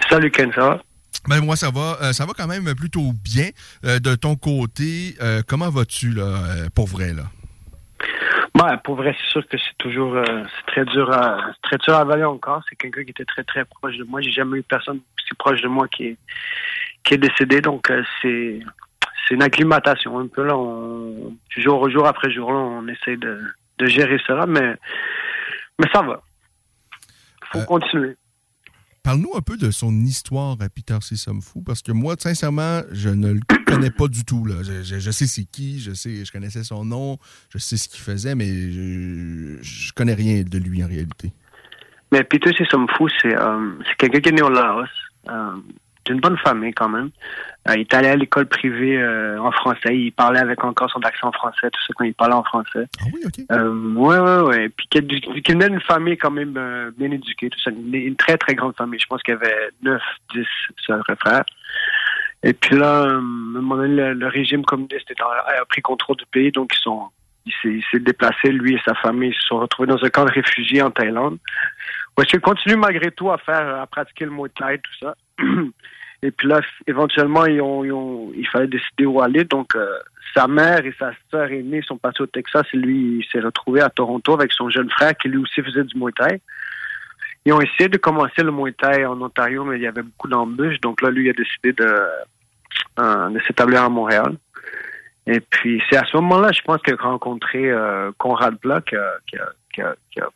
Salut 0.09 0.31
Ken, 0.31 0.51
ça 0.53 0.61
va? 0.61 0.83
Ben 1.27 1.41
moi, 1.41 1.55
ça 1.55 1.69
va, 1.69 2.13
ça 2.13 2.25
va 2.25 2.33
quand 2.33 2.47
même 2.47 2.73
plutôt 2.75 3.13
bien. 3.23 3.49
de 3.83 4.15
ton 4.15 4.35
côté, 4.35 5.15
comment 5.47 5.69
vas-tu, 5.69 6.11
là, 6.11 6.69
pour 6.73 6.87
vrai, 6.87 7.13
là? 7.13 7.23
Ben, 8.57 8.77
pour 8.77 8.95
vrai, 8.95 9.15
c'est 9.19 9.27
sûr 9.31 9.47
que 9.47 9.57
c'est 9.57 9.77
toujours 9.77 10.15
euh, 10.15 10.23
c'est 10.25 10.65
très 10.71 10.85
dur 10.85 11.11
à 11.11 11.51
très 11.61 11.77
dur 11.77 11.93
à 11.93 11.99
avaler 11.99 12.23
encore. 12.23 12.63
C'est 12.67 12.75
quelqu'un 12.75 13.03
qui 13.03 13.11
était 13.11 13.25
très 13.25 13.43
très 13.43 13.65
proche 13.65 13.97
de 13.97 14.03
moi. 14.03 14.19
J'ai 14.21 14.31
jamais 14.31 14.57
eu 14.57 14.63
personne 14.63 14.99
si 15.27 15.35
proche 15.35 15.61
de 15.61 15.67
moi 15.67 15.87
qui 15.87 16.07
est 16.07 16.17
qui 17.03 17.13
est 17.13 17.17
décédé. 17.17 17.61
Donc 17.61 17.91
euh, 17.91 18.03
c'est 18.21 18.59
c'est 19.27 19.35
une 19.35 19.43
acclimatation 19.43 20.17
un 20.17 20.27
peu 20.27 20.43
là. 20.43 20.57
On, 20.57 21.35
jour 21.55 21.87
jour 21.89 22.07
après 22.07 22.31
jour 22.31 22.51
là, 22.51 22.57
on 22.57 22.87
essaie 22.87 23.17
de, 23.17 23.39
de 23.77 23.85
gérer 23.85 24.19
cela, 24.25 24.47
mais 24.47 24.75
mais 25.79 25.87
ça 25.93 26.01
va. 26.01 26.21
Faut 27.51 27.59
Euh, 27.59 27.65
continuer. 27.65 28.15
Parle-nous 29.07 29.37
un 29.37 29.41
peu 29.41 29.55
de 29.55 29.71
son 29.71 29.93
histoire 30.01 30.57
à 30.59 30.67
Peter 30.67 30.97
C. 30.99 31.15
Somfou, 31.15 31.61
parce 31.61 31.81
que 31.81 31.93
moi, 31.93 32.15
sincèrement, 32.19 32.81
je 32.91 33.07
ne 33.07 33.31
le 33.31 33.39
connais 33.65 33.89
pas 33.89 34.09
du 34.09 34.25
tout. 34.25 34.45
Je, 34.49 35.11
sais 35.11 35.27
c'est 35.27 35.45
qui, 35.45 35.79
je 35.79 35.93
sais, 35.93 36.25
je 36.25 36.31
connaissais 36.33 36.65
son 36.65 36.83
nom, 36.83 37.17
je 37.47 37.57
sais 37.57 37.77
ce 37.77 37.87
qu'il 37.87 38.01
faisait, 38.01 38.35
mais 38.35 38.69
je, 38.69 39.59
je 39.61 39.93
connais 39.93 40.13
rien 40.13 40.43
de 40.43 40.57
lui 40.57 40.83
en 40.83 40.87
réalité. 40.89 41.31
Mais 42.11 42.25
Peter 42.25 42.51
Sissomfou, 42.51 43.07
c'est 43.21 43.33
euh, 43.33 43.71
c'est 43.87 43.95
quelqu'un 43.95 44.19
qui 44.19 44.27
est 44.27 44.33
né 44.33 44.41
au 44.41 44.49
Laos, 44.49 44.89
euh, 45.29 45.51
d'une 46.07 46.19
bonne 46.19 46.37
famille 46.37 46.73
quand 46.73 46.89
même. 46.89 47.09
Euh, 47.69 47.73
il 47.75 47.81
est 47.81 47.93
allé 47.93 48.07
à 48.07 48.15
l'école 48.15 48.45
privée 48.47 48.97
euh, 48.97 49.37
en 49.39 49.51
français. 49.51 49.95
Il 49.97 50.11
parlait 50.11 50.39
avec 50.39 50.63
encore 50.63 50.89
son 50.89 50.99
accent 51.01 51.31
français, 51.31 51.69
tout 51.71 51.81
ça 51.85 51.93
quand 51.95 52.05
il 52.05 52.13
parlait 52.13 52.33
en 52.35 52.43
français. 52.43 52.85
Ah 53.01 53.05
oui, 53.13 53.21
ok. 53.25 53.45
Euh, 53.51 53.93
ouais, 53.93 54.19
ouais, 54.19 54.41
ouais. 54.47 54.69
Puis 54.69 54.87
qui, 54.89 54.97
est 54.97 55.01
du- 55.01 55.19
qui 55.41 55.51
venait 55.51 55.69
d'une 55.69 55.81
famille 55.81 56.17
quand 56.17 56.31
même 56.31 56.55
euh, 56.57 56.91
bien 56.97 57.11
éduquée, 57.11 57.49
tout 57.49 57.59
ça. 57.59 57.71
Une, 57.71 57.93
une 57.93 58.15
très, 58.15 58.37
très 58.37 58.55
grande 58.55 58.75
famille. 58.75 58.99
Je 58.99 59.05
pense 59.07 59.21
qu'il 59.23 59.33
y 59.33 59.37
avait 59.37 59.69
9, 59.83 60.01
10 60.33 60.45
sœurs 60.85 61.03
et 61.09 61.15
frères. 61.15 61.43
Et 62.43 62.53
puis 62.53 62.75
là, 62.77 63.01
à 63.01 63.07
un 63.07 63.21
moment 63.21 63.75
donné, 63.77 63.95
le, 63.95 64.13
le 64.13 64.27
régime 64.27 64.63
communiste 64.63 65.09
est 65.11 65.21
en- 65.21 65.29
a 65.29 65.65
pris 65.65 65.81
contrôle 65.81 66.17
du 66.17 66.25
pays, 66.31 66.51
donc 66.51 66.71
ils 66.73 66.81
sont, 66.81 67.07
il 67.63 67.83
s'est, 67.91 67.99
déplacé, 67.99 68.51
lui 68.51 68.75
et 68.75 68.81
sa 68.85 68.93
famille 68.95 69.33
se 69.33 69.41
sont 69.47 69.59
retrouvés 69.59 69.87
dans 69.87 70.03
un 70.03 70.09
camp 70.09 70.25
de 70.25 70.31
réfugiés 70.31 70.81
en 70.81 70.91
Thaïlande. 70.91 71.37
Ouais, 72.17 72.25
il 72.31 72.39
continue 72.39 72.75
malgré 72.75 73.11
tout 73.11 73.31
à 73.31 73.37
faire, 73.37 73.79
à 73.81 73.87
pratiquer 73.87 74.25
le 74.25 74.31
Muay 74.31 74.49
Thai, 74.55 74.77
tout 74.79 75.05
ça. 75.05 75.15
Et 76.23 76.31
puis 76.31 76.47
là, 76.47 76.61
éventuellement, 76.87 77.45
ils 77.45 77.61
ont, 77.61 77.83
ils 77.83 77.91
ont- 77.93 78.31
il 78.35 78.47
fallait 78.47 78.67
décider 78.67 79.05
où 79.05 79.21
aller. 79.21 79.43
Donc, 79.43 79.75
euh, 79.75 79.87
sa 80.33 80.47
mère 80.47 80.85
et 80.85 80.93
sa 80.99 81.11
sœur 81.31 81.51
aînée 81.51 81.81
sont 81.83 81.97
partis 81.97 82.21
au 82.23 82.25
Texas 82.27 82.65
et 82.73 82.77
lui, 82.77 83.19
il 83.19 83.25
s'est 83.31 83.39
retrouvé 83.39 83.81
à 83.81 83.89
Toronto 83.89 84.33
avec 84.33 84.51
son 84.51 84.69
jeune 84.69 84.89
frère 84.89 85.15
qui 85.15 85.29
lui 85.29 85.37
aussi 85.37 85.61
faisait 85.61 85.83
du 85.83 85.97
Muay. 85.97 86.41
Ils 87.45 87.53
ont 87.53 87.61
essayé 87.61 87.87
de 87.87 87.97
commencer 87.97 88.43
le 88.43 88.51
Muay 88.51 88.73
en 89.05 89.21
Ontario, 89.21 89.63
mais 89.63 89.77
il 89.77 89.83
y 89.83 89.87
avait 89.87 90.01
beaucoup 90.01 90.27
d'embûches. 90.27 90.81
Donc 90.81 91.01
là, 91.01 91.09
lui, 91.11 91.29
a 91.29 91.33
décidé 91.33 91.71
de, 91.73 91.85
euh, 92.99 93.29
de 93.29 93.39
s'établir 93.47 93.83
à 93.83 93.89
Montréal. 93.89 94.35
Et 95.27 95.39
puis, 95.39 95.81
c'est 95.89 95.97
à 95.97 96.05
ce 96.05 96.15
moment-là, 96.17 96.51
je 96.51 96.61
pense 96.61 96.81
qu'il 96.81 96.93
a 96.93 96.97
rencontré 96.97 97.69
euh, 97.69 98.11
Conrad 98.17 98.55
Bloch, 98.61 98.85
qui 98.85 98.95
a, 98.95 99.13
qui 99.73 99.81
a- 99.81 99.95
qui 100.11 100.19
a- 100.19 100.29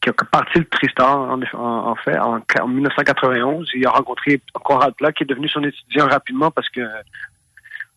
qui 0.00 0.08
a- 0.10 0.12
parti 0.12 0.58
le 0.58 0.64
Tristan, 0.66 1.30
en, 1.32 1.42
en- 1.54 1.86
en 1.90 1.94
fait, 1.96 2.18
en, 2.18 2.40
en 2.60 2.68
1991. 2.68 3.70
Il 3.74 3.86
a 3.86 3.90
rencontré 3.90 4.40
Conrad 4.54 4.94
Bloch, 4.98 5.14
qui 5.14 5.24
est 5.24 5.26
devenu 5.26 5.48
son 5.48 5.62
étudiant 5.64 6.06
rapidement 6.08 6.50
parce 6.50 6.68
que 6.68 6.80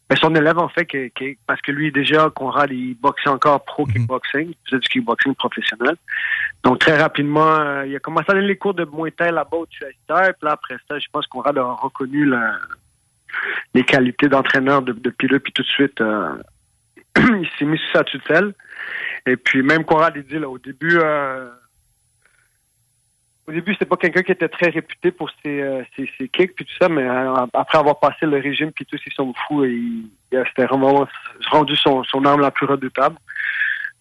ben, 0.09 0.17
son 0.17 0.35
élève, 0.35 0.57
en 0.59 0.67
fait, 0.67 0.85
qui- 0.85 1.11
qui- 1.11 1.37
parce 1.47 1.61
que 1.61 1.71
lui, 1.71 1.91
déjà, 1.91 2.29
Conrad, 2.29 2.69
il 2.71 2.95
boxait 2.95 3.29
encore 3.29 3.63
pro 3.63 3.85
kickboxing, 3.85 4.49
il 4.49 4.57
faisait 4.69 4.79
du 4.79 4.89
kickboxing 4.89 5.33
professionnel. 5.35 5.95
Donc, 6.63 6.79
très 6.79 6.97
rapidement, 7.01 7.55
euh, 7.59 7.85
il 7.87 7.95
a 7.95 7.99
commencé 7.99 8.25
à 8.29 8.33
donner 8.33 8.47
les 8.47 8.57
cours 8.57 8.73
de 8.73 8.83
Muay 8.85 9.11
Thai 9.11 9.31
là-bas 9.31 9.57
au 9.57 9.65
Chester. 9.65 9.93
Puis 10.33 10.43
là, 10.45 10.51
après 10.51 10.75
ça, 10.89 10.99
je 10.99 11.07
pense 11.11 11.25
que 11.25 11.31
Conrad 11.31 11.57
a 11.57 11.63
reconnu 11.63 12.25
la- 12.25 12.57
les 13.73 13.83
qualités 13.85 14.27
d'entraîneur 14.27 14.81
de, 14.81 14.91
de 14.91 15.09
puis 15.09 15.29
tout 15.53 15.63
de 15.63 15.67
suite, 15.67 15.99
euh, 16.01 16.35
il 17.17 17.49
s'est 17.57 17.65
mis 17.65 17.77
sous 17.77 17.91
sa 17.93 18.03
tutelle. 18.03 18.53
Et 19.25 19.37
puis, 19.37 19.63
même 19.63 19.85
Conrad, 19.85 20.13
il 20.17 20.23
dit, 20.23 20.37
là, 20.37 20.49
au 20.49 20.57
début, 20.59 20.97
euh, 21.01 21.49
au 23.47 23.51
début, 23.51 23.73
c'était 23.73 23.85
pas 23.85 23.97
quelqu'un 23.97 24.21
qui 24.21 24.31
était 24.31 24.47
très 24.47 24.69
réputé 24.69 25.11
pour 25.11 25.29
ses, 25.43 25.61
euh, 25.61 25.83
ses, 25.95 26.09
ses 26.17 26.29
kicks 26.29 26.55
puis 26.55 26.65
tout 26.65 26.73
ça, 26.79 26.87
mais 26.89 27.03
euh, 27.03 27.33
après 27.53 27.77
avoir 27.77 27.99
passé 27.99 28.25
le 28.25 28.37
régime 28.39 28.71
puis 28.71 28.85
tous 28.85 28.99
ils 29.05 29.13
sont 29.13 29.33
fous 29.47 29.65
et 29.65 29.69
il, 29.71 30.09
il- 30.31 30.43
c'était 30.49 30.65
vraiment 30.65 31.05
rendu 31.51 31.75
son, 31.75 32.03
son 32.05 32.23
arme 32.25 32.41
la 32.41 32.51
plus 32.51 32.65
redoutable. 32.65 33.15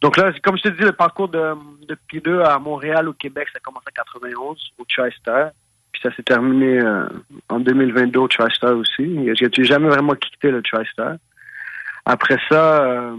Donc 0.00 0.16
là, 0.16 0.32
comme 0.42 0.56
je 0.56 0.62
te 0.62 0.68
dis, 0.68 0.82
le 0.82 0.92
parcours 0.92 1.28
de, 1.28 1.54
de 1.86 1.96
P2 2.12 2.42
à 2.44 2.58
Montréal, 2.58 3.08
au 3.08 3.12
Québec, 3.12 3.48
ça 3.52 3.58
a 3.58 3.60
commencé 3.60 3.86
en 3.88 4.02
91 4.20 4.72
au 4.78 4.84
TriStar. 4.84 5.50
Puis 5.92 6.00
ça 6.02 6.14
s'est 6.16 6.22
terminé 6.22 6.80
euh, 6.80 7.06
en 7.48 7.60
2022 7.60 8.18
au 8.18 8.28
TriStar 8.28 8.76
aussi. 8.76 9.28
J'ai 9.34 9.64
jamais 9.64 9.88
vraiment 9.88 10.14
quitté 10.14 10.50
le 10.50 10.62
TriStar. 10.62 11.16
Après 12.04 12.38
ça, 12.48 12.82
euh, 12.84 13.16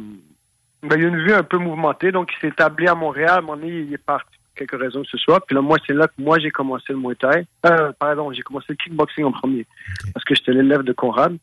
ben, 0.81 0.95
il 0.97 1.03
y 1.03 1.05
a 1.05 1.09
une 1.09 1.23
vue 1.23 1.33
un 1.33 1.43
peu 1.43 1.57
mouvementée. 1.57 2.11
Donc, 2.11 2.31
il 2.35 2.39
s'est 2.41 2.47
établi 2.49 2.87
à 2.87 2.95
Montréal. 2.95 3.43
À 3.47 3.51
un 3.53 3.61
il 3.61 3.93
est 3.93 4.03
parti 4.03 4.35
pour 4.53 4.67
quelques 4.67 4.81
raisons 4.81 5.01
que 5.01 5.09
ce 5.09 5.17
soit. 5.17 5.45
Puis 5.45 5.55
là, 5.55 5.61
moi, 5.61 5.77
c'est 5.85 5.93
là 5.93 6.07
que 6.07 6.21
moi, 6.21 6.39
j'ai 6.39 6.51
commencé 6.51 6.85
le 6.89 6.97
Muay 6.97 7.15
Thai. 7.15 7.45
Euh, 7.65 7.91
pardon, 7.97 8.31
j'ai 8.31 8.41
commencé 8.41 8.67
le 8.69 8.75
kickboxing 8.75 9.25
en 9.25 9.31
premier. 9.31 9.65
Parce 10.13 10.23
que 10.23 10.35
j'étais 10.35 10.53
l'élève 10.53 10.83
de 10.83 10.93
Conrad. 10.93 11.37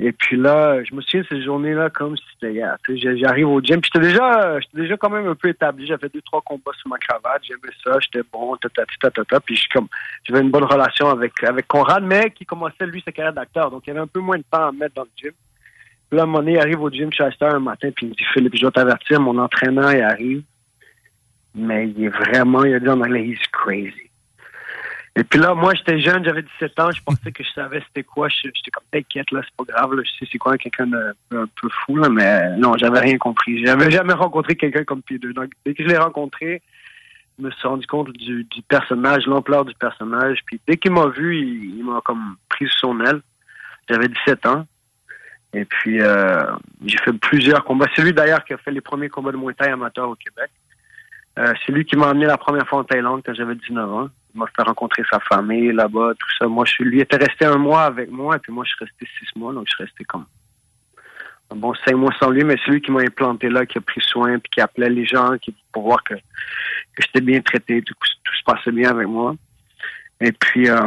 Et 0.00 0.12
puis 0.12 0.36
là, 0.36 0.82
je 0.84 0.94
me 0.94 1.00
souviens 1.00 1.22
de 1.22 1.26
cette 1.26 1.42
journée-là 1.42 1.90
comme 1.90 2.16
si 2.16 2.22
c'était 2.34 2.54
hier. 2.54 2.76
J'arrive 2.88 3.48
au 3.48 3.60
gym. 3.60 3.80
Puis 3.80 3.90
j'étais 3.92 4.06
déjà, 4.06 4.60
j'étais 4.60 4.82
déjà 4.82 4.96
quand 4.96 5.10
même 5.10 5.26
un 5.26 5.34
peu 5.34 5.48
établi. 5.48 5.86
J'avais 5.88 6.08
deux, 6.08 6.22
trois 6.22 6.40
combats 6.42 6.70
sur 6.78 6.88
ma 6.88 6.98
cravate. 6.98 7.42
J'aimais 7.42 7.74
ça. 7.82 7.98
J'étais 8.00 8.26
bon, 8.32 8.56
tatati, 8.56 8.94
tatata. 9.00 9.40
Puis 9.40 9.56
je 9.56 9.62
suis 9.62 9.70
comme, 9.70 9.88
j'avais 10.22 10.40
une 10.40 10.50
bonne 10.50 10.64
relation 10.64 11.08
avec, 11.08 11.42
avec 11.42 11.66
Conrad, 11.66 12.04
mais 12.04 12.30
qui 12.30 12.46
commençait, 12.46 12.86
lui, 12.86 13.02
sa 13.04 13.10
carrière 13.10 13.32
d'acteur. 13.32 13.72
Donc, 13.72 13.82
il 13.86 13.88
y 13.88 13.90
avait 13.90 14.00
un 14.00 14.06
peu 14.06 14.20
moins 14.20 14.38
de 14.38 14.44
temps 14.48 14.68
à 14.68 14.72
mettre 14.72 14.94
dans 14.94 15.02
le 15.02 15.10
gym. 15.16 15.32
Puis 16.08 16.16
là, 16.16 16.22
à 16.22 16.24
un 16.24 16.26
moment 16.26 16.38
donné, 16.38 16.52
il 16.52 16.58
arrive 16.58 16.80
au 16.80 16.90
gym 16.90 17.10
Chester 17.10 17.46
un 17.46 17.58
matin, 17.58 17.90
puis 17.94 18.06
il 18.06 18.10
me 18.10 18.14
dit 18.14 18.24
Philippe, 18.32 18.54
je 18.54 18.62
dois 18.62 18.70
t'avertir, 18.70 19.20
mon 19.20 19.36
entraîneur, 19.36 19.92
il 19.92 20.00
arrive. 20.00 20.42
Mais 21.58 21.88
il 21.88 22.04
est 22.04 22.08
vraiment, 22.08 22.64
il 22.64 22.74
a 22.74 22.80
dit 22.80 22.88
en 22.88 23.00
anglais, 23.00 23.26
he's 23.26 23.46
crazy. 23.52 24.08
Et 25.16 25.24
puis 25.24 25.40
là, 25.40 25.52
moi, 25.52 25.74
j'étais 25.74 25.98
jeune, 26.00 26.24
j'avais 26.24 26.42
17 26.42 26.78
ans, 26.78 26.90
je 26.92 27.02
pensais 27.02 27.32
que 27.32 27.42
je 27.42 27.50
savais 27.50 27.82
c'était 27.88 28.04
quoi. 28.04 28.28
J'étais 28.28 28.70
comme, 28.70 28.84
t'inquiète, 28.92 29.30
là, 29.32 29.40
c'est 29.42 29.56
pas 29.56 29.72
grave, 29.72 29.94
là, 29.94 30.02
je 30.04 30.10
sais 30.10 30.30
c'est 30.30 30.38
quoi 30.38 30.56
quelqu'un 30.56 30.86
de 30.86 31.14
un 31.32 31.46
peu 31.60 31.68
fou, 31.84 31.96
là, 31.96 32.08
mais 32.08 32.56
non, 32.56 32.76
j'avais 32.76 33.00
rien 33.00 33.18
compris. 33.18 33.64
J'avais 33.66 33.90
jamais 33.90 34.12
rencontré 34.12 34.54
quelqu'un 34.54 34.84
comme 34.84 35.00
P2. 35.00 35.32
Donc, 35.32 35.50
dès 35.66 35.74
que 35.74 35.82
je 35.82 35.88
l'ai 35.88 35.96
rencontré, 35.96 36.62
je 37.38 37.44
me 37.44 37.50
suis 37.50 37.66
rendu 37.66 37.86
compte 37.86 38.12
du, 38.12 38.46
personnage, 38.68 39.26
l'ampleur 39.26 39.64
du 39.64 39.74
personnage. 39.74 40.38
Puis 40.46 40.60
dès 40.68 40.76
qu'il 40.76 40.92
m'a 40.92 41.06
vu, 41.06 41.36
il, 41.36 41.84
m'a 41.84 42.00
comme 42.04 42.36
pris 42.48 42.66
sous 42.66 42.78
son 42.78 43.00
aile. 43.00 43.20
J'avais 43.88 44.08
17 44.08 44.46
ans. 44.46 44.66
Et 45.52 45.64
puis, 45.64 46.00
euh, 46.00 46.44
j'ai 46.84 46.98
fait 46.98 47.12
plusieurs 47.12 47.64
combats. 47.64 47.86
C'est 47.96 48.02
lui 48.02 48.12
d'ailleurs 48.12 48.44
qui 48.44 48.52
a 48.52 48.58
fait 48.58 48.70
les 48.70 48.80
premiers 48.80 49.08
combats 49.08 49.32
de 49.32 49.36
Muay 49.36 49.54
amateur 49.60 50.08
au 50.10 50.14
Québec. 50.14 50.50
Euh, 51.38 51.52
c'est 51.64 51.72
lui 51.72 51.84
qui 51.84 51.96
m'a 51.96 52.08
emmené 52.08 52.26
la 52.26 52.36
première 52.36 52.66
fois 52.68 52.80
en 52.80 52.84
Thaïlande 52.84 53.22
quand 53.24 53.34
j'avais 53.34 53.54
19 53.54 53.92
ans. 53.92 54.08
Il 54.34 54.40
m'a 54.40 54.46
fait 54.46 54.62
rencontrer 54.62 55.02
sa 55.10 55.20
famille 55.20 55.72
là-bas, 55.72 56.12
tout 56.18 56.28
ça. 56.38 56.48
Moi, 56.48 56.64
lui 56.80 57.00
était 57.00 57.16
resté 57.16 57.44
un 57.44 57.58
mois 57.58 57.84
avec 57.84 58.10
moi, 58.10 58.36
et 58.36 58.38
puis 58.40 58.52
moi, 58.52 58.64
je 58.64 58.70
suis 58.70 58.84
resté 58.84 59.06
six 59.18 59.38
mois, 59.38 59.52
donc 59.52 59.66
je 59.68 59.74
suis 59.74 59.84
resté 59.84 60.04
comme 60.04 60.26
bon 61.54 61.72
cinq 61.86 61.94
mois 61.94 62.12
sans 62.20 62.30
lui, 62.30 62.44
mais 62.44 62.56
c'est 62.64 62.72
lui 62.72 62.80
qui 62.80 62.90
m'a 62.90 63.00
implanté 63.00 63.48
là, 63.48 63.64
qui 63.64 63.78
a 63.78 63.80
pris 63.80 64.00
soin, 64.02 64.38
puis 64.38 64.50
qui 64.50 64.60
appelait 64.60 64.90
les 64.90 65.06
gens 65.06 65.30
pour 65.72 65.84
voir 65.84 66.02
que, 66.04 66.14
j'étais 66.98 67.20
bien 67.20 67.40
traité, 67.40 67.82
tout, 67.82 67.94
tout 67.94 68.34
se 68.34 68.44
passait 68.44 68.72
bien 68.72 68.90
avec 68.90 69.06
moi. 69.06 69.34
Et 70.20 70.32
puis, 70.32 70.68
euh, 70.68 70.80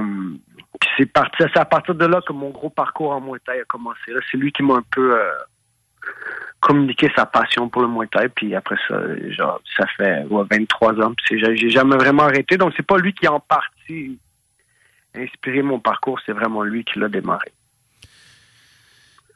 puis 0.79 0.89
c'est 0.97 1.05
parti, 1.05 1.37
c'est 1.39 1.57
à 1.57 1.65
partir 1.65 1.95
de 1.95 2.05
là 2.05 2.21
que 2.25 2.33
mon 2.33 2.49
gros 2.49 2.69
parcours 2.69 3.11
en 3.11 3.21
Muay 3.21 3.39
a 3.47 3.63
commencé. 3.67 4.11
C'est 4.29 4.37
lui 4.37 4.51
qui 4.51 4.61
m'a 4.61 4.75
un 4.75 4.83
peu 4.91 5.19
euh, 5.19 5.31
communiqué 6.61 7.11
sa 7.15 7.25
passion 7.25 7.67
pour 7.69 7.81
le 7.81 7.87
Muay 7.89 8.07
Thai. 8.11 8.29
Puis 8.29 8.55
après 8.55 8.77
ça, 8.87 8.95
genre, 9.31 9.61
ça 9.77 9.85
fait 9.97 10.23
ouais, 10.29 10.43
23 10.49 10.93
ans. 11.01 11.13
Puis 11.25 11.39
j'ai 11.39 11.69
jamais 11.69 11.97
vraiment 11.97 12.23
arrêté. 12.23 12.55
Donc 12.57 12.73
c'est 12.77 12.85
pas 12.85 12.97
lui 12.97 13.13
qui 13.13 13.27
a 13.27 13.33
en 13.33 13.39
partie 13.39 14.17
inspiré 15.13 15.61
mon 15.61 15.79
parcours, 15.79 16.19
c'est 16.25 16.31
vraiment 16.31 16.63
lui 16.63 16.85
qui 16.85 16.97
l'a 16.97 17.09
démarré. 17.09 17.51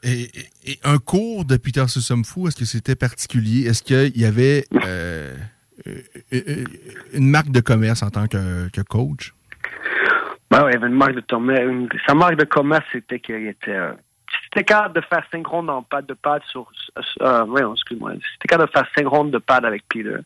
Et, 0.03 0.21
et- 0.23 0.71
et 0.71 0.80
un 0.84 0.97
cours 0.99 1.45
de 1.45 1.57
Peter 1.57 1.84
Fou, 2.23 2.47
est-ce 2.47 2.55
que 2.55 2.65
c'était 2.65 2.95
particulier? 2.95 3.67
Est-ce 3.67 3.82
qu'il 3.84 4.17
y 4.21 4.26
avait 4.26 4.65
euh, 4.86 5.36
euh, 5.88 5.95
euh, 6.34 6.63
une 7.13 7.30
marque 7.30 7.49
de 7.49 7.59
commerce 7.59 8.03
en 8.03 8.09
tant 8.11 8.28
que, 8.28 8.69
que 8.69 8.82
coach? 8.82 9.34
Ben 10.51 10.63
ouais, 10.63 10.71
il 10.71 10.73
y 10.76 10.78
avait 10.78 10.88
une 10.88 10.93
marque 10.93 11.15
de 11.15 11.21
commerce. 11.21 11.63
sa 12.07 12.13
marque 12.13 12.36
de 12.36 12.45
commerce, 12.45 12.86
c'était 12.91 13.19
qu'il 13.19 13.47
était. 13.47 13.76
si 13.76 14.05
t'étais 14.56 14.66
capable 14.66 14.95
de 14.95 15.01
faire 15.01 15.24
5 15.32 15.45
rondes 15.45 15.70
en 15.70 15.84
pad 15.84 16.06
de 16.06 16.14
pad 16.14 16.41
sur. 16.47 16.70
Euh, 17.22 17.74
excuse-moi. 17.74 18.14
Si 18.14 18.20
t'étais 18.39 18.47
capable 18.49 18.70
de 18.72 18.78
faire 18.78 18.88
5 18.97 19.08
rondes 19.08 19.32
de 19.32 19.38
pad 19.38 19.66
avec 19.66 19.84
Peter, 19.89 20.18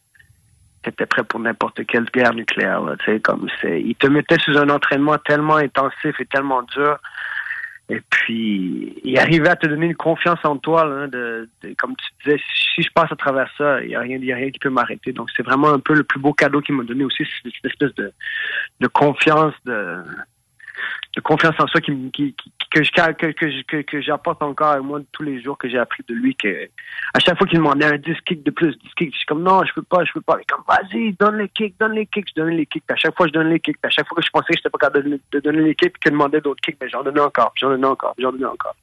t'étais 0.83 1.05
prêt 1.05 1.23
pour 1.23 1.39
n'importe 1.39 1.85
quelle 1.85 2.05
guerre 2.05 2.33
nucléaire. 2.33 2.81
Là, 2.81 2.95
comme 3.23 3.49
c'est. 3.61 3.81
Il 3.81 3.95
te 3.95 4.07
mettait 4.07 4.39
sous 4.39 4.57
un 4.57 4.69
entraînement 4.69 5.17
tellement 5.17 5.55
intensif 5.57 6.19
et 6.19 6.25
tellement 6.25 6.61
dur. 6.63 6.97
Et 7.91 8.01
puis, 8.07 9.01
il 9.03 9.17
arrivait 9.17 9.49
à 9.49 9.55
te 9.55 9.65
donner 9.65 9.87
une 9.87 9.95
confiance 9.95 10.37
en 10.43 10.57
toi, 10.57 10.85
là, 10.85 11.07
de, 11.07 11.49
de- 11.63 11.73
comme 11.75 11.95
tu 11.95 12.05
disais, 12.23 12.39
si 12.75 12.83
je 12.83 12.89
passe 12.93 13.11
à 13.11 13.15
travers 13.15 13.49
ça, 13.57 13.81
il 13.81 13.87
n'y 13.87 13.95
a, 13.95 13.99
rien- 13.99 14.19
y 14.19 14.31
a 14.31 14.35
rien 14.35 14.51
qui 14.51 14.59
peut 14.59 14.69
m'arrêter. 14.69 15.11
Donc, 15.11 15.29
c'est 15.35 15.41
vraiment 15.41 15.69
un 15.69 15.79
peu 15.79 15.95
le 15.95 16.03
plus 16.03 16.19
beau 16.19 16.31
cadeau 16.31 16.61
qu'il 16.61 16.75
m'a 16.75 16.83
donné 16.83 17.03
aussi, 17.03 17.25
c'est 17.25 17.49
cette 17.51 17.65
espèce 17.65 17.95
de, 17.95 18.13
de 18.79 18.87
confiance, 18.87 19.55
de, 19.65 20.03
de 21.15 21.21
confiance 21.21 21.55
en 21.59 21.67
soi 21.67 21.81
qui, 21.81 21.91
qui, 22.11 22.33
qui- 22.35 22.51
que, 22.71 22.81
que, 22.81 23.31
que, 23.31 23.61
que, 23.63 23.81
que 23.81 23.99
j'apporte 24.01 24.43
encore 24.43 24.79
moi 24.83 24.99
tous 25.11 25.23
les 25.23 25.41
jours 25.41 25.57
que 25.57 25.67
j'ai 25.67 25.79
appris 25.79 26.03
de 26.07 26.13
lui. 26.13 26.35
Que 26.35 26.69
à 27.15 27.19
chaque 27.19 27.35
fois 27.37 27.47
qu'il 27.47 27.57
me 27.59 27.63
demandait 27.63 27.85
un 27.87 27.97
10 27.97 28.15
kicks 28.25 28.43
de 28.43 28.51
plus, 28.51 28.77
10 28.77 28.89
kicks, 28.95 29.11
je 29.13 29.17
suis 29.17 29.25
comme 29.25 29.41
non, 29.41 29.63
je 29.65 29.73
peux 29.73 29.81
pas, 29.81 30.05
je 30.05 30.11
peux 30.13 30.21
pas. 30.21 30.37
Est 30.39 30.47
comme 30.47 30.63
vas-y, 30.67 31.13
donne 31.13 31.37
les 31.39 31.49
kicks, 31.49 31.73
donne 31.79 31.93
les 31.93 32.05
kicks, 32.05 32.27
je 32.29 32.39
donne 32.41 32.51
les 32.53 32.67
kicks. 32.67 32.83
À 32.89 32.95
chaque 32.95 33.15
fois, 33.17 33.25
je 33.25 33.31
donne 33.33 33.49
les 33.49 33.59
kicks. 33.59 33.77
À 33.81 33.89
chaque 33.89 34.07
fois 34.07 34.15
que 34.17 34.23
je 34.23 34.29
pensais 34.29 34.53
que 34.53 34.57
j'étais 34.57 34.69
pas 34.69 34.77
capable 34.77 35.19
de, 35.31 35.39
donner 35.39 35.63
les 35.63 35.73
kicks, 35.73 35.93
puis 35.93 35.99
qu'il 36.01 36.11
demandait 36.11 36.41
d'autres 36.41 36.61
kicks, 36.61 36.77
ben 36.79 36.87
j'en 36.89 37.01
donnais 37.01 37.21
encore, 37.21 37.53
j'en 37.55 37.69
donnais 37.69 37.87
encore, 37.87 38.13
j'en 38.19 38.31
donnais 38.31 38.45
encore. 38.45 38.75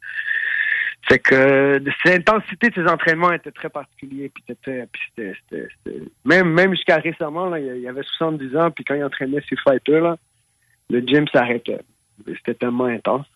C'est 1.09 1.21
que 1.21 1.79
de- 1.79 1.93
cette 2.05 2.29
intensité 2.29 2.71
de 2.71 2.75
ses 2.75 2.91
entraînements 2.91 3.31
était 3.33 3.53
très 3.53 3.69
particulier. 3.69 4.33
Puis 4.35 4.43
c'était, 4.49 4.89
même, 6.25 6.49
même 6.53 6.73
jusqu'à 6.73 6.97
récemment, 6.97 7.49
là, 7.49 7.61
il 7.61 7.87
avait 7.87 8.03
70 8.03 8.57
ans, 8.57 8.73
puis 8.73 8.83
quand 8.85 8.97
il 8.97 9.05
entraînait 9.05 9.43
ses 9.49 9.55
fighters, 9.57 10.03
là, 10.03 10.17
le 10.91 11.01
gym 11.01 11.27
s'arrêtait. 11.29 11.79
C'était 12.27 12.55
tellement 12.55 12.87
intense. 12.87 13.27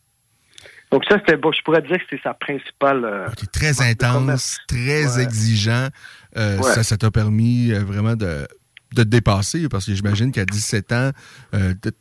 Donc 0.91 1.05
ça, 1.09 1.19
c'était 1.19 1.37
bon, 1.37 1.53
je 1.53 1.63
pourrais 1.63 1.83
dire 1.83 1.97
que 1.99 2.03
c'était 2.11 2.23
sa 2.23 2.35
principale. 2.35 3.05
euh, 3.05 3.29
Très 3.53 3.81
intense, 3.81 4.59
très 4.67 5.21
exigeant. 5.23 5.89
Euh, 6.37 6.57
Ouais. 6.59 6.63
Ça 6.73 6.83
ça 6.83 6.97
t'a 6.97 7.11
permis 7.11 7.73
euh, 7.73 7.81
vraiment 7.85 8.17
de, 8.17 8.47
de 8.97 9.03
te 9.05 9.09
dépasser 9.09 9.69
parce 9.69 9.87
que 9.87 9.95
j'imagine 9.95 10.33
qu'à 10.33 10.45
17 10.45 10.93
ans, 10.93 11.11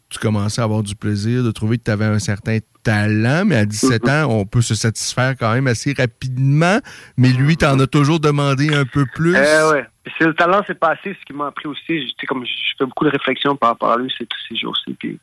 tu 0.09 0.19
commençais 0.19 0.61
à 0.61 0.63
avoir 0.63 0.81
du 0.81 0.95
plaisir, 0.95 1.43
de 1.43 1.51
trouver 1.51 1.77
que 1.77 1.83
tu 1.83 1.91
avais 1.91 2.05
un 2.05 2.17
certain 2.19 2.57
talent, 2.81 3.43
mais 3.45 3.57
à 3.57 3.65
17 3.65 4.01
Mm-hmm. 4.03 4.23
ans, 4.25 4.31
on 4.39 4.45
peut 4.45 4.61
se 4.61 4.73
satisfaire 4.73 5.35
quand 5.37 5.53
même 5.53 5.67
assez 5.67 5.93
rapidement. 5.93 6.79
Mais 7.17 7.29
lui, 7.29 7.57
t'en 7.57 7.79
as 7.79 7.87
toujours 7.87 8.19
demandé 8.19 8.73
un 8.73 8.85
peu 8.85 9.05
plus. 9.13 9.35
Eh 9.35 9.71
ouais. 9.71 9.85
Puis 10.03 10.13
c'est 10.17 10.25
le 10.25 10.33
talent, 10.33 10.63
c'est 10.65 10.79
passé. 10.79 11.15
Ce 11.19 11.25
qui 11.25 11.33
m'a 11.33 11.47
appris 11.47 11.67
aussi, 11.67 12.01
je- 12.01 12.07
tu 12.07 12.13
sais, 12.21 12.25
comme 12.27 12.43
je 12.43 12.51
fais 12.77 12.85
beaucoup 12.85 13.05
de 13.05 13.11
réflexions 13.11 13.55
par 13.55 13.69
rapport 13.71 13.91
à 13.91 13.97
lui 13.97 14.11
c'est 14.17 14.25
tous 14.25 14.39
ces 14.49 14.55
jours-ci. 14.55 14.95
Puis 14.97 15.19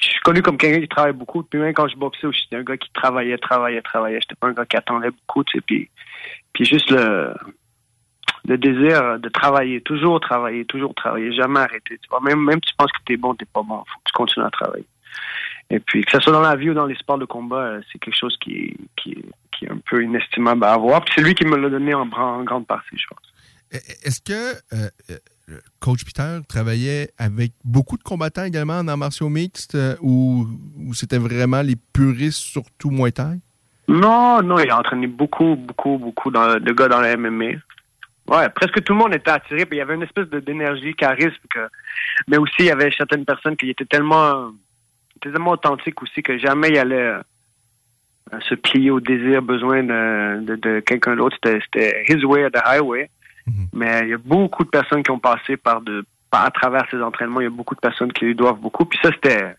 je 0.00 0.08
suis 0.08 0.20
connu 0.20 0.42
comme 0.42 0.56
quelqu'un 0.56 0.80
qui 0.80 0.88
travaille 0.88 1.12
beaucoup. 1.12 1.42
Puis 1.42 1.58
même 1.58 1.74
quand 1.74 1.88
je 1.88 1.96
boxais 1.96 2.26
aussi, 2.26 2.40
j'étais 2.42 2.56
un 2.56 2.64
gars 2.64 2.76
qui 2.76 2.90
travaillait, 2.92 3.38
travaillait, 3.38 3.82
travaillait. 3.82 4.20
J'étais 4.20 4.34
pas 4.34 4.48
un 4.48 4.52
gars 4.52 4.64
qui 4.64 4.76
attendait 4.76 5.10
beaucoup, 5.10 5.44
tu 5.44 5.58
sais. 5.58 5.60
Puis, 5.60 5.90
puis 6.52 6.64
juste 6.64 6.90
le, 6.90 7.34
le 8.46 8.58
désir 8.58 9.18
de 9.18 9.28
travailler, 9.28 9.80
toujours 9.82 10.20
travailler, 10.20 10.64
toujours 10.64 10.94
travailler, 10.94 11.32
jamais 11.34 11.60
arrêter. 11.60 11.98
Tu 11.98 12.08
vois, 12.08 12.20
même, 12.20 12.42
même 12.42 12.60
tu 12.60 12.72
penses 12.76 12.92
que 12.92 13.02
t'es 13.04 13.16
bon, 13.16 13.34
t'es 13.34 13.44
pas 13.44 13.62
bon. 13.62 13.76
Faut 13.78 13.98
que 13.98 14.06
tu 14.06 14.12
continues 14.12 14.46
à 14.46 14.50
travailler. 14.50 14.86
Et 15.68 15.78
puis, 15.78 16.02
que 16.04 16.10
ce 16.10 16.20
soit 16.20 16.32
dans 16.32 16.40
la 16.40 16.56
vie 16.56 16.70
ou 16.70 16.74
dans 16.74 16.86
les 16.86 16.96
sports 16.96 17.18
de 17.18 17.26
combat, 17.26 17.62
euh, 17.62 17.80
c'est 17.92 17.98
quelque 17.98 18.16
chose 18.16 18.36
qui 18.38 18.52
est, 18.56 18.76
qui, 18.96 19.16
un 19.68 19.76
peu 19.90 20.02
inestimable 20.02 20.64
à 20.64 20.72
avoir. 20.72 21.04
Puis 21.04 21.12
c'est 21.14 21.22
lui 21.22 21.34
qui 21.34 21.44
me 21.44 21.54
l'a 21.54 21.68
donné 21.68 21.92
en, 21.92 22.08
en 22.10 22.42
grande 22.44 22.66
partie, 22.66 22.96
je 22.96 23.06
pense. 23.06 23.30
Est-ce 23.70 24.20
que 24.22 24.54
euh, 24.74 24.88
euh, 25.10 25.18
coach 25.80 26.04
Peter 26.04 26.38
travaillait 26.48 27.10
avec 27.18 27.52
beaucoup 27.64 27.96
de 27.96 28.02
combattants 28.02 28.44
également 28.44 28.78
en 28.78 28.88
arts 28.88 28.96
martiaux 28.96 29.28
mixtes 29.28 29.74
euh, 29.74 29.96
ou, 30.00 30.46
c'était 30.92 31.18
vraiment 31.18 31.62
les 31.62 31.76
puristes, 31.76 32.38
surtout 32.38 32.90
Muay? 32.90 33.12
Non, 33.88 34.42
non, 34.42 34.58
il 34.58 34.70
a 34.70 34.78
entraîné 34.78 35.06
beaucoup, 35.06 35.56
beaucoup, 35.56 35.98
beaucoup 35.98 36.30
de, 36.30 36.72
gars 36.72 36.88
dans 36.88 37.00
la 37.00 37.16
MMA. 37.16 37.58
Ouais, 38.28 38.48
presque 38.54 38.82
tout 38.84 38.92
le 38.92 38.98
monde 38.98 39.14
était 39.14 39.30
attiré, 39.30 39.66
puis 39.66 39.76
il 39.76 39.80
y 39.80 39.82
avait 39.82 39.94
une 39.94 40.04
espèce 40.04 40.28
d'énergie, 40.28 40.94
charisme, 40.94 41.34
mais 42.28 42.36
aussi 42.36 42.54
il 42.60 42.66
y 42.66 42.70
avait 42.70 42.90
certaines 42.96 43.24
personnes 43.24 43.56
qui 43.56 43.70
étaient 43.70 43.84
tellement, 43.84 44.52
tellement 45.20 45.52
authentiques 45.52 46.00
aussi 46.02 46.22
que 46.22 46.38
jamais 46.38 46.68
il 46.68 46.78
allait 46.78 47.14
euh, 48.32 48.40
se 48.48 48.54
plier 48.54 48.90
au 48.90 49.00
désir, 49.00 49.42
besoin 49.42 49.82
de, 49.82 50.54
de, 50.54 50.80
quelqu'un 50.80 51.16
d'autre. 51.16 51.36
C'était 51.42 52.04
his 52.08 52.24
way 52.24 52.44
or 52.44 52.50
the 52.52 52.62
highway. 52.64 53.10
Mais 53.72 54.00
il 54.02 54.08
y 54.10 54.14
a 54.14 54.18
beaucoup 54.18 54.64
de 54.64 54.68
personnes 54.70 55.02
qui 55.02 55.10
ont 55.10 55.18
passé 55.18 55.56
par 55.56 55.80
de, 55.80 56.04
par, 56.30 56.44
à 56.44 56.50
travers 56.50 56.86
ces 56.90 57.00
entraînements. 57.02 57.40
Il 57.40 57.44
y 57.44 57.46
a 57.46 57.50
beaucoup 57.50 57.74
de 57.74 57.80
personnes 57.80 58.12
qui 58.12 58.24
lui 58.26 58.34
doivent 58.34 58.60
beaucoup. 58.60 58.84
Puis 58.84 58.98
ça, 59.02 59.10
c'était, 59.12 59.54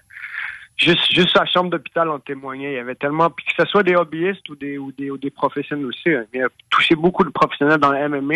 Juste, 0.78 1.12
juste 1.14 1.30
sa 1.38 1.46
chambre 1.46 1.70
d'hôpital 1.70 2.10
en 2.10 2.18
témoignait. 2.20 2.72
Il 2.72 2.76
y 2.76 2.80
avait 2.80 2.96
tellement, 2.96 3.30
puis 3.30 3.46
que 3.46 3.52
ce 3.56 3.70
soit 3.70 3.84
des 3.84 3.96
hobbyistes 3.96 4.50
ou 4.50 4.56
des, 4.56 4.80
ou 4.80 4.92
des, 4.92 5.12
ou 5.12 5.18
des 5.18 5.30
professionnels 5.30 5.86
aussi, 5.86 6.10
hein. 6.10 6.24
il 6.34 6.42
a 6.42 6.48
touché 6.72 6.96
beaucoup 6.96 7.24
de 7.24 7.30
professionnels 7.30 7.78
dans 7.78 7.92
la 7.92 8.10
MMA. 8.10 8.36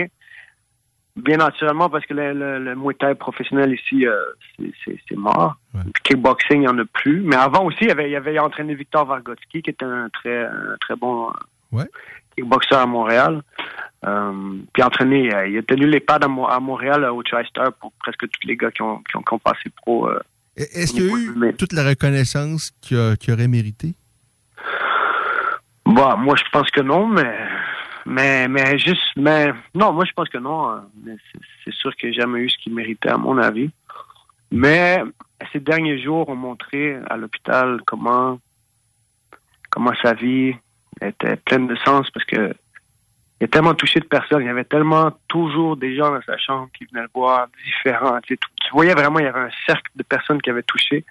bien 1.15 1.37
naturellement 1.37 1.89
parce 1.89 2.05
que 2.05 2.13
le, 2.13 2.33
le, 2.33 2.59
le 2.59 2.75
Muay 2.75 2.93
Thai 2.95 3.15
professionnel 3.15 3.73
ici, 3.73 4.05
euh, 4.05 4.19
c'est- 4.83 5.15
mort. 5.15 5.55
Puis 5.93 6.03
Kickboxing, 6.03 6.57
il 6.57 6.59
n'y 6.59 6.67
en 6.67 6.77
a 6.77 6.85
plus. 6.85 7.21
Mais 7.21 7.35
avant 7.37 7.63
aussi, 7.65 7.85
il 7.85 7.89
avait, 7.91 8.11
il 8.11 8.15
avait 8.15 8.37
entraîné 8.37 8.75
Victor 8.75 9.05
Vargotsky, 9.05 9.63
qui 9.63 9.69
était 9.71 9.85
un 9.85 10.09
très, 10.09 10.43
un 10.45 10.75
très 10.81 10.95
bon 10.95 11.29
euh, 11.29 11.33
Ouais. 11.71 11.85
Kickboxer 12.35 12.75
à 12.75 12.85
Montréal. 12.85 13.41
Euh, 14.05 14.57
puis 14.73 14.83
entraîné, 14.83 15.33
euh, 15.33 15.47
il 15.47 15.57
a 15.57 15.63
tenu 15.63 15.87
les 15.87 15.99
pads 15.99 16.19
à, 16.21 16.27
Mo- 16.27 16.47
à 16.47 16.59
Montréal 16.59 17.03
euh, 17.03 17.11
au 17.11 17.23
TriStar 17.23 17.73
pour 17.73 17.91
presque 17.93 18.19
tous 18.29 18.47
les 18.47 18.55
gars 18.55 18.69
qui 18.71 18.81
ont, 18.83 18.97
qui 19.09 19.17
ont, 19.17 19.21
qui 19.23 19.33
ont 19.33 19.39
passé 19.39 19.69
pro. 19.75 20.09
Est-ce 20.55 20.93
qu'il 20.93 21.07
y 21.07 21.09
a 21.11 21.49
eu 21.49 21.55
toute 21.55 21.73
la 21.73 21.83
reconnaissance 21.83 22.71
qu'il 22.81 22.97
aurait 23.33 23.47
mérité? 23.47 23.93
Bah, 25.85 26.15
moi, 26.17 26.35
je 26.35 26.43
pense 26.51 26.69
que 26.71 26.81
non, 26.81 27.07
mais, 27.07 27.37
mais, 28.05 28.47
mais 28.47 28.77
juste, 28.77 29.01
mais, 29.15 29.53
non, 29.73 29.93
moi, 29.93 30.05
je 30.05 30.11
pense 30.13 30.29
que 30.29 30.37
non. 30.37 30.69
hein. 30.69 30.83
C'est- 31.05 31.39
C'est 31.63 31.73
sûr 31.73 31.95
qu'il 31.95 32.09
n'a 32.11 32.15
jamais 32.15 32.39
eu 32.41 32.49
ce 32.49 32.57
qu'il 32.59 32.73
méritait, 32.75 33.09
à 33.09 33.17
mon 33.17 33.37
avis. 33.39 33.71
Mais 34.51 35.01
ces 35.51 35.59
derniers 35.59 35.99
jours 36.01 36.29
ont 36.29 36.35
montré 36.35 36.97
à 37.09 37.17
l'hôpital 37.17 37.81
comment, 37.87 38.39
comment 39.71 39.93
sa 40.03 40.13
vie 40.13 40.53
était 41.01 41.35
pleine 41.37 41.67
de 41.67 41.75
sens 41.77 42.09
parce 42.11 42.25
que 42.25 42.53
il 43.41 43.45
a 43.45 43.47
tellement 43.49 43.73
touché 43.73 43.99
de 43.99 44.05
personnes. 44.05 44.41
Il 44.43 44.47
y 44.47 44.49
avait 44.49 44.63
tellement 44.63 45.11
toujours 45.27 45.75
des 45.75 45.95
gens 45.95 46.09
dans 46.11 46.21
sa 46.21 46.37
chambre 46.37 46.69
qui 46.77 46.85
venaient 46.85 47.03
le 47.03 47.09
voir, 47.13 47.47
différents. 47.65 48.19
Tu, 48.21 48.33
sais, 48.33 48.37
tu- 48.37 48.47
tu 48.65 48.71
voyais 48.71 48.93
vraiment, 48.93 49.19
il 49.19 49.25
y 49.25 49.27
avait 49.27 49.39
un 49.41 49.49
cercle 49.65 49.91
de 49.95 50.03
personnes 50.03 50.41
qui 50.41 50.49
avaient 50.49 50.63
touché 50.63 51.03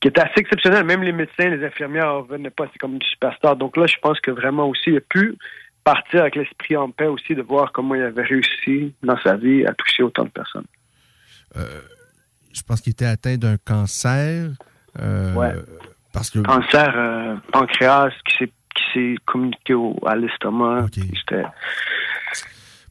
qui 0.00 0.08
était 0.08 0.20
assez 0.20 0.34
exceptionnel. 0.40 0.84
Même 0.84 1.02
les 1.02 1.12
médecins, 1.12 1.48
les 1.48 1.64
infirmières 1.64 2.06
ne 2.06 2.18
revenaient 2.20 2.50
pas. 2.50 2.66
C'est 2.72 2.78
comme 2.78 2.94
une 2.94 3.02
superstar. 3.02 3.56
Donc 3.56 3.76
là, 3.76 3.86
je 3.86 3.96
pense 4.02 4.20
que 4.20 4.30
vraiment 4.30 4.68
aussi, 4.68 4.82
il 4.90 4.96
a 4.98 5.00
pu 5.00 5.36
partir 5.84 6.20
avec 6.22 6.36
l'esprit 6.36 6.76
en 6.76 6.90
paix 6.90 7.06
aussi 7.06 7.34
de 7.34 7.42
voir 7.42 7.72
comment 7.72 7.94
il 7.94 8.02
avait 8.02 8.22
réussi 8.24 8.94
dans 9.02 9.18
sa 9.22 9.36
vie 9.36 9.64
à 9.64 9.72
toucher 9.74 10.02
autant 10.02 10.24
de 10.24 10.28
personnes. 10.30 10.66
Je 12.52 12.62
pense 12.66 12.80
qu'il 12.80 12.90
était 12.92 13.06
atteint 13.06 13.36
d'un 13.36 13.56
cancer. 13.56 14.50
euh, 15.00 15.34
Ouais. 15.34 15.54
Parce 16.12 16.28
que. 16.30 16.40
Cancer 16.40 16.92
euh, 16.94 17.36
pancréas 17.52 18.10
qui 18.26 18.36
s'est 18.36 18.52
qui 18.74 18.82
s'est 18.94 19.14
communiqué 19.26 19.74
au- 19.74 19.98
à 20.06 20.14
l'estomac. 20.16 20.86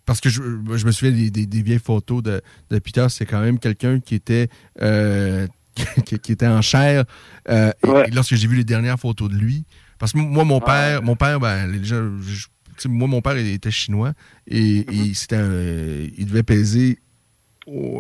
Parce 0.06 0.20
que 0.20 0.30
je, 0.30 0.42
je 0.42 0.86
me 0.86 0.92
souviens 0.92 1.12
des, 1.16 1.30
des- 1.30 1.46
des 1.46 1.62
vieilles 1.62 1.80
photos 1.80 2.24
de, 2.24 2.42
de 2.70 2.80
Peter, 2.80 3.06
c'est 3.10 3.26
quand 3.26 3.40
même 3.40 3.60
quelqu'un 3.60 4.00
qui 4.00 4.16
était 4.16 4.50
euh, 4.82 5.48
qui, 6.06 6.20
qui 6.20 6.32
était 6.32 6.48
en 6.48 6.62
chair. 6.62 7.06
Euh, 7.50 7.72
et- 8.06 8.10
et, 8.10 8.12
lorsque 8.12 8.36
j'ai 8.36 8.48
vu 8.48 8.56
les 8.56 8.64
dernières 8.64 9.00
photos 9.00 9.30
de 9.30 9.36
lui, 9.36 9.64
parce 10.00 10.12
que 10.14 10.18
moi, 10.18 10.44
mon 10.44 10.60
père, 10.60 11.02
mon 11.04 11.16
père, 11.16 11.40
ben, 11.40 11.72
les 11.72 11.84
gens, 11.84 12.10
je- 12.22 12.48
moi, 12.88 13.08
mon 13.08 13.22
père, 13.22 13.38
il 13.38 13.48
était 13.48 13.70
chinois 13.72 14.14
et, 14.48 14.82
Mm-hmm. 14.82 15.10
et 15.12 15.14
c'était 15.14 15.36
un- 15.36 16.08
il 16.18 16.26
devait 16.26 16.44
peser. 16.44 16.98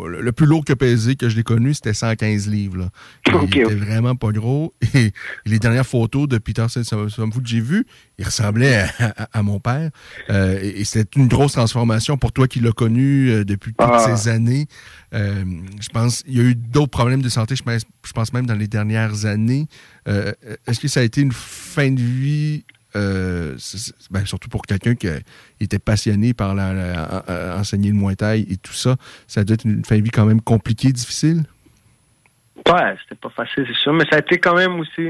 Le 0.07 0.31
plus 0.31 0.45
lourd 0.45 0.65
que 0.65 0.73
pesé 0.73 1.15
que 1.15 1.30
je 1.30 1.35
l'ai 1.35 1.43
connu, 1.43 1.73
c'était 1.73 1.93
115 1.93 2.48
livres. 2.48 2.77
Là. 2.77 2.89
Il 3.43 3.57
était 3.57 3.73
vraiment 3.76 4.15
pas 4.15 4.31
gros. 4.31 4.73
Et, 4.93 5.11
les 5.45 5.60
dernières 5.60 5.85
photos 5.85 6.27
de 6.27 6.38
Peter 6.38 6.65
Saint-Samuel 6.69 7.10
que 7.10 7.39
j'ai 7.45 7.61
vues, 7.61 7.85
il 8.18 8.26
ressemblait 8.26 8.76
à, 8.76 8.89
à- 8.99 9.39
à 9.39 9.43
mon 9.43 9.60
père. 9.60 9.91
Euh, 10.30 10.60
et 10.61 10.81
et 10.81 10.84
c'était 10.85 11.19
une 11.19 11.27
grosse 11.27 11.53
transformation 11.53 12.18
pour 12.18 12.31
toi 12.31 12.48
qui 12.48 12.60
l'as 12.60 12.72
connu 12.72 13.30
euh, 13.30 13.43
depuis 13.45 13.72
toutes 13.73 13.89
Ah. 13.91 14.15
ces 14.15 14.30
années. 14.30 14.68
Euh, 15.14 15.43
je 15.80 15.89
pense 15.89 16.23
il 16.27 16.38
y 16.38 16.39
a 16.39 16.43
eu 16.43 16.56
d'autres 16.56 16.91
problèmes 16.91 17.22
de 17.22 17.30
santé, 17.30 17.56
je 17.56 17.64
pense, 17.64 17.84
je 18.06 18.11
pense 18.14 18.34
même 18.34 18.45
dans 18.45 18.56
les 18.56 18.68
dernières 18.68 19.26
années. 19.26 19.68
Est-ce 20.07 20.80
que 20.80 20.88
ça 20.88 20.99
a 21.02 21.03
été 21.03 21.22
une 21.22 21.31
fin 21.31 21.91
de 21.91 22.02
vie 22.02 22.64
euh, 22.95 23.55
ben, 24.09 24.26
surtout 24.26 24.49
pour 24.49 24.63
quelqu'un 24.63 24.95
qui 24.95 25.07
était 25.59 25.80
passionné 25.80 26.34
par 26.34 26.55
la, 26.55 27.23
enseigner 27.57 27.89
le 27.89 27.95
Muay 27.95 28.15
Thai 28.15 28.41
et 28.41 28.57
tout 28.57 28.73
ça, 28.73 28.95
ça 29.27 29.43
doit 29.43 29.53
être 29.55 29.65
une 29.65 29.84
fin 29.85 29.97
de 29.97 30.03
vie 30.03 30.11
quand 30.11 30.26
même 30.26 30.41
compliquée, 30.41 30.91
difficile? 30.91 31.43
Ouais, 32.68 32.95
c'était 33.01 33.15
pas 33.19 33.30
facile, 33.30 33.65
c'est 33.68 33.76
sûr, 33.76 33.93
mais 33.93 34.05
ça 34.09 34.18
a 34.18 34.19
été 34.19 34.38
quand 34.38 34.55
même 34.55 34.80
aussi. 34.80 35.09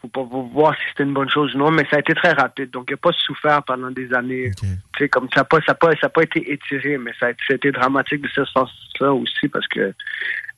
Faut 0.00 0.08
pas 0.08 0.22
voir 0.24 0.74
si 0.74 0.80
c'était 0.88 1.04
une 1.04 1.14
bonne 1.14 1.30
chose 1.30 1.54
ou 1.54 1.58
non, 1.58 1.70
mais 1.70 1.86
ça 1.88 1.96
a 1.96 2.00
été 2.00 2.12
très 2.12 2.32
rapide. 2.32 2.70
Donc, 2.70 2.86
il 2.88 2.94
n'a 2.94 2.96
pas 2.96 3.12
souffert 3.12 3.62
pendant 3.62 3.88
des 3.88 4.12
années. 4.12 4.50
Tu 4.60 4.66
sais, 4.98 5.08
comme 5.08 5.28
ça 5.32 5.42
n'a 5.42 5.44
pas, 5.44 5.58
ça 5.64 5.72
a 5.72 5.74
pas, 5.76 5.92
ça 6.00 6.06
a 6.06 6.08
pas 6.08 6.24
été 6.24 6.52
étiré, 6.52 6.98
mais 6.98 7.12
ça 7.20 7.26
a, 7.26 7.30
été- 7.30 7.42
ça 7.46 7.52
a 7.52 7.54
été 7.54 7.70
dramatique 7.70 8.20
de 8.20 8.28
ce 8.34 8.44
sens-là 8.46 9.12
aussi 9.12 9.46
parce 9.46 9.68
que 9.68 9.94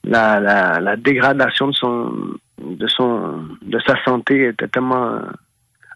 la, 0.03 0.41
la, 0.41 0.81
la 0.81 0.97
dégradation 0.97 1.69
de 1.69 1.75
son, 1.75 2.39
de 2.59 2.87
son, 2.87 3.47
de 3.61 3.79
sa 3.87 4.03
santé 4.05 4.49
était 4.49 4.69
tellement 4.69 5.21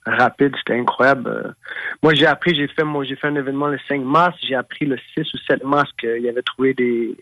rapide, 0.08 0.54
c'était 0.56 0.78
incroyable. 0.78 1.28
Euh, 1.28 1.50
Moi, 2.02 2.14
j'ai 2.14 2.26
appris, 2.26 2.54
j'ai 2.54 2.68
fait, 2.68 2.84
moi, 2.84 3.04
j'ai 3.04 3.16
fait 3.16 3.28
un 3.28 3.36
événement 3.36 3.68
le 3.68 3.78
5 3.88 4.02
mars, 4.02 4.36
j'ai 4.42 4.54
appris 4.54 4.86
le 4.86 4.98
6 5.14 5.32
ou 5.34 5.38
7 5.46 5.64
mars 5.64 5.90
qu'il 5.98 6.28
avait 6.28 6.42
trouvé 6.42 6.74
des, 6.74 7.16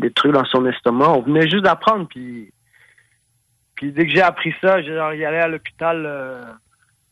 des 0.00 0.10
trucs 0.10 0.32
dans 0.32 0.44
son 0.44 0.66
estomac. 0.66 1.10
On 1.10 1.22
venait 1.22 1.48
juste 1.48 1.64
d'apprendre, 1.64 2.06
puis, 2.08 2.52
puis 3.74 3.92
dès 3.92 4.06
que 4.06 4.12
j'ai 4.12 4.22
appris 4.22 4.54
ça, 4.60 4.82
genre, 4.82 5.14
il 5.14 5.24
allait 5.24 5.40
à 5.40 5.48
l'hôpital, 5.48 6.04
euh, 6.06 6.42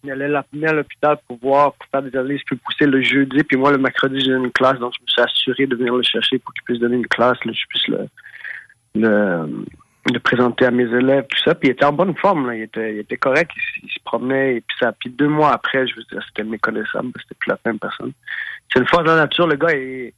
il 0.03 0.11
allait 0.11 0.35
à 0.35 0.73
l'hôpital 0.73 1.19
pour 1.27 1.39
voir, 1.39 1.73
pour 1.75 1.87
faire 1.91 2.03
des 2.03 2.17
analyses 2.17 2.43
plus 2.45 2.57
poussées 2.57 2.87
le 2.87 3.03
jeudi, 3.03 3.43
puis 3.45 3.57
moi 3.57 3.73
le 3.73 3.79
mercredi 3.79 4.21
j'ai 4.21 4.33
une 4.33 4.53
classe, 4.53 4.79
donc 4.79 4.93
je 4.99 5.03
me 5.03 5.07
suis 5.07 5.23
assuré 5.23 5.67
de 5.67 5.77
venir 5.77 5.95
le 5.95 6.03
chercher 6.03 6.39
pour 6.39 6.53
qu'il 6.53 6.63
puisse 6.65 6.79
donner 6.79 6.97
une 6.97 7.07
classe, 7.07 7.43
là, 7.45 7.53
je 7.53 7.67
puisse 7.69 7.89
le, 7.89 8.09
le, 8.95 9.65
le 10.13 10.21
présenter 10.21 10.67
à 10.67 10.71
mes 10.71 10.85
élèves, 10.85 11.27
tout 11.29 11.39
ça. 11.45 11.55
Puis 11.55 11.69
il 11.69 11.73
était 11.73 11.85
en 11.85 11.93
bonne 11.93 12.15
forme, 12.17 12.47
là. 12.49 12.55
Il, 12.55 12.63
était, 12.63 12.95
il 12.95 12.99
était 13.01 13.17
correct, 13.17 13.51
il, 13.83 13.89
se 13.89 13.99
promenait, 14.05 14.57
et 14.57 14.61
puis 14.61 14.77
ça. 14.81 14.93
Puis 14.93 15.11
deux 15.11 15.29
mois 15.29 15.53
après, 15.53 15.87
je 15.87 15.97
veux 15.97 16.05
dire, 16.11 16.23
c'était 16.27 16.45
méconnaissable, 16.45 17.11
c'était 17.23 17.35
plus 17.39 17.49
la 17.51 17.59
même 17.65 17.79
personne. 17.79 18.13
C'est 18.73 18.81
une 18.81 18.89
force 18.89 19.05
de 19.05 19.11
la 19.11 19.17
nature, 19.17 19.47
le 19.47 19.57
gars, 19.57 19.73
et 19.75 20.13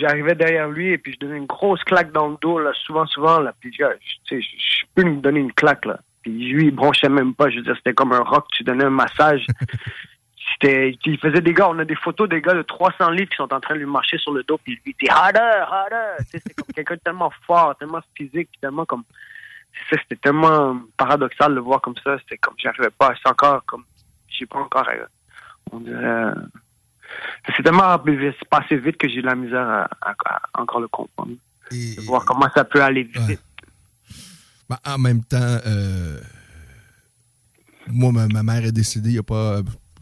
j'arrivais 0.00 0.34
derrière 0.34 0.68
lui, 0.68 0.88
et 0.92 0.98
puis 0.98 1.12
je 1.12 1.18
donnais 1.18 1.38
une 1.38 1.46
grosse 1.46 1.82
claque 1.84 2.12
dans 2.12 2.28
le 2.28 2.36
dos, 2.40 2.58
là, 2.58 2.72
souvent, 2.86 3.06
souvent, 3.06 3.40
là. 3.40 3.52
Puis, 3.60 3.72
je- 3.78 3.84
tu 4.24 4.36
sais, 4.36 4.40
je 4.40 4.48
je 4.58 4.86
peux 4.94 5.08
lui 5.08 5.16
donner 5.16 5.40
une 5.40 5.52
claque, 5.52 5.84
là. 5.86 6.00
Puis 6.22 6.32
lui, 6.32 6.66
il 6.66 6.70
bronchait 6.74 7.08
même 7.08 7.34
pas. 7.34 7.48
Je 7.50 7.56
veux 7.56 7.62
dire, 7.62 7.74
c'était 7.76 7.94
comme 7.94 8.12
un 8.12 8.20
rock, 8.20 8.46
tu 8.52 8.62
donnais 8.62 8.84
un 8.84 8.90
massage. 8.90 9.46
C'était, 10.52 10.96
il 11.04 11.18
faisait 11.18 11.40
des 11.40 11.54
gars, 11.54 11.68
on 11.68 11.78
a 11.78 11.84
des 11.84 11.94
photos 11.96 12.28
des 12.28 12.40
gars 12.40 12.54
de 12.54 12.62
300 12.62 13.10
livres 13.10 13.30
qui 13.30 13.36
sont 13.36 13.52
en 13.52 13.60
train 13.60 13.74
de 13.74 13.80
lui 13.80 13.86
marcher 13.86 14.18
sur 14.18 14.32
le 14.32 14.42
dos, 14.42 14.58
puis 14.62 14.78
lui 14.84 14.94
dit 15.00 15.08
harder, 15.08 15.38
harder. 15.40 16.24
C'est 16.30 16.54
comme 16.54 16.66
quelqu'un 16.74 16.94
de 16.94 17.00
tellement 17.00 17.32
fort, 17.46 17.74
tellement 17.78 18.00
physique, 18.16 18.48
tellement 18.60 18.84
comme, 18.84 19.04
c'était 19.90 20.16
tellement 20.16 20.78
paradoxal 20.96 21.50
de 21.50 21.54
le 21.56 21.60
voir 21.62 21.80
comme 21.80 21.94
ça. 22.04 22.18
C'était 22.18 22.38
comme, 22.38 22.54
j'arrivais 22.58 22.90
pas, 22.90 23.14
c'est 23.22 23.28
encore 23.28 23.64
comme, 23.66 23.84
j'ai 24.28 24.46
pas 24.46 24.58
encore, 24.58 24.88
euh, 24.88 25.04
on 25.70 25.80
dirait, 25.80 26.04
euh, 26.04 26.34
c'est 27.56 27.62
tellement 27.62 27.98
passé 28.50 28.76
vite 28.76 28.96
que 28.98 29.08
j'ai 29.08 29.22
de 29.22 29.26
la 29.26 29.34
misère 29.34 29.68
à, 29.68 29.88
à- 30.02 30.14
à 30.54 30.60
encore 30.62 30.80
le 30.80 30.88
comprendre. 30.88 31.32
de 31.70 32.00
voir 32.02 32.24
comment 32.24 32.48
ça 32.54 32.64
peut 32.64 32.82
aller 32.82 33.04
vite. 33.04 33.40
Ben, 34.68 34.76
en 34.86 34.98
même 34.98 35.22
temps, 35.24 35.38
euh, 35.66 36.18
moi, 37.88 38.12
ma, 38.12 38.26
ma 38.28 38.42
mère 38.42 38.64
est 38.64 38.72
décédée 38.72 39.10
il 39.10 39.12
n'y 39.14 39.18
a 39.18 39.22
pas 39.22 39.60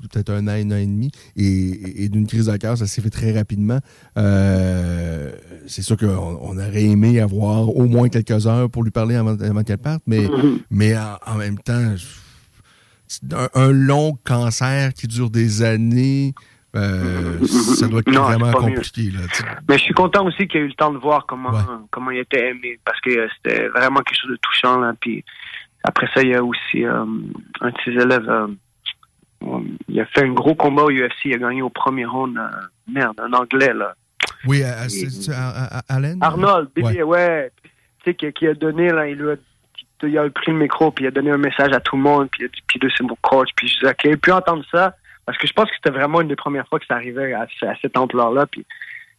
peut-être 0.09 0.31
un 0.31 0.47
an, 0.49 0.53
un 0.53 0.71
an 0.71 0.77
et 0.77 0.87
demi, 0.87 1.11
et, 1.37 2.09
d'une 2.09 2.27
crise 2.27 2.47
de 2.47 2.57
cœur, 2.57 2.77
ça 2.77 2.87
s'est 2.87 3.03
fait 3.03 3.11
très 3.11 3.33
rapidement. 3.33 3.79
Euh, 4.19 5.33
c'est 5.67 5.83
sûr 5.83 5.97
qu'on 5.97 6.07
on 6.07 6.57
aurait 6.57 6.85
aimé 6.85 7.21
avoir 7.21 7.69
au 7.75 7.87
moins 7.87 8.09
quelques 8.09 8.47
heures 8.47 8.71
pour 8.71 8.83
lui 8.85 8.91
parler 8.91 9.15
avant, 9.17 9.39
avant 9.41 9.63
qu'elle 9.63 9.79
parte, 9.79 10.03
mais, 10.07 10.29
Mhm. 10.29 10.61
mais 10.71 10.97
en, 10.97 11.19
en 11.27 11.35
même 11.37 11.59
temps, 11.59 11.95
un, 13.33 13.49
un 13.55 13.73
long 13.73 14.19
cancer 14.25 14.93
qui 14.95 15.07
dure 15.07 15.31
des 15.31 15.63
années, 15.63 16.35
euh, 16.77 17.45
ça 17.47 17.89
doit 17.89 18.01
être 18.01 18.13
Non, 18.13 18.23
vraiment 18.23 18.53
compliqué. 18.53 19.11
Là. 19.11 19.21
Mais 19.69 19.77
je 19.79 19.83
suis 19.83 19.95
content 19.95 20.25
aussi 20.27 20.47
qu'il 20.47 20.61
ait 20.61 20.65
eu 20.65 20.69
le 20.69 20.75
temps 20.75 20.93
de 20.93 20.99
voir 20.99 21.27
comment, 21.27 21.51
comment 21.91 22.11
il 22.13 22.19
était 22.21 22.51
aimé, 22.51 22.79
parce 22.85 23.01
que 23.01 23.11
euh, 23.11 23.29
c'était 23.37 23.69
vraiment 23.69 24.01
quelque 24.03 24.21
chose 24.21 24.31
de 24.31 24.39
touchant. 24.41 24.79
Là. 24.79 24.93
Puis 25.01 25.25
après 25.83 26.07
ça, 26.15 26.23
il 26.23 26.29
y 26.29 26.35
a 26.35 26.45
aussi 26.45 26.85
euh, 26.85 27.05
un 27.61 27.71
de 27.71 27.77
ses 27.85 27.91
élèves, 27.93 28.31
il 29.89 30.01
a 30.01 30.05
fait 30.07 30.23
un 30.25 30.33
gros 30.33 30.55
combat 30.55 30.83
au 30.85 30.91
UFC, 30.91 31.27
il 31.27 31.35
a 31.35 31.39
gagné 31.39 31.63
au 31.63 31.71
premier 31.71 32.05
round. 32.05 32.37
euh, 32.37 32.49
merde, 32.89 33.19
un 33.21 33.33
anglais, 33.33 33.73
là. 33.73 33.95
Oui, 34.47 34.63
à- 34.63 34.81
à- 34.83 35.79
à- 35.79 35.83
Allen? 35.89 36.19
Arnold, 36.21 36.69
Ouais. 36.77 37.03
Ouais. 37.03 37.51
Tu 37.63 37.71
sais, 38.05 38.15
qui, 38.15 38.33
qui 38.33 38.47
a 38.47 38.55
donné, 38.55 38.89
là, 38.91 39.07
il 39.09 39.17
lui 39.17 39.31
a, 39.31 39.37
il 40.03 40.19
a 40.19 40.29
pris 40.31 40.53
le 40.53 40.59
micro, 40.59 40.91
puis 40.91 41.05
il 41.05 41.09
a 41.09 41.11
donné 41.11 41.31
un 41.31 41.37
message 41.39 41.73
à 41.73 41.81
tout 41.81 41.97
le 41.97 42.03
monde, 42.03 42.29
puis 42.31 42.43
il 42.43 42.47
a 42.47 42.49
dit, 42.49 42.63
puis 42.67 42.81
c'est 42.97 43.05
mon 43.05 43.17
coach, 43.21 43.49
puis 43.57 43.69
je 43.69 43.75
disais, 43.81 43.91
OK, 43.91 44.05
il 44.05 44.13
a 44.13 44.17
pu 44.17 44.33
entendre 44.33 44.65
ça, 44.71 44.95
parce 45.27 45.37
que 45.39 45.47
je 45.47 45.53
pense 45.53 45.67
que 45.69 45.77
c'était 45.77 45.91
vraiment 45.97 46.21
une 46.23 46.29
des 46.29 46.37
premières 46.37 46.67
fois 46.69 46.79
que 46.81 46.87
ça 46.87 46.95
arrivait 46.95 47.33
à, 47.35 47.43
à 47.43 47.75
cette 47.83 47.97
ampleur-là, 47.97 48.47
puis 48.47 48.65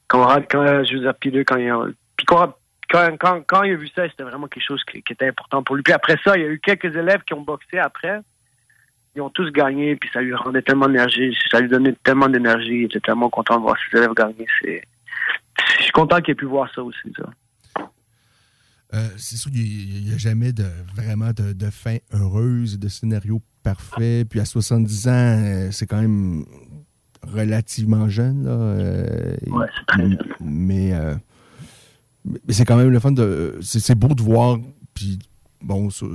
quand, 0.08 0.28
quand 0.50 0.84
je 0.84 1.12
puis 1.20 1.32
deux, 1.32 1.44
quand 1.44 1.58
il 1.58 1.70
a, 1.70 1.86
puis 2.18 2.26
quand, 2.26 2.56
quand, 2.90 3.16
quand, 3.20 3.42
quand 3.48 3.64
il 3.64 3.74
a 3.74 3.76
vu 3.78 3.88
ça, 3.96 4.10
c'était 4.10 4.24
vraiment 4.24 4.48
quelque 4.48 4.66
chose 4.66 4.84
qui, 4.92 5.02
qui 5.04 5.14
était 5.14 5.28
important 5.28 5.64
pour 5.64 5.76
lui. 5.76 5.84
Puis 5.84 5.94
après 5.94 6.18
ça, 6.24 6.36
il 6.36 6.42
y 6.42 6.46
a 6.46 6.50
eu 6.50 6.60
quelques 6.60 6.94
élèves 6.96 7.22
qui 7.26 7.34
ont 7.34 7.42
boxé 7.42 7.78
après, 7.78 8.20
ils 9.16 9.22
ont 9.22 9.30
tous 9.30 9.52
gagné, 9.52 9.96
puis 9.96 10.10
ça 10.14 10.22
lui 10.22 10.34
rendait 10.34 10.62
tellement 10.62 10.88
d'énergie, 10.88 11.36
ça 11.50 11.60
lui 11.60 11.70
donnait 11.70 11.96
tellement 12.04 12.30
d'énergie, 12.30 12.80
il 12.80 12.84
était 12.86 13.00
tellement 13.00 13.30
content 13.30 13.58
de 13.58 13.62
voir 13.62 13.76
ses 13.90 13.98
élèves 13.98 14.14
gagner, 14.14 14.48
c'est, 14.62 14.84
je 15.78 15.84
suis 15.84 15.92
content 15.92 16.20
qu'il 16.22 16.32
ait 16.32 16.36
pu 16.36 16.46
voir 16.46 16.74
ça 16.74 16.84
aussi, 16.84 17.14
ça. 17.18 17.30
Euh, 18.94 19.08
c'est 19.16 19.38
sûr 19.38 19.50
qu'il 19.52 20.04
n'y 20.04 20.14
a 20.14 20.18
jamais 20.18 20.52
de, 20.52 20.66
vraiment 20.96 21.32
de, 21.32 21.54
de 21.54 21.70
fin 21.70 21.98
heureuse, 22.14 22.78
de 22.78 22.90
scénario 22.90 23.42
parfait. 23.64 24.26
Puis 24.30 24.40
à 24.40 24.46
70 24.46 25.08
ans, 25.08 25.12
euh, 25.12 25.72
c'est 25.72 25.86
quand 25.86 26.02
même 26.02 26.46
relativement 27.24 28.10
jeune. 28.10 28.44
Là, 28.44 28.52
euh, 28.52 29.36
Ouais, 29.48 29.68
c'est 29.78 29.86
très 29.86 30.04
jeune. 30.04 30.18
Mais, 30.42 30.94
euh, 30.94 31.16
mais 32.26 32.54
c'est 32.54 32.66
quand 32.66 32.78
même 32.78 32.90
le 32.90 33.00
fun 33.00 33.12
de. 33.12 33.58
C'est 33.62 33.80
c'est 33.80 33.96
beau 33.96 34.14
de 34.14 34.22
voir. 34.22 34.58
Puis, 34.94 35.20
bon, 35.62 35.90
sur- 35.90 36.10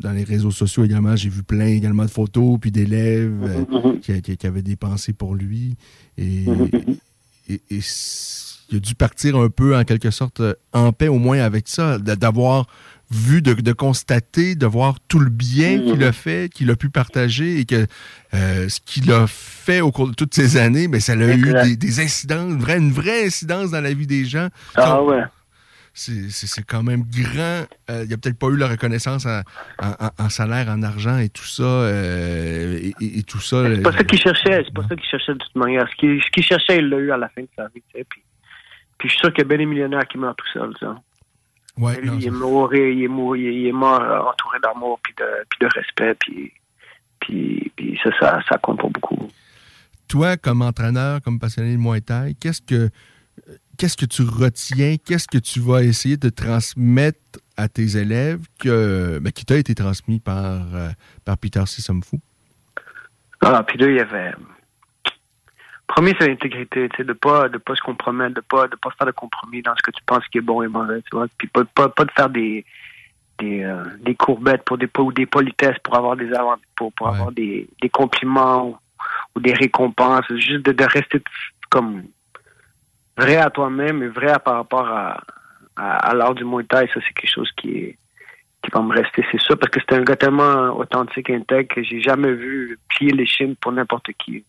dans 0.00 0.12
les 0.12 0.24
réseaux 0.24 0.50
sociaux 0.50 0.84
également, 0.84 1.16
j'ai 1.16 1.28
vu 1.28 1.42
plein 1.42 1.66
également 1.66 2.04
de 2.04 2.10
photos, 2.10 2.58
puis 2.60 2.70
d'élèves 2.70 3.32
euh, 3.42 3.94
qui, 4.00 4.20
qui- 4.22 4.36
qui 4.36 4.46
avaient 4.46 4.62
des 4.62 4.76
pensées 4.76 5.12
pour 5.12 5.34
lui. 5.34 5.76
Et, 6.16 6.44
et- 7.48 7.80
il 8.70 8.76
a 8.76 8.80
dû 8.80 8.94
partir 8.94 9.36
un 9.36 9.48
peu, 9.48 9.74
en 9.74 9.82
quelque 9.84 10.10
sorte, 10.10 10.40
euh, 10.40 10.52
en 10.74 10.92
paix, 10.92 11.08
au 11.08 11.16
moins 11.18 11.38
avec 11.38 11.68
ça, 11.68 11.98
d'avoir 11.98 12.66
vu, 13.10 13.40
de, 13.40 13.54
de 13.54 13.72
constater, 13.72 14.54
de 14.56 14.66
voir 14.66 14.98
tout 15.08 15.18
le 15.20 15.30
bien 15.30 15.78
qu'il 15.80 16.04
a 16.04 16.12
fait, 16.12 16.52
qu'il 16.52 16.70
a 16.70 16.76
pu 16.76 16.90
partager 16.90 17.58
et 17.60 17.64
que 17.64 17.86
euh, 18.34 18.68
ce 18.68 18.80
qu'il 18.84 19.10
a 19.10 19.26
fait 19.26 19.80
au 19.80 19.90
cours 19.90 20.10
de 20.10 20.14
toutes 20.14 20.34
ces 20.34 20.58
années, 20.58 20.86
mais 20.88 21.00
ça 21.00 21.12
a 21.12 21.16
eu 21.34 21.50
des, 21.64 21.76
des 21.76 22.00
incidences, 22.00 22.52
une 22.52 22.58
vraie, 22.60 22.76
une 22.76 22.92
vraie 22.92 23.24
incidence 23.24 23.70
dans 23.70 23.80
la 23.80 23.94
vie 23.94 24.06
des 24.06 24.26
gens. 24.26 24.48
Ah 24.74 24.96
Donc, 24.98 25.08
ouais. 25.08 25.22
C'est 25.98 26.62
quand 26.64 26.82
même 26.84 27.02
grand. 27.10 27.66
Euh, 27.90 28.04
il 28.06 28.12
a 28.14 28.16
peut-être 28.16 28.38
pas 28.38 28.46
eu 28.48 28.56
la 28.56 28.68
reconnaissance 28.68 29.26
en, 29.26 29.40
en- 29.82 30.06
en- 30.06 30.24
en 30.24 30.28
salaire, 30.28 30.68
en 30.68 30.82
argent 30.82 31.18
et 31.18 31.28
tout 31.28 31.44
ça. 31.44 31.62
euh, 31.64 32.78
et, 32.80 32.94
et- 33.00 33.18
et 33.18 33.22
tout 33.24 33.40
ça. 33.40 33.64
C'est 33.74 33.82
pas 33.82 33.92
ça 33.92 34.04
qu'il 34.04 34.18
cherchait, 34.20 34.62
c'est 34.64 34.72
pas 34.74 34.82
ça 34.88 34.94
qu'il 34.96 35.08
cherchait 35.08 35.32
de 35.34 35.38
toute 35.38 35.56
manière. 35.56 35.88
Ce 35.90 35.96
qu'il 36.30 36.42
cherchait, 36.44 36.78
il 36.78 36.88
l'a 36.88 36.98
eu 36.98 37.10
à 37.10 37.16
la 37.16 37.28
fin 37.30 37.42
de 37.42 37.48
sa 37.56 37.66
vie, 37.68 37.82
tu 37.92 37.98
sais. 37.98 38.04
Puis, 38.08 38.22
puis 38.98 39.08
je 39.08 39.14
suis 39.14 39.20
sûr 39.20 39.30
qu'il 39.32 39.38
y 39.42 39.46
a 39.46 39.48
bien 39.48 39.58
des 39.58 39.66
millionnaires 39.66 40.06
qui 40.06 40.18
meurent 40.18 40.36
tout 40.36 40.46
seuls, 40.52 40.72
ça. 40.78 40.96
Ouais, 41.76 41.94
Mais 41.96 42.00
lui, 42.02 42.08
non, 42.10 42.18
il 42.18 42.26
est 42.26 42.30
mort, 42.30 42.74
il 42.74 43.02
est 43.04 43.08
mort, 43.08 43.36
il 43.36 43.66
est, 43.66 43.72
mort 43.72 44.00
euh, 44.00 44.18
entouré 44.18 44.58
d'amour 44.62 44.98
puis 45.02 45.14
de, 45.16 45.24
puis 45.48 45.58
de 45.60 45.66
respect, 45.72 46.14
puis, 46.20 46.52
puis, 47.20 47.72
puis 47.76 47.98
ça, 48.02 48.10
ça, 48.20 48.40
ça 48.48 48.58
compte 48.58 48.78
pour 48.80 48.90
beaucoup. 48.90 49.28
toi, 50.08 50.36
comme 50.36 50.62
entraîneur, 50.62 51.20
comme 51.22 51.38
passionné 51.38 51.72
de 51.72 51.76
Muay 51.80 52.00
Thai, 52.00 52.34
qu'est-ce 52.40 52.62
que 52.62 52.90
qu'est-ce 53.78 53.96
que 53.96 54.04
tu 54.04 54.22
retiens, 54.22 54.96
qu'est-ce 55.02 55.28
que 55.28 55.38
tu 55.38 55.60
vas 55.60 55.82
essayer 55.82 56.16
de 56.16 56.28
transmettre 56.28 57.18
à 57.56 57.68
tes 57.68 57.96
élèves 57.96 58.40
que, 58.58 59.18
ben, 59.20 59.32
qui 59.32 59.44
t'a 59.44 59.56
été 59.56 59.74
transmis 59.74 60.20
par, 60.20 60.74
euh, 60.74 60.90
par 61.24 61.38
Peter 61.38 61.64
Sissomfou? 61.64 62.20
Ah, 63.40 63.62
puis 63.62 63.78
là, 63.78 63.86
il 63.86 63.94
y 63.94 64.00
avait. 64.00 64.32
Premier, 65.86 66.14
c'est 66.18 66.28
l'intégrité, 66.28 66.88
tu 66.90 66.96
sais, 66.98 67.04
de 67.04 67.12
pas, 67.14 67.48
de 67.48 67.56
pas 67.56 67.74
se 67.74 67.80
compromettre, 67.80 68.34
de 68.34 68.40
pas, 68.42 68.68
de 68.68 68.76
pas 68.76 68.90
faire 68.98 69.06
de 69.06 69.12
compromis 69.12 69.62
dans 69.62 69.74
ce 69.76 69.82
que 69.82 69.90
tu 69.92 70.02
penses 70.04 70.26
qui 70.30 70.38
est 70.38 70.42
bon 70.42 70.62
et 70.62 70.68
mauvais, 70.68 71.00
tu 71.02 71.16
vois. 71.16 71.26
Puis 71.38 71.48
pas, 71.48 71.64
pas, 71.64 71.88
pas 71.88 72.04
de 72.04 72.10
faire 72.10 72.28
des, 72.28 72.64
des, 73.38 73.62
euh, 73.62 73.84
des 74.00 74.14
courbettes 74.14 74.64
pour 74.64 74.76
des, 74.76 74.90
ou 74.98 75.12
des 75.12 75.24
politesses 75.24 75.78
pour 75.82 75.96
avoir 75.96 76.16
des 76.16 76.30
avant- 76.32 76.58
pour, 76.76 76.92
pour 76.92 77.08
avoir 77.08 77.32
des, 77.32 77.68
des 77.80 77.88
compliments 77.88 78.68
ou, 78.68 78.76
ou 79.34 79.40
des 79.40 79.54
récompenses. 79.54 80.26
Juste 80.30 80.66
de, 80.66 80.72
de 80.72 80.84
rester 80.84 81.22
comme 81.70 82.02
vrai 83.18 83.36
à 83.36 83.50
toi-même 83.50 84.02
et 84.02 84.08
vrai 84.08 84.30
à- 84.30 84.38
par 84.38 84.54
rapport 84.54 84.88
à, 84.88 86.14
l'art 86.14 86.34
du 86.34 86.44
Muay 86.44 86.64
Thai. 86.64 86.88
Ça, 86.92 87.00
c'est 87.06 87.14
quelque 87.14 87.30
chose 87.30 87.50
qui 87.56 87.70
est, 87.78 87.98
qui 88.62 88.70
va 88.72 88.80
me 88.80 88.94
rester, 88.94 89.24
c'est 89.30 89.40
ça, 89.40 89.56
parce 89.56 89.70
que 89.70 89.80
c'était 89.80 89.96
un 89.96 90.02
gars 90.02 90.16
tellement 90.16 90.76
authentique, 90.76 91.30
intègre, 91.30 91.74
que 91.74 91.82
j'ai 91.82 92.00
jamais 92.00 92.32
vu 92.32 92.78
plier 92.88 93.12
les 93.12 93.26
chines 93.26 93.54
pour 93.56 93.72
n'importe 93.72 94.10
qui. 94.18 94.44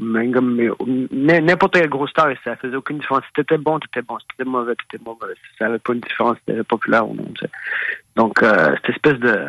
N'importe 0.00 1.74
quelle 1.74 1.88
grosse 1.88 2.10
star, 2.10 2.28
ça 2.44 2.54
faisait 2.56 2.76
aucune 2.76 2.98
différence. 2.98 3.24
Si 3.26 3.32
t'étais 3.32 3.58
bon, 3.58 3.80
t'étais 3.80 4.02
bon. 4.02 4.16
Si 4.20 4.26
t'étais 4.28 4.48
mauvais, 4.48 4.74
t'étais 4.76 5.02
mauvais. 5.04 5.34
Ça 5.58 5.66
avait 5.66 5.80
pas 5.80 5.92
une 5.92 6.00
différence 6.00 6.36
si 6.38 6.44
t'étais 6.44 6.62
populaire 6.62 7.08
ou 7.08 7.14
non. 7.14 7.26
Donc, 8.14 8.42
euh, 8.42 8.76
cette 8.76 8.90
espèce 8.90 9.18
de... 9.18 9.48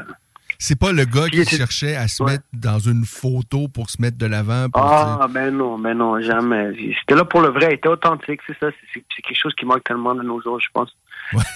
C'est 0.61 0.77
pas 0.77 0.91
le 0.91 1.05
gars 1.05 1.29
qui 1.29 1.45
cherchait 1.45 1.95
à 1.95 2.09
se 2.09 2.21
mettre 2.21 2.43
dans 2.51 2.79
une 2.79 3.05
photo 3.05 3.69
pour 3.69 3.89
se 3.89 4.01
mettre 4.01 4.17
de 4.17 4.25
l'avant. 4.25 4.67
Ah, 4.73 5.25
ben 5.29 5.51
non, 5.51 5.79
ben 5.79 5.93
non, 5.97 6.21
jamais. 6.21 6.73
C'était 6.99 7.15
là 7.15 7.23
pour 7.23 7.39
le 7.39 7.47
vrai, 7.47 7.67
il 7.71 7.73
était 7.75 7.87
authentique, 7.87 8.41
c'est 8.45 8.59
ça. 8.59 8.67
C'est 8.93 9.01
quelque 9.21 9.37
chose 9.37 9.55
qui 9.57 9.65
manque 9.65 9.85
tellement 9.85 10.13
de 10.13 10.21
nos 10.21 10.41
jours, 10.41 10.59
je 10.59 10.67
pense. 10.73 10.93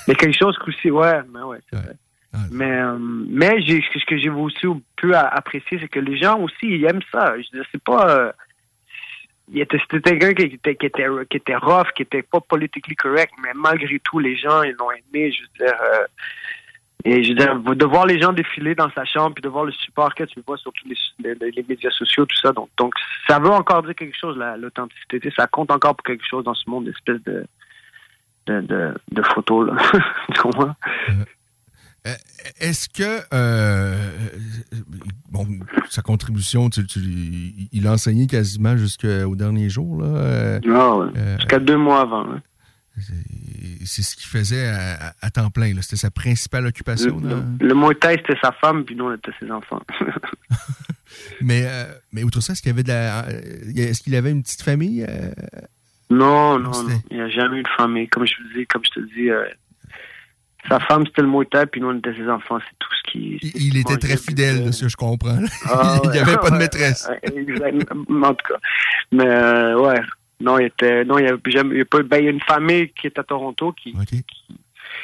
Mais 0.08 0.16
quelque 0.16 0.38
chose 0.38 0.58
aussi, 0.66 0.90
ouais, 0.90 1.20
mais 1.34 1.42
ouais, 1.42 1.60
c'est 1.70 1.80
vrai. 1.80 1.96
Mais, 2.50 2.72
euh, 2.72 2.98
mais 2.98 3.62
ce 3.62 4.06
que 4.06 4.18
j'ai 4.18 4.30
aussi 4.30 4.66
pu 4.96 5.14
apprécier, 5.14 5.80
c'est 5.80 5.90
que 5.90 6.00
les 6.00 6.18
gens 6.18 6.40
aussi, 6.40 6.64
ils 6.64 6.86
aiment 6.86 7.04
ça. 7.12 7.36
Je 7.38 7.60
c'est 7.72 7.84
pas. 7.84 8.10
euh, 8.10 8.32
c'était 9.92 10.18
quelqu'un 10.18 10.34
qui 10.34 10.56
était, 10.56 10.76
qui 10.76 10.86
était, 10.86 11.08
qui 11.30 11.38
était 11.38 11.56
rough, 11.58 11.92
qui 11.94 12.04
était 12.04 12.24
pas 12.24 12.40
politically 12.40 12.96
correct, 12.96 13.34
mais 13.44 13.52
malgré 13.54 14.00
tout, 14.00 14.20
les 14.20 14.38
gens, 14.38 14.64
ils 14.64 14.76
l'ont 14.80 14.92
aimé. 14.92 15.32
Je 15.32 15.42
veux 15.42 15.68
dire, 15.68 15.78
euh, 15.80 16.06
et 17.06 17.24
je 17.24 17.30
veux 17.30 17.36
dire, 17.36 17.60
de 17.60 17.86
voir 17.86 18.06
les 18.06 18.20
gens 18.22 18.32
défiler 18.34 18.76
dans 18.76 18.90
sa 18.92 19.04
chambre, 19.06 19.34
puis 19.36 19.42
de 19.42 19.50
voir 19.50 19.66
le 19.66 19.72
support 19.72 20.14
que 20.16 20.24
tu 20.24 20.42
vois 20.48 20.58
sur 20.58 20.72
tous 20.74 20.88
les, 20.88 20.96
les, 21.42 21.52
les 21.52 21.66
médias 21.68 21.92
sociaux, 21.92 22.26
tout 22.26 22.38
ça. 22.42 22.52
Donc, 22.54 22.70
donc, 22.78 22.94
ça 23.28 23.40
veut 23.40 23.50
encore 23.50 23.84
dire 23.84 23.96
quelque 23.96 24.18
chose, 24.18 24.38
la- 24.38 24.56
l'authenticité. 24.58 25.20
Ça 25.36 25.48
compte 25.48 25.72
encore 25.72 25.96
pour 25.96 26.04
quelque 26.04 26.26
chose 26.30 26.44
dans 26.46 26.54
ce 26.54 26.70
monde, 26.70 26.88
espèce 26.88 27.22
de, 27.24 27.46
de, 28.48 28.62
de, 28.62 28.94
de 29.12 29.22
photos, 29.24 29.68
là. 29.68 29.76
tu 30.34 30.42
comprends? 30.42 30.76
Euh, 32.06 32.14
Est-ce 32.60 32.90
que 32.90 33.22
euh, 33.34 33.96
bon 35.32 35.48
sa 35.90 36.02
contribution, 36.02 36.70
tu, 36.70 36.86
tu- 36.86 37.00
il 37.72 37.88
a 37.88 37.94
enseigné 37.94 38.28
quasiment 38.28 38.76
jusqu'au 38.76 39.36
dernier 39.38 39.70
jour 39.70 40.02
là. 40.02 40.08
euh, 40.08 40.60
Ah 40.68 40.96
ouais. 40.98 41.08
euh, 41.16 41.38
Jusqu'à 41.38 41.60
deux 41.60 41.78
mois 41.78 42.02
avant. 42.02 42.26
hein. 42.30 42.42
C'est 43.86 44.02
ce 44.04 44.16
qu'il 44.16 44.28
faisait 44.28 44.68
à, 44.68 45.30
temps 45.32 45.50
plein. 45.50 45.74
C'était 45.82 45.96
sa 45.96 46.12
principale 46.12 46.68
occupation. 46.68 47.20
Le, 47.20 47.30
dans- 47.30 47.58
le 47.60 47.74
Muay 47.76 47.96
Thai, 47.96 48.18
c'était 48.18 48.40
sa 48.42 48.52
femme, 48.52 48.84
puis 48.86 48.96
nous, 48.96 49.06
on 49.06 49.14
était 49.16 49.32
ses 49.40 49.50
enfants. 49.52 49.82
Mais 51.42 51.64
euh, 51.66 51.86
mais 52.12 52.24
outre 52.24 52.42
ça, 52.42 52.54
est-ce 52.54 52.62
qu'il 52.62 52.72
avait 52.72 52.84
de 52.84 52.88
la, 52.90 53.26
euh, 53.28 53.42
est-ce 53.76 54.02
qu'il 54.02 54.16
avait 54.16 54.32
une 54.32 54.42
petite 54.42 54.64
famille 54.64 55.06
euh, 55.08 55.30
non, 56.10 56.58
non, 56.60 56.72
non. 56.84 57.02
Il 57.12 57.18
n'y 57.18 57.24
a 57.24 57.30
jamais 57.30 57.60
eu 57.60 57.64
de 57.64 57.70
famille. 57.78 58.08
Comme 58.08 58.26
je 58.26 58.34
te 58.34 58.58
dis, 58.58 58.66
comme 58.68 58.82
je 58.86 59.00
te 59.00 59.06
dis, 59.14 59.30
euh, 59.30 59.46
sa 60.70 60.80
femme, 60.80 61.06
c'était 61.06 61.22
le 61.22 61.28
Muay 61.28 61.46
Thai, 61.46 61.66
puis 61.68 61.82
nous, 61.82 61.90
on 61.90 61.98
était 61.98 62.14
ses 62.16 62.28
enfants. 62.30 62.58
C'est 62.60 62.78
tout 62.80 62.90
ce 62.96 63.12
qui. 63.12 63.38
Il, 63.42 63.68
il 63.68 63.78
était 63.78 63.98
très 63.98 64.18
fidèle, 64.18 64.66
de 64.66 64.72
ce 64.72 64.84
que 64.86 64.90
je 64.90 64.96
comprends. 64.96 65.40
Ah, 65.66 66.00
il 66.04 66.10
n'y 66.10 66.16
ouais. 66.18 66.22
avait 66.22 66.38
pas 66.38 66.50
de 66.50 66.58
maîtresse. 66.58 67.08
ouais, 67.10 67.20
Exactement, 67.42 68.28
en 68.28 68.34
tout 68.34 68.54
cas. 68.54 68.60
Mais 69.12 69.74
ouais, 69.76 70.02
non, 70.44 70.60
il 70.60 70.66
était, 70.66 71.06
non, 71.06 71.18
il 71.18 71.26
y 71.26 71.30
a 71.30 71.38
jamais, 71.46 71.76
il 71.76 71.78
y 71.80 71.82
a 71.82 71.86
pas, 71.86 72.04
ben, 72.04 72.18
il 72.18 72.26
y 72.26 72.28
a 72.28 72.32
une 72.32 72.42
famille 72.42 72.90
qui 72.90 73.08
est 73.08 73.18
à 73.18 73.24
Toronto 73.24 73.72
qui, 73.72 73.94
qui, 74.06 74.24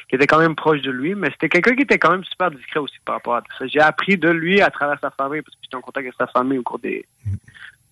qui 0.10 0.16
était 0.16 0.28
quand 0.28 0.40
même 0.40 0.56
proche 0.56 0.82
de 0.82 0.91
lui, 0.91 1.16
mais 1.16 1.30
c'était 1.32 1.49
quelqu'un 1.49 1.76
qui 1.76 1.84
était 1.84 1.98
quand 1.98 2.11
même 2.11 2.24
super 2.24 2.52
discret 2.52 2.80
aussi 2.80 2.98
par 3.06 3.16
rapport 3.16 3.36
à 3.36 3.41
tout 3.41 3.52
ça. 3.57 3.68
J'ai 3.68 3.80
appris 3.80 4.18
de 4.18 4.30
lui 4.30 4.61
à 4.61 4.70
travers 4.70 4.99
sa 4.99 5.11
famille 5.11 5.41
parce 5.41 5.56
que 5.56 5.61
j'étais 5.64 5.76
en 5.76 5.82
contact 5.82 6.06
avec 6.06 6.16
sa 6.18 6.28
famille 6.28 6.57
au 6.57 6.64
cours 6.64 6.80
des 6.80 7.06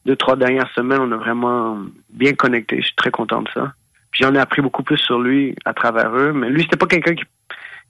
deux, 0.05 0.15
trois 0.15 0.35
dernières 0.35 0.71
semaines. 0.73 1.01
On 1.01 1.11
a 1.11 1.17
vraiment 1.17 1.79
bien 2.09 2.33
connecté. 2.33 2.77
Je 2.81 2.87
suis 2.87 2.95
très 2.95 3.11
content 3.11 3.41
de 3.41 3.49
ça. 3.53 3.73
Puis 4.11 4.23
j'en 4.23 4.33
ai 4.35 4.39
appris 4.39 4.61
beaucoup 4.61 4.83
plus 4.83 4.97
sur 4.97 5.19
lui 5.19 5.55
à 5.65 5.73
travers 5.73 6.15
eux, 6.15 6.33
mais 6.33 6.49
lui, 6.49 6.63
c'était 6.63 6.77
pas 6.77 6.87
quelqu'un 6.87 7.15
qui 7.15 7.23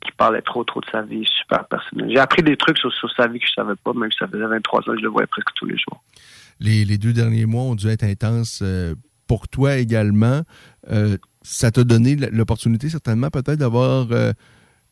qui 0.01 0.11
parlait 0.11 0.41
trop 0.41 0.63
trop 0.63 0.79
de 0.81 0.85
sa 0.91 1.01
vie 1.01 1.25
super 1.25 1.65
personnelle. 1.65 2.09
J'ai 2.11 2.19
appris 2.19 2.43
des 2.43 2.55
trucs 2.55 2.77
sur, 2.77 2.93
sur 2.93 3.09
sa 3.11 3.27
vie 3.27 3.39
que 3.39 3.47
je 3.47 3.53
savais 3.53 3.75
pas, 3.83 3.93
même 3.93 4.11
si 4.11 4.17
ça 4.19 4.27
faisait 4.27 4.45
23 4.45 4.81
ans, 4.81 4.95
je 4.95 5.01
le 5.01 5.09
voyais 5.09 5.27
presque 5.27 5.53
tous 5.55 5.65
les 5.65 5.75
jours. 5.75 6.03
Les, 6.59 6.85
les 6.85 6.97
deux 6.97 7.13
derniers 7.13 7.45
mois 7.45 7.63
ont 7.63 7.75
dû 7.75 7.87
être 7.87 8.03
intenses 8.03 8.61
euh, 8.63 8.95
pour 9.27 9.47
toi 9.47 9.77
également. 9.77 10.41
Euh, 10.91 11.17
ça 11.43 11.71
t'a 11.71 11.83
donné 11.83 12.15
l'opportunité 12.15 12.89
certainement 12.89 13.29
peut-être 13.29 13.59
d'avoir... 13.59 14.07
euh, 14.11 14.33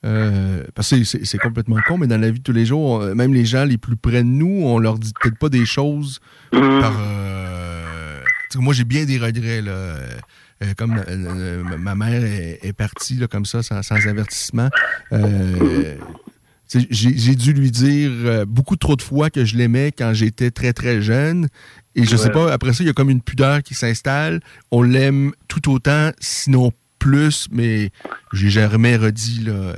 euh, 0.05 0.63
parce 0.75 0.91
que 0.91 1.03
c'est- 1.03 1.37
complètement 1.39 1.77
con, 1.87 1.97
mais 1.97 2.05
dans 2.07 2.19
la 2.21 2.29
vie 2.29 2.37
de 2.39 2.43
tous 2.43 2.51
les 2.51 2.65
jours, 2.65 2.81
on- 3.01 3.15
même 3.15 3.33
les 3.33 3.45
gens 3.45 3.65
les 3.65 3.77
plus 3.79 3.95
près 3.95 4.21
de 4.23 4.27
nous, 4.27 4.61
on 4.63 4.77
leur 4.77 4.99
dit 4.99 5.11
peut-être 5.19 5.39
pas 5.39 5.49
des 5.49 5.65
choses 5.65 6.19
par... 6.51 6.93
tu 8.51 8.57
sais, 8.57 8.63
moi, 8.63 8.73
j'ai 8.73 8.83
bien 8.83 9.05
des 9.05 9.17
regrets, 9.17 9.61
là. 9.61 9.71
euh, 9.71 10.05
comme 10.77 11.01
euh, 11.09 11.63
ma 11.77 11.95
mère 11.95 12.23
est, 12.23 12.59
est 12.61 12.73
partie 12.73 13.15
là, 13.15 13.27
comme 13.27 13.45
ça, 13.45 13.63
sans, 13.63 13.81
sans 13.83 13.95
avertissement. 14.07 14.69
Euh, 15.11 15.95
j'ai 16.67 17.35
dû 17.35 17.53
lui 17.53 17.69
dire 17.71 18.45
beaucoup 18.47 18.75
trop 18.75 18.95
de 18.95 19.01
fois 19.01 19.29
que 19.29 19.45
je 19.45 19.55
l'aimais 19.55 19.91
quand 19.91 20.13
j'étais 20.13 20.51
très 20.51 20.73
très 20.73 21.01
jeune. 21.01 21.47
Et 21.95 22.03
je 22.05 22.15
sais 22.17 22.29
pas, 22.31 22.51
après 22.53 22.73
ça, 22.73 22.83
il 22.83 22.87
y 22.87 22.89
a 22.89 22.93
comme 22.93 23.09
une 23.09 23.21
pudeur 23.21 23.63
qui 23.63 23.73
s'installe. 23.73 24.41
On 24.71 24.81
l'aime 24.81 25.31
tout 25.47 25.71
autant, 25.71 26.11
sinon 26.19 26.71
plus, 26.99 27.47
mais 27.51 27.91
j'ai 28.33 28.49
jamais 28.49 28.95
redit 28.97 29.41
là. 29.45 29.51
euh, 29.53 29.75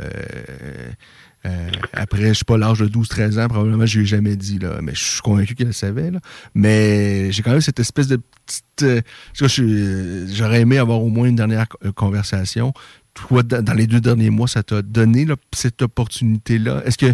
euh, 1.46 1.70
après, 1.94 2.30
je 2.30 2.34
sais 2.40 2.46
pas, 2.46 2.58
l'âge 2.58 2.80
de 2.80 2.88
12-13 2.88 3.40
ans, 3.40 3.48
probablement, 3.48 3.86
je 3.86 4.00
lui 4.00 4.06
ai 4.06 4.08
jamais 4.08 4.36
dit, 4.36 4.60
là. 4.60 4.80
Mais 4.82 4.94
je 4.96 5.04
suis 5.04 5.22
convaincu 5.22 5.56
qu'elle 5.56 5.68
le 5.68 5.74
savait, 5.74 6.12
là. 6.12 6.20
Mais 6.56 7.32
j'ai 7.32 7.42
quand 7.44 7.52
même 7.52 7.62
cette 7.62 7.80
espèce 7.80 8.08
de 8.08 8.18
petite. 8.46 8.64
euh, 8.84 9.02
suis- 9.48 10.36
J'aurais 10.36 10.62
aimé 10.62 10.78
avoir 10.78 11.02
au 11.02 11.10
moins 11.10 11.28
une 11.28 11.36
dernière 11.36 11.68
co- 11.70 11.78
euh, 11.86 11.92
conversation. 11.92 12.74
Toi, 13.14 13.44
dans 13.44 13.64
dans 13.64 13.74
les 13.74 13.88
deux 13.88 14.02
derniers 14.02 14.30
mois, 14.30 14.48
ça 14.48 14.64
t'a 14.64 14.82
donné 14.82 15.26
là, 15.26 15.36
cette 15.54 15.82
opportunité-là? 15.82 16.82
Est-ce 16.86 16.98
que 16.98 17.14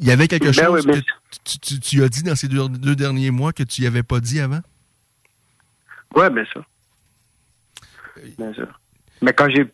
il 0.00 0.06
y 0.06 0.10
avait 0.10 0.28
quelque 0.28 0.44
Ben 0.46 0.52
chose 0.52 0.84
oui, 0.86 0.92
mais- 0.94 1.00
que 1.02 1.06
tu, 1.44 1.58
tu- 1.58 1.80
tu 1.80 2.02
as 2.02 2.08
dit 2.08 2.22
dans 2.22 2.34
ces 2.36 2.48
deux, 2.48 2.68
deux 2.68 2.96
derniers 2.96 3.30
mois 3.30 3.52
que 3.52 3.62
tu 3.62 3.80
n'y 3.82 3.86
avais 3.86 4.02
pas 4.02 4.20
dit 4.20 4.40
avant? 4.40 4.60
Ouais, 6.14 6.30
bien 6.30 6.44
sûr. 6.46 6.64
Bien 8.38 8.52
sûr. 8.54 8.80
Mais 9.22 9.32
quand 9.32 9.48
j'ai. 9.50 9.66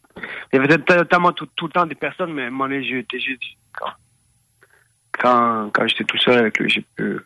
Il 0.52 0.56
y 0.56 0.58
avait 0.58 0.78
tellement 0.78 1.32
tout, 1.32 1.46
tout 1.56 1.66
le 1.66 1.72
temps 1.72 1.86
des 1.86 1.94
personnes, 1.94 2.32
mais 2.32 2.50
j'ai 2.84 2.98
été 3.00 3.20
juste. 3.20 3.42
Quand, 3.72 3.92
quand, 5.12 5.70
quand 5.72 5.86
j'étais 5.88 6.04
tout 6.04 6.18
seul 6.18 6.38
avec 6.38 6.58
lui, 6.58 6.68
j'ai 6.70 6.82
pu. 6.96 7.18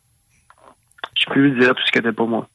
J'ai 1.15 1.33
pu 1.33 1.41
lui 1.51 1.59
dire 1.61 1.75
tout 1.75 1.83
ce 1.87 1.93
qui 1.93 1.99
était 1.99 2.13
pour 2.13 2.29
moi. 2.29 2.49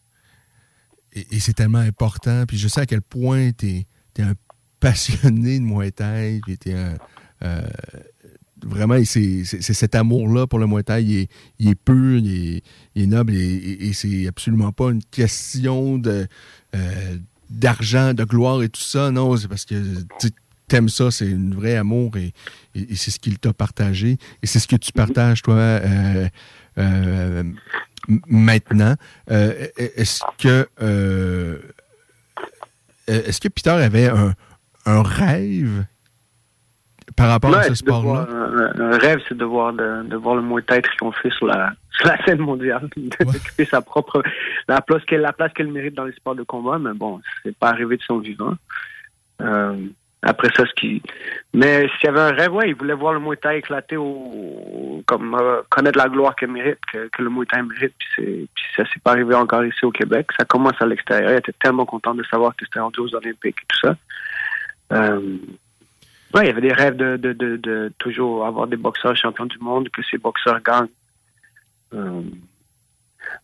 et, 1.13 1.39
c'est 1.39 1.53
tellement 1.53 1.79
important. 1.79 2.45
Puis 2.47 2.57
je 2.57 2.67
sais 2.67 2.81
à 2.81 2.85
quel 2.85 3.01
point 3.01 3.51
tu 3.51 3.67
es, 3.67 4.21
un 4.21 4.33
passionné 4.79 5.59
de 5.59 5.63
Muay 5.63 5.91
Thai. 5.91 6.39
Puis 6.45 6.57
t'es 6.57 6.73
un. 6.73 6.95
Euh, 7.43 7.61
vraiment, 8.65 8.97
c'est 9.03 9.43
cet 9.43 9.95
amour-là 9.95 10.47
pour 10.47 10.59
le 10.59 10.67
Muay 10.67 10.83
Thai, 10.83 11.03
il 11.03 11.17
est, 11.17 11.29
il 11.59 11.69
est 11.69 11.75
pur, 11.75 12.17
il 12.19 12.61
est, 12.95 13.05
noble 13.05 13.33
et, 13.33 13.91
c'est 13.93 14.27
absolument 14.27 14.71
pas 14.71 14.91
une 14.91 15.03
question 15.03 15.97
de 15.97 16.27
euh, 16.75 17.17
d'argent, 17.49 18.13
de 18.13 18.23
gloire 18.23 18.63
et 18.63 18.69
tout 18.69 18.81
ça. 18.81 19.11
Non, 19.11 19.35
c'est 19.35 19.47
parce 19.47 19.65
que 19.65 19.75
t'aimes 20.67 20.89
ça, 20.89 21.11
c'est 21.11 21.33
un 21.33 21.49
vrai 21.53 21.75
amour 21.75 22.15
et, 22.17 22.33
c'est 22.95 23.11
ce 23.11 23.19
qu'il 23.19 23.39
t'a 23.39 23.53
partagé 23.53 24.17
et 24.41 24.47
c'est 24.47 24.59
ce 24.59 24.67
que 24.67 24.77
tu 24.77 24.91
partages, 24.93 25.41
toi, 25.41 25.55
euh, 25.55 26.29
euh, 26.77 27.43
maintenant. 28.27 28.95
est-ce 29.27 30.21
que 30.37 30.69
est-ce 33.07 33.41
que 33.41 33.49
Peter 33.49 33.71
avait 33.71 34.07
un, 34.07 34.33
un 34.85 35.01
rêve 35.01 35.85
par 37.21 37.29
rapport 37.29 37.55
à 37.55 37.63
ce 37.63 37.75
sport-là? 37.75 38.27
Un, 38.79 38.97
rêve, 38.97 39.19
c'est 39.27 39.37
de 39.37 39.45
voir, 39.45 39.73
de, 39.73 40.15
voir 40.15 40.35
le 40.35 40.41
Muay 40.41 40.61
Thai 40.63 40.81
triompher 40.81 41.29
sur 41.31 41.47
la, 41.47 41.73
sur 41.91 42.07
la 42.07 42.23
scène 42.25 42.39
mondiale, 42.39 42.89
d'occuper 42.95 43.65
sa 43.65 43.81
propre 43.81 44.23
la 44.67 44.81
place 44.81 45.03
qu'elle 45.05 45.21
la 45.21 45.33
place 45.33 45.53
qu'elle 45.53 45.71
mérite 45.71 45.93
dans 45.93 46.05
les 46.05 46.13
sports 46.13 46.35
de 46.35 46.43
combat. 46.43 46.79
Mais 46.79 46.93
bon, 46.93 47.21
c'est 47.43 47.55
pas 47.55 47.69
arrivé 47.69 47.97
de 47.97 48.03
son 48.03 48.19
vivant. 48.19 48.55
Euh, 49.41 49.75
après 50.23 50.49
ça, 50.55 50.65
ce 50.65 50.73
qui. 50.75 51.01
Mais 51.53 51.87
s'il 51.97 52.05
y 52.05 52.07
avait 52.09 52.19
un 52.19 52.31
rêve, 52.31 52.53
ouais, 52.53 52.69
il 52.69 52.75
voulait 52.75 52.93
voir 52.93 53.13
le 53.13 53.19
Muay 53.19 53.37
Thai 53.37 53.57
éclater 53.57 53.97
au, 53.97 55.01
comme 55.07 55.35
euh, 55.35 55.61
connaître 55.69 55.97
la 55.97 56.09
gloire 56.09 56.35
qu'elle 56.35 56.51
mérite, 56.51 56.79
que, 56.91 57.21
le 57.21 57.29
Muay 57.29 57.45
Thai 57.45 57.63
mérite. 57.63 57.93
Puis, 57.97 58.49
puis 58.53 58.63
ça 58.75 58.83
s'est 58.85 58.99
pas 59.03 59.11
arrivé 59.11 59.33
encore 59.33 59.65
ici 59.65 59.83
au 59.83 59.91
Québec. 59.91 60.27
Ça 60.37 60.45
commence 60.45 60.79
à 60.79 60.85
l'extérieur. 60.85 61.31
Il 61.31 61.37
était 61.37 61.53
tellement 61.59 61.85
content 61.85 62.13
de 62.13 62.23
savoir 62.23 62.55
que 62.55 62.65
c'était 62.65 62.79
rendu 62.79 62.99
aux 62.99 63.15
Olympiques 63.15 63.57
et 63.61 63.65
tout 63.67 63.87
ça. 63.87 63.95
Euh, 64.93 65.37
Ouais, 66.33 66.43
il 66.43 66.47
y 66.47 66.49
avait 66.49 66.61
des 66.61 66.73
rêves 66.73 66.95
de, 66.95 67.17
de, 67.17 67.33
de, 67.33 67.57
de, 67.57 67.91
toujours 67.97 68.45
avoir 68.45 68.67
des 68.67 68.77
boxeurs 68.77 69.15
champions 69.15 69.45
du 69.45 69.57
monde, 69.59 69.89
que 69.89 70.01
ces 70.09 70.17
boxeurs 70.17 70.61
gagnent. 70.61 70.87
Euh, 71.93 72.21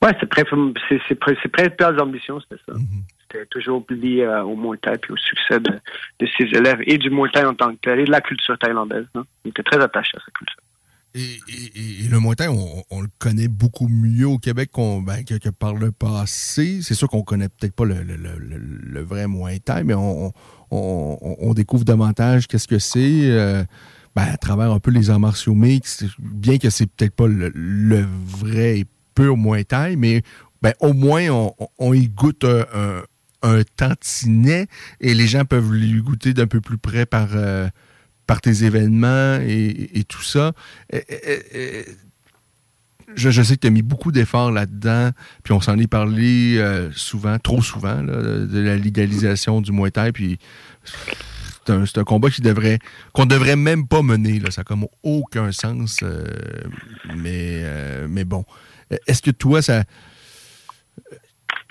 ouais, 0.01 0.15
c'est 0.19 0.29
très, 0.29 0.43
c'est, 0.89 1.99
ambitions, 1.99 2.39
c'était 2.39 2.61
ça. 2.65 2.73
Mm-hmm. 2.73 3.03
C'était 3.21 3.45
toujours 3.47 3.85
lié 3.89 4.21
euh, 4.21 4.43
au 4.43 4.55
Muay 4.55 4.77
Thai 4.77 4.97
puis 4.97 5.11
au 5.11 5.17
succès 5.17 5.59
de, 5.59 5.71
de 6.19 6.27
ses 6.37 6.45
élèves 6.45 6.79
et 6.87 6.97
du 6.97 7.09
Muay 7.09 7.29
Thai 7.29 7.45
en 7.45 7.53
tant 7.53 7.73
que 7.73 7.79
tel 7.81 7.99
et 7.99 8.05
de 8.05 8.11
la 8.11 8.21
culture 8.21 8.57
thaïlandaise. 8.57 9.07
Hein. 9.15 9.25
Il 9.43 9.49
était 9.49 9.63
très 9.63 9.81
attaché 9.81 10.11
à 10.15 10.19
sa 10.21 10.31
culture. 10.31 10.61
Et, 11.17 12.07
le 12.09 12.19
Muay 12.19 12.35
Thai, 12.35 12.47
on, 12.47 13.01
le 13.01 13.07
connaît 13.17 13.47
beaucoup 13.47 13.87
mieux 13.87 14.27
au 14.27 14.37
Québec 14.37 14.71
ben, 14.75 15.23
que, 15.23 15.49
par 15.49 15.73
le 15.73 15.91
passé. 15.91 16.79
C'est 16.83 16.93
sûr 16.93 17.07
qu'on 17.07 17.23
connaît 17.23 17.49
peut-être 17.49 17.73
pas 17.73 17.85
le, 17.85 19.01
vrai 19.01 19.25
Thai, 19.59 19.83
mais 19.83 19.95
on, 19.95 20.31
on, 20.69 21.53
découvre 21.53 21.85
davantage 21.85 22.47
qu'est-ce 22.47 22.67
que 22.67 22.79
c'est 22.79 23.31
euh, 23.31 23.63
ben, 24.15 24.23
à 24.23 24.37
travers 24.37 24.71
un 24.71 24.79
peu 24.79 24.91
les 24.91 25.09
arts 25.09 25.19
martiaux 25.19 25.55
mix, 25.55 26.05
bien 26.19 26.59
que 26.59 26.69
c'est 26.69 26.85
peut-être 26.85 27.15
pas 27.15 27.27
le, 27.27 28.05
vrai 28.25 28.79
et 28.79 28.85
pur 29.15 29.35
Thai, 29.67 29.95
mais 29.95 30.21
ben, 30.61 30.73
au 30.79 30.93
moins 30.93 31.27
on, 31.79 31.93
y 31.93 32.07
goûte 32.07 32.43
un, 32.43 33.01
un, 33.41 33.61
tantinet 33.75 34.67
et 35.01 35.13
les 35.15 35.27
gens 35.27 35.45
peuvent 35.45 35.73
lui 35.73 36.01
goûter 36.01 36.33
d'un 36.33 36.47
peu 36.47 36.61
plus 36.61 36.77
près 36.77 37.05
par, 37.07 37.29
euh, 37.33 37.69
par 38.27 38.41
tes 38.41 38.63
événements 38.63 39.39
et, 39.41 40.03
tout 40.07 40.21
ça 40.21 40.53
je, 43.15 43.41
sais 43.41 43.55
que 43.55 43.61
tu 43.61 43.67
as 43.67 43.71
mis 43.71 43.81
beaucoup 43.81 44.11
d'efforts 44.11 44.51
là-dedans, 44.51 45.11
puis 45.43 45.53
on 45.53 45.61
s'en 45.61 45.77
est 45.77 45.87
parlé 45.87 46.57
euh, 46.57 46.91
souvent, 46.91 47.37
trop 47.39 47.61
souvent, 47.61 48.03
de 48.03 48.59
la 48.59 48.75
légalisation 48.75 49.61
du 49.61 49.71
Muay 49.71 49.91
puis 50.13 50.37
c'est 51.65 51.97
un, 51.97 52.03
combat 52.03 52.29
qui 52.29 52.41
devrait 52.41 52.79
qu'on 53.11 53.25
devrait 53.25 53.57
même 53.57 53.87
pas 53.87 54.01
mener. 54.01 54.39
Là. 54.39 54.51
Ça 54.51 54.61
n'a 54.61 54.63
comme 54.63 54.87
aucun 55.03 55.51
sens. 55.51 55.99
Euh, 56.01 56.23
mais, 57.13 57.59
euh, 57.63 58.07
mais 58.09 58.23
bon. 58.23 58.45
Est-ce 59.05 59.21
que 59.21 59.31
toi, 59.31 59.61
ça. 59.61 59.83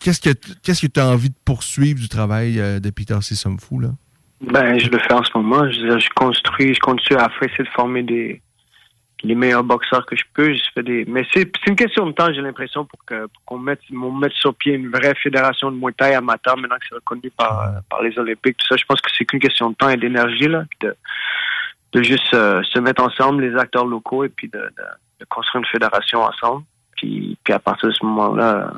Qu'est-ce 0.01 0.21
que 0.21 0.35
qu'est-ce 0.63 0.83
que 0.83 0.93
tu 0.93 1.01
as 1.01 1.09
envie 1.09 1.31
de 1.31 1.37
poursuivre 1.47 1.99
du 1.99 2.11
travail 2.11 2.57
de 2.57 2.91
Peter 2.91 3.17
C. 3.23 3.35
Fou, 3.59 3.81
là? 3.81 3.95
Ben, 4.41 4.79
je 4.79 4.91
le 4.91 4.99
fais 4.99 5.15
en 5.15 5.25
ce 5.25 5.31
moment. 5.37 5.71
Je, 5.71 5.99
je 5.99 6.09
construis, 6.15 6.75
je 6.75 6.81
continue 6.81 7.19
à 7.19 7.31
essayer 7.41 7.65
de 7.65 7.71
former 7.71 8.03
des, 8.03 8.43
les 9.23 9.35
meilleurs 9.35 9.65
boxeurs 9.65 10.05
que 10.07 10.17
je 10.17 10.25
peux. 10.35 10.53
Je 10.53 10.63
fais 10.75 10.83
des, 10.83 11.05
mais 11.07 11.27
c'est 11.33 11.51
une 11.67 11.77
question 11.77 12.07
de 12.07 12.13
temps, 12.13 12.33
j'ai 12.33 12.43
l'impression, 12.43 12.85
pour 12.85 13.05
que 13.05 13.29
qu'on 13.47 13.59
mette, 13.59 13.81
mette 13.91 14.33
sur 14.33 14.55
pied 14.55 14.75
une 14.75 14.91
vraie 14.91 15.15
fédération 15.15 15.71
de 15.71 15.77
Muay 15.77 15.93
Thai 15.93 16.15
amateur 16.15 16.57
maintenant 16.57 16.77
que 16.77 16.87
c'est 16.89 16.95
reconnu 16.95 17.31
par, 17.37 17.81
par 17.89 18.03
les 18.03 18.19
Olympiques. 18.19 18.59
Tout 18.59 18.67
ça, 18.69 18.77
je 18.77 18.85
pense 18.85 19.01
que 19.01 19.11
c'est 19.17 19.25
qu'une 19.25 19.41
question 19.41 19.71
de 19.71 19.75
temps 19.75 19.89
et 19.89 19.97
d'énergie 19.97 20.49
là, 20.49 20.65
de, 20.81 20.95
de 21.93 22.03
juste 22.03 22.35
euh, 22.35 22.63
se 22.63 22.79
mettre 22.79 23.03
ensemble 23.03 23.43
les 23.43 23.57
acteurs 23.57 23.87
locaux 23.87 24.25
et 24.25 24.29
puis 24.29 24.49
de, 24.49 24.59
de, 24.59 25.25
construire 25.29 25.63
une 25.65 25.71
fédération 25.71 26.23
ensemble. 26.23 26.65
Puis, 26.97 27.39
puis 27.43 27.53
à 27.53 27.59
partir 27.59 27.89
de 27.89 27.95
ce 27.95 28.05
moment-là, 28.05 28.73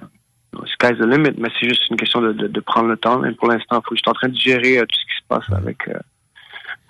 sky's 0.66 0.98
the 0.98 1.06
limit. 1.06 1.34
Mais 1.38 1.48
c'est 1.58 1.68
juste 1.68 1.88
une 1.90 1.96
question 1.96 2.20
de, 2.20 2.60
prendre 2.60 2.88
le 2.88 2.96
temps. 2.96 3.24
Et 3.24 3.32
pour 3.32 3.48
l'instant, 3.48 3.82
je 3.90 3.96
suis 3.96 4.08
en 4.08 4.12
train 4.12 4.28
de 4.28 4.36
gérer 4.36 4.78
euh, 4.78 4.82
tout 4.82 4.96
ce 4.98 5.04
qui 5.04 5.22
se 5.22 5.26
passe 5.28 5.52
avec 5.52 5.88
euh, 5.88 5.98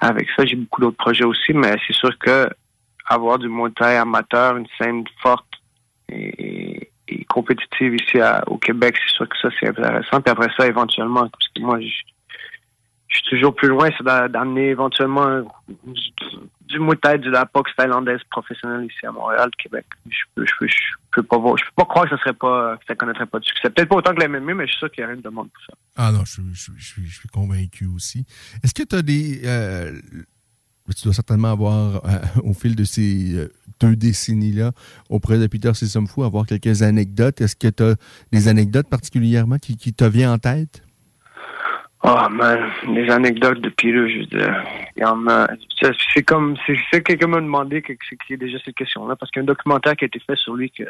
avec 0.00 0.28
ça. 0.36 0.44
J'ai 0.44 0.56
beaucoup 0.56 0.80
d'autres 0.80 0.96
projets 0.96 1.24
aussi, 1.24 1.52
mais 1.52 1.76
c'est 1.86 1.94
sûr 1.94 2.16
que 2.18 2.48
avoir 3.06 3.38
du 3.38 3.48
Muay 3.48 3.72
amateur, 3.80 4.56
une 4.56 4.66
scène 4.78 5.04
forte 5.22 5.46
et, 6.10 6.90
compétitive 7.28 7.94
ici 7.94 8.18
au 8.46 8.58
Québec, 8.58 8.94
c'est 9.02 9.14
sûr 9.14 9.28
que 9.28 9.36
ça, 9.40 9.48
c'est 9.58 9.68
intéressant. 9.68 10.20
Puis 10.20 10.30
après 10.30 10.48
ça, 10.56 10.66
éventuellement, 10.66 11.28
parce 11.28 11.48
que 11.54 11.60
moi, 11.62 11.80
je, 11.80 11.86
suis 13.08 13.22
toujours 13.30 13.54
plus 13.54 13.68
loin, 13.68 13.88
c'est 13.96 14.04
d'amener 14.04 14.68
éventuellement 14.68 15.42
du, 16.68 16.78
Muay 16.78 17.18
de 17.18 17.30
la 17.30 17.44
boxe 17.52 17.70
thaïlandaise 17.76 18.20
professionnelle 18.30 18.84
ici 18.84 19.06
à 19.06 19.12
Montréal, 19.12 19.50
Québec. 19.58 19.86
Je 20.08 20.16
peux, 20.34 20.46
je 20.46 20.76
peux, 21.12 21.22
pas 21.22 21.38
voir, 21.38 21.56
je 21.56 21.64
peux 21.64 21.72
pas 21.76 21.84
croire 21.84 22.04
que 22.04 22.16
ça 22.16 22.18
serait 22.18 22.34
pas, 22.34 22.76
que 22.76 22.84
ça 22.86 22.94
connaîtrait 22.94 23.26
pas 23.26 23.38
de 23.38 23.44
succès. 23.44 23.70
Peut-être 23.70 23.88
pas 23.88 23.96
autant 23.96 24.14
que 24.14 24.20
la 24.20 24.28
MMA, 24.28 24.54
mais 24.54 24.66
je 24.66 24.72
suis 24.72 24.78
sûr 24.78 24.90
qu'il 24.90 25.02
y 25.02 25.04
a 25.04 25.08
rien 25.08 25.16
de 25.16 25.22
demande 25.22 25.48
pour 25.50 25.64
ça. 25.64 25.72
Ah 25.96 26.12
non, 26.12 26.24
je, 26.24 26.42
je, 26.52 26.72
je, 26.76 27.14
suis 27.14 27.28
convaincu 27.28 27.86
aussi. 27.86 28.24
Est-ce 28.62 28.74
que 28.74 28.82
tu 28.82 28.96
as 28.96 29.02
des, 29.02 29.42
euh, 29.44 29.92
tu 30.94 31.04
dois 31.04 31.14
certainement 31.14 31.52
avoir, 31.52 32.04
euh, 32.04 32.18
au 32.42 32.54
fil 32.54 32.74
de 32.76 32.84
ces 32.84 33.34
euh, 33.34 33.52
deux 33.80 33.96
décennies-là, 33.96 34.72
auprès 35.08 35.38
de 35.38 35.46
Peter 35.46 35.72
Sissomfou, 35.74 36.24
avoir 36.24 36.46
quelques 36.46 36.82
anecdotes. 36.82 37.40
Est-ce 37.40 37.56
que 37.56 37.68
tu 37.68 37.82
as 37.82 37.96
des 38.32 38.48
anecdotes 38.48 38.88
particulièrement 38.88 39.58
qui, 39.58 39.76
te 39.76 40.04
viennent 40.04 40.30
en 40.30 40.38
tête? 40.38 40.82
Oh 42.04 42.28
man, 42.30 42.70
les 42.86 43.10
anecdotes 43.10 43.60
de 43.60 43.70
Peter, 43.70 44.08
je 44.08 44.18
veux 44.20 44.26
dire, 44.26 44.64
il 44.96 45.02
y 45.02 45.04
en 45.04 45.26
a. 45.26 45.48
C'est 46.14 46.22
comme, 46.22 46.56
c'est 46.66 47.02
quelqu'un 47.02 47.26
m'a 47.26 47.40
demandé 47.40 47.82
que 47.82 47.92
c'est 48.28 48.36
déjà 48.36 48.58
cette 48.64 48.76
question-là, 48.76 49.16
parce 49.16 49.32
qu'il 49.32 49.40
y 49.40 49.42
a 49.42 49.44
un 49.44 49.46
documentaire 49.46 49.96
qui 49.96 50.04
a 50.04 50.06
été 50.06 50.20
fait 50.20 50.36
sur 50.36 50.54
lui 50.54 50.70
que, 50.70 50.84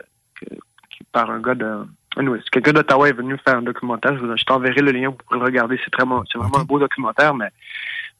par 1.12 1.30
un 1.30 1.40
gars 1.40 1.54
de. 1.54 1.84
Anyway, 2.16 2.40
quelqu'un 2.52 2.72
d'Ottawa 2.72 3.08
est 3.08 3.12
venu 3.12 3.38
faire 3.38 3.56
un 3.56 3.62
documentaire. 3.62 4.18
Je, 4.18 4.44
t'enverrai 4.44 4.82
le 4.82 4.92
lien, 4.92 5.12
pour 5.12 5.34
le 5.34 5.40
regarder. 5.40 5.80
C'est 5.82 5.94
vraiment, 5.94 6.22
c'est 6.30 6.38
vraiment 6.38 6.58
un 6.58 6.64
beau 6.64 6.78
documentaire, 6.78 7.34
mais 7.34 7.50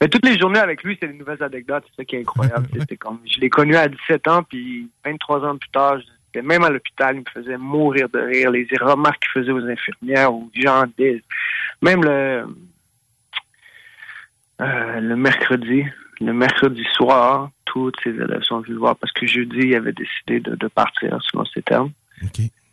mais 0.01 0.09
toutes 0.09 0.25
les 0.25 0.39
journées 0.39 0.61
avec 0.61 0.83
lui, 0.85 0.97
c'est 1.01 1.09
des 1.09 1.19
nouvelles 1.19 1.43
anecdotes. 1.43 1.85
C'est 1.91 2.03
ça 2.03 2.05
qui 2.05 2.17
est 2.17 2.21
incroyable. 2.21 2.69
C'était 2.79 2.97
comme, 2.97 3.19
je 3.27 3.41
l'ai 3.41 3.51
connu 3.51 3.77
à 3.77 3.89
17 3.89 4.29
ans, 4.29 4.43
puis 4.45 4.89
23 5.05 5.45
ans 5.45 5.57
plus 5.59 5.71
tard, 5.71 5.99
j'étais 5.99 6.47
même 6.47 6.65
à 6.65 6.71
l'hôpital, 6.71 7.17
il 7.17 7.21
me 7.21 7.43
faisait 7.43 7.59
mourir 7.59 8.09
de 8.09 8.21
rire. 8.21 8.51
Les 8.51 8.67
remarques 8.81 9.21
qu'il 9.21 9.43
faisait 9.43 9.53
aux 9.53 9.67
infirmières, 9.67 10.33
aux 10.33 10.49
gens, 10.55 10.85
même 11.83 12.05
le, 12.05 12.45
euh, 14.61 15.01
le 15.01 15.17
mercredi, 15.17 15.85
le 16.21 16.33
mercredi 16.33 16.85
soir, 16.95 17.51
tous 17.65 17.93
ses 18.03 18.11
élèves 18.11 18.43
sont 18.43 18.61
venus 18.61 18.75
le 18.75 18.79
voir 18.79 18.97
parce 18.97 19.13
que 19.13 19.27
jeudi, 19.27 19.61
il 19.61 19.75
avait 19.75 19.93
décidé 19.93 20.41
de, 20.41 20.57
de 20.57 20.69
partir, 20.69 21.19
selon 21.23 21.45
ses 21.45 21.63
termes. 21.63 21.93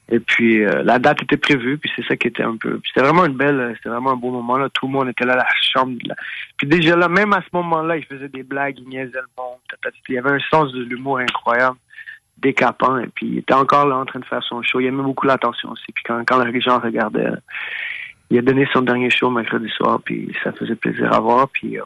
Et 0.08 0.20
puis 0.20 0.64
euh, 0.64 0.84
la 0.84 1.00
date 1.00 1.24
était 1.24 1.38
prévue, 1.38 1.78
puis 1.78 1.92
c'est 1.96 2.06
ça 2.06 2.16
qui 2.16 2.28
était 2.28 2.44
un 2.44 2.58
peu. 2.58 2.80
C'était 2.88 3.02
vraiment 3.02 3.26
une 3.26 3.36
belle, 3.36 3.74
c'était 3.78 3.90
vraiment 3.90 4.12
un 4.12 4.16
beau 4.16 4.30
moment 4.30 4.58
là. 4.58 4.70
Tout 4.70 4.86
le 4.86 4.94
monde 4.94 5.10
était 5.10 5.26
là 5.26 5.34
à 5.34 5.38
la 5.38 5.48
chambre. 5.74 5.98
Là. 6.06 6.16
Puis 6.58 6.68
déjà 6.68 6.96
là, 6.96 7.08
même 7.08 7.34
à 7.34 7.42
ce 7.42 7.48
moment-là, 7.54 7.98
il 7.98 8.06
faisait 8.06 8.30
des 8.30 8.44
blagues, 8.44 8.76
il 8.80 8.88
niaisait 8.88 9.14
le 9.14 9.28
monde. 9.38 9.58
Il 10.08 10.16
y 10.16 10.18
avait 10.20 10.32
un 10.32 10.40
sens 10.52 10.72
de 10.74 10.84
l'humour 10.84 11.18
incroyable, 11.20 11.78
décapant. 12.38 13.00
Et 13.00 13.08
puis 13.08 13.28
il 13.28 13.38
était 13.40 13.56
encore 13.56 13.88
là 13.88 13.98
en 13.98 14.06
train 14.06 14.20
de 14.20 14.26
faire 14.26 14.44
son 14.44 14.62
show. 14.62 14.80
Il 14.80 14.86
aimait 14.86 15.02
beaucoup 15.02 15.26
l'attention 15.26 15.72
aussi. 15.72 15.92
Puis 15.92 16.04
quand, 16.06 16.24
quand 16.24 16.44
les 16.44 16.62
gens 16.62 16.80
regardaient, 16.80 17.32
il 18.30 18.38
a 18.38 18.42
donné 18.42 18.68
son 18.74 18.82
dernier 18.82 19.10
show 19.10 19.30
mercredi 19.30 19.70
soir, 19.70 20.00
puis 20.04 20.36
ça 20.44 20.52
faisait 20.52 20.76
plaisir 20.76 21.12
à 21.14 21.20
voir. 21.20 21.50
Puis 21.50 21.80
euh, 21.80 21.84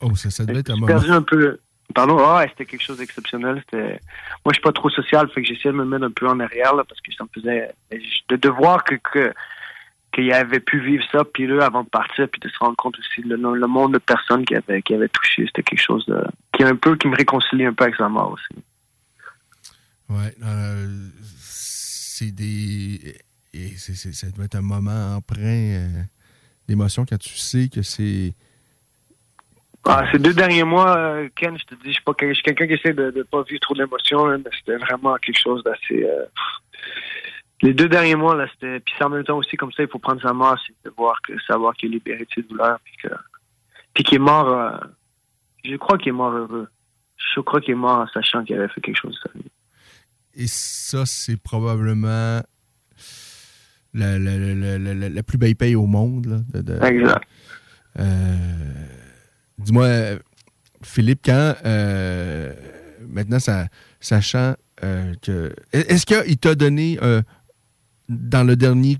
oh, 0.00 0.14
ça, 0.14 0.30
ça 0.30 0.44
devait 0.44 0.60
être 0.60 0.70
un 0.70 0.74
moment. 0.74 0.86
perdu 0.86 1.10
un 1.10 1.22
peu. 1.22 1.58
Pardon, 1.94 2.18
ah, 2.18 2.44
c'était 2.48 2.66
quelque 2.66 2.82
chose 2.82 2.98
d'exceptionnel. 2.98 3.62
C'était, 3.64 4.00
moi, 4.44 4.52
je 4.52 4.54
suis 4.54 4.62
pas 4.62 4.72
trop 4.72 4.90
social, 4.90 5.28
fait 5.30 5.42
que 5.42 5.48
j'essayais 5.48 5.72
de 5.72 5.78
me 5.78 5.84
mettre 5.84 6.04
un 6.04 6.10
peu 6.10 6.26
en 6.26 6.40
arrière, 6.40 6.74
là, 6.74 6.82
parce 6.84 7.00
que 7.00 7.12
ça 7.14 7.24
me 7.24 7.28
faisait, 7.32 7.70
de, 8.28 8.36
de 8.36 8.48
voir 8.48 8.82
que, 8.82 8.96
que, 8.96 9.32
qu'il 10.12 10.32
avait 10.32 10.60
pu 10.60 10.80
vivre 10.80 11.04
ça, 11.12 11.24
puis 11.24 11.46
là, 11.46 11.64
avant 11.64 11.84
de 11.84 11.88
partir, 11.88 12.28
puis 12.28 12.40
de 12.40 12.48
se 12.48 12.58
rendre 12.58 12.74
compte 12.76 12.98
aussi 12.98 13.22
le, 13.22 13.36
le 13.36 13.66
monde 13.66 13.94
de 13.94 13.98
personnes 13.98 14.44
qui 14.44 14.56
avait, 14.56 14.82
qui 14.82 14.94
avait 14.94 15.08
touché, 15.08 15.46
c'était 15.46 15.62
quelque 15.62 15.82
chose 15.82 16.04
de, 16.06 16.24
qui 16.52 16.64
un 16.64 16.74
peu, 16.74 16.96
qui 16.96 17.06
me 17.06 17.16
réconcilie 17.16 17.66
un 17.66 17.72
peu 17.72 17.84
avec 17.84 17.96
sa 17.96 18.08
mort 18.08 18.32
aussi. 18.32 18.62
Ouais, 20.08 20.34
euh, 20.44 20.86
c'est 21.38 22.34
des, 22.34 23.16
et 23.56 23.76
ça 23.76 24.30
doit 24.30 24.44
être 24.44 24.56
un 24.56 24.62
moment 24.62 25.16
emprunt 25.16 25.40
euh, 25.40 26.02
d'émotion 26.68 27.04
quand 27.06 27.18
tu 27.18 27.36
sais 27.36 27.68
que 27.68 27.82
c'est. 27.82 28.34
Ah, 29.84 30.04
ces 30.10 30.18
deux 30.18 30.34
derniers 30.34 30.64
mois, 30.64 30.96
euh, 30.96 31.28
Ken, 31.36 31.56
je 31.56 31.64
te 31.64 31.74
dis, 31.76 31.88
je 31.88 31.92
suis 31.92 32.02
pas 32.02 32.12
je 32.20 32.32
suis 32.32 32.42
quelqu'un 32.42 32.66
qui 32.66 32.72
essaie 32.72 32.92
de 32.92 33.12
ne 33.14 33.22
pas 33.22 33.42
vivre 33.44 33.60
trop 33.60 33.74
d'émotions, 33.74 34.26
mais 34.26 34.50
c'était 34.58 34.76
vraiment 34.78 35.16
quelque 35.16 35.40
chose 35.40 35.62
d'assez. 35.62 36.04
Euh, 36.04 36.24
les 37.62 37.72
deux 37.72 37.88
derniers 37.88 38.16
mois, 38.16 38.34
là, 38.34 38.46
c'était. 38.52 38.80
Puis 38.80 38.94
en 39.00 39.08
même 39.08 39.24
temps 39.24 39.38
aussi, 39.38 39.56
comme 39.56 39.72
ça, 39.72 39.84
il 39.84 39.88
faut 39.88 39.98
prendre 39.98 40.20
sa 40.20 40.32
masse 40.32 40.60
et 40.68 40.88
voir 40.96 41.20
que, 41.22 41.32
savoir 41.46 41.74
qu'il 41.74 41.90
est 41.90 41.92
libéré 41.92 42.24
de 42.24 42.30
ses 42.34 42.42
douleurs, 42.42 42.78
puis 42.84 42.94
que. 43.02 43.14
Puis 43.94 44.04
qu'il 44.04 44.16
est 44.16 44.18
mort. 44.18 44.80
je 45.64 45.76
crois 45.76 45.96
qu'il 45.98 46.08
est 46.08 46.12
mort 46.12 46.32
heureux. 46.32 46.68
Je 47.34 47.40
crois 47.40 47.60
qu'il 47.60 47.72
est 47.72 47.76
mort 47.76 48.00
en 48.00 48.08
sachant 48.08 48.44
qu'il 48.44 48.56
avait 48.56 48.68
fait 48.68 48.80
quelque 48.80 49.00
chose 49.00 49.14
de 49.14 49.30
sa 49.30 49.38
vie. 49.38 49.50
Et 50.34 50.46
ça, 50.48 51.06
c'est 51.06 51.40
probablement 51.40 52.42
la, 53.96 55.08
la, 55.08 55.22
plus 55.22 55.38
belle 55.38 55.56
paye 55.56 55.74
au 55.74 55.86
monde. 55.86 56.44
exact. 56.82 57.24
Euh, 57.98 58.34
dis-moi, 59.58 59.88
Philippe, 60.82 61.20
quand 61.24 61.54
euh, 61.64 62.52
maintenant, 63.08 63.38
ça, 63.38 63.66
sachant 64.00 64.54
euh, 64.84 65.14
que. 65.22 65.54
Est-ce 65.72 66.04
qu'il 66.04 66.36
t'a 66.38 66.54
donné, 66.54 66.98
dans 68.08 68.44
le 68.46 68.56
dernier 68.56 68.98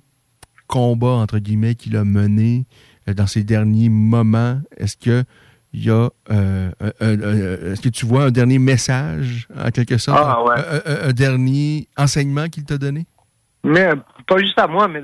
combat, 0.67 1.09
entre 1.09 1.39
guillemets, 1.39 1.75
qu'il 1.75 1.97
a 1.97 2.05
mené, 2.05 2.67
dans 3.07 3.27
ses 3.27 3.45
derniers 3.45 3.89
moments, 3.89 4.61
est-ce 4.77 4.97
que 4.97 5.25
il 5.73 5.85
y 5.85 5.91
a. 5.91 6.09
Est-ce 6.31 7.81
que 7.83 7.91
tu 7.91 8.07
vois 8.07 8.25
un 8.25 8.31
dernier 8.31 8.59
message, 8.59 9.47
en 9.55 9.71
quelque 9.71 9.99
sorte? 9.99 10.19
Ah, 10.23 10.43
ouais. 10.43 11.09
un, 11.09 11.13
dernier 11.13 11.87
enseignement 11.99 12.49
qu'il 12.49 12.65
t'a 12.65 12.79
donné? 12.79 13.07
Mais 13.63 13.91
pas 14.27 14.39
juste 14.39 14.59
à 14.59 14.67
moi, 14.67 14.89
mais 14.89 15.03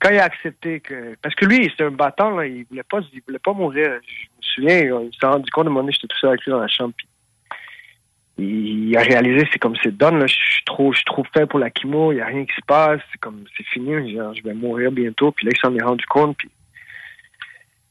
quand 0.00 0.10
il 0.10 0.18
a 0.18 0.24
accepté 0.24 0.80
que. 0.80 1.14
Parce 1.20 1.34
que 1.34 1.44
lui, 1.44 1.68
c'était 1.70 1.84
un 1.84 1.90
battant, 1.90 2.30
là, 2.30 2.46
il 2.46 2.64
voulait 2.64 2.82
pas 2.82 3.00
il 3.12 3.22
voulait 3.26 3.38
pas 3.38 3.52
mourir. 3.52 4.00
Je 4.06 4.24
me 4.38 4.42
souviens, 4.42 5.00
il 5.02 5.10
s'est 5.20 5.26
rendu 5.26 5.50
compte 5.50 5.66
de 5.66 5.70
mon 5.70 5.86
j'étais 5.90 6.06
tout 6.06 6.18
seul 6.18 6.30
avec 6.30 6.44
lui 6.44 6.52
dans 6.52 6.60
la 6.60 6.68
chambre. 6.68 6.94
Puis 6.96 7.06
il 8.38 8.96
a 8.96 9.02
réalisé 9.02 9.46
c'est 9.52 9.58
comme 9.58 9.76
c'est 9.82 9.94
donne, 9.94 10.18
là, 10.18 10.26
je 10.26 10.34
suis 10.34 10.64
trop, 10.64 10.92
je 10.92 10.98
suis 10.98 11.04
trop 11.04 11.24
fait 11.34 11.46
pour 11.46 11.58
la 11.58 11.68
chimo, 11.70 12.12
il 12.12 12.16
n'y 12.16 12.20
a 12.22 12.26
rien 12.26 12.46
qui 12.46 12.54
se 12.54 12.64
passe, 12.66 13.00
c'est 13.12 13.18
comme 13.18 13.44
c'est 13.56 13.66
fini, 13.66 14.14
je 14.14 14.42
vais 14.42 14.54
mourir 14.54 14.90
bientôt. 14.90 15.30
Puis 15.32 15.46
là, 15.46 15.52
il 15.54 15.60
s'en 15.60 15.76
est 15.76 15.82
rendu 15.82 16.06
compte. 16.06 16.36
Puis, 16.38 16.48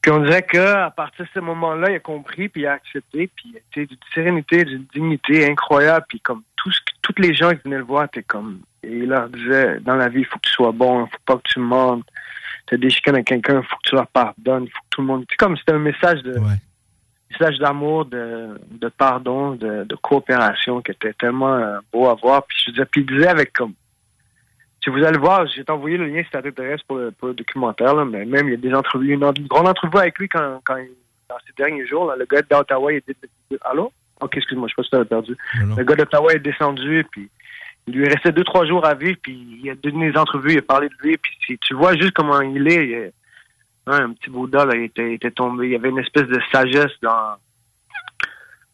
puis 0.00 0.10
on 0.12 0.20
dirait 0.20 0.42
qu'à 0.42 0.90
partir 0.90 1.26
de 1.26 1.30
ce 1.34 1.40
moment-là, 1.40 1.90
il 1.90 1.96
a 1.96 2.00
compris, 2.00 2.48
puis 2.48 2.62
il 2.62 2.66
a 2.66 2.72
accepté, 2.72 3.30
puis 3.34 3.52
il 3.52 3.56
était 3.56 3.86
d'une 3.86 3.98
sérénité, 4.14 4.64
d'une 4.64 4.86
dignité 4.94 5.46
incroyable, 5.46 6.06
puis 6.08 6.20
comme 6.20 6.42
tout 6.56 6.70
ce, 6.70 6.80
toutes 7.02 7.18
les 7.18 7.34
gens 7.34 7.50
qui 7.50 7.60
venaient 7.64 7.78
le 7.78 7.84
voir 7.84 8.04
étaient 8.04 8.22
comme. 8.22 8.60
Et 8.82 8.98
il 8.98 9.08
leur 9.08 9.28
disait 9.28 9.78
dans 9.80 9.96
la 9.96 10.08
vie, 10.08 10.20
il 10.20 10.24
faut 10.24 10.38
que 10.38 10.48
tu 10.48 10.54
sois 10.54 10.72
bon, 10.72 11.04
il 11.04 11.10
faut 11.10 11.18
pas 11.26 11.36
que 11.36 11.48
tu 11.48 11.60
mentes. 11.60 12.06
Tu 12.66 12.74
as 12.74 12.78
des 12.78 12.88
chicanes 12.88 13.16
avec 13.16 13.26
quelqu'un, 13.26 13.60
il 13.60 13.66
faut 13.66 13.76
que 13.76 13.88
tu 13.88 13.94
leur 13.94 14.06
pardonnes, 14.06 14.64
il 14.64 14.70
faut 14.70 14.80
que 14.80 14.88
tout 14.90 15.00
le 15.02 15.06
monde. 15.06 15.24
C'est 15.28 15.36
comme 15.36 15.56
c'était 15.56 15.72
un 15.72 15.78
message 15.78 16.22
de. 16.22 16.36
Message 17.32 17.58
d'amour, 17.58 18.06
de, 18.06 18.58
de 18.72 18.88
pardon, 18.88 19.52
de, 19.52 19.84
de, 19.84 19.94
coopération 19.94 20.82
qui 20.82 20.90
était 20.90 21.12
tellement 21.12 21.54
euh, 21.54 21.78
beau 21.92 22.08
à 22.08 22.14
voir. 22.14 22.44
Puis 22.44 22.58
je 22.66 22.70
disais, 22.72 22.84
puis 22.86 23.02
il 23.02 23.06
disait 23.06 23.28
avec 23.28 23.52
comme 23.52 23.74
si 24.82 24.90
vous 24.90 25.04
allez 25.04 25.18
voir, 25.18 25.46
j'ai 25.46 25.64
envoyé 25.68 25.96
le 25.96 26.06
lien 26.06 26.20
extraterrestre 26.20 26.84
pour 26.86 26.96
le, 26.96 27.10
pour 27.10 27.28
le 27.28 27.34
documentaire, 27.34 27.94
là, 27.94 28.04
mais 28.04 28.24
même 28.24 28.48
il 28.48 28.52
y 28.52 28.54
a 28.54 28.56
des 28.56 28.74
entrevues, 28.74 29.12
une, 29.12 29.20
grande 29.20 29.68
entrevue 29.68 29.98
avec 29.98 30.18
lui 30.18 30.28
quand, 30.28 30.60
quand 30.64 30.76
dans 31.28 31.36
ces 31.46 31.52
derniers 31.56 31.86
jours, 31.86 32.06
là, 32.06 32.16
le 32.16 32.24
gars 32.24 32.42
d'Ottawa 32.42 32.92
il 32.92 33.02
dit 33.06 33.58
Allô? 33.62 33.92
Ok, 34.20 34.36
excuse-moi, 34.36 34.68
je 34.68 34.74
sais 34.74 34.90
pas 34.90 34.98
si 34.98 35.02
tu 35.02 35.08
perdu. 35.08 35.36
Le 35.76 35.84
gars 35.84 35.96
d'Ottawa 35.96 36.32
est 36.34 36.40
descendu, 36.40 37.06
puis 37.10 37.30
il 37.86 37.94
lui 37.94 38.08
restait 38.08 38.32
deux, 38.32 38.44
trois 38.44 38.66
jours 38.66 38.84
à 38.84 38.94
vivre, 38.94 39.18
puis 39.22 39.60
il 39.62 39.70
a 39.70 39.74
donné 39.74 40.10
des 40.10 40.18
entrevues, 40.18 40.52
il 40.52 40.58
a 40.58 40.62
parlé 40.62 40.88
de 40.88 40.94
lui, 41.02 41.16
puis 41.16 41.32
si 41.46 41.58
tu 41.58 41.74
vois 41.74 41.96
juste 41.96 42.12
comment 42.12 42.40
il 42.40 42.68
est, 42.68 42.86
il 42.86 43.12
un 43.86 44.12
petit 44.12 44.30
Bouddha, 44.30 44.64
là, 44.64 44.76
il 44.76 44.84
était, 44.84 45.14
était 45.14 45.30
tombé. 45.30 45.66
Il 45.66 45.72
y 45.72 45.74
avait 45.74 45.88
une 45.88 45.98
espèce 45.98 46.28
de 46.28 46.38
sagesse 46.52 46.92
dans, 47.02 47.36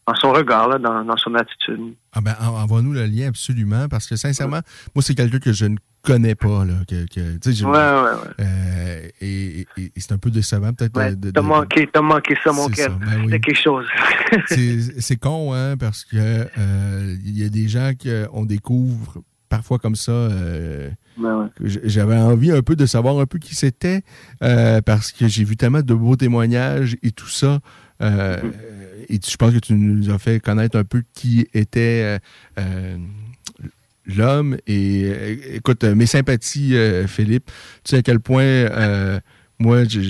dans 0.07 0.15
son 0.15 0.33
regard, 0.33 0.69
là, 0.69 0.79
dans, 0.79 1.05
dans 1.05 1.17
son 1.17 1.35
attitude. 1.35 1.95
Ah 2.13 2.21
ben, 2.21 2.35
envoie-nous 2.41 2.93
le 2.93 3.05
lien 3.07 3.29
absolument, 3.29 3.89
parce 3.89 4.07
que 4.07 4.17
sincèrement, 4.17 4.61
moi, 4.95 5.03
c'est 5.03 5.15
quelqu'un 5.15 5.39
que 5.39 5.53
je 5.53 5.67
ne 5.67 5.77
connais 6.07 6.35
pas. 6.35 6.65
Là, 6.65 6.75
que, 6.89 7.07
que, 7.07 7.21
ouais, 7.21 7.71
ouais, 7.71 8.11
ouais. 8.11 8.35
Euh, 8.41 9.09
et, 9.21 9.67
et, 9.77 9.93
c'est 9.97 10.13
un 10.13 10.19
peu 10.19 10.31
décevant, 10.31 10.73
peut-être. 10.73 10.97
Ouais, 10.97 11.15
t'as 11.33 11.43
manqué, 11.43 11.89
manqué 12.01 12.37
ça, 12.43 12.53
mon 12.53 12.69
cœur. 12.69 12.97
Ben 12.99 13.25
C'était 13.25 13.41
quelque 13.41 13.61
chose. 13.61 13.87
c'est 14.99 15.17
con, 15.17 15.53
hein, 15.53 15.77
parce 15.77 16.05
que 16.05 16.17
euh, 16.17 17.17
il 17.25 17.39
y 17.39 17.45
a 17.45 17.49
des 17.49 17.69
gens 17.69 17.93
qu'on 18.01 18.45
découvre 18.45 19.23
parfois 19.49 19.79
comme 19.79 19.97
ça. 19.97 20.13
Euh, 20.13 20.91
ben 21.19 21.51
j'avais 21.61 22.17
envie 22.17 22.53
un 22.53 22.63
peu 22.63 22.77
de 22.77 22.87
savoir 22.87 23.19
un 23.19 23.27
peu 23.27 23.39
qui 23.39 23.55
c'était, 23.55 24.03
euh, 24.43 24.81
parce 24.83 25.13
que 25.13 25.27
j'ai 25.29 25.45
vu 25.45 25.57
tellement 25.57 25.83
de 25.83 25.95
beaux 25.95 26.17
témoignages 26.17 26.97
et 27.03 27.11
tout 27.11 27.29
ça. 27.29 27.61
Euh, 28.03 28.37
mm-hmm. 28.37 28.53
Et 29.09 29.21
je 29.25 29.37
pense 29.37 29.53
que 29.53 29.59
tu 29.59 29.75
nous 29.75 30.11
as 30.11 30.19
fait 30.19 30.41
connaître 30.41 30.77
un 30.77 30.85
peu 30.85 31.03
qui 31.15 31.47
était 31.55 32.19
l'homme. 34.07 34.57
Et 34.67 35.57
écoute, 35.57 35.85
mes 35.85 36.07
sympathies, 36.07 36.75
Philippe. 37.07 37.51
Tu 37.85 37.91
sais 37.91 37.97
à 37.99 38.03
quel 38.03 38.21
point 38.21 39.21
moi, 39.59 39.85
je, 39.85 40.01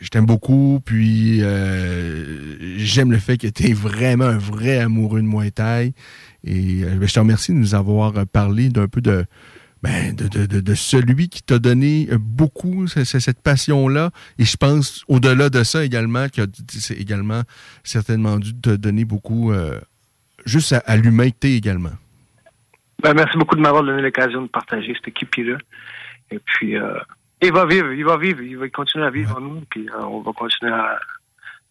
je, 0.00 0.08
t'aime 0.08 0.26
beaucoup, 0.26 0.80
puis 0.84 1.40
j'aime 2.78 3.12
le 3.12 3.18
fait 3.18 3.38
que 3.38 3.46
tu 3.46 3.70
es 3.70 3.72
vraiment 3.72 4.24
un 4.24 4.38
vrai 4.38 4.78
amoureux 4.78 5.22
de 5.22 5.26
Muay. 5.26 5.52
Et 6.44 6.84
euh, 6.84 6.96
ben, 6.96 7.06
je 7.06 7.14
te 7.14 7.20
remercie 7.20 7.52
de 7.52 7.58
nous 7.58 7.74
avoir 7.74 8.26
parlé 8.26 8.68
d'un 8.68 8.88
peu 8.88 9.00
de, 9.00 9.24
ben, 9.82 10.14
de, 10.14 10.28
de, 10.28 10.60
de, 10.60 10.74
celui 10.74 11.28
qui 11.28 11.42
t'a 11.42 11.58
donné 11.58 12.08
beaucoup 12.18 12.86
cette 12.86 13.40
passion-là. 13.40 14.10
Et 14.38 14.44
je 14.44 14.56
pense, 14.56 15.04
au-delà 15.08 15.50
de 15.50 15.62
ça 15.62 15.84
également, 15.84 16.28
qui 16.28 16.40
a 16.40 16.46
également 16.96 17.42
certainement 17.84 18.38
dû 18.38 18.54
te 18.54 18.70
donner 18.70 19.04
beaucoup, 19.04 19.52
euh, 19.52 19.78
juste 20.44 20.74
à, 20.84 20.96
l'humanité 20.96 21.56
également. 21.56 21.92
Ben, 23.02 23.14
merci 23.14 23.36
beaucoup 23.36 23.56
de 23.56 23.60
m'avoir 23.60 23.82
donné 23.82 24.02
l'occasion 24.02 24.42
de 24.42 24.48
partager 24.48 24.94
cette 24.94 25.08
équipe-là. 25.08 25.58
Et 26.30 26.38
puis, 26.38 26.76
euh, 26.76 26.98
il 27.42 27.52
va 27.52 27.66
vivre, 27.66 27.92
il 27.92 28.04
va 28.04 28.16
vivre, 28.16 28.42
il 28.42 28.58
va 28.58 28.68
continuer 28.68 29.06
à 29.06 29.10
vivre 29.10 29.36
en 29.36 29.40
nous, 29.40 29.62
puis 29.70 29.86
on 29.98 30.20
va 30.20 30.32
continuer 30.32 30.72
à 30.72 30.98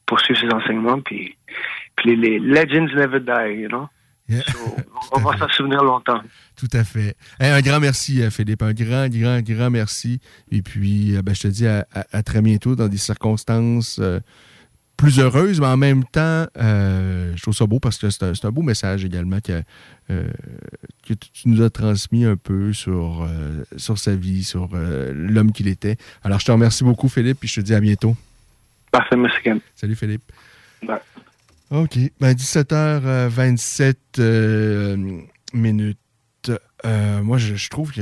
poursuivre 0.05 0.39
ses 0.39 0.51
enseignements, 0.51 0.99
puis, 1.01 1.37
puis 1.95 2.15
les, 2.15 2.39
les 2.39 2.39
legends 2.39 2.93
never 2.95 3.19
die, 3.19 3.61
you 3.61 3.69
know? 3.69 3.87
on 5.11 5.19
va 5.19 5.37
s'en 5.37 5.49
souvenir 5.49 5.83
longtemps. 5.83 6.21
Tout 6.55 6.67
à 6.73 6.83
fait. 6.83 7.15
un 7.39 7.61
grand 7.61 7.79
merci, 7.79 8.21
euh, 8.21 8.29
Philippe. 8.29 8.61
Un 8.61 8.73
grand, 8.73 9.07
grand, 9.09 9.41
grand 9.41 9.69
merci. 9.69 10.19
Et 10.51 10.61
puis, 10.61 11.15
euh, 11.15 11.21
ben, 11.21 11.33
je 11.33 11.41
te 11.41 11.47
dis 11.47 11.67
à, 11.67 11.83
très 12.23 12.41
bientôt 12.41 12.75
dans 12.75 12.87
des 12.87 12.97
circonstances 12.97 13.99
euh, 13.99 14.19
plus 14.99 15.19
heureuses, 15.19 15.59
mais 15.59 15.67
en 15.67 15.77
même 15.77 16.03
temps, 16.03 16.45
je 16.55 17.41
trouve 17.41 17.55
ça 17.55 17.65
beau 17.65 17.79
parce 17.79 17.97
que 17.97 18.09
c'est 18.09 18.45
un, 18.45 18.51
beau 18.51 18.61
message 18.61 19.05
également 19.05 19.39
que, 19.39 19.63
que 20.07 21.13
tu 21.13 21.47
nous 21.47 21.61
as 21.61 21.69
transmis 21.69 22.25
un 22.25 22.35
peu 22.35 22.73
sur, 22.73 23.27
sur 23.77 23.97
sa 23.97 24.15
vie, 24.15 24.43
sur 24.43 24.69
l'homme 24.73 25.51
qu'il 25.51 25.67
était. 25.67 25.97
Alors, 26.23 26.39
je 26.39 26.45
te 26.45 26.51
remercie 26.51 26.83
beaucoup, 26.83 27.07
Philippe, 27.07 27.39
puis 27.39 27.47
je 27.47 27.61
te 27.61 27.65
dis 27.65 27.73
à 27.73 27.79
bientôt. 27.79 28.15
Parfait, 28.91 29.15
merci, 29.15 29.37
Ken. 29.43 29.59
Salut, 29.75 29.95
Philippe. 29.95 30.23
Bye. 30.83 30.99
OK. 31.71 31.97
Ben, 32.19 32.33
17h27 32.33 33.95
euh, 34.19 34.97
minutes. 35.53 35.97
Euh, 36.85 37.21
moi, 37.21 37.37
je, 37.37 37.69
trouve 37.69 37.91
que 37.91 38.01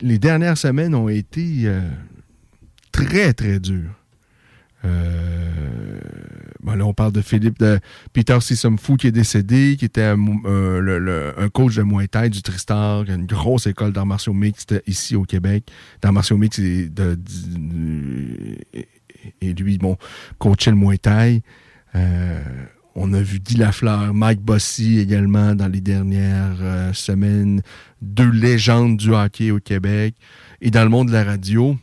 les 0.00 0.18
dernières 0.18 0.56
semaines 0.56 0.94
ont 0.94 1.08
été 1.08 1.62
euh, 1.64 1.80
très, 2.90 3.34
très 3.34 3.60
dures. 3.60 3.90
Là, 6.76 6.84
on 6.84 6.94
parle 6.94 7.12
de 7.12 7.22
Philippe, 7.22 7.58
de 7.58 7.80
Peter 8.12 8.38
Sissomfou 8.40 8.96
qui 8.96 9.06
est 9.08 9.12
décédé, 9.12 9.76
qui 9.78 9.84
était 9.84 10.02
un, 10.02 11.48
coach 11.52 11.76
de 11.76 11.82
Muay 11.82 12.08
Thai 12.08 12.30
du 12.30 12.42
Tristar, 12.42 13.04
une 13.08 13.26
grosse 13.26 13.66
école 13.66 13.92
d'arts 13.92 14.06
martiaux 14.06 14.34
mixtes 14.34 14.74
ici 14.86 15.16
au 15.16 15.24
Québec. 15.24 15.70
D'arts 16.02 16.12
martiaux 16.12 16.36
mixtes 16.36 16.60
de, 16.60 17.18
et 19.40 19.52
lui, 19.54 19.78
bon, 19.78 19.96
coachait 20.38 20.70
le 20.70 20.76
Muay. 20.76 20.98
Euh, 21.94 22.40
on 22.94 23.12
a 23.12 23.20
vu 23.20 23.38
Guy 23.40 23.56
Lafleur, 23.56 24.14
Mike 24.14 24.40
Bossy 24.40 24.98
également 24.98 25.54
dans 25.54 25.68
les 25.68 25.80
dernières 25.80 26.58
euh, 26.60 26.92
semaines, 26.92 27.62
deux 28.02 28.30
légendes 28.30 28.96
du 28.96 29.12
hockey 29.12 29.50
au 29.50 29.60
Québec. 29.60 30.14
Et 30.60 30.70
dans 30.70 30.82
le 30.82 30.88
monde 30.88 31.08
de 31.08 31.12
la 31.12 31.24
radio, 31.24 31.76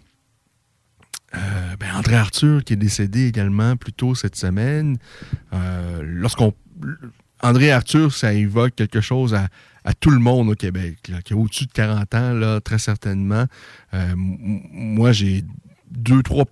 euh, 1.36 1.76
ben 1.80 1.90
André 1.96 2.16
Arthur 2.16 2.64
qui 2.64 2.74
est 2.74 2.78
décédé 2.78 3.28
également 3.28 3.76
plus 3.76 3.94
tôt 3.94 4.16
cette 4.16 4.36
semaine. 4.36 4.98
Lorsqu'on 6.02 6.54
André 7.42 7.72
Arthur, 7.72 8.14
ça 8.14 8.34
évoque 8.34 8.76
quelque 8.76 9.02
chose 9.02 9.34
à, 9.34 9.50
tout 10.00 10.12
le 10.12 10.20
monde 10.20 10.50
au 10.50 10.56
Québec, 10.56 10.98
qui 11.26 11.34
a 11.34 11.38
au-dessus 11.38 11.66
de 11.66 11.72
40 11.74 12.16
ans, 12.16 12.34
là, 12.34 12.62
très 12.62 12.80
certainement. 12.80 13.46
moi, 14.16 15.12
j'ai 15.12 15.44
deux, 15.92 16.24
trois 16.24 16.46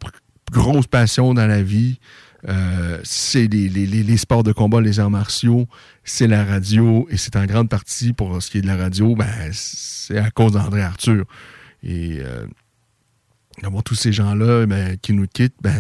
grosse 0.52 0.88
passion 0.88 1.34
dans 1.34 1.48
la 1.48 1.64
vie. 1.64 2.00
Euh, 2.48 3.00
c'est 3.04 3.48
les, 3.48 3.70
les, 3.70 3.86
les, 3.86 4.18
sports 4.18 4.44
de 4.44 4.52
combat, 4.52 4.82
les 4.82 5.00
arts 5.00 5.12
martiaux, 5.12 5.68
c'est 6.04 6.28
la 6.28 6.44
radio, 6.44 7.08
et 7.12 7.18
c'est 7.18 7.36
en 7.36 7.46
grande 7.46 7.70
partie, 7.70 8.14
pour 8.14 8.42
ce 8.42 8.50
qui 8.50 8.58
est 8.58 8.62
de 8.62 8.68
la 8.68 8.78
radio, 8.78 9.16
ben, 9.16 9.28
c'est 9.52 10.18
à 10.18 10.32
cause 10.32 10.54
d'André 10.54 10.82
Arthur. 10.82 11.26
Et 11.84 12.20
euh, 12.20 12.48
d'avoir 13.62 13.84
tous 13.84 13.96
ces 13.96 14.12
gens-là 14.12 14.66
ben, 14.66 14.98
qui 14.98 15.14
nous 15.14 15.28
quittent, 15.28 15.58
ben, 15.62 15.76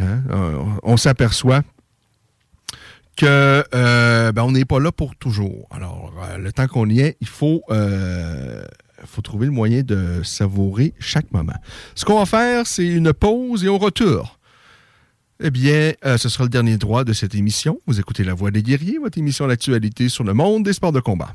hein, 0.00 0.22
on, 0.82 0.96
s'aperçoit 0.96 1.62
que 3.16 3.64
euh, 3.74 4.32
ben, 4.32 4.42
on 4.42 4.52
n'est 4.52 4.64
pas 4.64 4.80
là 4.80 4.92
pour 4.92 5.16
toujours. 5.16 5.66
Alors, 5.70 6.12
le 6.38 6.52
temps 6.52 6.66
qu'on 6.66 6.88
y 6.88 7.00
est, 7.00 7.16
il 7.20 7.28
faut 7.28 7.62
faut 9.04 9.22
trouver 9.22 9.46
le 9.46 9.52
moyen 9.52 9.82
de 9.82 10.22
savourer 10.22 10.94
chaque 10.98 11.30
moment. 11.32 11.54
Ce 11.94 12.04
qu'on 12.04 12.18
va 12.18 12.26
faire, 12.26 12.66
c'est 12.66 12.86
une 12.86 13.12
pause 13.12 13.64
et 13.64 13.68
au 13.68 13.78
retour. 13.78 14.38
Eh 15.40 15.50
bien, 15.50 15.92
euh, 16.04 16.16
ce 16.16 16.28
sera 16.28 16.44
le 16.44 16.50
dernier 16.50 16.78
droit 16.78 17.04
de 17.04 17.12
cette 17.12 17.34
émission. 17.34 17.80
Vous 17.86 18.00
écoutez 18.00 18.24
La 18.24 18.34
Voix 18.34 18.50
des 18.50 18.62
guerriers, 18.62 18.98
votre 18.98 19.18
émission 19.18 19.46
d'actualité 19.46 20.08
sur 20.08 20.24
le 20.24 20.34
monde 20.34 20.64
des 20.64 20.72
sports 20.72 20.92
de 20.92 21.00
combat. 21.00 21.34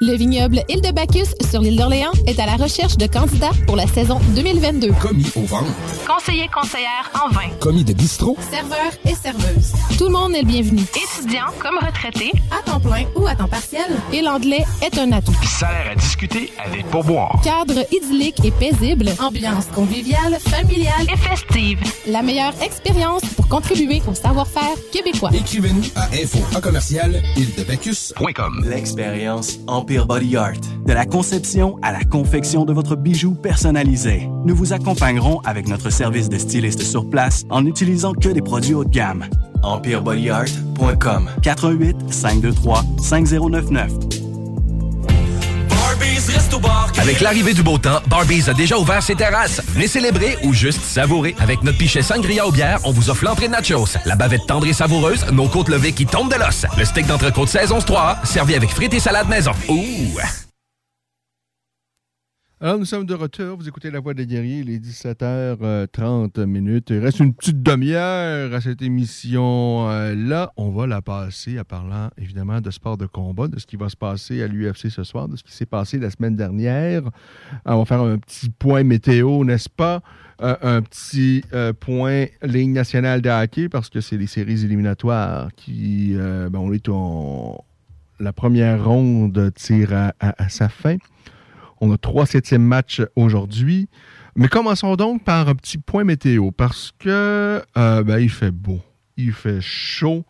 le 0.00 0.12
vignoble 0.12 0.62
Île 0.68 0.80
de 0.80 0.92
Bacchus 0.92 1.34
sur 1.50 1.60
l'île 1.60 1.76
d'Orléans 1.76 2.12
est 2.26 2.38
à 2.38 2.46
la 2.46 2.54
recherche 2.56 2.96
de 2.96 3.06
candidats 3.06 3.50
pour 3.66 3.76
la 3.76 3.86
saison 3.86 4.20
2022. 4.34 4.92
Commis 5.00 5.26
au 5.34 5.42
vent. 5.42 5.64
Conseiller 6.06 6.48
conseillère 6.54 7.10
en 7.14 7.28
vin. 7.30 7.48
Commis 7.60 7.84
de 7.84 7.92
bistrot. 7.92 8.36
Serveur 8.50 8.92
et 9.04 9.14
serveuse. 9.14 9.72
Tout 9.98 10.04
le 10.04 10.12
monde 10.12 10.34
est 10.34 10.42
le 10.42 10.46
bienvenu. 10.46 10.82
Étudiant 10.82 11.46
comme 11.58 11.78
retraité, 11.78 12.32
à 12.50 12.62
temps 12.62 12.80
plein 12.80 13.04
ou 13.16 13.26
à 13.26 13.34
temps 13.34 13.48
partiel. 13.48 13.86
Et 14.12 14.22
l'anglais 14.22 14.64
est 14.82 14.98
un 14.98 15.12
atout. 15.12 15.34
Salaire 15.44 15.90
à 15.92 15.94
discuter 15.94 16.52
avec 16.64 16.86
pourboire. 16.86 17.40
Cadre 17.42 17.84
idyllique 17.92 18.44
et 18.44 18.50
paisible. 18.50 19.10
Ambiance 19.18 19.66
conviviale, 19.74 20.38
familiale 20.40 21.06
et 21.12 21.16
festive. 21.16 21.78
La 22.06 22.22
meilleure 22.22 22.54
expérience 22.62 23.22
pour 23.36 23.48
contribuer 23.48 24.00
au 24.08 24.14
savoir-faire 24.14 24.74
québécois. 24.92 25.30
Écrivez-nous 25.34 25.82
à 25.94 26.06
info 26.14 26.38
commercial 26.60 27.22
L'expérience 28.64 29.58
en 29.66 29.78
Empire 29.78 30.06
Body 30.06 30.36
Art. 30.36 30.60
De 30.86 30.92
la 30.92 31.06
conception 31.06 31.78
à 31.82 31.92
la 31.92 32.04
confection 32.04 32.64
de 32.64 32.72
votre 32.72 32.96
bijou 32.96 33.34
personnalisé. 33.34 34.28
Nous 34.44 34.54
vous 34.54 34.72
accompagnerons 34.72 35.40
avec 35.44 35.68
notre 35.68 35.90
service 35.90 36.28
de 36.28 36.38
styliste 36.38 36.82
sur 36.82 37.08
place 37.08 37.44
en 37.50 37.62
n'utilisant 37.62 38.12
que 38.12 38.28
des 38.28 38.42
produits 38.42 38.74
haut 38.74 38.84
de 38.84 38.90
gamme. 38.90 39.24
EmpireBodyArt.com 39.62 41.30
418 41.42 42.12
523 42.12 42.84
5099 43.02 43.97
avec 47.00 47.20
l'arrivée 47.20 47.54
du 47.54 47.62
beau 47.62 47.78
temps, 47.78 48.00
Barbies 48.08 48.48
a 48.48 48.54
déjà 48.54 48.78
ouvert 48.78 49.02
ses 49.02 49.14
terrasses. 49.14 49.62
Venez 49.68 49.86
célébrer 49.86 50.36
ou 50.42 50.52
juste 50.52 50.82
savourer. 50.82 51.34
Avec 51.38 51.62
notre 51.62 51.78
pichet 51.78 52.02
sangria 52.02 52.46
au 52.46 52.52
bière, 52.52 52.80
on 52.84 52.90
vous 52.90 53.10
offre 53.10 53.24
l'entrée 53.24 53.46
de 53.46 53.52
nachos, 53.52 53.96
la 54.04 54.16
bavette 54.16 54.46
tendre 54.46 54.66
et 54.66 54.72
savoureuse, 54.72 55.24
nos 55.32 55.48
côtes 55.48 55.68
levées 55.68 55.92
qui 55.92 56.06
tombent 56.06 56.30
de 56.30 56.38
l'os, 56.38 56.66
le 56.76 56.84
steak 56.84 57.06
d'entrecôte 57.06 57.48
saison 57.48 57.78
3, 57.78 58.18
servi 58.24 58.54
avec 58.54 58.70
frites 58.70 58.94
et 58.94 59.00
salade 59.00 59.28
maison. 59.28 59.52
Ouh! 59.68 60.18
Alors, 62.60 62.76
nous 62.76 62.86
sommes 62.86 63.06
de 63.06 63.14
retour. 63.14 63.56
Vous 63.56 63.68
écoutez 63.68 63.88
La 63.88 64.00
Voix 64.00 64.14
des 64.14 64.26
guerriers, 64.26 64.58
il 64.58 64.70
est 64.70 64.84
17h30 64.84 66.44
minutes. 66.44 66.90
Il 66.90 66.98
reste 66.98 67.20
une 67.20 67.32
petite 67.32 67.62
demi-heure 67.62 68.52
à 68.52 68.60
cette 68.60 68.82
émission-là. 68.82 70.52
On 70.56 70.70
va 70.70 70.88
la 70.88 71.00
passer 71.00 71.56
à 71.58 71.62
parlant, 71.62 72.10
évidemment, 72.18 72.60
de 72.60 72.72
sport 72.72 72.96
de 72.96 73.06
combat, 73.06 73.46
de 73.46 73.60
ce 73.60 73.66
qui 73.66 73.76
va 73.76 73.88
se 73.88 73.94
passer 73.94 74.42
à 74.42 74.48
l'UFC 74.48 74.90
ce 74.90 75.04
soir, 75.04 75.28
de 75.28 75.36
ce 75.36 75.44
qui 75.44 75.52
s'est 75.52 75.66
passé 75.66 76.00
la 76.00 76.10
semaine 76.10 76.34
dernière. 76.34 77.02
on 77.64 77.78
va 77.78 77.84
faire 77.84 78.00
un 78.00 78.18
petit 78.18 78.50
point 78.50 78.82
météo, 78.82 79.44
n'est-ce 79.44 79.68
pas? 79.68 80.02
Euh, 80.42 80.56
un 80.60 80.82
petit 80.82 81.44
euh, 81.52 81.72
point 81.72 82.26
ligne 82.42 82.72
nationale 82.72 83.22
de 83.22 83.30
hockey, 83.30 83.68
parce 83.68 83.88
que 83.88 84.00
c'est 84.00 84.16
les 84.16 84.26
séries 84.26 84.64
éliminatoires 84.64 85.50
qui, 85.54 86.14
euh, 86.16 86.50
ben, 86.50 86.58
on 86.58 86.72
est 86.72 86.88
en... 86.88 87.64
La 88.18 88.32
première 88.32 88.84
ronde 88.84 89.52
tire 89.54 89.92
à 89.92 90.48
sa 90.48 90.68
fin. 90.68 90.96
On 91.80 91.92
a 91.92 91.98
trois 91.98 92.26
septièmes 92.26 92.64
matchs 92.64 93.02
aujourd'hui. 93.16 93.88
Mais 94.36 94.48
commençons 94.48 94.94
donc 94.96 95.24
par 95.24 95.48
un 95.48 95.54
petit 95.54 95.78
point 95.78 96.04
météo 96.04 96.50
parce 96.50 96.92
que 96.98 97.62
euh, 97.76 98.02
ben, 98.04 98.18
il 98.18 98.30
fait 98.30 98.50
beau, 98.50 98.80
il 99.16 99.32
fait 99.32 99.60
chaud 99.60 100.24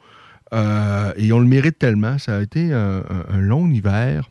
euh, 0.54 1.12
et 1.16 1.32
on 1.32 1.40
le 1.40 1.46
mérite 1.46 1.78
tellement. 1.78 2.18
Ça 2.18 2.36
a 2.36 2.40
été 2.40 2.72
un, 2.72 3.02
long 3.38 3.68
hiver. 3.68 4.30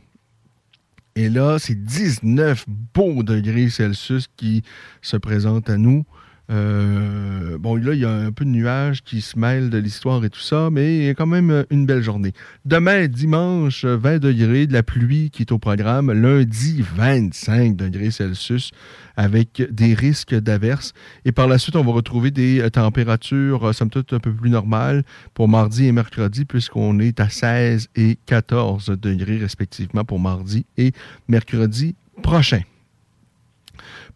Et 1.15 1.30
là, 1.30 1.57
c'est 1.60 1.76
19 1.76 2.65
beaux 2.94 3.23
degrés 3.23 3.69
Celsius 3.69 4.27
qui 4.35 4.64
se 5.02 5.18
présentent 5.18 5.69
à 5.69 5.77
nous. 5.77 6.06
Euh, 6.49 7.57
bon, 7.57 7.76
là, 7.76 7.94
il 7.94 7.99
y 7.99 8.06
a 8.06 8.11
un 8.11 8.32
peu 8.32 8.45
de 8.45 8.49
nuages 8.49 9.03
qui 9.03 9.22
se 9.22 9.38
mêlent 9.38 9.69
de 9.69 9.78
l'histoire 9.78 10.24
et 10.24 10.30
tout 10.30 10.40
ça, 10.40 10.69
mais 10.72 10.98
il 10.98 11.03
y 11.06 11.10
a 11.10 11.14
quand 11.14 11.26
même 11.26 11.65
une 11.69 11.86
belle 11.86 12.02
journée. 12.02 12.34
Demain, 12.65 13.07
dimanche, 13.07 13.84
20 13.86 14.19
degrés, 14.19 14.68
de 14.68 14.74
la 14.74 14.84
pluie 14.84 15.30
qui 15.30 15.44
est 15.44 15.52
au 15.52 15.60
programme. 15.60 16.11
Lundi, 16.11 16.84
25 16.95 17.76
degrés 17.76 18.11
Celsius 18.11 18.72
avec 19.18 19.64
des 19.72 19.94
risques 19.94 20.36
d'averse. 20.36 20.94
Et 21.26 21.32
par 21.32 21.48
la 21.48 21.57
suite, 21.57 21.76
on 21.76 21.84
va 21.84 21.91
retrouver 21.91 22.32
des 22.32 22.61
euh, 22.61 22.69
températures, 22.69 23.68
euh, 23.68 23.74
somme 23.74 23.90
toute, 23.90 24.14
un 24.14 24.19
peu 24.19 24.32
plus 24.32 24.49
normales 24.49 25.03
pour 25.34 25.49
mardi 25.49 25.88
et 25.88 25.91
mercredi, 25.91 26.45
puisqu'on 26.45 26.99
est 26.99 27.19
à 27.19 27.28
16 27.28 27.90
et 27.95 28.18
14 28.26 28.90
degrés 29.02 29.38
respectivement 29.38 30.06
pour 30.06 30.19
mardi 30.19 30.65
et 30.78 30.94
mercredi 31.28 31.95
prochain. 32.22 32.61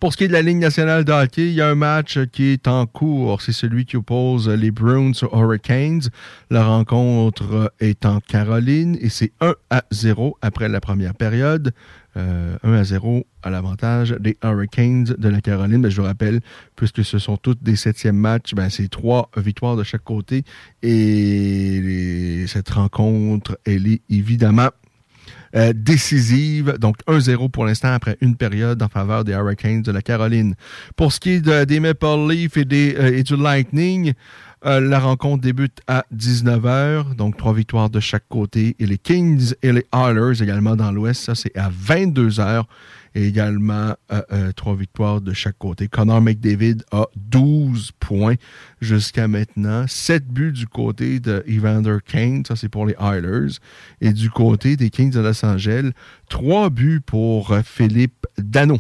Pour 0.02 0.14
ce 0.14 0.18
qui 0.18 0.24
est 0.24 0.30
de 0.30 0.34
la 0.34 0.42
Ligue 0.42 0.58
nationale 0.58 1.06
de 1.06 1.12
hockey, 1.12 1.50
il 1.50 1.54
y 1.54 1.62
a 1.62 1.68
un 1.68 1.76
match 1.76 2.18
qui 2.32 2.46
est 2.46 2.68
en 2.68 2.88
cours. 2.88 3.44
C'est 3.44 3.52
celui 3.52 3.86
qui 3.86 3.98
oppose 3.98 4.50
les 4.50 4.72
Bruins 4.72 5.12
aux 5.22 5.38
Hurricanes. 5.38 6.02
La 6.50 6.66
rencontre 6.66 7.72
est 7.80 8.04
en 8.08 8.20
Caroline 8.20 8.98
et 9.00 9.10
c'est 9.10 9.32
1 9.42 9.54
à 9.70 9.84
0 9.92 10.40
après 10.42 10.70
la 10.70 10.82
première 10.82 11.14
période. 11.14 11.72
1 12.16 12.20
euh, 12.20 12.58
à 12.64 12.84
0 12.84 13.28
à 13.44 13.52
l'avantage 13.52 14.16
des 14.20 14.40
Hurricanes 14.44 15.04
de 15.04 15.30
la 15.30 15.40
Caroline. 15.40 15.82
Mais 15.82 15.92
je 15.92 16.02
vous 16.02 16.08
rappelle, 16.08 16.42
puisque 16.76 17.06
ce 17.06 17.20
sont 17.20 17.38
tous 17.38 17.58
des 17.62 17.76
septièmes 17.76 18.18
matchs, 18.18 18.56
ben 18.56 18.72
c'est 18.72 18.90
trois 18.90 19.30
victoires 19.38 19.76
de 19.76 19.84
chaque 19.84 20.04
côté. 20.04 20.44
Et 20.82 22.46
cette 22.48 22.72
rencontre, 22.72 23.60
elle 23.66 23.86
est 23.86 24.02
évidemment 24.10 24.70
euh, 25.56 25.74
décisive. 25.76 26.78
Donc 26.80 26.98
1-0 27.08 27.50
pour 27.50 27.66
l'instant 27.66 27.94
après 27.94 28.18
une 28.22 28.36
période 28.36 28.82
en 28.82 28.88
faveur 28.88 29.24
des 29.24 29.34
Hurricanes 29.34 29.82
de 29.82 29.92
la 29.92 30.02
Caroline. 30.02 30.56
Pour 30.96 31.12
ce 31.12 31.20
qui 31.20 31.32
est 31.32 31.66
des 31.66 31.80
Maple 31.80 32.28
Leafs 32.30 32.58
et, 32.58 32.96
euh, 32.98 33.24
du 33.24 33.36
Lightning, 33.36 34.14
euh, 34.66 34.80
la 34.80 35.00
rencontre 35.00 35.42
débute 35.42 35.80
à 35.88 36.06
19h, 36.16 37.16
donc 37.16 37.36
trois 37.36 37.54
victoires 37.54 37.90
de 37.90 38.00
chaque 38.00 38.28
côté. 38.30 38.76
Et 38.80 38.86
les 38.86 38.98
Kings 38.98 39.54
et 39.64 39.72
les 39.72 39.86
Oilers 39.94 40.44
également 40.44 40.76
dans 40.76 40.92
l'Ouest, 40.92 41.24
ça 41.24 41.36
c'est 41.36 41.58
à 41.58 41.70
22h 41.70 42.66
et 43.16 43.28
également 43.28 43.96
euh, 44.12 44.22
euh, 44.32 44.52
trois 44.54 44.76
victoires 44.76 45.22
de 45.22 45.34
chaque 45.34 45.58
côté. 45.58 45.88
Connor 45.88 46.22
McDavid 46.22 46.84
a 46.92 47.06
12 47.16 47.92
points 48.00 48.36
jusqu'à 48.80 49.28
maintenant. 49.28 49.86
7 49.88 50.28
buts 50.28 50.52
du 50.52 50.68
côté 50.68 51.20
de 51.20 51.44
Evander 51.48 51.98
Kane, 52.06 52.46
ça 52.46 52.56
c'est 52.56 52.70
pour 52.70 52.86
les 52.86 52.96
Oilers. 53.00 53.58
Et 54.00 54.14
du 54.14 54.30
côté 54.30 54.78
des 54.78 54.90
Kings 54.90 55.12
de 55.12 55.20
Los 55.20 55.46
Angeles, 55.46 55.92
3 56.30 56.70
buts 56.70 57.02
pour 57.06 57.52
euh, 57.52 57.62
Philippe 57.64 58.28
Dano. 58.38 58.80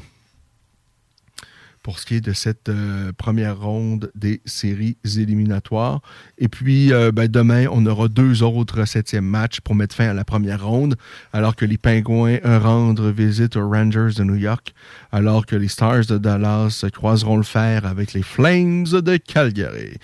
Pour 1.83 1.99
ce 1.99 2.05
qui 2.05 2.15
est 2.15 2.21
de 2.21 2.33
cette 2.33 2.69
euh, 2.69 3.11
première 3.17 3.59
ronde 3.59 4.11
des 4.15 4.41
séries 4.45 4.97
éliminatoires. 5.03 6.01
Et 6.37 6.47
puis, 6.47 6.93
euh, 6.93 7.11
ben, 7.11 7.27
demain, 7.27 7.65
on 7.71 7.85
aura 7.85 8.07
deux 8.07 8.43
autres 8.43 8.85
septièmes 8.85 9.25
matchs 9.25 9.61
pour 9.61 9.75
mettre 9.75 9.95
fin 9.95 10.09
à 10.09 10.13
la 10.13 10.23
première 10.23 10.65
ronde, 10.65 10.95
alors 11.33 11.55
que 11.55 11.65
les 11.65 11.77
Pingouins 11.77 12.39
rendent 12.43 13.01
visite 13.01 13.55
aux 13.55 13.69
Rangers 13.69 14.15
de 14.15 14.23
New 14.23 14.35
York, 14.35 14.73
alors 15.11 15.45
que 15.45 15.55
les 15.55 15.67
Stars 15.67 16.05
de 16.05 16.17
Dallas 16.17 16.85
croiseront 16.93 17.37
le 17.37 17.43
fer 17.43 17.85
avec 17.85 18.13
les 18.13 18.23
Flames 18.23 18.85
de 18.85 19.17
Calgary. 19.17 19.97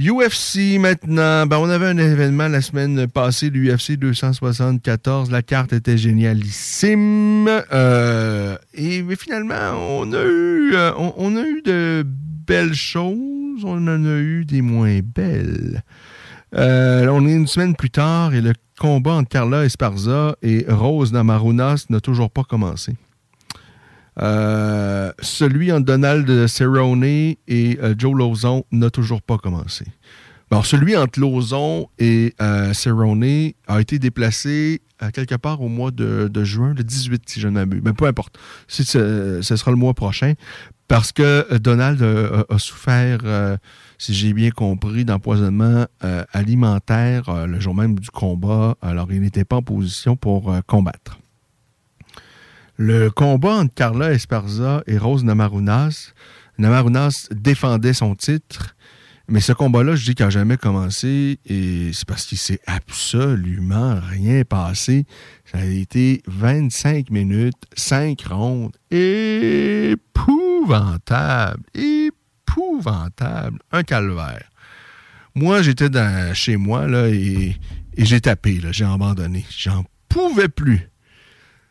UFC 0.00 0.78
maintenant. 0.78 1.46
Ben, 1.46 1.58
on 1.58 1.68
avait 1.68 1.86
un 1.86 1.98
événement 1.98 2.46
la 2.46 2.62
semaine 2.62 3.08
passée, 3.08 3.50
l'UFC 3.50 3.96
274. 3.96 5.30
La 5.32 5.42
carte 5.42 5.72
était 5.72 5.98
génialissime. 5.98 7.48
Euh, 7.72 8.56
et 8.74 9.02
mais 9.02 9.16
finalement, 9.16 9.72
on 9.74 10.12
a 10.12 10.22
eu, 10.22 10.72
euh, 10.74 10.92
on, 10.94 11.36
a 11.36 11.42
eu 11.42 11.62
de 11.62 12.06
belles 12.06 12.74
choses. 12.74 13.64
On 13.64 13.88
en 13.88 14.04
a 14.04 14.18
eu 14.18 14.44
des 14.44 14.62
moins 14.62 15.00
belles. 15.02 15.82
Euh, 16.54 17.08
on 17.08 17.26
est 17.26 17.34
une 17.34 17.48
semaine 17.48 17.74
plus 17.74 17.90
tard 17.90 18.34
et 18.34 18.40
le 18.40 18.52
combat 18.78 19.14
entre 19.14 19.28
Carla 19.28 19.64
Esparza 19.64 20.36
et 20.42 20.64
Rose 20.68 21.12
Namarunas 21.12 21.86
n'a 21.90 22.00
toujours 22.00 22.30
pas 22.30 22.44
commencé. 22.44 22.94
Euh, 24.20 25.12
celui 25.20 25.70
en 25.72 25.80
Donald 25.80 26.46
Cerrone 26.46 27.04
et 27.04 27.38
euh, 27.48 27.94
Joe 27.96 28.16
Lozon 28.16 28.64
n'a 28.72 28.90
toujours 28.90 29.22
pas 29.22 29.38
commencé. 29.38 29.84
Bon, 30.50 30.62
celui 30.62 30.96
entre 30.96 31.20
Lozon 31.20 31.88
et 31.98 32.34
euh, 32.40 32.72
Cerrone 32.72 33.52
a 33.66 33.80
été 33.80 33.98
déplacé 33.98 34.80
à 34.98 35.12
quelque 35.12 35.36
part 35.36 35.60
au 35.60 35.68
mois 35.68 35.90
de, 35.90 36.44
juin, 36.44 36.74
le 36.76 36.82
18, 36.82 37.22
si 37.28 37.40
je 37.40 37.48
ne 37.48 37.52
m'abuse. 37.52 37.82
Mais 37.84 37.92
peu 37.92 38.06
importe. 38.06 38.38
Ce, 38.66 38.82
ce, 38.82 39.56
sera 39.56 39.70
le 39.70 39.76
mois 39.76 39.94
prochain. 39.94 40.34
Parce 40.88 41.12
que 41.12 41.58
Donald 41.58 42.02
a, 42.02 42.58
souffert, 42.58 43.18
si 43.98 44.14
j'ai 44.14 44.32
bien 44.32 44.50
compris, 44.50 45.04
d'empoisonnement 45.04 45.86
alimentaire 46.32 47.46
le 47.46 47.60
jour 47.60 47.74
même 47.74 47.98
du 47.98 48.08
combat. 48.08 48.74
Alors, 48.80 49.12
il 49.12 49.20
n'était 49.20 49.44
pas 49.44 49.56
en 49.56 49.62
position 49.62 50.16
pour 50.16 50.52
combattre. 50.66 51.18
Le 52.80 53.10
combat 53.10 53.54
entre 53.54 53.74
Carla 53.74 54.12
Esparza 54.12 54.84
et 54.86 54.98
Rose 54.98 55.24
Namarunas, 55.24 56.12
Namarunas 56.58 57.26
défendait 57.32 57.92
son 57.92 58.14
titre, 58.14 58.76
mais 59.26 59.40
ce 59.40 59.52
combat-là, 59.52 59.96
je 59.96 60.04
dis 60.04 60.14
qu'il 60.14 60.24
n'a 60.24 60.30
jamais 60.30 60.56
commencé, 60.56 61.40
et 61.44 61.90
c'est 61.92 62.06
parce 62.06 62.24
qu'il 62.24 62.38
s'est 62.38 62.60
absolument 62.68 63.98
rien 64.00 64.44
passé. 64.44 65.06
Ça 65.44 65.58
a 65.58 65.64
été 65.64 66.22
25 66.28 67.10
minutes, 67.10 67.60
5 67.76 68.22
rondes, 68.30 68.76
épouvantable, 68.92 71.64
épouvantable, 71.74 73.58
un 73.72 73.82
calvaire. 73.82 74.48
Moi, 75.34 75.62
j'étais 75.62 75.88
chez 76.34 76.56
moi, 76.56 76.86
là, 76.86 77.08
et, 77.08 77.56
et 77.96 78.04
j'ai 78.04 78.20
tapé, 78.20 78.60
j'ai 78.70 78.84
abandonné. 78.84 79.44
J'en 79.50 79.84
pouvais 80.08 80.48
plus. 80.48 80.88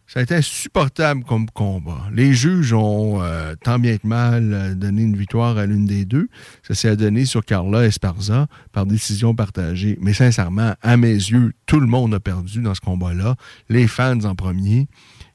Ça 0.08 0.22
a 0.22 0.24
été 0.24 0.36
insupportable 0.36 1.26
comme 1.26 1.50
combat. 1.50 2.06
Les 2.14 2.34
juges 2.34 2.72
ont 2.72 3.22
euh, 3.22 3.56
tant 3.62 3.78
bien 3.78 3.98
que 3.98 4.08
mal 4.08 4.54
euh, 4.54 4.74
donné 4.74 5.02
une 5.02 5.18
victoire 5.18 5.58
à 5.58 5.66
l'une 5.66 5.86
des 5.86 6.06
deux. 6.06 6.30
Ça 6.66 6.76
s'est 6.76 6.96
donné 6.96 7.26
sur 7.26 7.44
Carla 7.44 7.86
Esparza 7.86 8.48
par 8.72 8.86
décision 8.86 9.36
partagée. 9.36 9.98
Mais 10.02 10.14
sincèrement, 10.14 10.76
à 10.82 10.96
mes 10.96 11.12
yeux, 11.12 11.52
tout 11.66 11.82
le 11.82 11.88
monde 11.88 12.14
a 12.14 12.22
perdu 12.22 12.62
dans 12.62 12.74
ce 12.74 12.80
combat-là. 12.80 13.36
Les 13.68 13.86
fans 13.86 14.24
en 14.24 14.34
premier. 14.34 14.88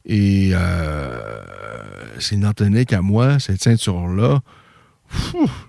Et 0.07 0.53
euh, 0.55 1.43
c'est 2.19 2.37
n'en 2.37 2.55
tenait 2.55 2.87
qu'à 2.87 3.03
moi, 3.03 3.39
cette 3.39 3.63
ceinture-là. 3.63 4.41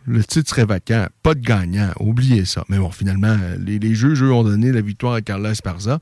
Le 0.06 0.24
titre 0.24 0.50
serait 0.50 0.64
vacant. 0.64 1.08
Pas 1.24 1.34
de 1.34 1.42
gagnant. 1.42 1.92
Oubliez 2.00 2.46
ça. 2.46 2.64
Mais 2.70 2.78
bon, 2.78 2.90
finalement, 2.90 3.38
les, 3.60 3.80
les 3.80 3.96
juges, 3.96 4.24
eux, 4.24 4.32
ont 4.32 4.46
donné 4.46 4.72
la 4.72 4.80
victoire 4.80 5.16
à 5.16 5.22
Carla 5.22 5.52
Esparza, 5.52 6.00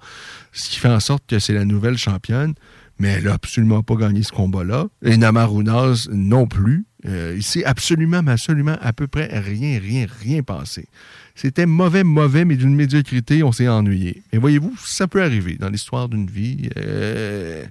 ce 0.52 0.70
qui 0.70 0.78
fait 0.78 0.90
en 0.90 1.00
sorte 1.00 1.24
que 1.28 1.40
c'est 1.40 1.54
la 1.54 1.66
nouvelle 1.66 1.98
championne 1.98 2.54
mais 3.02 3.08
elle 3.10 3.24
n'a 3.24 3.34
absolument 3.34 3.82
pas 3.82 3.96
gagné 3.96 4.22
ce 4.22 4.32
combat-là. 4.32 4.86
Et 5.04 5.18
Namarunas 5.18 6.08
non 6.12 6.46
plus. 6.46 6.86
Euh, 7.08 7.34
il 7.36 7.42
s'est 7.42 7.66
absolument, 7.66 8.22
mais 8.22 8.34
absolument, 8.34 8.78
à 8.80 8.94
peu 8.94 9.08
près 9.08 9.26
rien, 9.40 9.80
rien, 9.80 10.06
rien 10.22 10.44
passé. 10.44 10.86
C'était 11.34 11.66
mauvais, 11.66 12.04
mauvais, 12.04 12.46
mais 12.46 12.56
d'une 12.56 12.76
médiocrité, 12.76 13.42
on 13.42 13.52
s'est 13.52 13.68
ennuyé. 13.68 14.22
Mais 14.32 14.38
voyez-vous, 14.38 14.76
ça 14.86 15.08
peut 15.08 15.24
arriver 15.24 15.56
dans 15.56 15.70
l'histoire 15.70 16.10
d'une 16.10 16.28
vie. 16.28 16.70
Euh, 16.78 17.66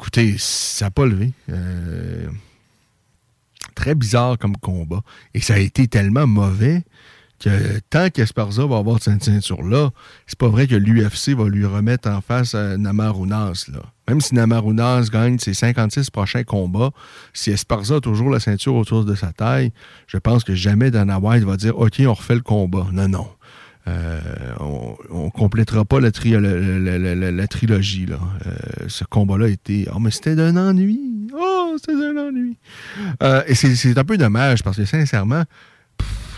écoutez, 0.00 0.34
ça 0.38 0.86
n'a 0.86 0.90
pas 0.90 1.06
levé. 1.06 1.32
Euh, 1.48 2.26
très 3.76 3.94
bizarre 3.94 4.38
comme 4.38 4.56
combat. 4.56 5.02
Et 5.34 5.40
ça 5.40 5.54
a 5.54 5.58
été 5.58 5.86
tellement 5.86 6.26
mauvais 6.26 6.82
que 7.38 7.78
tant 7.90 8.10
qu'Esparza 8.10 8.66
va 8.66 8.78
avoir 8.78 9.00
cette 9.00 9.22
ceinture-là, 9.22 9.90
c'est 10.26 10.38
pas 10.38 10.48
vrai 10.48 10.66
que 10.66 10.74
l'UFC 10.74 11.36
va 11.36 11.48
lui 11.48 11.64
remettre 11.64 12.08
en 12.08 12.20
face 12.20 12.54
Namarunas. 12.54 13.66
Là. 13.72 13.82
Même 14.08 14.20
si 14.20 14.34
Namarunas 14.34 15.08
gagne 15.12 15.38
ses 15.38 15.54
56 15.54 16.10
prochains 16.10 16.44
combats, 16.44 16.90
si 17.32 17.50
Esparza 17.50 17.96
a 17.96 18.00
toujours 18.00 18.30
la 18.30 18.40
ceinture 18.40 18.74
autour 18.74 19.04
de 19.04 19.14
sa 19.14 19.32
taille, 19.32 19.72
je 20.06 20.18
pense 20.18 20.44
que 20.44 20.54
jamais 20.54 20.90
Dana 20.90 21.18
White 21.18 21.44
va 21.44 21.56
dire 21.56 21.78
OK, 21.78 22.00
on 22.06 22.14
refait 22.14 22.34
le 22.34 22.40
combat. 22.40 22.86
Non, 22.92 23.08
non. 23.08 23.26
Euh, 23.88 24.20
on, 24.58 25.26
ne 25.26 25.30
complétera 25.30 25.84
pas 25.84 26.00
la, 26.00 26.10
trilogie. 26.10 28.06
Là. 28.06 28.18
Euh, 28.46 28.52
ce 28.88 29.04
combat-là 29.04 29.48
était. 29.48 29.86
Oh, 29.94 30.00
mais 30.00 30.10
c'était 30.10 30.34
d'un 30.34 30.56
ennui. 30.56 31.28
Oh, 31.32 31.76
c'était 31.78 31.98
d'un 31.98 32.16
ennui. 32.28 32.56
Euh, 33.22 33.42
et 33.46 33.54
c'est 33.54 33.96
un 33.96 34.04
peu 34.04 34.18
dommage 34.18 34.62
parce 34.64 34.76
que 34.76 34.84
sincèrement, 34.84 35.44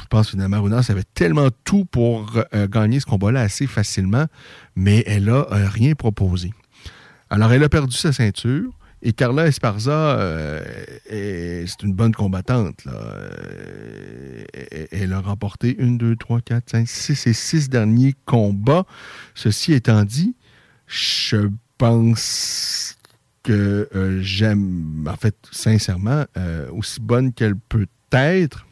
je 0.09 0.17
pense 0.17 0.31
que 0.31 0.39
Namarunas 0.39 0.87
avait 0.89 1.05
tellement 1.15 1.49
tout 1.65 1.85
pour 1.85 2.33
euh, 2.55 2.67
gagner 2.67 2.99
ce 2.99 3.05
combat-là 3.05 3.43
assez 3.43 3.67
facilement, 3.67 4.25
mais 4.75 5.05
elle 5.07 5.25
n'a 5.25 5.47
euh, 5.53 5.69
rien 5.69 5.95
proposé. 5.95 6.55
Alors, 7.31 7.53
elle 7.53 7.63
a 7.63 7.69
perdu 7.69 7.97
sa 7.97 8.13
ceinture. 8.13 8.73
Et 9.01 9.13
Carla 9.13 9.47
Esparza, 9.47 10.19
euh, 10.19 10.61
c'est 11.09 11.83
une 11.85 11.93
bonne 11.93 12.13
combattante. 12.13 12.85
Elle 14.91 15.13
a 15.13 15.21
remporté 15.21 15.77
une, 15.79 15.99
deux, 15.99 16.17
trois, 16.17 16.41
quatre, 16.41 16.71
cinq, 16.71 16.89
six 16.89 17.27
et 17.29 17.33
six 17.33 17.69
derniers 17.69 18.17
combats. 18.25 18.87
Ceci 19.37 19.73
étant 19.73 20.03
dit, 20.03 20.35
je 20.89 21.49
pense 21.77 22.97
que 23.45 23.89
j'aime, 24.21 25.09
en 25.09 25.17
fait, 25.17 25.37
sincèrement, 25.53 26.25
aussi 26.73 27.01
bonne 27.01 27.33
qu'elle 27.33 27.55
peut 27.55 27.87
être, 28.11 28.67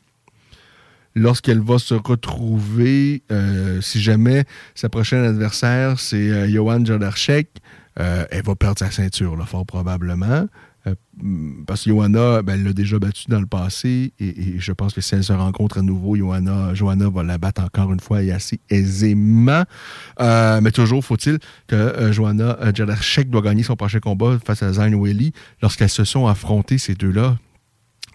lorsqu'elle 1.16 1.61
va 1.61 1.78
se 1.78 1.95
retrouver, 1.95 3.23
euh, 3.33 3.81
si 3.81 4.01
jamais 4.01 4.45
sa 4.74 4.89
prochaine 4.89 5.24
adversaire, 5.24 5.99
c'est 5.99 6.31
euh, 6.31 6.49
Johan 6.49 6.85
Jodarchek, 6.85 7.49
euh, 7.98 8.24
elle 8.31 8.43
va 8.43 8.55
perdre 8.55 8.78
sa 8.78 8.90
ceinture, 8.90 9.36
là, 9.36 9.47
fort 9.47 9.66
probablement. 9.66 10.47
parce 11.66 11.85
que 11.85 11.90
Johanna, 11.90 12.43
ben, 12.43 12.55
elle 12.55 12.64
l'a 12.64 12.73
déjà 12.73 12.98
battue 12.98 13.27
dans 13.28 13.40
le 13.40 13.47
passé 13.47 14.12
et, 14.18 14.59
je 14.59 14.73
pense 14.73 14.94
que 14.94 15.01
si 15.01 15.14
elle 15.14 15.24
se 15.24 15.32
rencontre 15.32 15.78
à 15.78 15.82
nouveau, 15.82 16.14
Johanna, 16.16 17.09
va 17.09 17.23
la 17.23 17.39
battre 17.39 17.62
encore 17.62 17.93
une 17.93 18.01
fois 18.01 18.23
et 18.23 18.31
assez 18.31 18.60
aisément. 18.70 19.64
mais 20.20 20.70
toujours 20.73 21.05
faut-il 21.05 21.39
que 21.66 22.12
Johanna 22.12 22.59
Jodarchek 22.74 23.31
doit 23.31 23.43
gagner 23.43 23.62
son 23.62 23.77
prochain 23.77 24.01
combat 24.01 24.39
face 24.44 24.62
à 24.62 24.74
Zayn 24.74 24.94
Welly. 25.01 25.32
Lorsqu'elles 25.62 25.89
se 25.89 26.05
sont 26.05 26.27
affrontées, 26.27 26.78
ces 26.78 26.94
deux-là, 26.94 27.36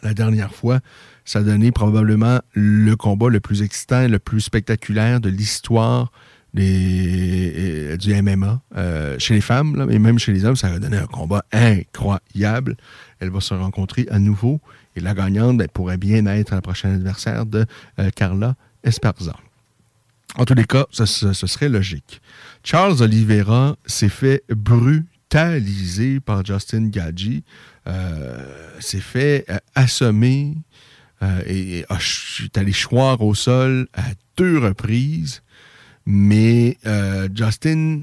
la 0.04 0.14
dernière 0.14 0.54
fois, 0.54 0.80
ça 1.26 1.40
a 1.40 1.44
donné 1.44 1.72
probablement 1.72 2.40
le 2.54 2.96
combat 2.96 3.30
le 3.30 3.40
plus 3.40 3.62
excitant, 3.62 4.08
le 4.08 4.20
plus 4.20 4.42
spectaculaire 4.42 5.20
de 5.20 5.30
l'histoire 5.30 6.12
du 6.54 8.22
MMA 8.22 8.62
euh, 8.76 9.18
chez 9.20 9.36
les 9.36 9.42
femmes, 9.42 9.88
et 9.90 10.00
même 10.00 10.20
chez 10.20 10.34
les 10.34 10.46
hommes, 10.46 10.56
ça 10.56 10.68
a 10.68 10.80
donné 10.80 10.98
un 10.98 11.06
combat 11.06 11.46
incroyable. 11.52 12.76
Elle 13.20 13.30
va 13.30 13.40
se 13.40 13.54
rencontrer 13.54 14.08
à 14.12 14.20
nouveau 14.20 14.60
et 14.96 15.00
la 15.00 15.14
gagnante 15.14 15.62
elle 15.62 15.70
pourrait 15.70 15.98
bien 15.98 16.26
être 16.26 16.54
la 16.54 16.62
prochaine 16.62 16.94
adversaire 16.94 17.46
de 17.46 17.66
euh, 18.00 18.10
Carla 18.16 18.56
Esparza. 18.84 19.36
En 20.36 20.46
tous 20.46 20.54
les 20.54 20.66
cas, 20.66 20.86
ce, 20.92 21.06
serait 21.06 21.70
logique. 21.70 22.22
Charles 22.64 23.02
Oliveira 23.02 23.76
s'est 23.86 24.10
fait 24.10 24.44
brutaliser 24.50 26.22
par 26.22 26.46
Justin 26.46 26.88
Gaggi, 26.88 27.44
euh, 27.88 28.46
s'est 28.80 29.02
fait 29.02 29.46
assommer 29.76 30.56
euh, 31.24 31.42
et, 31.46 31.86
je 32.00 32.06
suis 32.06 32.52
allé 32.56 32.72
choir 32.72 33.22
au 33.22 33.36
sol 33.36 33.88
à 33.94 34.04
deux 34.38 34.58
reprises, 34.58 35.44
mais 36.06 36.78
euh, 36.86 37.28
Justin 37.34 38.02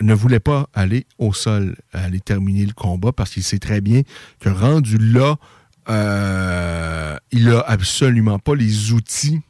ne 0.00 0.14
voulait 0.14 0.40
pas 0.40 0.68
aller 0.74 1.06
au 1.18 1.32
sol, 1.32 1.76
aller 1.92 2.20
terminer 2.20 2.66
le 2.66 2.72
combat 2.72 3.12
parce 3.12 3.30
qu'il 3.30 3.42
sait 3.42 3.58
très 3.58 3.80
bien 3.80 4.02
que 4.40 4.48
rendu 4.48 4.98
là, 4.98 5.36
euh, 5.88 7.16
il 7.32 7.46
n'a 7.46 7.60
absolument 7.60 8.38
pas 8.38 8.54
les 8.54 8.92
outils 8.92 9.40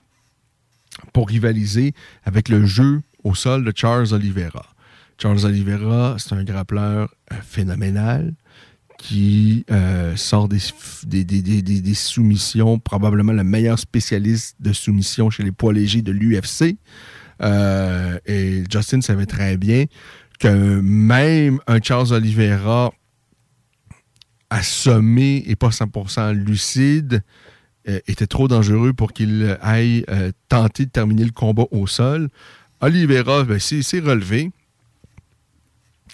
pour 1.12 1.28
rivaliser 1.28 1.92
avec 2.24 2.48
le 2.48 2.64
jeu 2.64 3.02
au 3.24 3.34
sol 3.34 3.64
de 3.64 3.72
Charles 3.74 4.12
Oliveira. 4.12 4.66
Charles 5.18 5.44
Oliveira, 5.44 6.16
c'est 6.18 6.34
un 6.34 6.44
grappleur 6.44 7.12
phénoménal 7.42 8.34
qui 8.98 9.64
euh, 9.70 10.16
sort 10.16 10.48
des 10.48 11.94
soumissions, 11.94 12.78
probablement 12.78 13.32
le 13.32 13.44
meilleur 13.44 13.78
spécialiste 13.78 14.56
de 14.60 14.72
soumission 14.72 15.30
chez 15.30 15.42
les 15.42 15.52
poids 15.52 15.72
légers 15.72 16.02
de 16.02 16.12
l'UFC. 16.12 16.76
Euh, 17.42 18.18
et 18.26 18.64
Justin 18.70 19.00
savait 19.00 19.26
très 19.26 19.56
bien 19.56 19.84
que 20.38 20.80
même 20.80 21.60
un 21.66 21.80
Charles 21.82 22.12
Oliveira 22.12 22.92
assommé 24.50 25.42
et 25.46 25.56
pas 25.56 25.70
100% 25.70 26.32
lucide 26.32 27.22
euh, 27.88 27.98
était 28.06 28.26
trop 28.26 28.48
dangereux 28.48 28.92
pour 28.92 29.12
qu'il 29.12 29.56
aille 29.60 30.04
euh, 30.08 30.30
tenter 30.48 30.86
de 30.86 30.90
terminer 30.90 31.24
le 31.24 31.32
combat 31.32 31.66
au 31.70 31.86
sol. 31.86 32.28
Oliveira 32.80 33.44
ben, 33.44 33.58
s'est 33.58 34.00
relevé. 34.00 34.50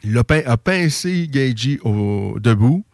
Il 0.05 0.17
a, 0.19 0.25
a 0.47 0.57
pincé 0.57 1.29
Gagey 1.29 1.79
debout. 1.85 2.85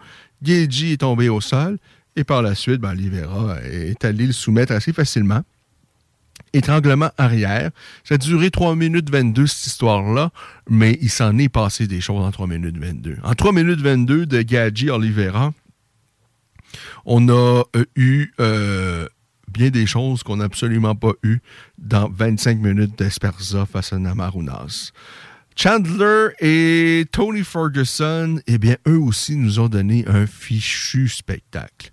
Gagey 0.43 0.93
est 0.93 1.01
tombé 1.01 1.29
au 1.29 1.41
sol. 1.41 1.79
Et 2.17 2.25
par 2.25 2.43
la 2.43 2.55
suite, 2.55 2.81
ben, 2.81 2.91
Oliveira 2.91 3.63
est 3.63 4.05
allé 4.05 4.27
le 4.27 4.33
soumettre 4.33 4.73
assez 4.73 4.93
facilement 4.93 5.43
étranglement 6.53 7.11
arrière. 7.19 7.70
Ça 8.05 8.15
a 8.15 8.19
duré 8.19 8.51
3 8.51 8.75
minutes 8.77 9.11
22, 9.11 9.47
cette 9.47 9.66
histoire-là, 9.66 10.31
mais 10.69 10.99
il 11.01 11.11
s'en 11.11 11.37
est 11.39 11.49
passé 11.49 11.87
des 11.87 12.01
choses 12.01 12.25
en 12.25 12.31
3 12.31 12.47
minutes 12.47 12.79
22. 12.79 13.16
En 13.23 13.35
3 13.35 13.53
minutes 13.53 13.81
22 13.81 14.27
de 14.27 14.43
Gadji 14.43 14.91
Oliveira, 14.91 15.53
on 17.05 17.29
a 17.29 17.62
euh, 17.77 17.85
eu 17.97 18.33
euh, 18.41 19.09
bien 19.51 19.70
des 19.70 19.87
choses 19.87 20.23
qu'on 20.23 20.37
n'a 20.37 20.45
absolument 20.45 20.95
pas 20.95 21.12
eues 21.23 21.41
dans 21.79 22.09
25 22.11 22.59
minutes 22.59 22.99
d'Esperza 22.99 23.66
face 23.66 23.93
à 23.93 23.99
Namarunas. 23.99 24.93
Chandler 25.57 26.29
et 26.41 27.05
Tony 27.11 27.43
Ferguson, 27.43 28.39
eh 28.47 28.59
bien, 28.59 28.77
eux 28.87 28.99
aussi 28.99 29.35
nous 29.35 29.59
ont 29.59 29.69
donné 29.69 30.05
un 30.07 30.27
fichu 30.27 31.09
spectacle 31.09 31.91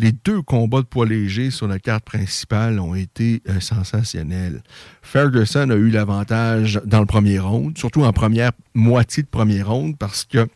les 0.00 0.12
deux 0.12 0.40
combats 0.40 0.80
de 0.80 0.86
poids 0.86 1.04
légers 1.04 1.50
sur 1.50 1.68
la 1.68 1.78
carte 1.78 2.04
principale 2.04 2.80
ont 2.80 2.94
été 2.94 3.42
euh, 3.48 3.60
sensationnels. 3.60 4.62
Ferguson 5.02 5.68
a 5.68 5.74
eu 5.74 5.90
l'avantage 5.90 6.80
dans 6.86 7.00
le 7.00 7.06
premier 7.06 7.38
round, 7.38 7.76
surtout 7.76 8.04
en 8.04 8.12
première 8.12 8.52
moitié 8.74 9.22
de 9.22 9.28
premier 9.28 9.60
round, 9.62 9.98
parce 9.98 10.24
que 10.24 10.48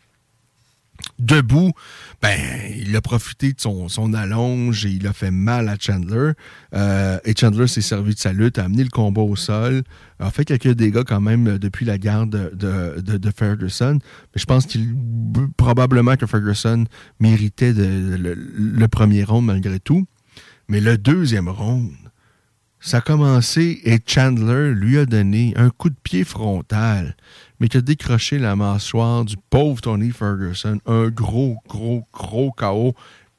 debout, 1.19 1.71
ben, 2.21 2.37
il 2.77 2.95
a 2.95 3.01
profité 3.01 3.53
de 3.53 3.59
son, 3.59 4.13
allonge 4.13 4.85
et 4.85 4.89
il 4.89 5.07
a 5.07 5.13
fait 5.13 5.31
mal 5.31 5.69
à 5.69 5.75
Chandler. 5.79 6.31
Euh, 6.73 7.19
et 7.25 7.33
Chandler 7.37 7.67
s'est 7.67 7.81
servi 7.81 8.13
de 8.13 8.19
sa 8.19 8.33
lutte, 8.33 8.57
a 8.57 8.65
amené 8.65 8.83
le 8.83 8.89
combat 8.89 9.21
au 9.21 9.35
sol, 9.35 9.83
a 10.19 10.31
fait 10.31 10.45
quelques 10.45 10.73
dégâts 10.73 11.03
quand 11.03 11.21
même 11.21 11.57
depuis 11.57 11.85
la 11.85 11.97
garde 11.97 12.55
de, 12.55 12.99
de, 12.99 13.31
Ferguson. 13.31 13.99
Mais 14.01 14.41
je 14.41 14.45
pense 14.45 14.65
qu'il 14.65 14.95
probablement 15.57 16.15
que 16.15 16.25
Ferguson 16.25 16.85
méritait 17.19 17.73
le, 17.73 18.87
premier 18.87 19.23
round 19.23 19.45
malgré 19.45 19.79
tout. 19.79 20.05
Mais 20.67 20.81
le 20.81 20.97
deuxième 20.97 21.47
round, 21.47 21.91
ça 22.85 22.97
a 22.97 23.01
commencé 23.01 23.81
et 23.83 23.99
Chandler 24.05 24.73
lui 24.73 24.97
a 24.97 25.05
donné 25.05 25.53
un 25.55 25.69
coup 25.69 25.89
de 25.89 25.95
pied 26.03 26.23
frontal 26.23 27.15
mais 27.59 27.67
qui 27.67 27.77
a 27.77 27.81
décroché 27.81 28.37
la 28.37 28.55
mâchoire 28.55 29.25
du 29.25 29.35
pauvre 29.49 29.81
Tony 29.81 30.11
Ferguson. 30.11 30.79
Un 30.85 31.07
gros, 31.07 31.57
gros, 31.67 32.05
gros 32.13 32.51
chaos 32.51 32.93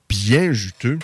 bien 0.08 0.52
juteux. 0.52 0.98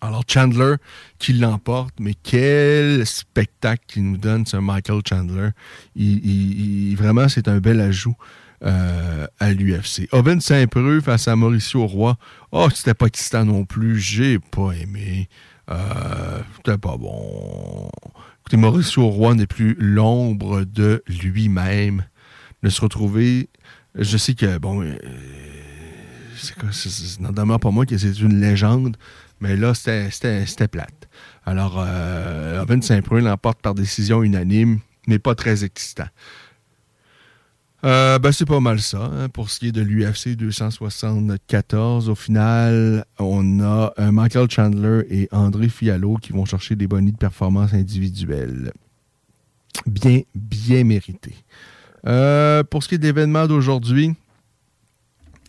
Alors 0.00 0.24
Chandler 0.26 0.76
qui 1.18 1.32
l'emporte, 1.34 1.94
mais 2.00 2.14
quel 2.20 3.06
spectacle 3.06 3.84
qu'il 3.86 4.04
nous 4.04 4.16
donne 4.16 4.46
ce 4.46 4.56
Michael 4.56 5.02
Chandler. 5.08 5.50
Il, 5.94 6.96
vraiment, 6.96 7.28
c'est 7.28 7.46
un 7.46 7.58
bel 7.58 7.80
ajout 7.80 8.16
euh, 8.64 9.26
à 9.38 9.52
l'UFC. 9.52 10.08
Owen 10.10 10.40
Saint-Preux 10.40 11.00
face 11.00 11.28
à 11.28 11.36
Mauricio 11.36 11.86
Roy. 11.86 12.16
Oh, 12.50 12.68
c'était 12.74 12.94
pas 12.94 13.06
excitant 13.06 13.44
non 13.44 13.64
plus. 13.64 14.00
J'ai 14.00 14.40
pas 14.40 14.72
aimé. 14.72 15.28
Euh, 15.70 16.40
c'était 16.56 16.78
pas 16.78 16.96
bon. 16.96 17.90
Écoutez, 18.40 18.56
Mauricio 18.56 19.08
Roy 19.08 19.34
n'est 19.34 19.46
plus 19.46 19.76
l'ombre 19.78 20.64
de 20.64 21.02
lui-même. 21.06 22.04
De 22.62 22.68
se 22.68 22.80
retrouver. 22.80 23.48
Je 23.96 24.16
sais 24.16 24.34
que, 24.34 24.58
bon, 24.58 24.82
euh, 24.82 24.96
c'est 26.36 27.20
n'en 27.20 27.58
pas 27.58 27.70
moi 27.70 27.86
que 27.86 27.98
c'est 27.98 28.18
une 28.20 28.40
légende, 28.40 28.96
mais 29.40 29.56
là, 29.56 29.74
c'était 29.74 30.68
plate. 30.68 31.08
Alors, 31.44 31.82
euh, 31.84 32.64
Owen 32.64 32.82
Saint-Preux 32.82 33.20
l'emporte 33.20 33.60
par 33.60 33.74
décision 33.74 34.22
unanime, 34.22 34.78
mais 35.08 35.18
pas 35.18 35.34
très 35.34 35.64
excitant. 35.64 36.06
Euh, 37.84 38.18
ben, 38.18 38.30
c'est 38.30 38.46
pas 38.46 38.60
mal 38.60 38.80
ça. 38.80 39.10
Hein, 39.12 39.28
pour 39.28 39.50
ce 39.50 39.58
qui 39.58 39.68
est 39.68 39.72
de 39.72 39.82
l'UFC 39.82 40.36
274, 40.36 42.08
au 42.08 42.14
final, 42.14 43.04
on 43.18 43.60
a 43.60 43.92
un 43.96 44.12
Michael 44.12 44.48
Chandler 44.50 45.02
et 45.10 45.28
André 45.32 45.68
Fiallo 45.68 46.14
qui 46.14 46.32
vont 46.32 46.44
chercher 46.44 46.76
des 46.76 46.86
bonnies 46.86 47.12
de 47.12 47.16
performance 47.16 47.74
individuelle. 47.74 48.72
Bien, 49.86 50.20
bien 50.34 50.84
mérité. 50.84 51.34
Euh, 52.06 52.62
pour 52.62 52.82
ce 52.82 52.88
qui 52.88 52.94
est 52.96 52.98
d'événements 52.98 53.46
d'aujourd'hui, 53.46 54.14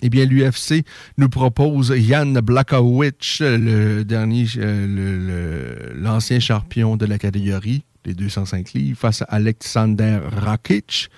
eh 0.01 0.09
bien, 0.09 0.25
l'UFC 0.25 0.83
nous 1.17 1.29
propose 1.29 1.95
Jan 1.95 2.33
Blakowicz, 2.33 3.41
le 3.41 4.03
dernier, 4.03 4.45
euh, 4.57 5.93
l'ancien 5.95 6.39
champion 6.39 6.97
de 6.97 7.05
la 7.05 7.17
catégorie, 7.17 7.83
les 8.05 8.13
205 8.13 8.73
livres, 8.73 8.97
face 8.97 9.21
à 9.21 9.25
Alexander 9.25 10.19
Rakic. 10.29 11.09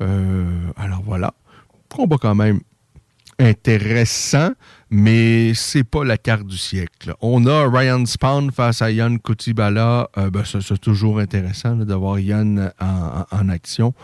Euh, 0.00 0.70
alors 0.76 1.02
voilà, 1.04 1.34
combat 1.88 2.16
quand 2.20 2.34
même 2.34 2.60
intéressant, 3.40 4.50
mais 4.90 5.54
c'est 5.54 5.84
pas 5.84 6.04
la 6.04 6.18
carte 6.18 6.46
du 6.46 6.58
siècle. 6.58 7.14
On 7.20 7.46
a 7.46 7.68
Ryan 7.68 8.04
Spawn 8.04 8.50
face 8.50 8.82
à 8.82 8.90
Yann 8.90 9.20
Kutibala. 9.20 10.08
Euh, 10.18 10.30
ben, 10.30 10.42
c'est 10.44 10.80
toujours 10.80 11.20
intéressant 11.20 11.76
d'avoir 11.76 12.18
Yann 12.18 12.72
en, 12.80 13.48
action. 13.48 13.94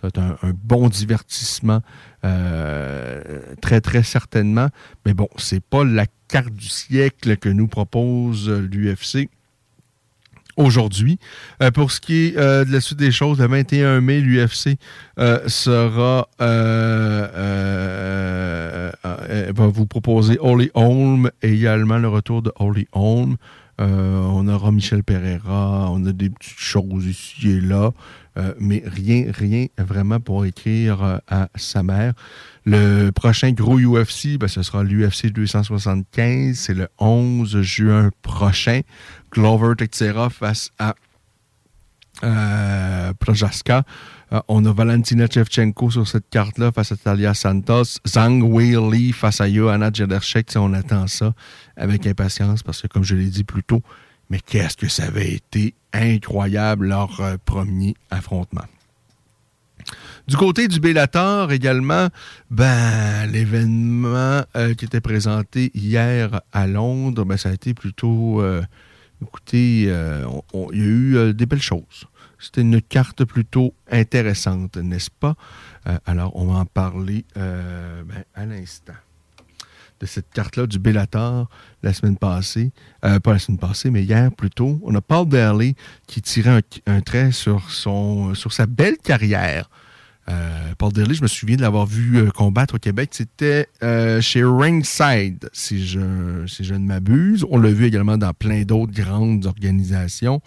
C'est 0.00 0.16
un, 0.18 0.36
bon 0.62 0.88
divertissement, 0.88 1.80
euh, 2.24 3.40
très 3.60 3.80
très 3.80 4.04
certainement. 4.04 4.68
Mais 5.04 5.14
bon, 5.14 5.28
c'est 5.36 5.62
pas 5.62 5.82
la 5.82 6.06
carte 6.28 6.54
du 6.54 6.68
siècle 6.68 7.36
que 7.36 7.48
nous 7.48 7.66
propose 7.66 8.48
l'UFC 8.48 9.28
aujourd'hui. 10.56 11.18
Euh, 11.62 11.70
pour 11.70 11.90
ce 11.90 12.00
qui 12.00 12.26
est 12.26 12.36
euh, 12.36 12.64
de 12.64 12.72
la 12.72 12.80
suite 12.80 12.98
des 12.98 13.12
choses, 13.12 13.38
le 13.38 13.46
21 13.46 14.00
mai, 14.00 14.20
l'UFC 14.20 14.76
euh, 15.18 15.40
sera 15.46 16.28
va 19.56 19.66
vous 19.68 19.86
proposer 19.86 20.38
Holly 20.40 20.70
Holm 20.74 21.30
et 21.42 21.52
également 21.52 21.98
le 21.98 22.08
retour 22.08 22.42
de 22.42 22.52
Holly 22.58 22.86
Holm. 22.92 23.36
on 23.78 24.48
aura 24.48 24.72
Michel 24.72 25.02
Pereira, 25.02 25.88
on 25.90 26.04
a 26.06 26.12
des 26.12 26.30
petites 26.30 26.58
choses 26.58 27.06
ici 27.06 27.50
et 27.50 27.60
là, 27.60 27.90
mais 28.58 28.82
rien, 28.84 29.26
rien 29.32 29.66
vraiment 29.78 30.20
pour 30.20 30.44
écrire 30.44 31.20
à 31.28 31.48
sa 31.54 31.82
mère. 31.82 32.14
Le 32.66 33.10
prochain 33.10 33.52
gros 33.52 33.78
UFC, 33.78 34.38
ben, 34.38 34.48
ce 34.48 34.62
sera 34.62 34.82
l'UFC 34.82 35.26
275. 35.26 36.56
C'est 36.56 36.74
le 36.74 36.88
11 36.98 37.60
juin 37.60 38.10
prochain. 38.22 38.80
Glover 39.30 39.74
Teixeira 39.76 40.30
face 40.30 40.70
à 40.78 40.94
euh, 42.22 43.12
Projaska. 43.18 43.82
Euh, 44.32 44.40
on 44.48 44.64
a 44.64 44.72
Valentina 44.72 45.26
Shevchenko 45.30 45.90
sur 45.90 46.08
cette 46.08 46.30
carte-là 46.30 46.72
face 46.72 46.92
à 46.92 46.96
Talia 46.96 47.34
Santos. 47.34 47.98
Zhang 48.06 48.42
Wei 48.42 49.12
face 49.12 49.42
à 49.42 49.52
Johanna 49.52 49.90
Jedershek. 49.92 50.52
On 50.56 50.72
attend 50.72 51.06
ça 51.06 51.34
avec 51.76 52.06
impatience 52.06 52.62
parce 52.62 52.80
que, 52.80 52.86
comme 52.86 53.04
je 53.04 53.14
l'ai 53.14 53.26
dit 53.26 53.44
plus 53.44 53.62
tôt, 53.62 53.82
mais 54.30 54.40
qu'est-ce 54.40 54.76
que 54.76 54.88
ça 54.88 55.04
avait 55.04 55.32
été 55.32 55.74
incroyable 55.92 56.88
leur 56.88 57.20
euh, 57.20 57.36
premier 57.44 57.94
affrontement. 58.10 58.64
Du 60.26 60.36
côté 60.36 60.68
du 60.68 60.80
Bellator 60.80 61.52
également, 61.52 62.08
ben, 62.50 63.26
l'événement 63.26 64.42
euh, 64.56 64.74
qui 64.74 64.86
était 64.86 65.02
présenté 65.02 65.70
hier 65.74 66.40
à 66.52 66.66
Londres, 66.66 67.24
ben, 67.24 67.36
ça 67.36 67.50
a 67.50 67.52
été 67.52 67.74
plutôt. 67.74 68.40
Euh, 68.40 68.62
écoutez, 69.22 69.82
il 69.82 69.88
y 69.88 69.90
a 69.90 70.26
eu 70.72 71.34
des 71.34 71.46
belles 71.46 71.62
choses. 71.62 72.06
C'était 72.38 72.62
une 72.62 72.80
carte 72.80 73.24
plutôt 73.24 73.74
intéressante, 73.90 74.76
n'est-ce 74.76 75.10
pas? 75.10 75.34
alors, 76.06 76.34
on 76.36 76.46
va 76.46 76.60
en 76.60 76.66
parler 76.66 77.24
ben, 77.34 78.24
à 78.34 78.46
l'instant 78.46 78.94
de 80.00 80.06
cette 80.06 80.30
carte-là 80.30 80.66
du 80.66 80.78
Bellator 80.78 81.48
la 81.82 81.92
semaine 81.92 82.16
passée. 82.16 82.72
pas 83.00 83.20
la 83.32 83.38
semaine 83.38 83.58
passée, 83.58 83.90
mais 83.90 84.02
hier 84.02 84.32
plutôt. 84.32 84.80
On 84.82 84.94
a 84.94 85.00
Paul 85.00 85.28
Daly 85.28 85.74
qui 86.06 86.22
tirait 86.22 86.62
un, 86.86 87.00
trait 87.00 87.32
sur, 87.32 87.70
son, 87.70 88.34
sur 88.34 88.52
sa 88.52 88.66
belle 88.66 88.98
carrière 88.98 89.68
euh, 90.28 90.74
Paul 90.78 90.92
Daly, 90.92 91.14
je 91.14 91.22
me 91.22 91.26
souviens 91.26 91.56
de 91.56 91.62
l'avoir 91.62 91.86
vu 91.86 92.16
euh, 92.16 92.30
combattre 92.30 92.76
au 92.76 92.78
Québec. 92.78 93.10
C'était 93.12 93.68
euh, 93.82 94.20
chez 94.20 94.42
Ringside, 94.42 95.50
si 95.52 95.86
je, 95.86 96.46
si 96.46 96.64
je 96.64 96.74
ne 96.74 96.86
m'abuse. 96.86 97.44
On 97.50 97.58
l'a 97.58 97.70
vu 97.70 97.84
également 97.84 98.16
dans 98.16 98.32
plein 98.32 98.62
d'autres 98.62 98.92
grandes 98.92 99.46
organisations. 99.46 100.40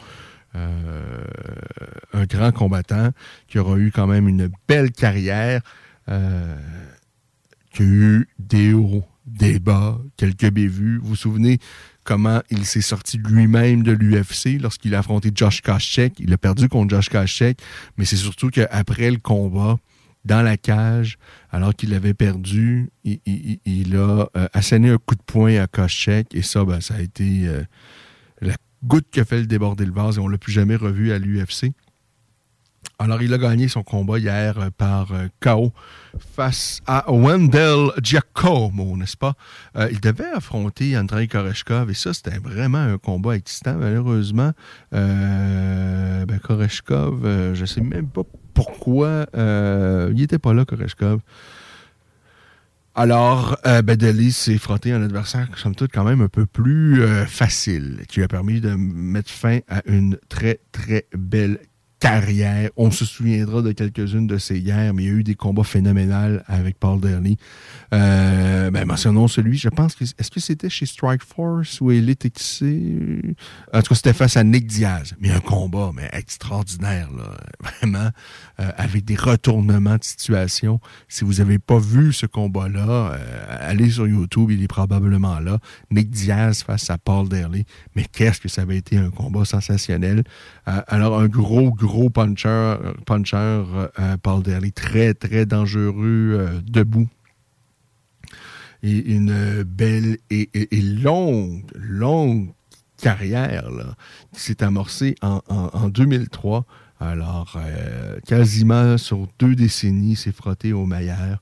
un 0.56 2.26
grand 2.26 2.52
combattant 2.52 3.12
qui 3.48 3.60
aura 3.60 3.78
eu 3.78 3.92
quand 3.92 4.08
même 4.08 4.28
une 4.28 4.50
belle 4.68 4.92
carrière, 4.92 5.62
qu'il 6.08 7.86
y 7.86 7.90
a 7.90 7.92
eu 7.92 8.28
des 8.40 8.74
hauts, 8.74 9.06
des 9.28 9.60
bas, 9.60 10.00
quelques 10.16 10.50
bévues. 10.50 10.98
Vous 10.98 11.10
vous 11.10 11.16
souvenez 11.16 11.60
comment 12.04 12.42
il 12.50 12.66
s'est 12.66 12.82
sorti 12.82 13.18
lui-même 13.18 13.84
de 13.84 13.92
l'UFC 13.92 14.60
lorsqu'il 14.60 14.96
a 14.96 15.00
affronté 15.00 15.32
Josh 15.36 15.62
Koscheck? 15.62 16.20
Il 16.20 16.34
a 16.34 16.38
perdu 16.38 16.70
contre 16.70 16.96
Josh 16.96 17.10
Koscheck, 17.10 17.60
mais 17.98 18.06
c'est 18.06 18.16
surtout 18.16 18.50
qu'après 18.50 19.12
le 19.12 19.18
combat, 19.18 19.78
dans 20.26 20.42
la 20.42 20.58
cage, 20.58 21.18
alors 21.52 21.74
qu'il 21.74 21.94
avait 21.94 22.14
perdu, 22.14 22.90
il, 23.04 23.96
a 23.96 24.28
euh, 24.36 24.48
asséné 24.54 24.90
un 24.90 24.98
coup 24.98 25.16
de 25.16 25.22
poing 25.26 25.56
à 25.58 25.68
Koscheck, 25.68 26.34
et 26.36 26.42
ça, 26.42 26.66
ben, 26.66 26.82
ça 26.82 26.96
a 26.96 27.02
été 27.02 27.48
euh, 27.48 27.64
la 28.42 28.56
goutte 28.84 29.08
qui 29.10 29.22
a 29.22 29.26
fait 29.26 29.40
le 29.40 29.48
déborder 29.48 29.86
le 29.86 29.94
vase, 29.94 30.18
et 30.18 30.20
on 30.20 30.28
l'a 30.28 30.38
plus 30.38 30.52
jamais 30.52 30.76
revu 30.76 31.12
à 31.14 31.20
l'UFC. 31.20 31.72
Alors, 33.00 33.22
il 33.22 33.32
a 33.32 33.38
gagné 33.38 33.68
son 33.68 33.84
combat 33.84 34.18
hier 34.18 34.58
euh, 34.58 34.70
par 34.76 35.12
euh, 35.12 35.28
KO 35.40 35.72
face 36.36 36.82
à 36.88 37.06
Wendell 37.08 37.92
Giacomo, 38.02 38.98
n'est-ce 38.98 39.16
pas? 39.16 39.36
Euh, 39.76 39.88
il 39.92 40.00
devait 40.00 40.32
affronter 40.34 40.98
Andrei 40.98 41.28
Koreshkov 41.28 41.92
et 41.92 41.94
ça, 41.94 42.14
c'était 42.16 42.40
vraiment 42.40 42.80
un 42.80 42.98
combat 42.98 43.36
excitant. 43.36 43.76
Malheureusement, 43.76 44.52
ben, 44.92 46.40
Koreshkov, 46.42 47.54
je 47.54 47.62
ne 47.62 47.66
sais 47.66 47.82
même 47.82 48.08
pas 48.08 48.24
pourquoi 48.56 49.28
il 49.36 50.16
n'était 50.16 50.40
pas 50.40 50.54
là, 50.54 50.66
Koreshkov. 50.66 51.20
Alors, 52.96 53.58
Bedeli 53.84 54.32
s'est 54.32 54.58
frotté 54.58 54.92
un 54.92 55.04
adversaire, 55.04 55.50
somme 55.56 55.76
toute, 55.76 55.92
quand 55.94 56.04
même 56.04 56.22
un 56.22 56.30
peu 56.30 56.48
plus 56.48 57.06
facile, 57.28 58.02
qui 58.08 58.18
lui 58.20 58.24
a 58.24 58.28
permis 58.28 58.60
de 58.60 58.72
mettre 58.72 59.30
fin 59.30 59.60
à 59.68 59.84
une 59.86 60.18
très, 60.30 60.60
très 60.72 61.06
belle 61.16 61.60
carrière. 62.00 62.70
On 62.78 62.92
se 62.92 63.06
souviendra 63.06 63.62
de 63.62 63.72
quelques-unes 63.72 64.28
de 64.28 64.38
ces 64.38 64.62
guerres, 64.62 64.94
mais 64.94 65.04
il 65.04 65.10
y 65.10 65.12
a 65.12 65.16
eu 65.16 65.24
des 65.24 65.36
combats 65.36 65.64
phénoménaux 65.64 66.40
avec 66.48 66.78
Paul 66.80 67.00
Daly. 67.00 67.38
Euh, 67.94 68.70
ben, 68.72 68.86
mentionnons 68.86 69.28
celui, 69.28 69.58
je 69.58 69.70
pense 69.70 69.96
que. 69.96 70.04
Est-ce 70.04 70.32
que 70.32 70.40
c'était 70.40 70.70
chez 70.70 70.86
Strike 70.86 71.24
Force 71.24 71.82
ou 71.82 71.92
Elite 71.92 72.28
XC? 72.34 73.36
En 73.74 73.82
tout 73.82 73.90
cas, 73.90 73.96
c'était 73.96 74.14
face 74.14 74.38
à 74.38 74.44
Nick 74.44 74.68
Diaz. 74.68 75.16
Mais 75.20 75.32
un 75.32 75.40
combat, 75.40 75.92
mais 75.94 76.10
extraordinaire, 76.14 77.10
là. 77.12 77.38
Vraiment, 77.80 78.10
euh, 78.60 78.72
avec 78.78 79.06
des 79.06 79.16
retournements 79.16 79.98
de 79.98 80.04
situation. 80.04 80.80
Si 81.08 81.24
vous 81.24 81.36
n'avez 81.36 81.60
pas 81.60 81.80
vu 81.80 82.14
ce 82.14 82.26
combat-là, 82.26 83.14
euh, 83.14 83.58
allez 83.60 83.90
sur 83.90 84.08
YouTube, 84.08 84.52
il 84.52 84.64
est 84.64 84.68
probablement 84.68 85.40
là. 85.40 85.60
Nick 85.92 86.10
Diaz 86.10 86.64
face 86.64 86.90
à 86.90 86.98
Paul 86.98 87.28
Daly. 87.28 87.66
Mais 87.96 88.06
qu'est-ce 88.06 88.40
que 88.40 88.50
ça 88.50 88.62
avait 88.62 88.78
été 88.78 88.98
un 88.98 89.10
combat 89.10 89.46
sensationnel. 89.46 90.24
Euh, 90.68 90.82
alors, 90.88 91.20
un 91.20 91.28
gros, 91.28 91.72
gros 91.72 92.10
puncher, 92.10 92.76
puncher 93.06 93.36
euh, 93.38 94.18
Paul 94.22 94.44
Daly, 94.44 94.72
très, 94.72 95.14
très 95.14 95.46
dangereux, 95.46 96.38
euh, 96.40 96.62
debout. 96.66 97.08
Et 98.84 99.14
une 99.14 99.64
belle 99.64 100.18
et, 100.30 100.50
longue, 100.82 101.64
longue 101.76 102.50
carrière 103.02 103.72
là, 103.72 103.96
qui 104.34 104.40
s'est 104.40 104.64
amorcée 104.64 105.16
en, 105.22 105.90
2003. 105.90 106.64
Alors, 107.00 107.58
quasiment 108.28 108.98
sur 109.00 109.28
deux 109.40 109.56
décennies, 109.56 110.16
s'est 110.16 110.32
frotté 110.32 110.74
au 110.74 110.86
meilleur. 110.86 111.42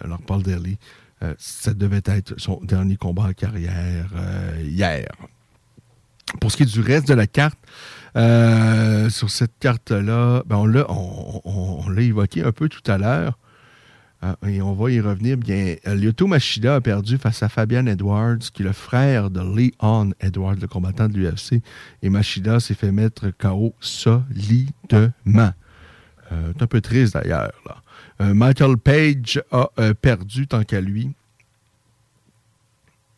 alors, 0.00 0.22
Paul 0.22 0.44
Daly, 0.44 0.78
ça 1.38 1.74
devait 1.74 2.02
être 2.04 2.38
son 2.38 2.60
dernier 2.62 2.96
combat 2.96 3.24
en 3.24 3.32
carrière 3.32 4.06
hier. 4.60 5.10
Pour 6.40 6.50
ce 6.50 6.56
qui 6.56 6.64
est 6.64 6.66
du 6.66 6.80
reste 6.80 7.08
de 7.08 7.14
la 7.14 7.26
carte, 7.26 7.58
euh, 8.16 9.10
sur 9.10 9.30
cette 9.30 9.58
carte-là, 9.60 10.42
ben 10.46 10.56
on 10.56 10.66
l'a 10.66 10.86
on, 10.90 11.96
évoqué 11.96 12.42
un 12.42 12.52
peu 12.52 12.68
tout 12.68 12.90
à 12.90 12.98
l'heure. 12.98 13.38
Euh, 14.24 14.34
et 14.46 14.62
on 14.62 14.72
va 14.72 14.90
y 14.90 15.00
revenir. 15.00 15.36
Bien, 15.36 15.76
Lyoto 15.84 16.26
Machida 16.26 16.76
a 16.76 16.80
perdu 16.80 17.18
face 17.18 17.42
à 17.42 17.48
Fabian 17.48 17.86
Edwards, 17.86 18.38
qui 18.52 18.62
est 18.62 18.64
le 18.64 18.72
frère 18.72 19.30
de 19.30 19.40
Leon 19.40 20.12
Edwards, 20.20 20.56
le 20.60 20.66
combattant 20.66 21.08
de 21.08 21.18
l'UFC. 21.18 21.62
Et 22.02 22.08
Machida 22.08 22.58
s'est 22.58 22.74
fait 22.74 22.90
mettre 22.90 23.30
KO 23.30 23.74
solidement. 23.80 24.72
Euh, 26.32 26.52
c'est 26.56 26.62
un 26.62 26.66
peu 26.66 26.80
triste 26.80 27.14
d'ailleurs. 27.14 27.52
Michael 28.18 28.78
Page 28.78 29.42
a 29.52 29.68
perdu 30.00 30.46
tant 30.46 30.64
qu'à 30.64 30.80
lui. 30.80 31.14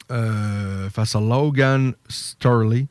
Face 0.09 1.15
à 1.15 1.21
Logan 1.21 1.95
Starley. 2.09 2.87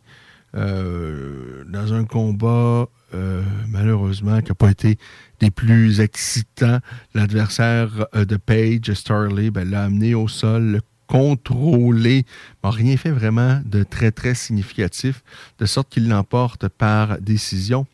Euh, 0.55 1.65
dans 1.67 1.93
un 1.93 2.05
combat, 2.05 2.87
euh, 3.13 3.43
malheureusement, 3.67 4.41
qui 4.41 4.49
n'a 4.49 4.55
pas 4.55 4.71
été 4.71 4.97
des 5.39 5.51
plus 5.51 5.99
excitants. 5.99 6.79
L'adversaire 7.13 8.07
euh, 8.15 8.25
de 8.25 8.37
Page, 8.37 8.93
Starley, 8.93 9.51
ben, 9.51 9.69
l'a 9.69 9.83
amené 9.83 10.15
au 10.15 10.27
sol, 10.27 10.63
le 10.63 10.81
contrôlé, 11.05 12.25
n'a 12.63 12.71
rien 12.71 12.97
fait 12.97 13.11
vraiment 13.11 13.61
de 13.65 13.83
très, 13.83 14.11
très 14.11 14.35
significatif, 14.35 15.23
de 15.59 15.65
sorte 15.65 15.89
qu'il 15.89 16.07
l'emporte 16.07 16.69
par 16.69 17.19
décision 17.19 17.85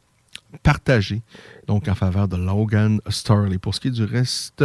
partagée, 0.61 1.21
donc 1.67 1.87
en 1.87 1.95
faveur 1.95 2.27
de 2.27 2.37
Logan 2.37 2.99
Starley. 3.09 3.57
Pour 3.57 3.75
ce 3.75 3.79
qui 3.79 3.87
est 3.87 3.91
du 3.91 4.03
reste, 4.03 4.63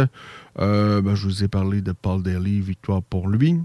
ben, 0.55 1.15
je 1.15 1.23
vous 1.25 1.43
ai 1.43 1.47
parlé 1.47 1.81
de 1.81 1.91
Paul 1.91 2.21
Daly, 2.23 2.61
victoire 2.61 3.01
pour 3.01 3.27
lui. 3.27 3.59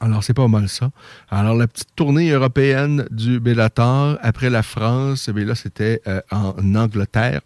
Alors, 0.00 0.22
c'est 0.22 0.34
pas 0.34 0.46
mal 0.46 0.68
ça. 0.68 0.90
Alors, 1.28 1.56
la 1.56 1.66
petite 1.66 1.94
tournée 1.96 2.30
européenne 2.30 3.06
du 3.10 3.40
Bellator, 3.40 4.16
après 4.22 4.48
la 4.48 4.62
France, 4.62 5.28
eh 5.28 5.44
là, 5.44 5.56
c'était 5.56 6.00
euh, 6.06 6.20
en 6.30 6.54
Angleterre. 6.76 7.40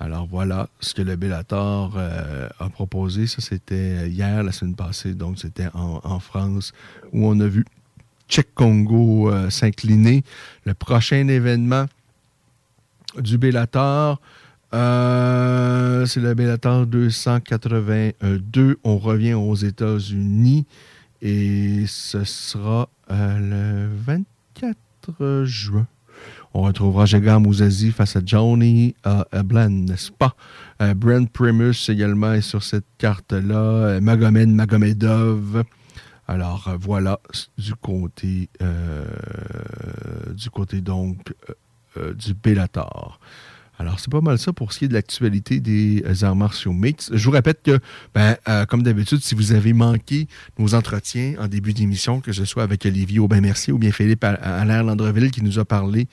Alors, 0.00 0.26
voilà 0.26 0.68
ce 0.80 0.92
que 0.92 1.00
le 1.00 1.16
Bellator 1.16 1.94
euh, 1.96 2.48
a 2.58 2.68
proposé. 2.68 3.26
Ça, 3.26 3.40
c'était 3.40 4.08
hier, 4.10 4.42
la 4.42 4.52
semaine 4.52 4.74
passée. 4.74 5.14
Donc, 5.14 5.38
c'était 5.38 5.68
en, 5.72 6.20
France, 6.20 6.74
où 7.14 7.26
on 7.26 7.40
a 7.40 7.46
vu 7.46 7.64
Tchèque 8.28 8.54
Congo 8.54 9.30
euh, 9.30 9.48
s'incliner. 9.48 10.24
Le 10.66 10.74
prochain 10.74 11.26
événement 11.28 11.86
du 13.18 13.38
Bellator, 13.38 14.20
c'est 14.72 16.20
le 16.20 16.34
Bellator 16.34 16.86
282. 16.86 18.78
On 18.84 18.98
revient 18.98 19.34
aux 19.34 19.54
États-Unis. 19.54 20.66
Et 21.26 21.86
ce 21.86 22.22
sera 22.24 22.90
euh, 23.10 23.38
le 23.38 23.88
24 23.96 25.44
juin. 25.46 25.86
On 26.52 26.60
retrouvera 26.60 27.06
Jagar 27.06 27.40
Mouzazi 27.40 27.92
face 27.92 28.16
à 28.16 28.20
Johnny 28.22 28.94
euh, 29.06 29.24
Bland, 29.42 29.70
n'est-ce 29.70 30.12
pas? 30.12 30.36
Euh, 30.82 30.92
Brent 30.92 31.26
Primus 31.32 31.88
également 31.88 32.34
est 32.34 32.42
sur 32.42 32.62
cette 32.62 32.84
carte-là. 32.98 34.02
Magomed 34.02 34.50
Magomedov. 34.50 35.64
Alors 36.28 36.74
voilà, 36.78 37.18
du 37.56 37.74
côté, 37.74 38.50
du 40.34 40.50
côté 40.50 40.82
donc 40.82 41.34
du 41.96 42.34
Bellator. 42.34 43.18
Alors, 43.76 43.98
c'est 43.98 44.10
pas 44.10 44.20
mal 44.20 44.38
ça 44.38 44.52
pour 44.52 44.72
ce 44.72 44.78
qui 44.78 44.84
est 44.84 44.88
de 44.88 44.94
l'actualité 44.94 45.58
des 45.58 46.04
euh, 46.06 46.24
arts 46.24 46.36
martiaux 46.36 46.72
mix. 46.72 47.10
Je 47.12 47.24
vous 47.24 47.32
répète 47.32 47.60
que, 47.64 47.80
ben, 48.14 48.36
euh, 48.48 48.66
comme 48.66 48.84
d'habitude, 48.84 49.20
si 49.20 49.34
vous 49.34 49.50
avez 49.52 49.72
manqué 49.72 50.28
nos 50.58 50.74
entretiens 50.74 51.34
en 51.40 51.48
début 51.48 51.72
d'émission, 51.72 52.20
que 52.20 52.32
ce 52.32 52.44
soit 52.44 52.62
avec 52.62 52.86
Olivier 52.86 53.18
Aubin-Mercier 53.18 53.72
ou 53.72 53.78
bien 53.78 53.90
Philippe 53.90 54.22
Alain 54.22 54.84
Landreville 54.84 55.32
qui 55.32 55.42
nous 55.42 55.58
a 55.58 55.64
parlé 55.64 56.06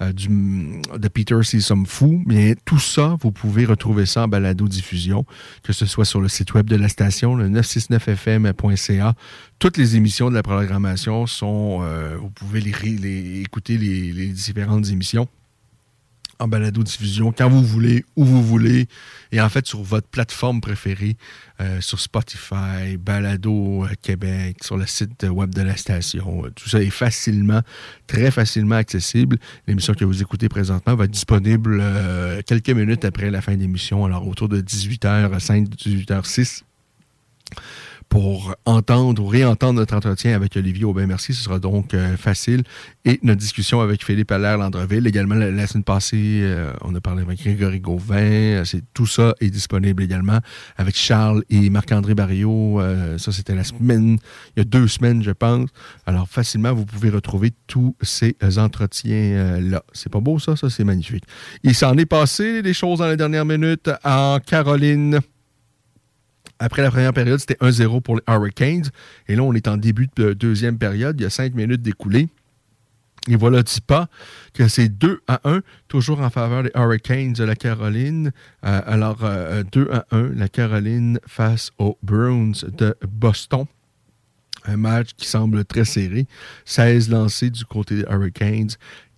euh, 0.00 0.12
du, 0.12 0.28
de 0.28 1.08
Peter 1.08 1.42
C. 1.42 1.60
Some 1.60 1.86
Fou, 1.86 2.22
bien, 2.24 2.54
tout 2.64 2.78
ça, 2.78 3.16
vous 3.20 3.32
pouvez 3.32 3.64
retrouver 3.64 4.06
ça 4.06 4.24
en 4.24 4.28
balado-diffusion, 4.28 5.26
que 5.64 5.72
ce 5.72 5.86
soit 5.86 6.04
sur 6.04 6.20
le 6.20 6.28
site 6.28 6.54
web 6.54 6.66
de 6.66 6.76
la 6.76 6.88
station, 6.88 7.34
le 7.34 7.48
969fm.ca. 7.48 9.14
Toutes 9.58 9.76
les 9.76 9.96
émissions 9.96 10.30
de 10.30 10.36
la 10.36 10.44
programmation 10.44 11.26
sont, 11.26 11.80
vous 12.20 12.30
pouvez 12.30 12.60
les, 12.60 13.40
écouter 13.40 13.76
les 13.76 14.28
différentes 14.28 14.88
émissions 14.88 15.26
en 16.38 16.48
balado-diffusion 16.48 17.32
quand 17.32 17.48
vous 17.48 17.62
voulez, 17.62 18.04
où 18.16 18.24
vous 18.24 18.42
voulez, 18.42 18.86
et 19.32 19.40
en 19.40 19.48
fait 19.48 19.66
sur 19.66 19.82
votre 19.82 20.08
plateforme 20.08 20.60
préférée, 20.60 21.16
euh, 21.60 21.80
sur 21.80 21.98
Spotify, 21.98 22.96
Balado 22.98 23.84
euh, 23.84 23.88
Québec, 24.00 24.58
sur 24.62 24.76
le 24.76 24.86
site 24.86 25.26
web 25.28 25.52
de 25.52 25.62
la 25.62 25.76
station. 25.76 26.44
Euh, 26.44 26.50
tout 26.50 26.68
ça 26.68 26.80
est 26.80 26.90
facilement, 26.90 27.62
très 28.06 28.30
facilement 28.30 28.76
accessible. 28.76 29.38
L'émission 29.66 29.94
que 29.94 30.04
vous 30.04 30.22
écoutez 30.22 30.48
présentement 30.48 30.94
va 30.94 31.04
être 31.04 31.10
disponible 31.10 31.82
quelques 32.46 32.70
minutes 32.70 33.04
après 33.04 33.30
la 33.30 33.40
fin 33.40 33.54
de 33.54 33.60
l'émission, 33.60 34.04
alors 34.04 34.26
autour 34.26 34.48
de 34.48 34.60
18h05, 34.60 35.68
18h06 35.68 36.62
pour 38.08 38.54
entendre 38.64 39.22
ou 39.22 39.26
réentendre 39.26 39.74
notre 39.74 39.94
entretien 39.94 40.34
avec 40.34 40.56
Olivier 40.56 40.84
Aubin-Merci. 40.84 41.34
Ce 41.34 41.42
sera 41.42 41.58
donc 41.58 41.92
euh, 41.92 42.16
facile. 42.16 42.62
Et 43.04 43.20
notre 43.22 43.40
discussion 43.40 43.80
avec 43.80 44.04
Philippe 44.04 44.32
Allaire-Landreville. 44.32 45.06
Également, 45.06 45.34
la, 45.34 45.66
semaine 45.66 45.84
passée, 45.84 46.40
euh, 46.42 46.72
on 46.82 46.94
a 46.94 47.00
parlé 47.00 47.22
avec 47.22 47.42
Grégory 47.42 47.80
Gauvin. 47.80 48.16
Euh, 48.16 48.64
c'est, 48.64 48.82
tout 48.94 49.06
ça 49.06 49.34
est 49.40 49.50
disponible 49.50 50.02
également 50.02 50.38
avec 50.76 50.96
Charles 50.96 51.44
et 51.50 51.68
Marc-André 51.70 52.14
Barriot. 52.14 52.80
ça, 53.18 53.32
c'était 53.32 53.54
la 53.54 53.64
semaine, 53.64 54.18
il 54.56 54.60
y 54.60 54.62
a 54.62 54.64
deux 54.64 54.88
semaines, 54.88 55.22
je 55.22 55.30
pense. 55.30 55.68
Alors, 56.06 56.28
facilement, 56.28 56.72
vous 56.72 56.86
pouvez 56.86 57.10
retrouver 57.10 57.52
tous 57.66 57.94
ces 58.00 58.36
entretiens-là. 58.56 59.82
C'est 59.92 60.10
pas 60.10 60.20
beau, 60.20 60.38
ça? 60.38 60.56
Ça, 60.56 60.70
c'est 60.70 60.84
magnifique. 60.84 61.24
Il 61.62 61.74
s'en 61.74 61.96
est 61.96 62.06
passé 62.06 62.62
des 62.62 62.74
choses 62.74 62.98
dans 62.98 63.08
les 63.08 63.16
dernières 63.16 63.44
minutes 63.44 63.90
en 64.04 64.38
Caroline. 64.44 65.20
Après 66.58 66.82
la 66.82 66.90
première 66.90 67.12
période, 67.12 67.38
c'était 67.38 67.56
1-0 67.60 68.02
pour 68.02 68.16
les 68.16 68.22
Hurricanes. 68.28 68.90
Et 69.28 69.36
là, 69.36 69.42
on 69.42 69.52
est 69.54 69.68
en 69.68 69.76
début 69.76 70.08
de 70.16 70.32
deuxième 70.32 70.78
période. 70.78 71.18
Il 71.20 71.22
y 71.22 71.26
a 71.26 71.30
cinq 71.30 71.54
minutes 71.54 71.82
d'écoulées. 71.82 72.28
Et 73.28 73.36
voilà, 73.36 73.62
dis 73.62 73.80
pas 73.80 74.08
que 74.54 74.68
c'est 74.68 74.88
2 74.88 75.20
à 75.28 75.40
1, 75.44 75.60
toujours 75.86 76.20
en 76.20 76.30
faveur 76.30 76.62
des 76.62 76.70
Hurricanes 76.74 77.34
de 77.34 77.44
la 77.44 77.56
Caroline. 77.56 78.32
Euh, 78.64 78.80
alors, 78.86 79.18
2 79.72 79.90
à 79.92 80.06
1, 80.12 80.30
la 80.34 80.48
Caroline 80.48 81.20
face 81.26 81.70
aux 81.78 81.98
Bruins 82.02 82.52
de 82.66 82.96
Boston. 83.06 83.66
Un 84.64 84.76
match 84.76 85.10
qui 85.16 85.26
semble 85.26 85.64
très 85.64 85.84
serré. 85.84 86.26
16 86.64 87.10
lancés 87.10 87.50
du 87.50 87.64
côté 87.64 87.96
des 87.96 88.06
Hurricanes, 88.10 88.70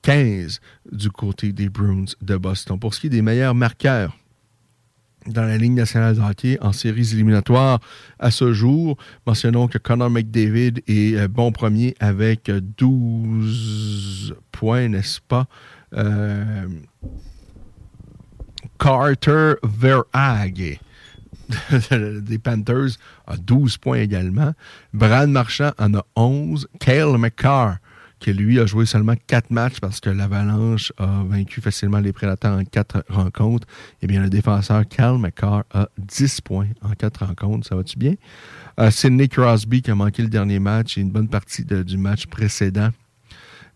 15 0.02 0.60
du 0.90 1.10
côté 1.10 1.52
des 1.52 1.68
Bruins 1.68 2.06
de 2.20 2.36
Boston. 2.36 2.78
Pour 2.78 2.94
ce 2.94 3.00
qui 3.00 3.06
est 3.06 3.10
des 3.10 3.22
meilleurs 3.22 3.54
marqueurs 3.54 4.16
dans 5.26 5.44
la 5.44 5.56
Ligue 5.56 5.72
nationale 5.72 6.16
de 6.16 6.20
hockey 6.20 6.58
en 6.60 6.72
séries 6.72 7.12
éliminatoires 7.12 7.80
à 8.18 8.30
ce 8.30 8.52
jour. 8.52 8.96
Mentionnons 9.26 9.68
que 9.68 9.78
Connor 9.78 10.10
McDavid 10.10 10.82
est 10.86 11.16
euh, 11.16 11.28
bon 11.28 11.52
premier 11.52 11.94
avec 12.00 12.50
12 12.50 14.34
points, 14.52 14.88
n'est-ce 14.88 15.20
pas? 15.20 15.46
Euh, 15.94 16.66
Carter 18.78 19.54
Verhaeghe 19.62 20.78
des 22.22 22.38
Panthers 22.38 22.96
a 23.26 23.36
12 23.36 23.78
points 23.78 23.98
également. 23.98 24.54
Brad 24.94 25.28
Marchand 25.28 25.72
en 25.78 25.94
a 25.94 26.04
11. 26.16 26.68
Kale 26.78 27.18
McCarr 27.18 27.78
qui 28.20 28.34
lui 28.34 28.60
a 28.60 28.66
joué 28.66 28.86
seulement 28.86 29.14
quatre 29.26 29.50
matchs 29.50 29.80
parce 29.80 29.98
que 29.98 30.10
l'Avalanche 30.10 30.92
a 30.98 31.24
vaincu 31.24 31.60
facilement 31.60 31.98
les 31.98 32.12
Prédateurs 32.12 32.58
en 32.58 32.64
quatre 32.64 33.02
rencontres, 33.08 33.66
eh 34.02 34.06
bien, 34.06 34.22
le 34.22 34.28
défenseur 34.28 34.86
Cal 34.86 35.18
McCarr 35.18 35.64
a 35.72 35.88
10 35.98 36.42
points 36.42 36.68
en 36.82 36.90
quatre 36.90 37.24
rencontres. 37.24 37.66
Ça 37.66 37.74
va-tu 37.74 37.98
bien? 37.98 38.14
Euh, 38.78 38.90
Sidney 38.90 39.28
Crosby, 39.28 39.82
qui 39.82 39.90
a 39.90 39.94
manqué 39.94 40.22
le 40.22 40.28
dernier 40.28 40.58
match 40.58 40.98
et 40.98 41.00
une 41.00 41.10
bonne 41.10 41.28
partie 41.28 41.64
du 41.64 41.96
match 41.96 42.26
précédent, 42.26 42.90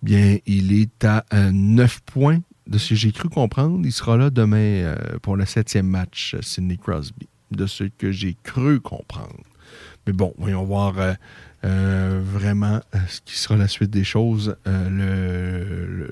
bien, 0.02 0.38
il 0.46 0.78
est 0.78 1.04
à 1.04 1.24
9 1.32 1.96
euh, 1.96 2.12
points. 2.12 2.38
De 2.66 2.78
ce 2.78 2.90
que 2.90 2.94
j'ai 2.94 3.12
cru 3.12 3.28
comprendre, 3.28 3.84
il 3.84 3.92
sera 3.92 4.16
là 4.16 4.30
demain 4.30 4.56
euh, 4.56 4.96
pour 5.20 5.36
le 5.36 5.44
septième 5.44 5.86
match, 5.86 6.34
Sidney 6.40 6.78
Crosby. 6.78 7.28
De 7.50 7.66
ce 7.66 7.84
que 7.84 8.10
j'ai 8.10 8.36
cru 8.42 8.80
comprendre. 8.80 9.42
Mais 10.06 10.14
bon, 10.14 10.32
voyons 10.38 10.64
voir 10.64 10.94
euh, 11.64 12.20
vraiment 12.22 12.80
euh, 12.94 12.98
ce 13.08 13.22
qui 13.22 13.38
sera 13.38 13.56
la 13.56 13.68
suite 13.68 13.90
des 13.90 14.04
choses 14.04 14.56
euh, 14.66 16.10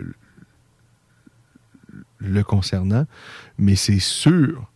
le, 2.20 2.42
concernant. 2.44 3.06
Mais 3.58 3.76
c'est 3.76 3.98
sûr 3.98 4.70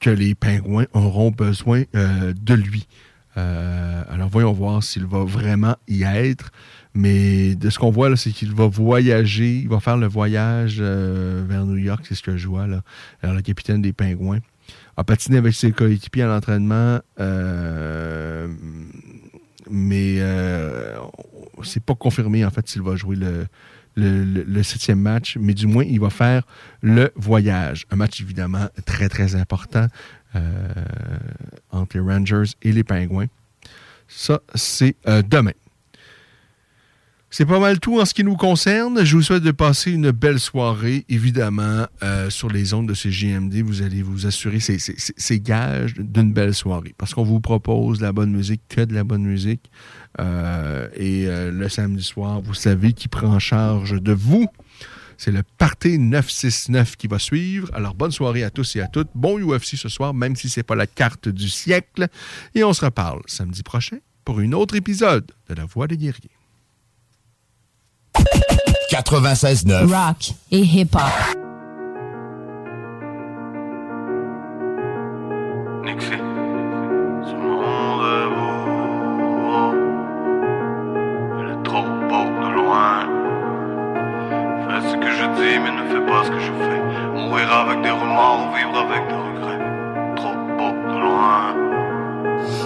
que 0.00 0.08
les 0.08 0.34
pingouins 0.34 0.86
auront 0.92 1.30
besoin 1.30 1.84
de 1.92 2.54
lui. 2.54 2.86
alors 3.34 4.28
voyons 4.28 4.52
voir 4.52 4.82
s'il 4.82 5.06
va 5.06 5.24
vraiment 5.24 5.76
y 5.88 6.02
être. 6.04 6.50
Mais 6.94 7.54
de 7.54 7.70
ce 7.70 7.78
qu'on 7.78 7.90
voit, 7.90 8.16
c'est 8.16 8.30
qu'il 8.30 8.52
va 8.54 8.66
voyager, 8.66 9.58
il 9.58 9.68
va 9.68 9.80
faire 9.80 9.96
le 9.96 10.06
voyage 10.06 10.80
vers 10.80 11.66
New 11.66 11.76
York, 11.76 12.04
c'est 12.08 12.14
ce 12.14 12.22
que 12.22 12.36
je 12.36 12.48
vois 12.48 12.66
là. 12.66 12.82
Alors, 13.22 13.36
le 13.36 13.42
capitaine 13.42 13.82
des 13.82 13.92
pingouins 13.92 14.40
a 14.96 15.04
patiné 15.04 15.38
avec 15.38 15.54
ses 15.54 15.72
coéquipiers 15.72 16.22
à 16.22 16.26
l'entraînement 16.26 17.00
mais 19.70 20.16
euh, 20.18 20.98
c'est 21.62 21.82
pas 21.82 21.94
confirmé 21.94 22.44
en 22.44 22.50
fait 22.50 22.68
s'il 22.68 22.82
va 22.82 22.96
jouer 22.96 23.16
le, 23.96 24.62
septième 24.62 25.00
match, 25.00 25.36
mais 25.40 25.54
du 25.54 25.66
moins 25.66 25.84
il 25.84 26.00
va 26.00 26.10
faire 26.10 26.42
le 26.82 27.10
voyage. 27.16 27.86
Un 27.90 27.96
match 27.96 28.20
évidemment 28.20 28.68
très 28.84 29.08
très 29.08 29.34
important 29.34 29.86
euh, 30.36 30.68
entre 31.70 31.96
les 31.96 32.02
Rangers 32.02 32.52
et 32.62 32.72
les 32.72 32.84
Pingouins. 32.84 33.28
Ça, 34.08 34.40
c'est 34.54 34.96
euh, 35.06 35.22
demain. 35.22 35.52
C'est 37.30 37.44
pas 37.44 37.58
mal 37.58 37.78
tout 37.78 38.00
en 38.00 38.06
ce 38.06 38.14
qui 38.14 38.24
nous 38.24 38.36
concerne. 38.36 39.04
Je 39.04 39.14
vous 39.14 39.22
souhaite 39.22 39.42
de 39.42 39.50
passer 39.50 39.92
une 39.92 40.12
belle 40.12 40.40
soirée. 40.40 41.04
Évidemment, 41.10 41.86
euh, 42.02 42.30
sur 42.30 42.48
les 42.48 42.72
ondes 42.72 42.88
de 42.88 42.94
ces 42.94 43.10
JMD, 43.10 43.54
vous 43.62 43.82
allez 43.82 44.02
vous 44.02 44.26
assurer 44.26 44.60
ces, 44.60 45.40
gages 45.40 45.92
d'une 45.94 46.32
belle 46.32 46.54
soirée. 46.54 46.94
Parce 46.96 47.12
qu'on 47.12 47.24
vous 47.24 47.40
propose 47.40 48.00
la 48.00 48.12
bonne 48.12 48.32
musique, 48.32 48.62
que 48.70 48.80
de 48.80 48.94
la 48.94 49.04
bonne 49.04 49.24
musique. 49.24 49.70
Euh, 50.18 50.88
et 50.96 51.26
euh, 51.26 51.50
le 51.50 51.68
samedi 51.68 52.02
soir, 52.02 52.40
vous 52.40 52.54
savez 52.54 52.94
qui 52.94 53.08
prend 53.08 53.38
charge 53.38 54.00
de 54.00 54.12
vous. 54.12 54.46
C'est 55.18 55.32
le 55.32 55.42
Party 55.58 55.98
969 55.98 56.96
qui 56.96 57.08
va 57.08 57.18
suivre. 57.18 57.68
Alors, 57.74 57.94
bonne 57.94 58.12
soirée 58.12 58.42
à 58.42 58.48
tous 58.50 58.74
et 58.76 58.80
à 58.80 58.86
toutes. 58.86 59.10
Bon 59.14 59.38
UFC 59.38 59.76
ce 59.76 59.90
soir, 59.90 60.14
même 60.14 60.34
si 60.34 60.48
c'est 60.48 60.62
pas 60.62 60.76
la 60.76 60.86
carte 60.86 61.28
du 61.28 61.50
siècle. 61.50 62.08
Et 62.54 62.64
on 62.64 62.72
se 62.72 62.86
reparle 62.86 63.20
samedi 63.26 63.62
prochain 63.62 63.98
pour 64.24 64.38
un 64.38 64.52
autre 64.52 64.76
épisode 64.76 65.30
de 65.50 65.54
La 65.54 65.66
Voix 65.66 65.86
des 65.86 65.98
guerriers. 65.98 66.37
96.9 68.90 69.86
Rock 69.86 70.32
et 70.50 70.60
hip-hop. 70.60 71.02
Nixie, 75.84 76.18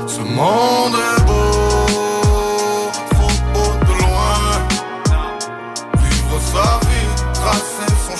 ce 0.06 0.20
monde 0.20 0.94
est 0.94 1.22
beau. 1.26 1.41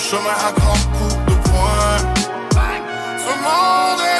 Chemin 0.03 0.35
à 0.47 0.51
grands 0.51 0.85
coups 0.97 1.15
de 1.27 1.35
poing. 1.47 1.97
Ce 3.25 3.33
monde 3.45 4.01
est 4.01 4.12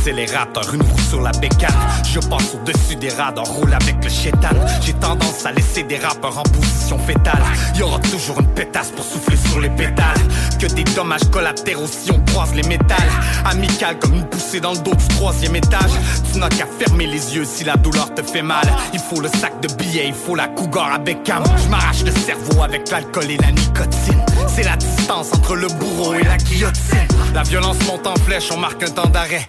l'accélérateur, 0.00 0.74
une 0.74 0.82
roue 0.82 0.98
sur 1.08 1.20
la 1.20 1.30
bécane. 1.32 1.68
Je 2.04 2.20
passe 2.20 2.54
au-dessus 2.54 2.96
des 2.96 3.10
radars, 3.10 3.44
roule 3.44 3.72
avec 3.72 4.02
le 4.02 4.10
chétan. 4.10 4.48
J'ai 4.80 4.94
tendance 4.94 5.44
à 5.44 5.52
laisser 5.52 5.82
des 5.82 5.98
rappeurs 5.98 6.38
en 6.38 6.42
position 6.42 6.98
fétale. 6.98 7.42
Y 7.74 7.82
aura 7.82 7.98
toujours 7.98 8.40
une 8.40 8.48
pétasse 8.48 8.90
pour 8.90 9.04
souffler 9.04 9.36
sur 9.36 9.60
les 9.60 9.68
pétales. 9.68 10.18
Que 10.58 10.66
des 10.66 10.84
dommages 10.84 11.28
collatéraux 11.30 11.86
si 11.86 12.10
on 12.10 12.20
croise 12.32 12.54
les 12.54 12.62
métals. 12.62 13.10
Amical 13.44 13.98
comme 13.98 14.14
une 14.14 14.26
poussée 14.26 14.60
dans 14.60 14.72
le 14.72 14.78
dos 14.78 14.94
du 14.94 15.08
troisième 15.08 15.56
étage. 15.56 15.92
Tu 16.32 16.38
n'as 16.38 16.48
qu'à 16.48 16.66
fermer 16.78 17.06
les 17.06 17.36
yeux 17.36 17.44
si 17.44 17.64
la 17.64 17.76
douleur 17.76 18.14
te 18.14 18.22
fait 18.22 18.42
mal. 18.42 18.66
Il 18.92 19.00
faut 19.00 19.20
le 19.20 19.28
sac 19.28 19.60
de 19.60 19.68
billets, 19.74 20.08
il 20.08 20.14
faut 20.14 20.34
la 20.34 20.48
cougar 20.48 20.94
avec 20.94 21.24
cam. 21.24 21.42
Je 21.62 21.68
m'arrache 21.68 22.02
le 22.04 22.12
cerveau 22.12 22.62
avec 22.62 22.90
l'alcool 22.90 23.30
et 23.30 23.36
la 23.36 23.52
nicotine. 23.52 24.24
C'est 24.48 24.64
la 24.64 24.76
distance 24.76 25.32
entre 25.34 25.56
le 25.56 25.68
bourreau 25.68 26.14
et 26.14 26.22
la 26.22 26.36
guillotine. 26.36 27.06
La 27.34 27.42
violence 27.42 27.76
monte 27.86 28.06
en 28.06 28.16
flèche, 28.16 28.50
on 28.50 28.56
marque 28.56 28.82
un 28.82 28.90
temps 28.90 29.08
d'arrêt. 29.08 29.46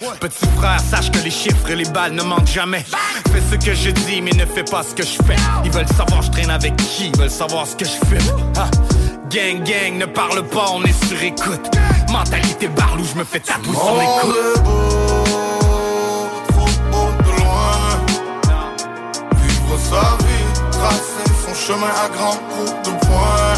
Frère, 0.58 0.80
sache 0.80 1.12
que 1.12 1.20
les 1.20 1.32
chiffres 1.32 1.70
et 1.70 1.76
les 1.76 1.90
balles 1.90 2.14
ne 2.14 2.24
manquent 2.24 2.48
jamais. 2.48 2.86
Fais 3.32 3.42
ce 3.52 3.56
que 3.56 3.74
je 3.74 3.92
dis, 3.92 4.22
mais 4.22 4.32
ne 4.32 4.46
fais 4.46 4.64
pas 4.64 4.84
ce 4.84 4.94
que 4.94 5.04
je 5.04 5.18
fais. 5.24 5.36
Ils 5.64 5.72
veulent 5.72 5.88
savoir 5.88 6.22
je 6.22 6.32
traîne 6.32 6.50
avec 6.50 6.76
qui, 6.78 7.08
ils 7.08 7.18
veulent 7.18 7.30
savoir 7.30 7.68
ce 7.68 7.76
que 7.76 7.86
je 7.86 7.92
fais. 7.92 8.24
Ah. 8.58 8.70
Gang, 9.30 9.64
gang, 9.64 9.98
ne 9.98 10.06
parle 10.06 10.46
pas, 10.48 10.66
on 10.74 10.84
est 10.84 11.06
sur 11.08 11.22
écoute. 11.24 11.72
Mentalité 12.12 12.68
barlou, 12.68 13.06
je 13.06 13.18
me 13.18 13.24
fais 13.24 13.40
tatouer 13.40 13.74
sur 13.74 13.98
les 13.98 14.06
coudes. 14.22 14.36
de 17.26 17.42
loin. 17.42 18.00
Vivre 19.42 19.80
sa 19.90 20.18
vie, 20.26 20.70
tracer 20.72 21.32
son 21.46 21.54
chemin 21.56 21.88
à 21.88 22.10
grands 22.10 22.42
coups 22.50 22.90
de 22.90 23.06
poing. 23.06 23.51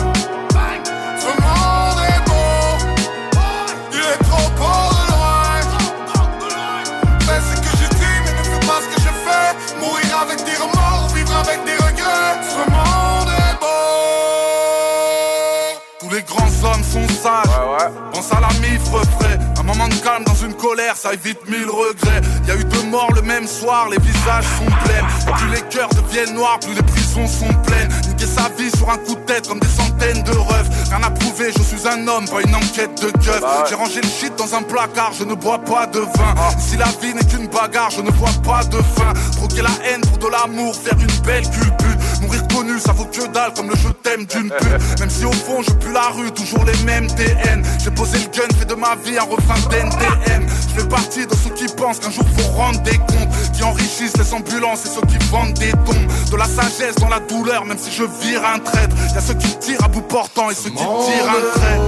Ouais, 16.94 17.00
ouais. 17.00 17.92
Pense 18.12 18.32
à 18.32 18.40
la 18.40 18.48
mif 18.60 18.84
refrais. 18.92 19.40
Un 19.60 19.64
moment 19.64 19.88
de 19.88 19.96
calme 19.96 20.24
dans 20.26 20.36
une 20.36 20.54
colère, 20.54 20.96
ça 20.96 21.14
évite 21.14 21.40
mille 21.50 21.70
regrets. 21.70 22.22
Y 22.48 22.52
a 22.52 22.56
eu 22.56 22.64
deux 22.66 22.84
morts 22.84 23.12
le 23.16 23.22
même 23.22 23.48
soir, 23.48 23.88
les 23.90 23.98
visages 24.00 24.46
sont 24.58 24.66
pleins. 24.66 25.34
Plus 25.34 25.50
les 25.50 25.62
cœurs 25.62 25.90
deviennent 25.90 26.36
noirs, 26.36 26.60
plus 26.60 26.74
les 26.74 26.84
prisons 26.84 27.28
sont 27.28 27.54
pleines. 27.64 27.90
Niquer 28.08 28.26
sa 28.26 28.50
vie 28.50 28.70
sur 28.76 28.90
un 28.90 28.98
coup 28.98 29.16
de 29.16 29.22
tête 29.22 29.48
comme 29.48 29.60
des 29.60 29.68
centaines 29.68 30.24
de 30.24 30.32
refs. 30.32 30.90
Rien 30.90 31.02
à 31.04 31.10
prouver, 31.10 31.52
je 31.58 31.64
suis 31.64 31.88
un 31.88 32.08
homme, 32.08 32.28
pas 32.28 32.42
une 32.46 32.56
enquête 32.56 33.02
de 33.02 33.12
keuf. 33.12 33.42
J'ai 33.70 33.76
rangé 33.76 34.02
le 34.02 34.08
shit 34.08 34.36
dans 34.38 34.54
un 34.54 34.62
placard, 34.62 35.14
je 35.18 35.24
ne 35.24 35.34
bois 35.34 35.60
pas 35.60 35.88
de 35.88 36.00
vin. 36.00 36.36
Si 36.60 36.78
la 36.78 36.88
vie 37.02 37.14
n'est 37.14 37.26
qu'une 37.26 37.48
bagarre, 37.48 37.90
je 37.90 38.02
ne 38.02 38.12
vois 38.12 38.34
pas 38.44 38.64
de 38.66 38.78
fin. 38.78 39.14
Troquer 39.38 39.62
la 39.62 39.72
haine 39.86 40.02
pour 40.02 40.18
de 40.20 40.28
l'amour, 40.28 40.76
faire 40.76 40.98
une 41.00 41.22
belle 41.26 41.50
culbute. 41.50 41.93
Mourir 42.24 42.48
connu, 42.48 42.80
ça 42.80 42.94
vaut 42.94 43.06
que 43.06 43.28
dalle 43.28 43.54
comme 43.54 43.70
le 43.70 43.76
je 43.76 43.90
t'aime 43.90 44.26
d'une 44.26 44.50
pute. 44.50 45.00
Même 45.00 45.10
si 45.10 45.26
au 45.26 45.32
fond 45.32 45.62
je 45.62 45.72
pue 45.74 45.92
la 45.92 46.08
rue, 46.10 46.32
toujours 46.32 46.64
les 46.66 46.78
mêmes 46.84 47.08
TN. 47.08 47.64
J'ai 47.84 47.92
posé 47.92 48.18
le 48.18 48.26
gun, 48.36 48.48
fait 48.58 48.66
de 48.66 48.76
ma 48.76 48.96
vie 48.96 49.18
un 49.18 49.24
refrain 49.24 49.60
d'NTM. 49.70 50.48
Je 50.70 50.82
fais 50.82 50.88
partie 50.88 51.28
de 51.28 51.36
ceux 51.36 51.52
qui 51.52 51.66
pensent 51.76 52.00
qu'un 52.00 52.12
jour 52.12 52.26
faut 52.38 52.52
rendre 52.52 52.82
des 52.82 52.98
comptes. 52.98 53.30
Qui 53.54 53.64
enrichissent 53.64 54.18
les 54.18 54.34
ambulances 54.34 54.86
et 54.86 54.90
ceux 54.90 55.06
qui 55.06 55.18
vendent 55.30 55.54
des 55.54 55.72
dons. 55.72 56.32
De 56.32 56.38
la 56.38 56.46
sagesse 56.46 56.96
dans 56.96 57.10
la 57.10 57.20
douleur, 57.20 57.66
même 57.66 57.78
si 57.78 57.92
je 57.92 58.04
vire 58.04 58.42
un 58.46 58.60
traître. 58.60 58.96
Y'a 59.14 59.22
ceux 59.22 59.36
qui 59.36 59.56
tirent 59.60 59.84
à 59.84 59.88
bout 59.88 60.02
portant 60.02 60.50
et 60.50 60.56
ceux 60.56 60.70
qui 60.70 60.78
tirent 60.78 61.30
un 61.30 61.60
trait. 61.60 61.80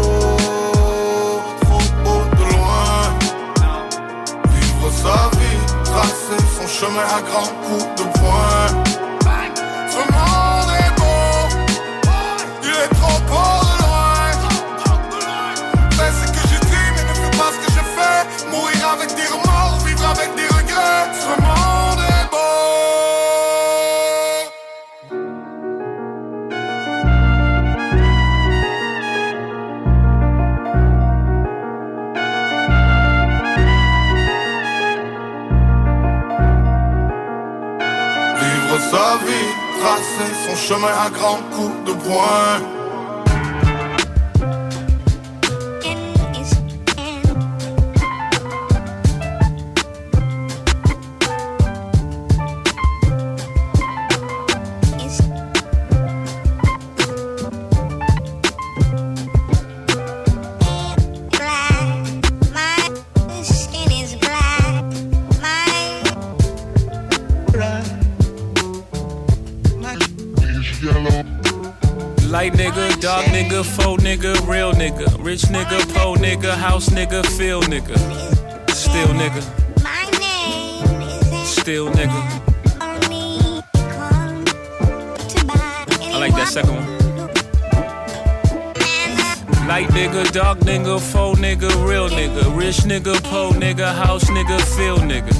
sa 5.05 5.29
vie, 5.37 5.83
tracer 5.83 6.43
son 6.57 6.67
chemin 6.67 7.01
à 7.01 7.21
grands 7.21 7.53
coups 7.63 7.85
de 7.97 8.03
poing. 8.17 8.84
Chemin 40.65 40.87
à 40.87 41.11
grands 41.11 41.43
coups 41.51 41.85
de 41.85 41.93
poing. 41.93 42.74
Dog 73.05 73.25
nigga, 73.25 73.63
faux 73.63 74.01
nigga, 74.01 74.33
real 74.47 74.71
nigga, 74.73 75.05
rich 75.23 75.43
nigga, 75.43 75.77
po 75.93 76.15
nigga, 76.15 76.55
house 76.55 76.89
nigga, 76.89 77.23
feel 77.37 77.61
nigga, 77.61 77.95
still 78.71 79.09
nigga, 79.09 79.43
still 81.45 81.91
nigga. 81.91 82.19
I 86.01 86.17
like 86.17 86.33
that 86.33 86.47
second 86.47 86.77
one. 86.77 86.87
Light 89.67 89.89
nigga, 89.89 90.31
dark 90.31 90.57
nigga, 90.61 90.99
faux 90.99 91.39
nigga, 91.39 91.69
real 91.87 92.09
nigga, 92.09 92.57
rich 92.57 92.77
nigga, 92.89 93.21
po 93.29 93.51
nigga, 93.51 93.93
house 93.93 94.25
nigga, 94.31 94.59
feel 94.75 94.97
nigga, 94.97 95.33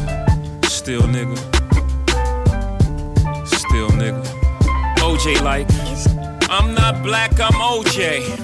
still 0.66 1.02
nigga, 1.02 1.38
still 3.48 3.90
nigga. 3.90 4.24
OJ 5.02 5.42
like. 5.42 6.15
I'm 6.50 6.74
not 6.74 7.02
black, 7.04 7.40
I'm 7.40 7.54
OJ. 7.54 8.40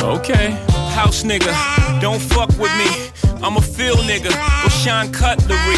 Okay. 0.00 0.50
House 0.94 1.24
nigga, 1.24 1.52
don't 2.00 2.20
fuck 2.20 2.48
with 2.58 2.72
me. 2.78 3.10
I'm 3.42 3.56
a 3.56 3.60
field 3.60 3.98
nigga 3.98 4.30
with 4.64 4.72
shine 4.72 5.12
cutlery. 5.12 5.76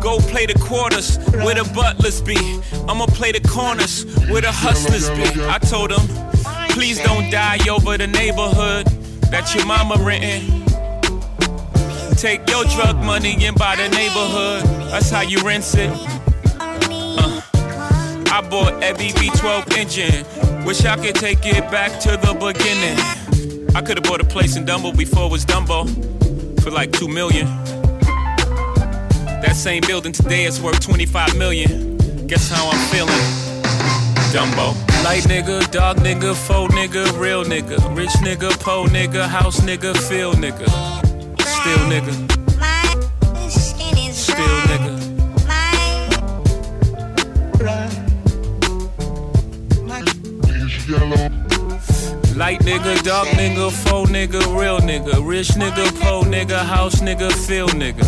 Go 0.00 0.18
play 0.18 0.46
the 0.46 0.58
quarters 0.58 1.18
where 1.32 1.54
the 1.54 1.70
butlers 1.74 2.20
be. 2.20 2.36
I'ma 2.88 3.06
play 3.06 3.32
the 3.32 3.40
corners 3.40 4.04
where 4.28 4.42
the 4.42 4.52
hustlers 4.52 5.08
be. 5.10 5.42
I 5.44 5.58
told 5.58 5.90
them, 5.90 6.06
please 6.70 7.00
don't 7.00 7.30
die 7.30 7.58
over 7.68 7.96
the 7.96 8.06
neighborhood 8.06 8.86
that 9.30 9.54
your 9.54 9.66
mama 9.66 9.96
renting. 10.02 10.64
Take 12.16 12.48
your 12.50 12.64
drug 12.64 12.96
money 12.96 13.36
and 13.44 13.56
buy 13.56 13.76
the 13.76 13.88
neighborhood. 13.90 14.64
That's 14.90 15.10
how 15.10 15.20
you 15.22 15.38
rinse 15.42 15.74
it. 15.76 16.17
I 18.38 18.40
bought 18.40 18.74
a 18.84 18.94
BB12 18.94 19.76
engine. 19.76 20.64
Wish 20.64 20.84
I 20.84 20.94
could 20.94 21.16
take 21.16 21.44
it 21.44 21.68
back 21.72 21.98
to 22.02 22.10
the 22.10 22.34
beginning. 22.34 22.96
I 23.74 23.82
could've 23.82 24.04
bought 24.04 24.20
a 24.20 24.24
place 24.24 24.54
in 24.54 24.64
Dumbo 24.64 24.96
before 24.96 25.26
it 25.26 25.32
was 25.32 25.44
Dumbo 25.44 25.82
for 26.62 26.70
like 26.70 26.92
two 26.92 27.08
million. 27.08 27.46
That 29.42 29.54
same 29.56 29.82
building 29.88 30.12
today 30.12 30.44
is 30.44 30.60
worth 30.60 30.78
25 30.78 31.36
million. 31.36 31.96
Guess 32.28 32.48
how 32.48 32.70
I'm 32.70 32.78
feeling? 32.92 33.10
Dumbo. 34.30 34.72
Light 35.02 35.24
nigga, 35.24 35.68
dog 35.72 35.96
nigga, 35.96 36.32
faux 36.36 36.72
nigga, 36.72 37.18
real 37.18 37.42
nigga, 37.42 37.96
rich 37.96 38.12
nigga, 38.22 38.56
po 38.60 38.84
nigga, 38.84 39.26
house 39.26 39.58
nigga, 39.62 39.96
feel 40.08 40.34
nigga, 40.34 40.68
still 41.40 41.82
nigga, 41.90 42.14
still 44.12 44.67
nigga. 50.96 52.36
Light 52.36 52.60
nigga, 52.60 53.02
dark 53.02 53.28
nigga, 53.28 53.70
faux 53.70 54.10
nigga, 54.10 54.40
real 54.58 54.78
nigga, 54.78 55.26
rich 55.26 55.48
nigga, 55.50 55.90
po 56.00 56.22
nigga, 56.22 56.64
house 56.64 56.96
nigga, 56.96 57.30
feel 57.32 57.68
nigga, 57.68 58.04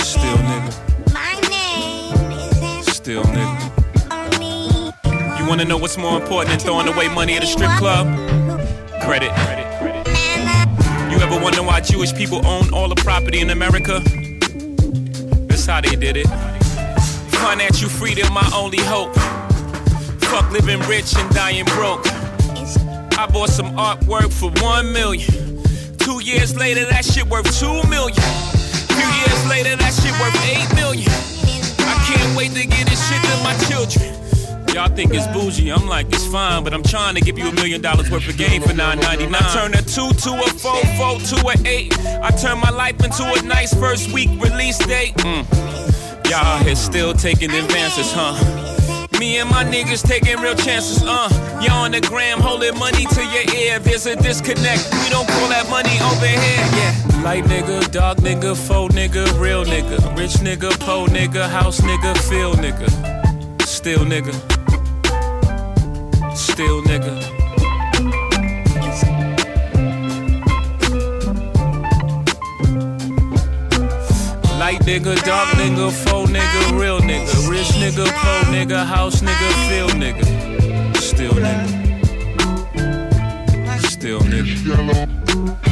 still 0.00 0.36
nigga, 0.36 0.72
My 1.14 1.34
name 1.48 2.82
still 2.82 3.22
nigga. 3.24 3.70
You 5.38 5.48
wanna 5.48 5.64
know 5.64 5.76
what's 5.76 5.96
more 5.96 6.20
important 6.20 6.50
than 6.50 6.58
throwing 6.58 6.88
away 6.88 7.08
money 7.08 7.36
at 7.36 7.42
a 7.42 7.46
strip 7.46 7.70
club? 7.78 8.06
Credit. 9.02 9.32
You 11.10 11.18
ever 11.18 11.38
wonder 11.40 11.62
why 11.62 11.80
Jewish 11.80 12.12
people 12.14 12.44
own 12.46 12.72
all 12.74 12.88
the 12.88 12.96
property 12.96 13.40
in 13.40 13.50
America? 13.50 14.00
That's 15.46 15.66
how 15.66 15.80
they 15.80 15.96
did 15.96 16.16
it. 16.16 16.26
Financial 17.42 17.88
freedom, 17.88 18.32
my 18.32 18.48
only 18.54 18.80
hope. 18.80 19.16
Fuck 20.32 20.50
living 20.50 20.80
rich 20.88 21.14
and 21.14 21.28
dying 21.34 21.66
broke. 21.76 22.06
I 23.18 23.28
bought 23.30 23.50
some 23.50 23.76
artwork 23.76 24.32
for 24.32 24.50
one 24.64 24.90
million. 24.90 25.28
Two 25.98 26.24
years 26.24 26.56
later, 26.56 26.86
that 26.86 27.04
shit 27.04 27.26
worth 27.28 27.44
two 27.60 27.86
million. 27.90 28.16
Few 28.96 29.10
years 29.20 29.46
later, 29.46 29.76
that 29.76 29.92
shit 29.92 30.16
worth 30.16 30.32
eight 30.48 30.74
million. 30.74 31.12
I 31.84 32.00
can't 32.08 32.34
wait 32.34 32.52
to 32.52 32.66
get 32.66 32.88
this 32.88 33.06
shit 33.06 33.20
to 33.20 33.36
my 33.44 33.54
children. 33.68 34.08
Y'all 34.74 34.88
think 34.88 35.12
it's 35.12 35.26
bougie, 35.26 35.70
I'm 35.70 35.86
like, 35.86 36.06
it's 36.06 36.26
fine, 36.26 36.64
but 36.64 36.72
I'm 36.72 36.82
trying 36.82 37.14
to 37.16 37.20
give 37.20 37.38
you 37.38 37.48
a 37.48 37.52
million 37.52 37.82
dollars 37.82 38.10
worth 38.10 38.26
of 38.26 38.38
game 38.38 38.62
for 38.62 38.72
9.99. 38.72 39.34
I 39.34 39.52
turn 39.52 39.74
a 39.74 39.82
two 39.82 40.08
to 40.24 40.30
a 40.32 40.48
four, 40.48 40.80
four 40.96 41.20
to 41.20 41.46
a 41.46 41.68
eight. 41.68 41.92
I 42.22 42.30
turn 42.30 42.58
my 42.58 42.70
life 42.70 43.04
into 43.04 43.22
a 43.22 43.42
nice 43.42 43.74
first 43.74 44.10
week 44.14 44.30
release 44.42 44.78
date. 44.78 45.12
Mm. 45.16 45.44
Y'all 46.30 46.64
here 46.64 46.74
still 46.74 47.12
taking 47.12 47.50
advances, 47.50 48.10
huh? 48.14 48.61
Me 49.22 49.38
and 49.38 49.48
my 49.48 49.62
niggas 49.62 50.02
taking 50.02 50.36
real 50.40 50.56
chances, 50.56 51.00
uh. 51.04 51.28
Y'all 51.62 51.84
on 51.84 51.92
the 51.92 52.00
gram 52.00 52.40
holding 52.40 52.76
money 52.76 53.06
to 53.06 53.24
your 53.26 53.54
ear. 53.54 53.78
There's 53.78 54.04
a 54.04 54.16
disconnect. 54.16 54.92
We 55.04 55.10
don't 55.10 55.28
call 55.28 55.48
that 55.48 55.70
money 55.70 55.96
over 56.10 56.26
here, 56.26 56.66
yeah. 56.74 57.22
Light 57.22 57.44
nigga, 57.44 57.88
dark 57.92 58.18
nigga, 58.18 58.56
faux 58.56 58.92
nigga, 58.92 59.24
real 59.38 59.64
nigga, 59.64 60.18
rich 60.18 60.32
nigga, 60.42 60.76
po 60.80 61.06
nigga, 61.06 61.48
house 61.48 61.80
nigga, 61.82 62.18
feel 62.28 62.54
nigga, 62.54 62.90
still 63.62 64.00
nigga, 64.00 64.34
still 66.36 66.82
nigga. 66.82 67.41
Light 74.62 74.78
nigga, 74.86 75.16
dark 75.24 75.48
nigga, 75.56 75.90
faux 75.90 76.30
nigga, 76.30 76.78
real 76.78 77.00
nigga, 77.00 77.50
rich 77.50 77.72
nigga, 77.80 78.04
po 78.04 78.52
nigga, 78.52 78.86
house 78.86 79.20
nigga, 79.20 79.48
feel 79.68 79.88
nigga, 79.98 80.24
still 81.00 81.32
nigga, 81.32 81.66
still 83.90 84.20
nigga. 84.20 85.71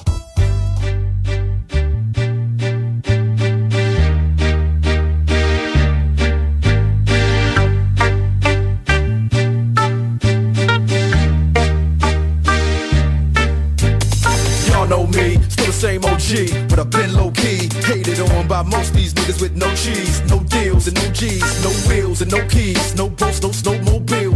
But 16.71 16.79
I've 16.79 16.89
been 16.89 17.13
low 17.13 17.31
key. 17.31 17.69
Hated 17.83 18.19
on 18.31 18.47
by 18.47 18.63
most 18.63 18.93
these 18.93 19.13
niggas 19.13 19.41
with 19.41 19.55
no 19.55 19.67
cheese, 19.75 20.21
no 20.29 20.39
deals 20.39 20.87
and 20.87 20.95
no 20.95 21.11
G's, 21.11 21.43
no 21.63 21.69
wheels 21.87 22.21
and 22.21 22.31
no 22.31 22.47
keys, 22.47 22.95
no 22.95 23.09
boats, 23.09 23.41
no 23.43 23.51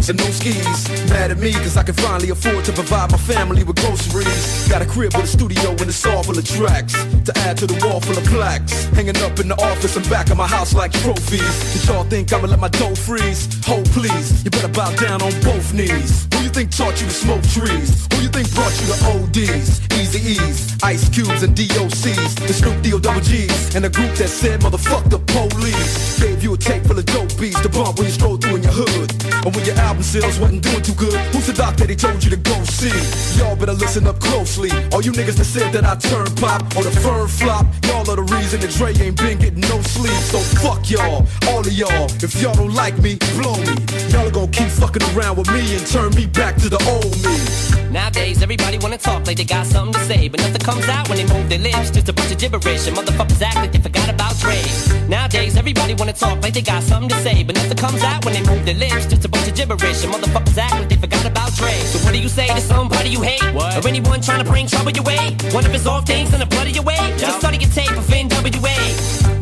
and 0.10 0.20
no 0.20 0.26
skis. 0.26 0.90
Mad 1.10 1.32
at 1.32 1.38
me 1.38 1.52
cause 1.54 1.78
I 1.78 1.84
can 1.84 1.96
finally 1.96 2.30
afford 2.30 2.66
to 2.66 2.74
provide 2.74 3.12
my 3.12 3.18
family 3.18 3.64
with 3.64 3.78
groceries. 3.78 4.68
Got 4.70 4.82
a 4.82 4.86
crib 4.86 5.14
with 5.16 5.26
a 5.26 5.28
studio 5.28 5.72
and 5.72 5.82
it's 5.82 6.06
all 6.06 6.24
full 6.24 6.38
of 6.38 6.46
tracks 6.46 6.94
to 7.26 7.32
add 7.40 7.58
to 7.58 7.66
the 7.66 7.78
wall 7.86 8.00
full 8.00 8.18
of 8.18 8.24
plaques. 8.26 8.86
Hanging 8.94 9.18
up 9.18 9.40
in 9.40 9.48
the 9.48 9.56
office 9.56 9.96
and 9.96 10.08
back 10.10 10.30
of 10.30 10.38
my 10.38 10.48
house 10.48 10.74
like 10.74 10.92
trophies. 10.92 11.74
Did 11.74 11.88
y'all 11.88 12.04
think 12.04 12.32
I'ma 12.34 12.48
let 12.48 12.60
my 12.60 12.70
dough 12.70 12.96
freeze? 12.96 13.48
Hold 13.66 13.90
please, 13.92 14.44
you 14.44 14.52
better 14.52 14.68
bow 14.68 14.92
down 14.96 15.22
on 15.22 15.32
both 15.42 15.74
knees. 15.74 16.28
Who 16.34 16.44
you 16.44 16.50
think 16.50 16.72
taught 16.72 17.00
you 17.02 17.08
to 17.08 17.14
smoke 17.14 17.44
trees? 17.44 18.08
Who 18.14 18.22
you 18.22 18.30
think 18.30 18.54
brought 18.54 18.74
you 18.82 18.88
to 18.94 18.98
ODs? 19.12 19.82
Easy 20.00 20.34
E's, 20.34 20.78
Ice 20.84 21.10
Cubes 21.10 21.42
and 21.42 21.56
DOCs, 21.56 22.36
the 22.48 22.54
Snoop 22.54 22.82
D-O 22.84 23.00
double 23.00 23.22
G's, 23.22 23.76
and 23.76 23.86
a 23.86 23.90
group 23.90 24.14
that 24.16 24.28
said 24.28 24.60
motherfuck 24.62 25.10
the 25.10 25.20
police. 25.20 26.20
Gave 26.20 26.44
you 26.44 26.54
a 26.54 26.58
tape 26.58 26.84
full 26.84 27.00
of 27.00 27.06
dope 27.06 27.36
beats 27.40 27.60
to 27.62 27.70
bump 27.70 27.98
when 27.98 28.08
you 28.08 28.14
stroll 28.14 28.38
through 28.38 28.58
in 28.58 28.64
your 28.64 28.74
hood. 28.74 29.12
And 29.46 29.56
when 29.56 29.66
your 29.66 29.78
album 29.96 30.04
sales 30.04 30.40
wasn't 30.40 30.62
doing 30.62 30.82
too 30.82 30.94
good, 30.96 31.16
who's 31.32 31.48
the 31.48 31.54
doc 31.54 31.78
that 31.78 31.90
he 31.90 31.96
told 31.96 32.22
you 32.22 32.30
to 32.30 32.36
go 32.36 32.56
see? 32.66 32.92
Y'all 33.40 33.56
better 33.56 33.72
listen 33.72 34.06
up 34.08 34.20
closely. 34.20 34.70
All 34.92 35.02
you 35.02 35.12
niggas 35.14 35.38
that 35.38 35.46
said 35.46 35.72
that 35.72 35.86
I 35.86 35.96
turn 35.96 36.28
pop 36.36 36.62
or 36.76 36.84
the 36.84 36.92
firm 37.00 37.28
flop, 37.30 37.66
y'all 37.88 38.04
are 38.12 38.18
the 38.18 38.28
reason 38.36 38.60
that 38.60 38.72
Dre 38.72 38.92
ain't 39.00 39.16
been 39.16 39.40
getting 39.40 39.62
no 39.62 39.80
sleep. 39.82 40.20
So 40.32 40.40
fuck 40.60 40.90
y'all, 40.90 41.26
all 41.48 41.60
of 41.60 41.72
y'all. 41.72 42.08
If 42.20 42.42
y'all 42.42 42.54
don't 42.54 42.74
like 42.74 42.98
me, 43.00 43.16
blow 43.40 43.56
me. 43.56 43.76
Y'all 44.12 44.28
are 44.28 44.32
gonna 44.32 44.52
keep 44.52 44.68
fucking 44.68 45.04
around 45.16 45.38
with 45.38 45.50
me 45.52 45.64
and 45.76 45.86
turn 45.88 46.14
me 46.16 46.26
back 46.26 46.56
to 46.64 46.68
the 46.68 46.82
old 46.92 47.16
me. 47.24 47.76
Nowadays, 47.96 48.44
everybody 48.44 48.78
wanna 48.78 48.98
talk 48.98 49.26
like 49.26 49.38
they 49.38 49.46
got 49.46 49.66
something 49.66 49.94
to 49.94 50.00
say, 50.06 50.28
but 50.28 50.42
nothing 50.42 50.60
comes 50.60 50.88
out 50.90 51.08
when 51.08 51.18
they 51.18 51.28
move 51.34 51.48
their 51.48 51.60
lips. 51.60 51.92
Just 51.92 52.10
a 52.10 52.14
bunch 52.14 52.32
of 52.32 52.38
gibberish, 52.38 52.88
and 52.88 52.98
motherfuckers 52.98 53.42
act 53.42 53.56
like 53.56 53.72
they 53.72 53.80
forgot 53.80 54.10
about 54.10 54.38
Dre. 54.40 54.60
Nowadays, 55.08 55.56
everybody 55.56 55.94
wanna 55.94 56.12
talk 56.12 56.42
like 56.44 56.54
they 56.54 56.62
got 56.62 56.84
something 56.84 57.08
to 57.08 57.16
say, 57.24 57.44
but 57.44 57.56
nothing 57.56 57.78
comes 57.78 58.04
out 58.04 58.26
when 58.26 58.34
they 58.34 58.44
move 58.44 58.66
their 58.66 58.76
lips. 58.76 59.06
Just 59.06 59.24
a 59.24 59.30
bunch 59.30 59.48
of 59.48 59.56
gibberish, 59.56 59.85
and 59.86 60.14
motherfuckers 60.14 60.58
act 60.58 60.74
like 60.74 60.90
they 60.90 60.96
forgot 60.96 61.26
about 61.26 61.54
Dre. 61.54 61.72
So 61.86 62.00
what 62.04 62.14
do 62.14 62.20
you 62.20 62.28
say 62.28 62.48
to 62.48 62.60
somebody 62.60 63.10
you 63.10 63.22
hate, 63.22 63.44
What? 63.54 63.78
or 63.78 63.88
anyone 63.88 64.20
trying 64.20 64.44
to 64.44 64.50
bring 64.50 64.66
trouble 64.66 64.92
your 64.92 65.04
way? 65.04 65.38
One 65.52 65.64
of 65.66 65.72
his 65.72 65.86
off 65.86 66.06
things 66.08 66.34
in 66.34 66.40
the 66.40 66.46
blood 66.48 66.68
of 66.68 66.74
your 66.76 66.84
way. 66.84 66.98
Just 67.18 67.40
study 67.40 67.58
your 67.58 67.70
tape 67.70 67.92
of 67.92 68.06
NWA. 68.08 68.78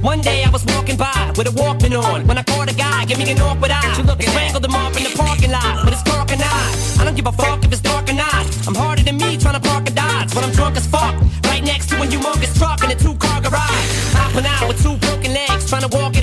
One 0.03 0.19
day 0.19 0.43
I 0.43 0.49
was 0.49 0.65
walking 0.65 0.97
by 0.97 1.31
with 1.37 1.47
a 1.47 1.51
Walkman 1.51 1.95
on 1.95 2.27
when 2.27 2.37
I 2.37 2.43
caught 2.43 2.69
a 2.69 2.75
guy, 2.75 3.05
give 3.05 3.19
me 3.19 3.31
an 3.31 3.39
awkward 3.39 3.71
eye. 3.71 3.95
You 3.97 4.03
look 4.03 4.19
and 4.19 4.29
strangled 4.29 4.65
him 4.65 4.75
off 4.75 4.97
in 4.97 5.03
the 5.03 5.13
parking 5.15 5.51
lot 5.51 5.85
but 5.85 5.93
it's 5.93 6.03
dark 6.03 6.29
and 6.31 6.41
I. 6.43 6.99
I 6.99 7.05
don't 7.05 7.15
give 7.15 7.27
a 7.27 7.31
fuck 7.31 7.63
if 7.63 7.71
it's 7.71 7.81
dark 7.81 8.09
or 8.09 8.13
not. 8.13 8.43
I'm 8.67 8.75
harder 8.75 9.03
than 9.03 9.17
me 9.17 9.37
trying 9.37 9.59
to 9.59 9.63
park 9.69 9.87
a 9.87 9.91
Dodge 9.91 10.35
when 10.35 10.43
I'm 10.43 10.51
drunk 10.51 10.75
as 10.75 10.85
fuck. 10.87 11.15
Right 11.45 11.63
next 11.63 11.87
to 11.89 11.95
a 12.03 12.05
humongous 12.05 12.53
truck 12.59 12.83
in 12.83 12.91
a 12.91 12.95
two 12.95 13.15
car 13.15 13.39
garage. 13.39 13.87
Hopping 14.19 14.45
out 14.45 14.67
with 14.67 14.83
two 14.83 14.97
broken 15.07 15.31
legs, 15.33 15.69
trying 15.69 15.87
to 15.87 15.91
walk 15.95 16.13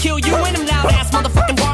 kill 0.00 0.18
you 0.18 0.34
and 0.34 0.56
them 0.56 0.66
loud 0.66 0.92
ass 0.92 1.10
motherfucking 1.10 1.69